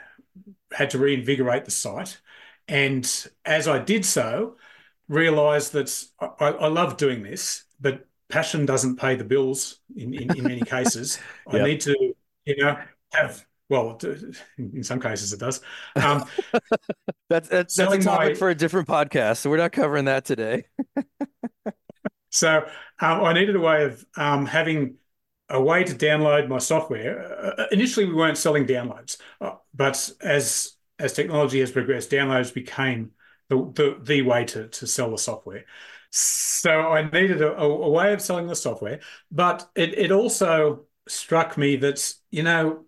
had 0.72 0.90
to 0.90 0.98
reinvigorate 0.98 1.64
the 1.64 1.72
site. 1.72 2.20
And 2.68 3.04
as 3.44 3.66
I 3.66 3.80
did 3.80 4.04
so, 4.04 4.56
realized 5.12 5.72
that 5.74 6.04
I, 6.40 6.46
I 6.46 6.68
love 6.68 6.96
doing 6.96 7.22
this, 7.22 7.64
but 7.80 8.06
passion 8.28 8.64
doesn't 8.64 8.96
pay 8.96 9.14
the 9.14 9.24
bills 9.24 9.80
in, 9.94 10.14
in, 10.14 10.36
in 10.36 10.44
many 10.44 10.60
cases. 10.76 11.18
I 11.46 11.58
need 11.58 11.80
to, 11.82 12.14
you 12.46 12.56
know, 12.56 12.78
have 13.12 13.44
well, 13.68 13.98
in 14.58 14.82
some 14.82 15.00
cases 15.00 15.32
it 15.32 15.40
does. 15.40 15.60
Um, 15.96 16.24
that's 17.30 17.48
that's, 17.48 17.74
that's 17.74 17.94
a 17.94 17.98
topic 18.00 18.28
my, 18.28 18.34
for 18.34 18.50
a 18.50 18.54
different 18.54 18.86
podcast, 18.86 19.38
so 19.38 19.50
we're 19.50 19.56
not 19.56 19.72
covering 19.72 20.06
that 20.06 20.24
today. 20.24 20.64
so 22.30 22.66
um, 23.00 23.24
I 23.24 23.32
needed 23.32 23.56
a 23.56 23.60
way 23.60 23.84
of 23.84 24.04
um, 24.16 24.44
having 24.44 24.96
a 25.48 25.62
way 25.62 25.84
to 25.84 25.94
download 25.94 26.48
my 26.48 26.58
software. 26.58 27.54
Uh, 27.58 27.66
initially, 27.72 28.04
we 28.04 28.14
weren't 28.14 28.36
selling 28.36 28.66
downloads, 28.66 29.16
uh, 29.40 29.52
but 29.74 30.10
as 30.20 30.72
as 30.98 31.14
technology 31.14 31.60
has 31.60 31.70
progressed, 31.70 32.10
downloads 32.10 32.52
became 32.52 33.12
the, 33.52 33.72
the, 33.74 33.98
the 34.02 34.22
way 34.22 34.44
to, 34.46 34.68
to 34.68 34.86
sell 34.86 35.10
the 35.10 35.18
software. 35.18 35.64
So 36.10 36.70
I 36.70 37.02
needed 37.10 37.42
a, 37.42 37.54
a 37.56 37.90
way 37.90 38.12
of 38.12 38.20
selling 38.20 38.46
the 38.46 38.56
software, 38.56 39.00
but 39.30 39.68
it, 39.74 39.98
it 39.98 40.12
also 40.12 40.86
struck 41.08 41.56
me 41.58 41.76
that, 41.76 42.14
you 42.30 42.42
know, 42.42 42.84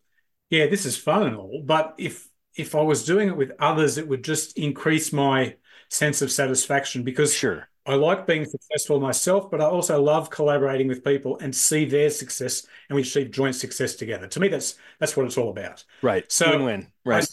yeah, 0.51 0.67
this 0.67 0.87
is 0.87 0.97
fun 0.97 1.27
and 1.27 1.37
all, 1.37 1.63
but 1.65 1.95
if 1.99 2.29
if 2.57 2.77
I 2.77 2.83
was 2.83 3.05
doing 3.05 3.29
it 3.29 3.37
with 3.37 3.51
others, 3.59 3.99
it 3.99 4.07
would 4.07 4.23
just 4.23 4.57
increase 4.57 5.13
my 5.13 5.57
sense 5.91 6.23
of 6.23 6.31
satisfaction 6.31 7.03
because 7.03 7.35
Sure. 7.35 7.69
I 7.87 7.97
like 7.97 8.27
being 8.27 8.45
successful 8.45 9.01
myself, 9.01 9.51
but 9.51 9.61
I 9.61 9.65
also 9.65 10.01
love 10.01 10.31
collaborating 10.31 10.87
with 10.87 11.03
people 11.05 11.39
and 11.41 11.55
see 11.55 11.85
their 11.85 12.11
success 12.11 12.67
and 12.89 12.95
we 12.97 13.03
achieve 13.03 13.31
joint 13.33 13.57
success 13.57 13.97
together. 13.97 14.27
To 14.29 14.41
me, 14.41 14.49
that's 14.49 14.77
that's 15.01 15.17
what 15.17 15.27
it's 15.27 15.37
all 15.37 15.51
about. 15.51 15.85
Right. 16.01 16.31
So 16.31 16.51
Win-win. 16.51 16.87
Right. 17.05 17.27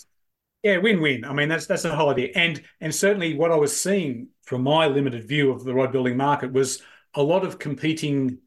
Yeah, 0.64 0.78
win-win. 0.78 1.26
I 1.26 1.34
mean, 1.34 1.50
that's 1.50 1.66
that's 1.66 1.84
the 1.84 1.96
whole 1.96 2.10
idea. 2.10 2.30
And 2.36 2.62
and 2.80 2.94
certainly 2.94 3.36
what 3.36 3.52
I 3.52 3.56
was 3.56 3.76
seeing 3.76 4.28
from 4.44 4.62
my 4.64 4.88
limited 4.88 5.28
view 5.28 5.52
of 5.52 5.64
the 5.64 5.74
rod 5.74 5.92
building 5.92 6.18
market 6.18 6.52
was 6.52 6.82
a 7.16 7.24
lot 7.24 7.44
of 7.44 7.58
competing 7.58 8.38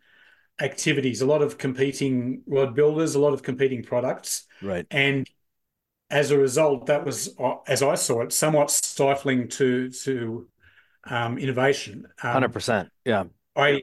activities, 0.61 1.23
a 1.23 1.27
lot 1.27 1.43
of 1.43 1.59
competing 1.59 2.43
rod 2.47 2.75
builders, 2.75 3.17
a 3.17 3.19
lot 3.19 3.33
of 3.33 3.43
competing 3.43 3.83
products. 3.83 4.47
Right. 4.63 4.87
And 4.91 5.29
as 6.11 6.31
a 6.31 6.39
result, 6.39 6.87
that 6.87 7.05
was, 7.05 7.35
uh, 7.39 7.57
as 7.67 7.83
I 7.83 7.97
saw 7.97 8.23
it, 8.23 8.33
somewhat 8.33 8.71
stifling 8.71 9.49
to 9.49 9.91
to 9.91 10.49
um, 11.05 11.39
innovation. 11.39 12.07
Um, 12.23 12.33
Hundred 12.33 12.53
percent. 12.53 12.91
Yeah. 13.05 13.25
I 13.57 13.83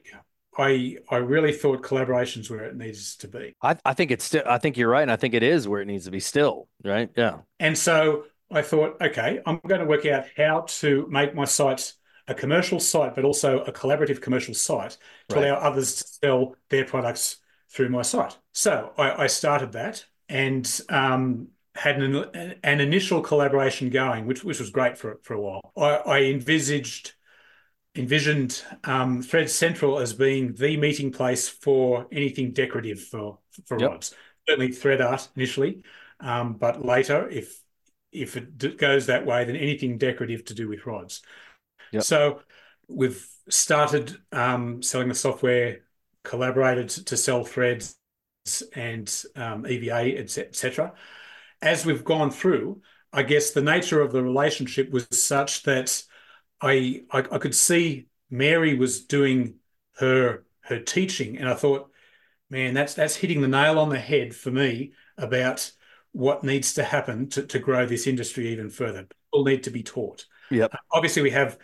I 0.58 0.98
I 1.10 1.18
really 1.18 1.54
thought 1.54 1.82
collaborations 1.84 2.50
where 2.50 2.66
it 2.66 2.76
needs 2.76 3.16
to 3.18 3.28
be. 3.28 3.56
I, 3.62 3.78
I 3.86 3.94
think 3.94 4.12
it's 4.12 4.26
still 4.26 4.44
I 4.46 4.58
think 4.58 4.78
you're 4.78 4.90
right, 4.90 5.02
and 5.04 5.12
I 5.12 5.16
think 5.16 5.34
it 5.34 5.44
is 5.44 5.68
where 5.68 5.82
it 5.82 5.86
needs 5.88 6.06
to 6.06 6.12
be 6.12 6.20
still, 6.20 6.68
right? 6.84 7.10
Yeah. 7.16 7.40
And 7.60 7.78
so 7.78 8.26
I 8.50 8.62
thought, 8.62 9.02
okay, 9.02 9.40
I'm 9.46 9.60
going 9.68 9.82
to 9.82 9.88
work 9.88 10.06
out 10.06 10.26
how 10.36 10.62
to 10.80 11.08
make 11.10 11.36
my 11.36 11.46
site 11.46 11.94
a 12.28 12.34
commercial 12.34 12.80
site, 12.80 13.16
but 13.16 13.26
also 13.26 13.60
a 13.62 13.72
collaborative 13.72 14.22
commercial 14.22 14.54
site 14.54 14.98
to 15.30 15.38
Right. 15.38 15.46
allow 15.46 15.56
others 15.56 15.96
to 15.96 16.08
sell 16.08 16.56
their 16.70 16.86
products 16.86 17.38
through 17.70 17.90
my 17.90 18.02
site. 18.02 18.38
So 18.54 18.94
I, 18.98 19.24
I 19.24 19.28
started 19.28 19.72
that 19.74 20.06
and 20.30 20.82
um, 20.90 21.50
had 21.76 22.02
an, 22.02 22.16
an 22.64 22.80
initial 22.80 23.22
collaboration 23.22 23.90
going, 23.90 24.26
which 24.26 24.44
which 24.44 24.60
was 24.60 24.70
great 24.70 24.98
for 24.98 25.20
for 25.24 25.34
a 25.34 25.42
while. 25.42 25.72
I, 25.78 25.96
I 25.98 26.20
envisaged 26.24 27.14
envisioned 27.96 28.64
um, 28.84 29.22
Thread 29.22 29.50
Central 29.50 30.00
as 30.00 30.14
being 30.14 30.54
the 30.54 30.78
meeting 30.78 31.12
place 31.12 31.50
for 31.50 32.08
anything 32.12 32.52
decorative 32.52 33.02
for 33.02 33.40
for 33.66 33.78
Yep. 33.78 33.90
rods. 33.90 34.16
Certainly 34.48 34.72
thread 34.72 35.02
art 35.02 35.30
initially, 35.36 35.84
um, 36.20 36.54
but 36.54 36.84
later, 36.86 37.30
if 37.30 37.62
if 38.12 38.36
it 38.36 38.58
d- 38.58 38.76
goes 38.76 39.06
that 39.06 39.26
way, 39.26 39.46
then 39.46 39.56
anything 39.56 39.98
decorative 39.98 40.44
to 40.46 40.54
do 40.54 40.68
with 40.68 40.86
rods. 40.86 41.22
Yep. 41.92 42.04
So 42.04 42.42
we've 42.88 43.26
started 43.50 44.18
um, 44.32 44.82
selling 44.82 45.08
the 45.10 45.16
software, 45.16 45.82
collaborated 46.24 46.90
to 46.90 47.18
sell 47.18 47.44
threads 47.44 47.98
and 48.74 49.24
um, 49.36 49.66
EVA, 49.66 50.18
etc, 50.18 50.48
etc. 50.50 50.94
As 51.62 51.86
we've 51.86 52.04
gone 52.04 52.32
through, 52.32 52.82
I 53.14 53.24
guess 53.24 53.52
the 53.52 53.62
nature 53.62 54.02
of 54.02 54.12
the 54.12 54.24
relationship 54.24 54.90
was 54.90 55.08
such 55.12 55.64
that 55.64 56.04
I, 56.62 57.04
I 57.12 57.20
I 57.20 57.38
could 57.38 57.56
see 57.56 58.08
Mary 58.30 58.76
was 58.76 59.06
doing 59.06 59.56
her 59.98 60.44
her 60.62 60.80
teaching, 60.80 61.38
and 61.38 61.50
I 61.50 61.54
thought, 61.56 61.90
man, 62.50 62.74
that's 62.74 62.94
that's 62.94 63.16
hitting 63.16 63.42
the 63.42 63.48
nail 63.48 63.80
on 63.80 63.90
the 63.90 64.00
head 64.00 64.36
for 64.36 64.52
me 64.52 64.94
about 65.18 65.72
what 66.12 66.44
needs 66.44 66.74
to 66.74 66.84
happen 66.84 67.30
to, 67.30 67.44
to 67.44 67.60
grow 67.60 67.86
this 67.86 68.06
industry 68.08 68.50
even 68.50 68.70
further. 68.70 69.08
People 69.32 69.46
need 69.46 69.64
to 69.64 69.72
be 69.72 69.84
taught. 69.84 70.26
Yep. 70.50 70.74
Obviously, 70.92 71.22
we 71.22 71.32
have 71.32 71.58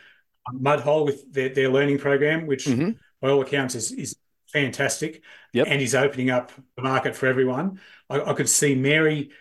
Mudhole 0.54 1.06
with 1.06 1.32
their, 1.34 1.50
their 1.50 1.70
learning 1.70 1.98
program, 1.98 2.48
which 2.48 2.66
Mhm. 2.66 2.98
by 3.22 3.30
all 3.30 3.42
accounts 3.42 3.76
is 3.76 3.92
is 3.92 4.16
fantastic 4.48 5.22
Yep. 5.54 5.68
and 5.70 5.82
is 5.82 5.94
opening 5.94 6.30
up 6.30 6.52
the 6.78 6.82
market 6.82 7.16
for 7.16 7.28
everyone. 7.28 7.82
I, 8.10 8.22
I 8.22 8.34
could 8.34 8.48
see 8.50 8.74
Mary 8.76 9.32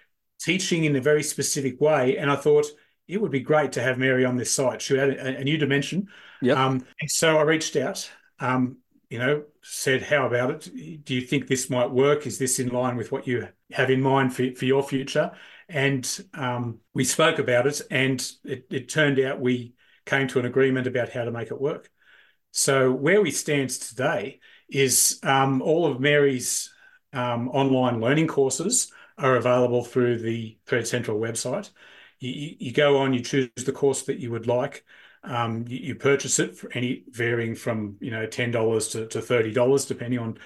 teaching 0.41 0.85
in 0.85 0.97
a 0.97 1.01
very 1.01 1.23
specific 1.23 1.81
way, 1.81 2.17
and 2.19 2.31
I 2.31 2.37
thought 2.37 2.67
it 3.09 3.21
would 3.21 3.31
be 3.31 3.41
great 3.41 3.73
to 3.73 3.83
have 3.83 3.99
Mary 3.99 4.25
on 4.25 4.37
this 4.37 4.53
site. 4.53 4.83
She 4.83 4.97
had 4.97 5.11
a, 5.11 5.39
a 5.39 5.45
new 5.45 5.59
dimension. 5.59 6.09
Yep. 6.43 6.57
Um, 6.57 6.87
and 7.01 7.11
so 7.11 7.39
I 7.39 7.43
reached 7.43 7.77
out, 7.77 8.11
um, 8.41 8.79
you 9.09 9.19
know, 9.19 9.45
said, 9.63 10.03
How 10.03 10.27
about 10.27 10.51
it? 10.51 11.05
Do 11.05 11.15
you 11.15 11.23
think 11.23 11.47
this 11.47 11.71
might 11.71 11.91
work? 11.91 12.27
Is 12.27 12.39
this 12.39 12.59
in 12.59 12.69
line 12.69 12.97
with 12.97 13.13
what 13.13 13.27
you 13.27 13.49
have 13.73 13.91
in 13.91 14.01
mind 14.01 14.35
for, 14.35 14.55
for 14.55 14.65
your 14.65 14.83
future? 14.83 15.33
And 15.69 16.09
um, 16.35 16.81
we 16.95 17.05
spoke 17.05 17.39
about 17.39 17.67
it, 17.67 17.81
and 17.91 18.21
it, 18.45 18.67
it 18.71 18.89
turned 18.89 19.19
out 19.19 19.41
we 19.41 19.75
came 20.05 20.29
to 20.29 20.39
an 20.39 20.47
agreement 20.47 20.87
about 20.87 21.11
how 21.11 21.25
to 21.25 21.33
make 21.33 21.51
it 21.51 21.61
work. 21.61 21.91
So 22.53 22.93
where 22.93 23.21
we 23.21 23.33
stand 23.33 23.71
today 23.71 24.41
is 24.69 25.19
um, 25.23 25.61
all 25.61 25.87
of 25.87 26.01
Mary's 26.01 26.73
um, 27.13 27.49
online 27.49 28.01
learning 28.01 28.29
courses 28.29 28.93
are 29.19 29.37
available 29.37 29.85
through 29.85 30.19
the 30.19 30.57
Thread 30.67 30.87
Central 30.87 31.19
website. 31.19 31.71
You, 32.19 32.57
you, 32.59 32.73
go 32.73 32.99
on, 32.99 33.13
you 33.13 33.21
choose 33.21 33.51
the 33.65 33.73
course 33.73 34.03
that 34.03 34.19
you 34.19 34.31
would 34.31 34.47
like. 34.47 34.85
Um, 35.23 35.65
you, 35.69 35.79
you 35.79 35.95
purchase 35.97 36.39
it 36.39 36.57
for 36.57 36.73
any 36.73 37.05
varying 37.11 37.55
from 37.55 37.97
you 38.01 38.11
know 38.11 38.27
ten 38.27 38.51
dollars 38.51 38.89
to, 38.89 39.07
to 39.09 39.21
thirty 39.21 39.53
dollars, 39.53 39.85
depending 39.85 40.19
on 40.21 40.39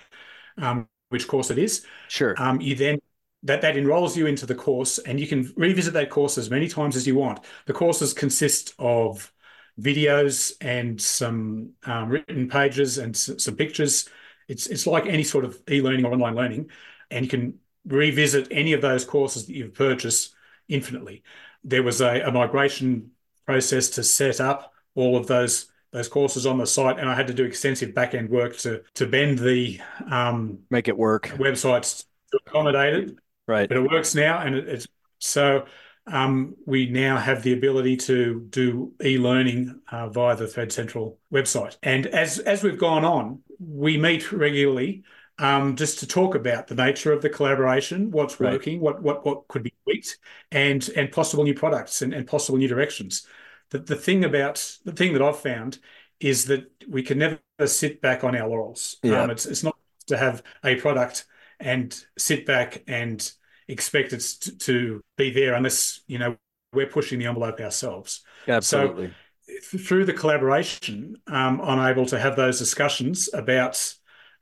um, 0.59 0.89
which 1.09 1.29
course 1.29 1.51
it 1.51 1.59
is. 1.59 1.85
Sure. 2.09 2.35
Um, 2.39 2.61
you 2.61 2.75
then 2.75 2.99
that 3.43 3.63
that 3.63 3.77
enrolls 3.77 4.17
you 4.17 4.27
into 4.27 4.47
the 4.47 4.55
course, 4.55 4.99
and 4.99 5.19
you 5.19 5.27
can 5.27 5.53
revisit 5.57 5.95
that 5.95 6.11
course 6.11 6.39
as 6.39 6.51
many 6.51 6.69
times 6.69 6.97
as 6.97 7.07
you 7.07 7.15
want. 7.15 7.41
The 7.67 7.73
courses 7.73 8.13
consist 8.13 8.75
of 8.79 9.33
videos 9.81 10.53
and 10.61 11.01
some 11.01 11.71
um, 11.85 12.09
written 12.11 12.49
pages 12.49 12.99
and 12.99 13.15
s- 13.15 13.31
some 13.39 13.57
pictures. 13.57 14.09
It's 14.49 14.67
it's 14.67 14.87
like 14.87 15.07
any 15.07 15.23
sort 15.25 15.45
of 15.45 15.59
e-learning 15.71 16.05
or 16.05 16.13
online 16.13 16.35
learning, 16.35 16.71
and 17.11 17.25
you 17.25 17.31
can 17.31 17.59
revisit 17.87 18.49
any 18.51 18.73
of 18.75 18.83
those 18.83 19.05
courses 19.05 19.47
that 19.47 19.55
you've 19.55 19.75
purchased 19.75 20.35
infinitely. 20.69 21.23
There 21.65 21.83
was 21.83 22.01
a, 22.01 22.21
a 22.23 22.33
migration 22.33 23.11
process 23.47 23.91
to 23.91 24.03
set 24.03 24.41
up 24.41 24.73
all 24.95 25.17
of 25.17 25.27
those 25.27 25.67
those 25.93 26.09
courses 26.09 26.47
on 26.47 26.57
the 26.59 26.67
site, 26.67 27.01
and 27.01 27.09
I 27.09 27.15
had 27.17 27.27
to 27.27 27.35
do 27.35 27.45
extensive 27.45 27.95
back 27.95 28.15
end 28.15 28.31
work 28.31 28.57
to 28.59 28.83
to 28.95 29.07
bend 29.07 29.39
the 29.39 29.81
um, 30.11 30.61
Make 30.71 30.89
it 30.89 30.97
work. 30.97 31.29
websites 31.37 32.05
to 32.33 32.39
accommodate 32.47 32.95
it 32.95 33.17
Right. 33.49 33.69
but 33.69 33.77
it 33.79 33.91
works 33.91 34.15
now, 34.15 34.39
and 34.41 34.55
it, 34.55 34.69
it's 34.69 34.87
so 35.19 35.67
um, 36.07 36.55
we 36.67 36.89
now 36.89 37.17
have 37.19 37.43
the 37.43 37.53
ability 37.53 37.97
to 37.97 38.47
do 38.51 38.93
e-learning 39.05 39.81
uh, 39.91 40.09
via 40.09 40.37
the 40.37 40.47
Thread 40.47 40.73
Central 40.73 41.19
website. 41.33 41.77
And 41.83 42.07
as 42.07 42.39
as 42.39 42.63
we've 42.63 42.79
gone 42.79 43.05
on, 43.05 43.41
we 43.59 43.97
meet 43.99 44.31
regularly 44.33 45.03
um, 45.41 45.77
just 45.77 45.99
to 46.01 46.07
talk 46.07 46.35
about 46.35 46.67
the 46.69 46.75
nature 46.75 47.13
of 47.13 47.23
the 47.23 47.31
collaboration, 47.31 48.11
what's 48.11 48.39
Right. 48.41 48.53
working, 48.53 48.81
what 48.81 49.03
what 49.03 49.25
what 49.25 49.49
could 49.49 49.63
be 49.63 49.75
tweaked, 49.85 50.19
and 50.53 50.89
and 50.97 51.11
possible 51.13 51.45
new 51.45 51.55
products 51.55 52.03
and, 52.03 52.13
and 52.15 52.27
possible 52.27 52.59
new 52.59 52.69
directions. 52.69 53.27
The 53.71 53.79
the 53.79 53.97
thing 53.97 54.25
about 54.25 54.79
the 54.85 54.93
thing 54.93 55.13
that 55.15 55.23
I've 55.23 55.39
found 55.41 55.79
is 56.21 56.45
that 56.47 56.71
we 56.89 57.03
can 57.03 57.19
never 57.19 57.41
sit 57.67 58.01
back 58.01 58.25
on 58.25 58.37
our 58.37 58.49
laurels. 58.49 58.97
Yeah. 59.03 59.23
Um, 59.23 59.31
it's 59.31 59.47
it's 59.47 59.63
not 59.65 59.77
to 60.09 60.17
have 60.17 60.43
a 60.65 60.77
product 60.77 61.25
and 61.59 61.99
sit 62.19 62.47
back 62.47 62.83
and 62.89 63.33
expect 63.69 64.13
it 64.13 64.21
to, 64.41 64.57
to 64.57 65.01
be 65.17 65.31
there 65.31 65.55
unless 65.55 66.01
you 66.07 66.19
know 66.19 66.37
we're 66.73 66.87
pushing 66.87 67.19
the 67.19 67.27
envelope 67.27 67.61
ourselves. 67.61 68.23
Absolutely. 68.47 69.13
Th- 69.47 69.83
Through 69.87 70.05
the 70.05 70.13
collaboration, 70.13 71.17
um, 71.27 71.61
I'm 71.61 71.91
able 71.91 72.07
to 72.07 72.19
have 72.19 72.37
those 72.37 72.59
discussions 72.59 73.29
about 73.33 73.95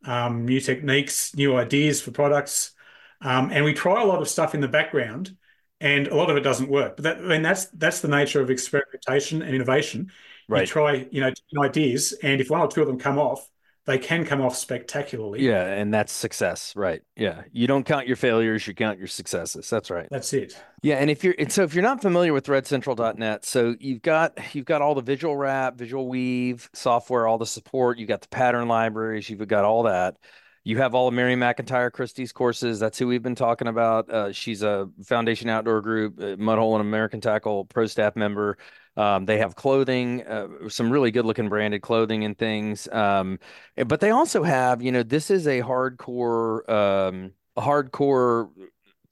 um, 0.04 0.44
new 0.44 0.60
techniques, 0.60 1.34
new 1.34 1.56
ideas 1.56 2.00
for 2.00 2.10
products, 2.10 2.72
um, 3.20 3.50
and 3.52 3.64
we 3.64 3.74
try 3.74 4.02
a 4.02 4.06
lot 4.06 4.20
of 4.22 4.28
stuff 4.28 4.54
in 4.54 4.60
the 4.60 4.68
background, 4.68 5.36
and 5.80 6.08
a 6.08 6.14
lot 6.14 6.30
of 6.30 6.36
it 6.36 6.40
doesn't 6.40 6.68
work. 6.68 6.96
But 6.96 7.02
that, 7.04 7.18
I 7.18 7.28
mean, 7.28 7.42
that's 7.42 7.66
that's 7.66 8.00
the 8.00 8.08
nature 8.08 8.40
of 8.40 8.50
experimentation 8.50 9.42
and 9.42 9.54
innovation. 9.54 10.10
You 10.50 10.66
try, 10.66 11.06
you 11.10 11.20
know, 11.20 11.32
ideas, 11.62 12.14
and 12.22 12.40
if 12.40 12.48
one 12.48 12.60
or 12.60 12.68
two 12.68 12.80
of 12.80 12.86
them 12.86 12.98
come 12.98 13.18
off, 13.18 13.48
they 13.89 13.97
can 13.98 14.27
come 14.27 14.43
off 14.43 14.55
spectacularly. 14.55 15.40
Yeah, 15.40 15.65
and 15.65 15.93
that's 15.94 16.12
success, 16.12 16.74
right? 16.77 17.01
Yeah. 17.16 17.44
You 17.52 17.66
don't 17.66 17.85
count 17.85 18.06
your 18.06 18.16
failures, 18.16 18.66
you 18.66 18.74
count 18.74 18.98
your 18.98 19.09
successes. 19.09 19.70
That's 19.70 19.90
right. 19.90 20.06
That's 20.10 20.31
it. 20.35 20.60
Yeah, 20.82 20.97
and 20.97 21.10
if 21.10 21.24
you're 21.24 21.35
and 21.39 21.51
so 21.51 21.62
if 21.62 21.73
you're 21.73 21.82
not 21.82 22.02
familiar 22.02 22.35
with 22.35 22.44
threadcentral.net, 22.44 23.47
so 23.47 23.74
you've 23.81 24.02
got 24.02 24.55
you've 24.55 24.66
got 24.66 24.82
all 24.82 24.94
the 24.94 25.01
visual 25.01 25.39
wrap, 25.39 25.78
visual 25.78 26.06
weave 26.06 26.69
software, 26.74 27.27
all 27.27 27.39
the 27.39 27.47
support, 27.47 27.98
you've 27.98 28.10
got 28.10 28.20
the 28.20 28.28
pattern 28.28 28.69
libraries, 28.69 29.31
you've 29.31 29.48
got 29.48 29.65
all 29.65 29.85
that. 29.85 30.16
You 30.65 30.77
have 30.77 30.94
all 30.94 31.09
of 31.09 31.15
Mary 31.15 31.35
McIntyre 31.35 31.90
Christie's 31.90 32.31
courses. 32.31 32.78
That's 32.78 32.98
who 32.98 33.06
we've 33.06 33.23
been 33.23 33.35
talking 33.35 33.69
about. 33.69 34.10
Uh, 34.10 34.32
she's 34.32 34.62
a 34.62 34.90
Foundation 35.02 35.48
Outdoor 35.48 35.81
Group, 35.81 36.20
uh, 36.20 36.36
Mudhole 36.36 36.74
and 36.74 36.82
American 36.82 37.23
Tackle 37.23 37.65
pro 37.65 37.86
staff 37.86 38.16
member. 38.16 38.59
Um, 38.98 39.26
they 39.26 39.38
have 39.38 39.56
clothing, 39.56 40.26
uh, 40.26 40.68
some 40.68 40.90
really 40.90 41.10
good 41.12 41.24
looking 41.24 41.48
branded 41.48 41.82
clothing 41.82 42.24
and 42.24 42.36
things. 42.36 42.88
Um, 42.88 43.38
eh, 43.76 43.84
but 43.84 44.00
they 44.00 44.10
also 44.10 44.42
have, 44.42 44.82
you 44.82 44.92
know, 44.92 45.04
this 45.04 45.30
is 45.30 45.46
a 45.46 45.62
hardcore, 45.62 46.68
um, 46.68 47.32
hardcore 47.56 48.50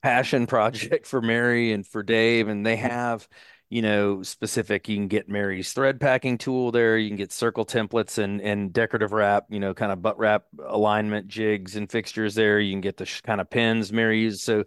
passion 0.01 0.47
project 0.47 1.05
for 1.07 1.21
Mary 1.21 1.71
and 1.71 1.85
for 1.87 2.03
Dave, 2.03 2.47
and 2.49 2.65
they 2.65 2.75
have, 2.77 3.27
you 3.69 3.81
know, 3.81 4.23
specific. 4.23 4.87
You 4.87 4.95
can 4.95 5.07
get 5.09 5.27
Mary's 5.27 5.73
thread 5.73 5.99
packing 5.99 6.37
tool 6.37 6.71
there. 6.71 6.97
You 6.97 7.09
can 7.09 7.17
get 7.17 7.33
circle 7.33 7.65
templates 7.65 8.17
and 8.17 8.41
and 8.41 8.71
decorative 8.71 9.11
wrap, 9.11 9.45
you 9.49 9.59
know, 9.59 9.73
kind 9.73 9.91
of 9.91 10.01
butt 10.01 10.17
wrap 10.17 10.43
alignment 10.65 11.27
jigs 11.27 11.75
and 11.75 11.91
fixtures 11.91 12.33
there. 12.35 12.59
You 12.59 12.73
can 12.73 12.81
get 12.81 12.97
the 12.97 13.21
kind 13.23 13.41
of 13.41 13.49
pins 13.49 13.91
Mary 13.91 14.21
uses. 14.21 14.43
So 14.43 14.63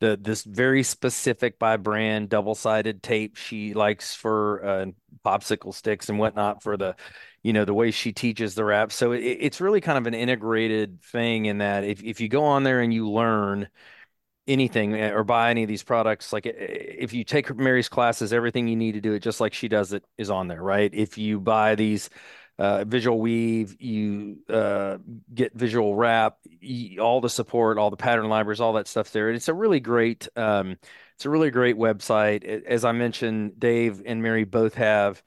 the 0.00 0.16
this 0.20 0.44
very 0.44 0.82
specific 0.82 1.58
by 1.58 1.76
brand 1.76 2.28
double 2.28 2.54
sided 2.54 3.02
tape 3.02 3.36
she 3.36 3.74
likes 3.74 4.14
for 4.14 4.64
uh, 4.64 4.86
popsicle 5.24 5.74
sticks 5.74 6.08
and 6.08 6.18
whatnot 6.18 6.62
for 6.62 6.76
the 6.76 6.94
you 7.42 7.52
know 7.52 7.64
the 7.64 7.74
way 7.74 7.90
she 7.90 8.12
teaches 8.12 8.54
the 8.54 8.64
wrap 8.64 8.92
so 8.92 9.12
it, 9.12 9.20
it's 9.20 9.60
really 9.60 9.80
kind 9.80 9.98
of 9.98 10.06
an 10.06 10.14
integrated 10.14 11.00
thing 11.02 11.46
in 11.46 11.58
that 11.58 11.84
if, 11.84 12.02
if 12.02 12.20
you 12.20 12.28
go 12.28 12.44
on 12.44 12.62
there 12.64 12.80
and 12.80 12.92
you 12.92 13.08
learn 13.08 13.68
anything 14.46 14.94
eh, 14.94 15.10
or 15.10 15.24
buy 15.24 15.50
any 15.50 15.62
of 15.62 15.68
these 15.68 15.82
products 15.82 16.32
like 16.32 16.46
eh, 16.46 16.52
if 16.58 17.12
you 17.12 17.24
take 17.24 17.54
mary's 17.56 17.88
classes 17.88 18.32
everything 18.32 18.68
you 18.68 18.76
need 18.76 18.92
to 18.92 19.00
do 19.00 19.12
it 19.14 19.20
just 19.20 19.40
like 19.40 19.54
she 19.54 19.68
does 19.68 19.92
it 19.92 20.04
is 20.18 20.30
on 20.30 20.48
there 20.48 20.62
right? 20.62 20.92
If 20.94 21.18
you 21.18 21.40
buy 21.40 21.74
these 21.74 22.10
uh, 22.58 22.84
visual 22.84 23.18
weave 23.18 23.76
you 23.80 24.38
uh, 24.48 24.98
get 25.32 25.54
visual 25.54 25.94
wrap 25.94 26.36
all 27.00 27.20
the 27.20 27.30
support 27.30 27.78
all 27.78 27.90
the 27.90 27.96
pattern 27.96 28.28
libraries 28.28 28.60
all 28.60 28.74
that 28.74 28.86
stuff 28.86 29.10
there 29.12 29.28
and 29.28 29.36
it's 29.36 29.48
a 29.48 29.54
really 29.54 29.80
great 29.80 30.28
um, 30.36 30.76
it's 31.16 31.24
a 31.24 31.30
really 31.30 31.50
great 31.50 31.76
website. 31.76 32.44
As 32.44 32.84
i 32.84 32.92
mentioned 32.92 33.58
dave 33.58 34.02
and 34.04 34.22
mary 34.22 34.44
both 34.44 34.74
have 34.74 35.22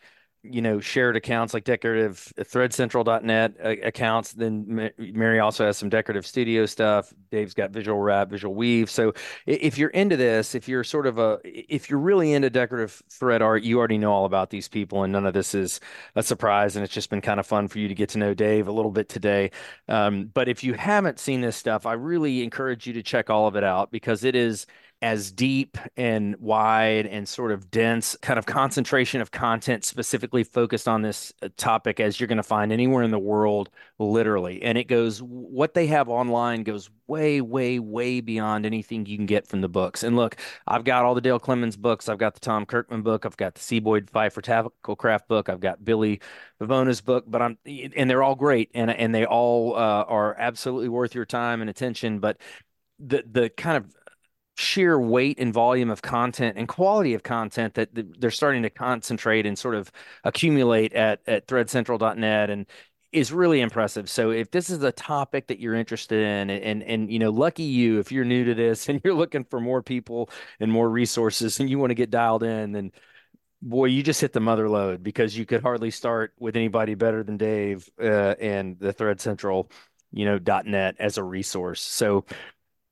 you 0.49 0.61
know 0.61 0.79
shared 0.79 1.15
accounts 1.15 1.53
like 1.53 1.63
decorative 1.63 2.31
uh, 2.37 2.43
threadcentral.net 2.43 3.55
uh, 3.63 3.75
accounts 3.83 4.33
then 4.33 4.91
mary 4.97 5.39
also 5.39 5.65
has 5.65 5.77
some 5.77 5.89
decorative 5.89 6.25
studio 6.25 6.65
stuff. 6.65 7.13
Dave's 7.31 7.53
got 7.53 7.71
visual 7.71 7.99
wrap 7.99 8.29
visual 8.29 8.53
weave. 8.53 8.89
So 8.89 9.13
if 9.45 9.77
you're 9.77 9.89
into 9.89 10.17
this 10.17 10.55
if 10.55 10.67
you're 10.67 10.83
sort 10.83 11.07
of 11.07 11.17
a 11.17 11.39
if 11.43 11.89
you're 11.89 11.99
really 11.99 12.33
into 12.33 12.49
decorative 12.49 13.01
thread 13.09 13.41
art 13.41 13.63
you 13.63 13.77
already 13.77 13.97
know 13.97 14.11
all 14.11 14.25
about 14.25 14.49
these 14.49 14.67
people 14.67 15.03
and 15.03 15.13
none 15.13 15.25
of 15.25 15.33
this 15.33 15.53
is 15.53 15.79
a 16.15 16.23
surprise 16.23 16.75
and 16.75 16.83
it's 16.83 16.93
just 16.93 17.09
been 17.09 17.21
kind 17.21 17.39
of 17.39 17.47
fun 17.47 17.67
for 17.67 17.79
you 17.79 17.87
to 17.87 17.95
get 17.95 18.09
to 18.09 18.17
know 18.17 18.33
dave 18.33 18.67
a 18.67 18.71
little 18.71 18.91
bit 18.91 19.09
today. 19.09 19.51
Um, 19.87 20.25
but 20.33 20.47
if 20.47 20.63
you 20.63 20.73
haven't 20.73 21.19
seen 21.19 21.41
this 21.41 21.55
stuff 21.55 21.85
i 21.85 21.93
really 21.93 22.43
encourage 22.43 22.87
you 22.87 22.93
to 22.93 23.03
check 23.03 23.29
all 23.29 23.47
of 23.47 23.55
it 23.55 23.63
out 23.63 23.91
because 23.91 24.23
it 24.23 24.35
is 24.35 24.65
as 25.01 25.31
deep 25.31 25.77
and 25.95 26.35
wide 26.37 27.05
and 27.05 27.29
sort 27.29 27.51
of 27.51 27.69
dense 27.69 28.17
kind 28.21 28.39
of 28.39 28.47
concentration 28.47 29.21
of 29.21 29.29
content 29.29 29.85
specifically 29.85 30.43
focused 30.43 30.87
on 30.87 31.03
this 31.03 31.31
uh, 31.43 31.49
topic 31.55 31.99
as 31.99 32.19
you're 32.19 32.27
going 32.27 32.37
to 32.37 32.43
find 32.43 32.71
anywhere 32.71 33.03
in 33.03 33.11
the 33.11 33.19
world 33.19 33.69
literally. 33.99 34.61
And 34.63 34.75
it 34.75 34.85
goes 34.87 35.19
what 35.19 35.75
they 35.75 35.85
have 35.87 36.09
online 36.09 36.63
goes 36.63 36.89
way 37.05 37.41
way 37.41 37.77
way 37.77 38.21
beyond 38.21 38.65
anything 38.65 39.05
you 39.05 39.17
can 39.17 39.27
get 39.27 39.47
from 39.47 39.61
the 39.61 39.69
books. 39.69 40.01
And 40.01 40.15
look 40.15 40.37
i've 40.65 40.83
got 40.83 41.05
all 41.05 41.13
the 41.13 41.21
dale 41.21 41.39
clemens 41.39 41.77
books. 41.77 42.09
I've 42.09 42.17
got 42.17 42.33
the 42.33 42.39
tom 42.39 42.65
kirkman 42.65 43.03
book. 43.03 43.25
I've 43.25 43.37
got 43.37 43.53
the 43.53 43.61
c 43.61 43.79
boyd 43.79 44.09
pfeiffer 44.09 44.41
tackle 44.41 44.95
craft 44.95 45.27
book. 45.27 45.47
I've 45.47 45.59
got 45.59 45.85
billy 45.85 46.21
Vivona's 46.59 47.01
book 47.01 47.25
but 47.27 47.41
i'm 47.43 47.57
and 47.67 48.09
they're 48.09 48.23
all 48.23 48.35
great 48.35 48.71
and 48.73 48.89
and 48.89 49.13
they 49.13 49.25
all 49.25 49.75
uh, 49.75 50.03
are 50.07 50.35
absolutely 50.39 50.89
worth 50.89 51.13
your 51.13 51.25
time 51.25 51.61
and 51.61 51.69
attention. 51.69 52.19
But 52.19 52.37
the 52.99 53.23
the 53.29 53.49
kind 53.49 53.77
of 53.77 53.93
sheer 54.57 54.99
weight 54.99 55.39
and 55.39 55.53
volume 55.53 55.91
of 55.91 56.01
content 56.01 56.57
and 56.57 56.67
quality 56.67 57.13
of 57.13 57.21
content 57.21 57.75
that 57.75 57.89
they're 57.93 58.31
starting 58.31 58.63
to 58.63 58.69
concentrate 58.71 59.45
and 59.45 59.57
sort 59.57 59.75
of 59.75 59.91
accumulate 60.23 60.93
at 60.93 61.21
at 61.27 61.47
threadcentral.net 61.47 62.49
and 62.49 62.65
is 63.11 63.31
really 63.31 63.61
impressive. 63.61 64.09
So 64.09 64.31
if 64.31 64.49
this 64.51 64.69
is 64.69 64.81
a 64.83 64.91
topic 64.91 65.47
that 65.47 65.59
you're 65.59 65.75
interested 65.75 66.19
in 66.19 66.49
and, 66.49 66.83
and 66.83 67.11
you 67.11 67.19
know 67.19 67.29
lucky 67.29 67.63
you 67.63 67.99
if 67.99 68.11
you're 68.11 68.25
new 68.25 68.45
to 68.45 68.55
this 68.55 68.89
and 68.89 68.99
you're 69.03 69.13
looking 69.13 69.43
for 69.43 69.59
more 69.59 69.83
people 69.83 70.29
and 70.59 70.71
more 70.71 70.89
resources 70.89 71.59
and 71.59 71.69
you 71.69 71.77
want 71.77 71.91
to 71.91 71.95
get 71.95 72.09
dialed 72.09 72.43
in 72.43 72.71
then 72.71 72.91
boy 73.61 73.85
you 73.85 74.03
just 74.03 74.21
hit 74.21 74.33
the 74.33 74.39
mother 74.39 74.69
lode 74.69 75.03
because 75.03 75.37
you 75.37 75.45
could 75.45 75.61
hardly 75.61 75.89
start 75.91 76.33
with 76.39 76.55
anybody 76.55 76.95
better 76.95 77.23
than 77.23 77.37
Dave 77.37 77.89
uh, 78.01 78.35
and 78.39 78.79
the 78.79 78.93
thread 78.93 79.21
central 79.21 79.71
you 80.11 80.25
know 80.25 80.39
.net 80.65 80.95
as 80.99 81.17
a 81.17 81.23
resource. 81.23 81.81
So 81.81 82.25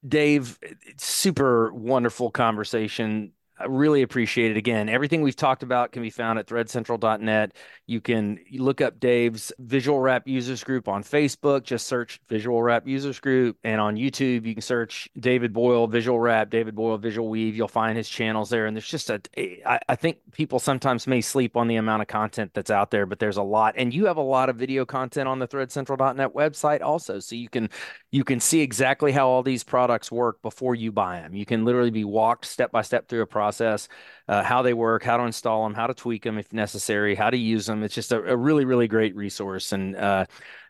Dave, 0.08 0.60
super 0.98 1.72
wonderful 1.74 2.32
conversation. 2.32 3.32
I 3.58 3.66
really 3.66 4.02
appreciate 4.02 4.52
it. 4.52 4.58
Again, 4.58 4.90
everything 4.90 5.22
we've 5.22 5.36
talked 5.36 5.64
about 5.64 5.94
can 5.94 6.02
be 6.02 6.10
found 6.10 6.40
at 6.40 6.48
threadcentral.net. 6.48 7.56
You 7.88 8.02
can 8.02 8.40
look 8.52 8.82
up 8.82 9.00
Dave's 9.00 9.54
Visual 9.60 9.98
Wrap 10.00 10.28
Users 10.28 10.62
Group 10.62 10.90
on 10.90 11.04
Facebook. 11.04 11.64
Just 11.64 11.88
search 11.88 12.20
Visual 12.28 12.62
Wrap 12.62 12.86
Users 12.86 13.18
Group. 13.20 13.58
And 13.64 13.80
on 13.80 13.96
YouTube, 13.96 14.46
you 14.46 14.56
can 14.56 14.62
search 14.62 15.08
David 15.18 15.54
Boyle 15.54 15.88
Visual 15.88 16.20
Wrap, 16.20 16.50
David 16.50 16.76
Boyle 16.76 16.98
Visual 16.98 17.30
Weave. 17.30 17.56
You'll 17.56 17.70
find 17.70 17.96
his 17.96 18.10
channels 18.10 18.50
there. 18.50 18.66
And 18.66 18.76
there's 18.76 18.90
just 18.90 19.10
a, 19.10 19.22
I, 19.66 19.80
I 19.88 19.96
think 19.96 20.18
people 20.34 20.60
sometimes 20.60 21.08
may 21.08 21.22
sleep 21.22 21.56
on 21.56 21.70
the 21.70 21.78
amount 21.78 22.02
of 22.02 22.10
content 22.10 22.52
that's 22.54 22.72
out 22.72 22.92
there, 22.92 23.06
but 23.06 23.20
there's 23.20 23.38
a 23.38 23.44
lot. 23.44 23.76
And 23.78 23.94
you 23.94 24.06
have 24.08 24.18
a 24.18 24.22
lot 24.22 24.50
of 24.50 24.58
video 24.58 24.86
content 24.86 25.30
on 25.30 25.40
the 25.40 25.48
threadcentral.net 25.48 26.34
website 26.34 26.82
also. 26.82 27.20
So 27.20 27.36
you 27.36 27.48
can 27.48 27.70
you 28.12 28.26
can 28.26 28.40
see 28.40 28.60
exactly 28.62 29.14
how 29.14 29.28
all 29.28 29.44
these 29.44 29.64
products 29.64 30.12
work 30.12 30.42
before 30.42 30.76
you 30.76 30.92
buy 30.92 31.22
them. 31.22 31.36
You 31.36 31.46
can 31.46 31.64
literally 31.64 31.92
be 31.92 32.04
walked 32.04 32.46
step 32.46 32.72
by 32.72 32.82
step 32.82 33.08
through 33.08 33.22
a 33.22 33.28
process, 33.46 33.88
uh, 34.28 34.42
how 34.42 34.64
they 34.64 34.74
work, 34.74 35.04
how 35.04 35.18
to 35.18 35.24
install 35.24 35.64
them, 35.64 35.76
how 35.76 35.86
to 35.86 35.94
tweak 35.94 36.24
them 36.24 36.38
if 36.40 36.52
necessary, 36.52 37.14
how 37.14 37.30
to 37.30 37.38
use 37.38 37.68
them. 37.68 37.84
It's 37.84 37.94
just 37.94 38.12
a, 38.12 38.18
a 38.24 38.36
really, 38.36 38.66
really 38.66 38.88
great 38.88 39.16
resource. 39.16 39.72
And 39.72 39.96
uh, 39.96 40.26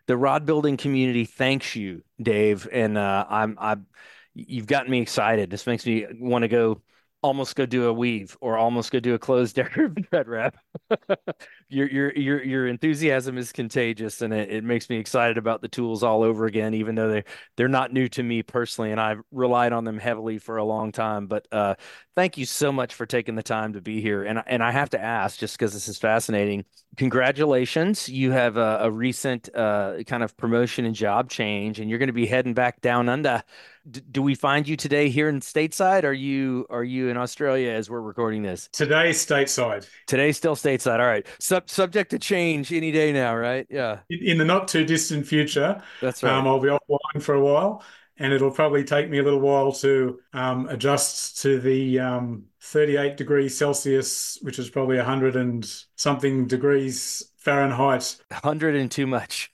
the 0.06 0.16
rod 0.16 0.44
building 0.44 0.76
community 0.76 1.24
thanks 1.24 1.74
you, 1.74 2.02
Dave. 2.20 2.68
And 2.70 2.98
uh, 2.98 3.24
I'm, 3.30 3.56
I'm, 3.58 3.86
you've 4.34 4.66
gotten 4.66 4.90
me 4.90 5.00
excited. 5.00 5.48
This 5.48 5.66
makes 5.66 5.86
me 5.86 6.06
want 6.20 6.42
to 6.42 6.48
go 6.48 6.82
almost 7.26 7.56
go 7.56 7.66
do 7.66 7.86
a 7.88 7.92
weave 7.92 8.36
or 8.40 8.56
almost 8.56 8.92
go 8.92 9.00
do 9.00 9.14
a 9.14 9.18
closed 9.18 9.56
decorative 9.56 10.06
thread 10.08 10.28
wrap. 10.28 10.56
your 11.68 11.88
your 11.88 12.12
your 12.12 12.44
your 12.44 12.66
enthusiasm 12.68 13.36
is 13.36 13.50
contagious 13.50 14.22
and 14.22 14.32
it, 14.32 14.48
it 14.50 14.64
makes 14.64 14.88
me 14.88 14.96
excited 14.96 15.36
about 15.36 15.60
the 15.60 15.68
tools 15.68 16.04
all 16.04 16.22
over 16.22 16.46
again, 16.46 16.72
even 16.74 16.94
though 16.94 17.10
they 17.10 17.24
they're 17.56 17.66
not 17.66 17.92
new 17.92 18.08
to 18.08 18.22
me 18.22 18.44
personally 18.44 18.92
and 18.92 19.00
I've 19.00 19.20
relied 19.32 19.72
on 19.72 19.84
them 19.84 19.98
heavily 19.98 20.38
for 20.38 20.56
a 20.56 20.64
long 20.64 20.92
time. 20.92 21.26
But 21.26 21.48
uh, 21.50 21.74
thank 22.14 22.38
you 22.38 22.46
so 22.46 22.70
much 22.70 22.94
for 22.94 23.06
taking 23.06 23.34
the 23.34 23.42
time 23.42 23.72
to 23.72 23.80
be 23.80 24.00
here. 24.00 24.22
And 24.22 24.42
and 24.46 24.62
I 24.62 24.70
have 24.70 24.90
to 24.90 25.02
ask, 25.02 25.38
just 25.38 25.58
because 25.58 25.72
this 25.72 25.88
is 25.88 25.98
fascinating, 25.98 26.64
congratulations! 26.96 28.08
You 28.08 28.30
have 28.30 28.56
a, 28.56 28.78
a 28.82 28.90
recent 28.90 29.48
uh, 29.52 29.96
kind 30.06 30.22
of 30.22 30.36
promotion 30.36 30.84
and 30.84 30.94
job 30.94 31.28
change, 31.28 31.80
and 31.80 31.90
you're 31.90 31.98
going 31.98 32.06
to 32.06 32.12
be 32.12 32.26
heading 32.26 32.54
back 32.54 32.80
down 32.80 33.08
under 33.08 33.42
do 33.86 34.22
we 34.22 34.34
find 34.34 34.66
you 34.66 34.76
today 34.76 35.08
here 35.08 35.28
in 35.28 35.40
stateside? 35.40 36.04
Are 36.04 36.12
you 36.12 36.66
are 36.70 36.84
you 36.84 37.08
in 37.08 37.16
Australia 37.16 37.70
as 37.70 37.88
we're 37.88 38.00
recording 38.00 38.42
this? 38.42 38.68
Today, 38.72 39.10
stateside. 39.10 39.88
Today, 40.06 40.32
still 40.32 40.56
stateside. 40.56 40.98
All 41.00 41.06
right. 41.06 41.26
Sub- 41.38 41.70
subject 41.70 42.10
to 42.10 42.18
change 42.18 42.72
any 42.72 42.90
day 42.90 43.12
now, 43.12 43.36
right? 43.36 43.66
Yeah. 43.70 44.00
In, 44.10 44.18
in 44.22 44.38
the 44.38 44.44
not 44.44 44.68
too 44.68 44.84
distant 44.84 45.26
future, 45.26 45.82
that's 46.00 46.22
right. 46.22 46.32
Um, 46.32 46.46
I'll 46.46 46.60
be 46.60 46.68
offline 46.68 47.22
for 47.22 47.34
a 47.34 47.40
while, 47.40 47.82
and 48.18 48.32
it'll 48.32 48.50
probably 48.50 48.84
take 48.84 49.08
me 49.08 49.18
a 49.18 49.22
little 49.22 49.40
while 49.40 49.72
to 49.72 50.20
um, 50.32 50.68
adjust 50.68 51.42
to 51.42 51.60
the 51.60 52.00
um, 52.00 52.44
38 52.60 53.16
degrees 53.16 53.56
Celsius, 53.56 54.38
which 54.42 54.58
is 54.58 54.68
probably 54.68 54.96
100 54.96 55.36
and 55.36 55.64
something 55.94 56.46
degrees 56.46 57.30
Fahrenheit. 57.36 58.16
100 58.30 58.74
and 58.74 58.90
too 58.90 59.06
much. 59.06 59.52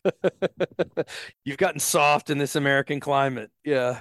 You've 1.45 1.59
gotten 1.59 1.79
soft 1.79 2.31
in 2.31 2.39
this 2.39 2.57
American 2.57 3.01
climate. 3.01 3.51
Yeah. 3.65 4.01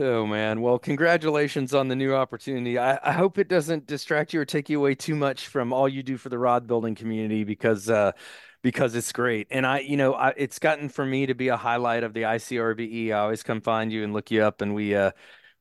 Oh 0.00 0.26
man. 0.26 0.62
Well, 0.62 0.78
congratulations 0.78 1.74
on 1.74 1.88
the 1.88 1.96
new 1.96 2.14
opportunity. 2.14 2.78
I, 2.78 2.98
I, 3.04 3.12
hope 3.12 3.36
it 3.36 3.48
doesn't 3.48 3.86
distract 3.86 4.32
you 4.32 4.40
or 4.40 4.46
take 4.46 4.70
you 4.70 4.78
away 4.78 4.94
too 4.94 5.14
much 5.14 5.48
from 5.48 5.74
all 5.74 5.86
you 5.88 6.02
do 6.02 6.16
for 6.16 6.30
the 6.30 6.38
rod 6.38 6.66
building 6.66 6.94
community 6.94 7.44
because 7.44 7.90
uh 7.90 8.12
because 8.62 8.94
it's 8.94 9.12
great. 9.12 9.48
And 9.50 9.66
I, 9.66 9.80
you 9.80 9.98
know, 9.98 10.14
I, 10.14 10.32
it's 10.38 10.58
gotten 10.58 10.88
for 10.88 11.04
me 11.04 11.26
to 11.26 11.34
be 11.34 11.48
a 11.48 11.56
highlight 11.56 12.02
of 12.02 12.14
the 12.14 12.22
ICRBE. 12.22 13.08
I 13.12 13.18
always 13.18 13.42
come 13.42 13.60
find 13.60 13.92
you 13.92 14.02
and 14.02 14.14
look 14.14 14.30
you 14.30 14.42
up 14.42 14.62
and 14.62 14.74
we 14.74 14.94
uh 14.94 15.10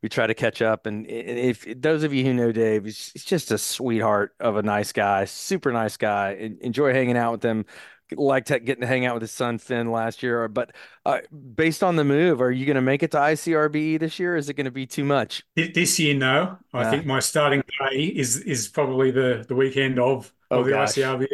we 0.02 0.07
try 0.07 0.26
to 0.26 0.34
catch 0.34 0.61
up. 0.61 0.86
And 0.86 1.06
if 1.10 1.66
those 1.82 2.03
of 2.03 2.14
you 2.14 2.24
who 2.24 2.34
know 2.34 2.53
Dave, 2.53 2.86
he's, 2.86 3.11
he's 3.11 3.26
just 3.26 3.52
a 3.52 3.57
sweetheart 3.57 4.34
of 4.40 4.56
a 4.56 4.64
nice 4.64 4.94
guy, 4.94 5.26
super 5.26 5.74
nice 5.74 5.98
guy. 5.98 6.56
Enjoy 6.61 6.94
hanging 6.94 7.18
out 7.18 7.34
with 7.34 7.44
him 7.44 7.66
liked 8.15 8.49
getting 8.49 8.81
to 8.81 8.88
hang 8.88 9.06
out 9.06 9.15
with 9.15 9.22
his 9.22 9.31
son 9.31 9.57
Finn 9.57 9.91
last 9.91 10.23
year. 10.23 10.48
But 10.48 10.72
uh, 11.06 11.19
based 11.56 11.84
on 11.84 11.95
the 11.95 12.03
move, 12.03 12.41
are 12.41 12.52
you 12.52 12.65
going 12.65 12.76
to 12.76 12.81
make 12.81 13.03
it 13.03 13.11
to 13.11 13.18
ICRBE 13.18 13.99
this 13.99 14.19
year? 14.19 14.36
is 14.36 14.49
it 14.49 14.53
going 14.53 14.65
to 14.65 14.72
be 14.72 14.86
too 14.86 15.03
much? 15.03 15.44
This 15.56 15.99
year, 15.99 16.15
no. 16.15 16.57
I 16.73 16.84
yeah. 16.84 16.91
think 16.91 17.06
my 17.06 17.19
starting 17.19 17.61
day 17.91 18.03
is 18.03 18.38
is 18.38 18.68
probably 18.68 19.11
the 19.11 19.45
the 19.48 19.56
weekend 19.56 19.99
of, 19.99 20.31
oh, 20.52 20.60
of 20.60 20.65
the 20.65 20.72
gosh. 20.72 20.94
ICRBE. 20.94 21.27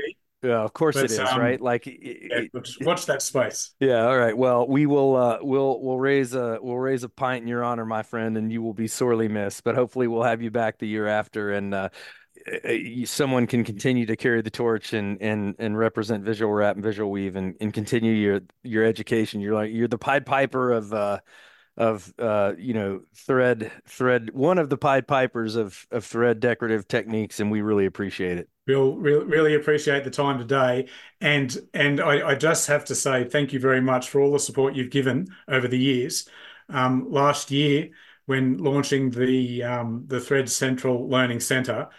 Yeah, 0.44 0.62
of 0.62 0.74
course 0.74 0.96
but, 0.96 1.06
it 1.06 1.12
is, 1.12 1.20
um, 1.20 1.40
right? 1.40 1.60
Like, 1.60 1.88
yeah, 1.88 2.42
watch 2.82 3.08
that 3.08 3.24
space. 3.24 3.72
Yeah. 3.80 4.06
All 4.06 4.18
right. 4.18 4.38
Well, 4.38 4.68
we 4.68 4.86
will. 4.86 5.16
Uh, 5.16 5.40
we'll 5.42 5.82
we'll 5.82 5.98
raise 5.98 6.36
a 6.36 6.60
we'll 6.62 6.78
raise 6.78 7.04
a 7.04 7.10
pint 7.10 7.42
in 7.42 7.48
your 7.48 7.64
honor, 7.64 7.86
my 7.86 8.04
friend, 8.04 8.38
and 8.38 8.52
you 8.52 8.62
will 8.62 8.74
be 8.74 8.88
sorely 8.88 9.28
missed. 9.28 9.64
But 9.64 9.74
hopefully, 9.74 10.08
we'll 10.08 10.24
have 10.24 10.44
you 10.44 10.52
back 10.52 10.78
the 10.78 10.88
year 10.88 11.08
after, 11.08 11.52
and 11.52 11.74
uh, 11.74 11.90
someone 13.06 13.48
can 13.48 13.64
continue 13.64 14.06
to 14.06 14.16
carry 14.16 14.42
the 14.42 14.52
torch 14.52 14.94
and 14.94 15.22
and 15.22 15.56
and 15.58 15.78
represent 15.78 16.24
visual 16.24 16.52
wrap 16.52 16.76
and 16.76 16.84
visual 16.84 17.10
weave 17.10 17.36
and, 17.36 17.56
and 17.60 17.74
continue 17.74 18.14
your 18.14 18.42
your 18.64 18.84
education. 18.84 19.42
You're 19.42 19.56
like 19.56 19.72
you're 19.72 19.88
the 19.88 19.98
Pied 19.98 20.26
Piper 20.26 20.72
of 20.72 20.94
uh 20.94 21.20
of 21.78 22.14
uh, 22.20 22.54
you 22.58 22.74
know 22.74 23.02
thread 23.14 23.72
thread 23.88 24.30
one 24.34 24.58
of 24.58 24.70
the 24.70 24.78
Pied 24.78 25.08
Pipers 25.08 25.56
of 25.56 25.86
of 25.92 26.06
thread 26.06 26.40
decorative 26.40 26.88
techniques, 26.88 27.40
and 27.40 27.52
we 27.52 27.62
really 27.62 27.86
appreciate 27.86 28.38
it. 28.38 28.50
We'll 28.68 28.96
really, 28.96 29.26
really 29.26 29.56
appreciate 29.56 30.04
the 30.04 30.10
time 30.10 30.40
today, 30.40 30.88
and 31.22 31.56
and 31.74 32.00
I, 32.00 32.30
I, 32.30 32.36
just 32.36 32.68
have 32.68 32.86
to 32.86 32.96
say 32.96 33.26
thank 33.26 33.54
you 33.54 33.60
very 33.60 33.82
much 33.82 34.10
for 34.10 34.22
all 34.22 34.32
the 34.32 34.40
support 34.40 34.74
you've 34.74 34.90
given 34.90 35.28
over 35.48 35.68
the 35.68 35.78
years. 35.78 36.28
Um, 36.70 37.12
last 37.12 37.52
year, 37.52 37.90
when 38.26 38.58
launching 38.58 39.12
the 39.12 39.64
um, 39.64 40.06
the 40.08 40.20
Thread 40.20 40.50
Central 40.50 41.10
Learning 41.10 41.40
Centre, 41.40 41.90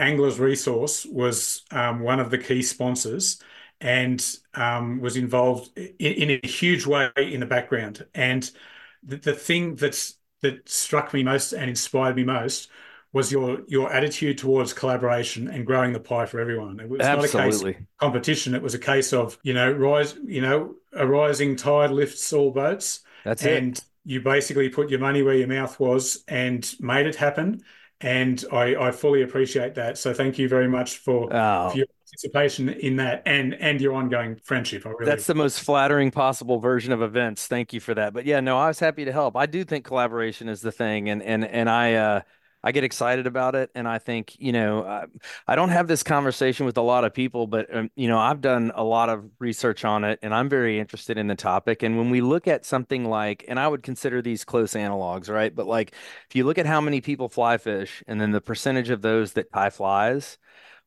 Anglers 0.00 0.38
Resource 0.38 1.04
was 1.06 1.62
um, 1.70 2.00
one 2.00 2.20
of 2.20 2.30
the 2.30 2.38
key 2.38 2.62
sponsors 2.62 3.40
and 3.80 4.24
um, 4.54 5.00
was 5.00 5.16
involved 5.16 5.76
in, 5.76 5.94
in, 5.98 6.40
a 6.42 6.46
huge 6.46 6.86
way 6.86 7.10
in 7.16 7.40
the 7.40 7.46
background. 7.46 8.06
And 8.14 8.50
the, 9.02 9.16
the 9.16 9.32
thing 9.32 9.76
that's 9.76 10.16
that 10.42 10.68
struck 10.68 11.12
me 11.12 11.22
most 11.22 11.52
and 11.52 11.68
inspired 11.68 12.16
me 12.16 12.24
most 12.24 12.70
was 13.12 13.32
your 13.32 13.60
your 13.66 13.92
attitude 13.92 14.38
towards 14.38 14.72
collaboration 14.72 15.48
and 15.48 15.66
growing 15.66 15.92
the 15.92 16.00
pie 16.00 16.26
for 16.26 16.40
everyone. 16.40 16.78
It 16.80 16.88
was 16.88 17.00
Absolutely. 17.00 17.40
not 17.40 17.46
a 17.46 17.50
case 17.50 17.62
of 17.62 17.86
competition. 17.98 18.54
It 18.54 18.62
was 18.62 18.74
a 18.74 18.78
case 18.78 19.12
of 19.12 19.38
you 19.42 19.54
know 19.54 19.70
rise 19.70 20.14
you 20.24 20.40
know 20.40 20.74
a 20.92 21.06
rising 21.06 21.56
tide 21.56 21.90
lifts 21.90 22.32
all 22.32 22.50
boats. 22.52 23.00
That's 23.24 23.44
and 23.44 23.76
it. 23.76 23.84
you 24.04 24.20
basically 24.20 24.68
put 24.68 24.90
your 24.90 25.00
money 25.00 25.22
where 25.22 25.34
your 25.34 25.48
mouth 25.48 25.78
was 25.80 26.24
and 26.28 26.72
made 26.80 27.06
it 27.06 27.16
happen. 27.16 27.62
And 28.00 28.42
I, 28.50 28.76
I 28.76 28.90
fully 28.92 29.22
appreciate 29.22 29.74
that. 29.74 29.98
So 29.98 30.14
thank 30.14 30.38
you 30.38 30.48
very 30.48 30.68
much 30.68 30.98
for, 30.98 31.28
oh. 31.34 31.70
for 31.70 31.76
your 31.76 31.86
participation 32.10 32.68
in 32.70 32.96
that 32.96 33.22
and 33.26 33.54
and 33.54 33.80
your 33.80 33.94
ongoing 33.94 34.36
friendship. 34.42 34.86
I 34.86 34.90
really 34.90 35.04
That's 35.04 35.26
the 35.26 35.34
most 35.34 35.60
flattering 35.60 36.10
possible 36.10 36.58
version 36.58 36.92
of 36.92 37.02
events. 37.02 37.46
Thank 37.46 37.72
you 37.72 37.80
for 37.80 37.94
that. 37.94 38.12
But 38.12 38.24
yeah, 38.24 38.40
no, 38.40 38.58
I 38.58 38.68
was 38.68 38.80
happy 38.80 39.04
to 39.04 39.12
help. 39.12 39.36
I 39.36 39.46
do 39.46 39.64
think 39.64 39.84
collaboration 39.84 40.48
is 40.48 40.60
the 40.60 40.72
thing, 40.72 41.08
and 41.08 41.22
and 41.22 41.44
and 41.44 41.68
I. 41.68 41.94
uh 41.94 42.20
I 42.62 42.72
get 42.72 42.84
excited 42.84 43.26
about 43.26 43.54
it, 43.54 43.70
and 43.74 43.88
I 43.88 43.98
think 43.98 44.36
you 44.38 44.52
know 44.52 44.84
I, 44.84 45.04
I 45.46 45.54
don't 45.56 45.70
have 45.70 45.88
this 45.88 46.02
conversation 46.02 46.66
with 46.66 46.76
a 46.76 46.82
lot 46.82 47.04
of 47.04 47.14
people, 47.14 47.46
but 47.46 47.74
um, 47.74 47.90
you 47.96 48.08
know 48.08 48.18
I've 48.18 48.40
done 48.40 48.72
a 48.74 48.84
lot 48.84 49.08
of 49.08 49.24
research 49.38 49.84
on 49.84 50.04
it, 50.04 50.18
and 50.22 50.34
I'm 50.34 50.48
very 50.48 50.78
interested 50.78 51.18
in 51.18 51.26
the 51.26 51.34
topic. 51.34 51.82
And 51.82 51.96
when 51.96 52.10
we 52.10 52.20
look 52.20 52.46
at 52.48 52.64
something 52.66 53.04
like, 53.04 53.44
and 53.48 53.58
I 53.58 53.68
would 53.68 53.82
consider 53.82 54.22
these 54.22 54.44
close 54.44 54.72
analogs, 54.74 55.28
right? 55.30 55.54
But 55.54 55.66
like 55.66 55.94
if 56.28 56.36
you 56.36 56.44
look 56.44 56.58
at 56.58 56.66
how 56.66 56.80
many 56.80 57.00
people 57.00 57.28
fly 57.28 57.58
fish, 57.58 58.02
and 58.06 58.20
then 58.20 58.30
the 58.32 58.40
percentage 58.40 58.90
of 58.90 59.02
those 59.02 59.32
that 59.34 59.52
tie 59.52 59.70
flies, 59.70 60.38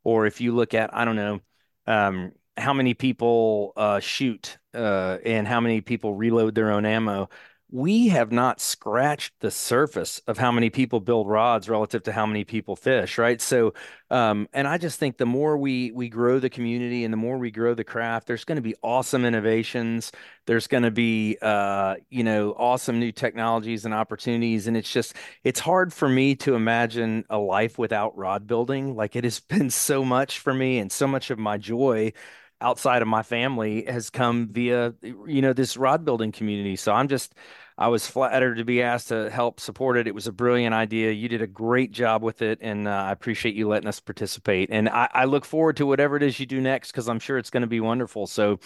or 0.04 0.26
if 0.26 0.42
you 0.42 0.54
look 0.54 0.74
at 0.74 0.94
I 0.94 1.06
don't 1.06 1.16
know 1.16 1.40
um, 1.88 2.32
how 2.58 2.74
many 2.74 2.94
people 2.94 3.74
uh, 3.76 4.00
shoot 4.00 4.58
uh, 4.74 5.18
and 5.26 5.48
how 5.48 5.60
many 5.60 5.82
people 5.82 6.14
reload 6.14 6.56
their 6.56 6.72
own 6.72 6.86
ammo. 6.86 7.30
We 7.76 8.10
have 8.10 8.32
not 8.32 8.62
scratched 8.62 9.34
the 9.40 9.50
surface 9.50 10.22
of 10.28 10.38
how 10.38 10.52
many 10.52 10.70
people 10.70 11.00
build 11.00 11.28
rods 11.28 11.68
relative 11.68 12.04
to 12.04 12.12
how 12.12 12.28
many 12.28 12.44
people 12.44 12.76
fish, 12.76 13.18
right? 13.18 13.42
So, 13.42 13.74
um, 14.12 14.48
and 14.54 14.68
I 14.68 14.78
just 14.78 15.00
think 15.00 15.18
the 15.18 15.26
more 15.26 15.58
we 15.58 15.92
we 15.92 16.08
grow 16.08 16.38
the 16.38 16.52
community 16.52 17.04
and 17.04 17.12
the 17.12 17.18
more 17.18 17.40
we 17.40 17.50
grow 17.50 17.74
the 17.74 17.84
craft, 17.84 18.28
there's 18.28 18.46
going 18.46 18.58
to 18.58 18.62
be 18.62 18.76
awesome 18.84 19.26
innovations. 19.26 20.12
There's 20.46 20.68
going 20.68 20.84
to 20.84 20.92
be, 20.92 21.40
uh, 21.42 21.96
you 22.12 22.24
know, 22.24 22.52
awesome 22.52 23.00
new 23.00 23.12
technologies 23.12 23.86
and 23.86 23.94
opportunities. 23.94 24.68
And 24.68 24.78
it's 24.78 24.92
just, 24.92 25.16
it's 25.44 25.60
hard 25.60 25.92
for 25.92 26.08
me 26.08 26.36
to 26.36 26.54
imagine 26.54 27.26
a 27.32 27.40
life 27.40 27.80
without 27.80 28.16
rod 28.16 28.46
building. 28.46 28.96
Like 28.96 29.16
it 29.16 29.24
has 29.24 29.40
been 29.54 29.72
so 29.72 30.06
much 30.06 30.38
for 30.38 30.54
me 30.54 30.78
and 30.78 30.92
so 30.92 31.08
much 31.08 31.32
of 31.32 31.40
my 31.40 31.58
joy 31.58 32.14
outside 32.62 33.02
of 33.02 33.08
my 33.08 33.24
family 33.24 33.84
has 33.86 34.10
come 34.10 34.48
via 34.48 34.94
you 35.02 35.42
know 35.42 35.52
this 35.52 35.76
rod 35.76 36.06
building 36.06 36.32
community 36.32 36.78
so 36.78 36.94
i'm 36.94 37.10
just 37.10 37.36
i 37.78 37.88
was 37.88 38.08
flattered 38.08 38.56
to 38.56 38.66
be 38.66 38.82
asked 38.82 39.10
to 39.10 39.30
help 39.30 39.60
support 39.60 39.98
it 39.98 40.08
it 40.08 40.16
was 40.16 40.28
a 40.28 40.32
brilliant 40.32 40.74
idea 40.74 41.12
you 41.12 41.28
did 41.28 41.42
a 41.42 41.48
great 41.48 41.92
job 41.92 42.24
with 42.24 42.42
it 42.42 42.60
and 42.62 42.88
uh, 42.88 42.92
i 42.92 43.12
appreciate 43.12 43.56
you 43.56 43.68
letting 43.68 43.88
us 43.88 44.00
participate 44.00 44.70
and 44.72 44.90
I, 44.90 45.10
I, 45.14 45.26
look 45.26 45.46
forward 45.46 45.78
to 45.78 45.86
whatever 45.86 46.16
it 46.16 46.24
is 46.24 46.40
you 46.40 46.46
do 46.46 46.62
next 46.62 46.92
because 46.92 47.10
i'm 47.10 47.20
sure 47.20 47.38
it's 47.38 47.50
going 47.50 47.62
to 47.62 47.68
be 47.68 47.80
wonderful 47.80 48.28
so 48.28 48.60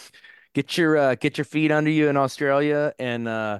get 0.53 0.77
your 0.77 0.97
uh, 0.97 1.15
get 1.15 1.38
your 1.38 1.45
feet 1.45 1.71
under 1.71 1.91
you 1.91 2.09
in 2.09 2.17
australia 2.17 2.93
and 2.99 3.27
uh, 3.27 3.59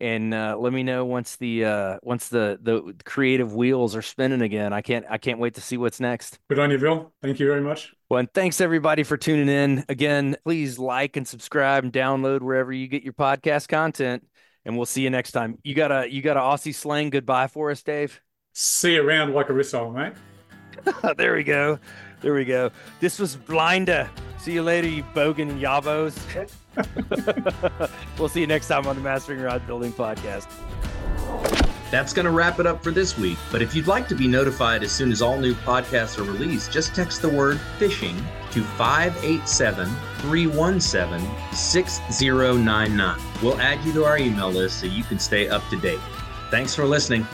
and 0.00 0.34
uh, 0.34 0.56
let 0.58 0.72
me 0.72 0.82
know 0.82 1.04
once 1.04 1.36
the 1.36 1.64
uh, 1.64 1.98
once 2.02 2.28
the 2.28 2.58
the 2.60 2.94
creative 3.04 3.54
wheels 3.54 3.96
are 3.96 4.02
spinning 4.02 4.42
again. 4.42 4.72
I 4.72 4.82
can't 4.82 5.06
I 5.08 5.18
can't 5.18 5.38
wait 5.38 5.54
to 5.54 5.60
see 5.60 5.76
what's 5.76 6.00
next. 6.00 6.38
Good 6.48 6.58
on 6.58 6.70
you, 6.70 6.78
Bill. 6.78 7.12
Thank 7.22 7.40
you 7.40 7.46
very 7.46 7.62
much. 7.62 7.94
Well, 8.10 8.20
and 8.20 8.32
thanks 8.32 8.60
everybody 8.60 9.02
for 9.02 9.16
tuning 9.16 9.48
in. 9.48 9.84
Again, 9.88 10.36
please 10.44 10.78
like 10.78 11.16
and 11.16 11.26
subscribe 11.26 11.84
and 11.84 11.92
download 11.92 12.40
wherever 12.40 12.72
you 12.72 12.88
get 12.88 13.02
your 13.02 13.14
podcast 13.14 13.68
content. 13.68 14.26
And 14.66 14.76
we'll 14.76 14.84
see 14.84 15.02
you 15.02 15.10
next 15.10 15.30
time. 15.30 15.58
You 15.62 15.74
got 15.74 15.92
a 15.92 16.10
you 16.12 16.20
got 16.20 16.36
a 16.36 16.40
Aussie 16.40 16.74
slang 16.74 17.08
goodbye 17.10 17.46
for 17.46 17.70
us, 17.70 17.82
Dave. 17.82 18.20
See 18.52 18.94
you 18.94 19.02
around 19.06 19.32
like 19.32 19.48
a 19.48 19.52
rissole, 19.52 19.94
mate. 19.94 20.12
there 21.16 21.34
we 21.34 21.44
go. 21.44 21.78
There 22.20 22.34
we 22.34 22.44
go. 22.44 22.72
This 22.98 23.18
was 23.18 23.36
Blinder. 23.36 24.10
See 24.38 24.52
you 24.52 24.62
later, 24.62 24.88
you 24.88 25.04
bogan 25.14 25.60
yabos. 25.60 26.16
we'll 28.18 28.28
see 28.28 28.40
you 28.40 28.46
next 28.46 28.68
time 28.68 28.86
on 28.86 28.96
the 28.96 29.02
Mastering 29.02 29.40
Rod 29.40 29.66
Building 29.66 29.92
Podcast. 29.92 30.46
That's 31.90 32.12
going 32.12 32.26
to 32.26 32.32
wrap 32.32 32.58
it 32.58 32.66
up 32.66 32.82
for 32.82 32.90
this 32.90 33.16
week. 33.16 33.38
But 33.50 33.62
if 33.62 33.74
you'd 33.74 33.86
like 33.86 34.08
to 34.08 34.14
be 34.14 34.26
notified 34.26 34.82
as 34.82 34.92
soon 34.92 35.12
as 35.12 35.22
all 35.22 35.38
new 35.38 35.54
podcasts 35.54 36.18
are 36.18 36.24
released, 36.24 36.72
just 36.72 36.94
text 36.94 37.22
the 37.22 37.28
word 37.28 37.60
fishing 37.78 38.16
to 38.50 38.62
587 38.62 39.86
317 40.18 41.52
6099. 41.52 43.20
We'll 43.42 43.60
add 43.60 43.84
you 43.84 43.92
to 43.94 44.04
our 44.04 44.18
email 44.18 44.50
list 44.50 44.80
so 44.80 44.86
you 44.86 45.04
can 45.04 45.18
stay 45.18 45.48
up 45.48 45.66
to 45.68 45.76
date. 45.76 46.00
Thanks 46.50 46.74
for 46.74 46.84
listening. 46.84 47.26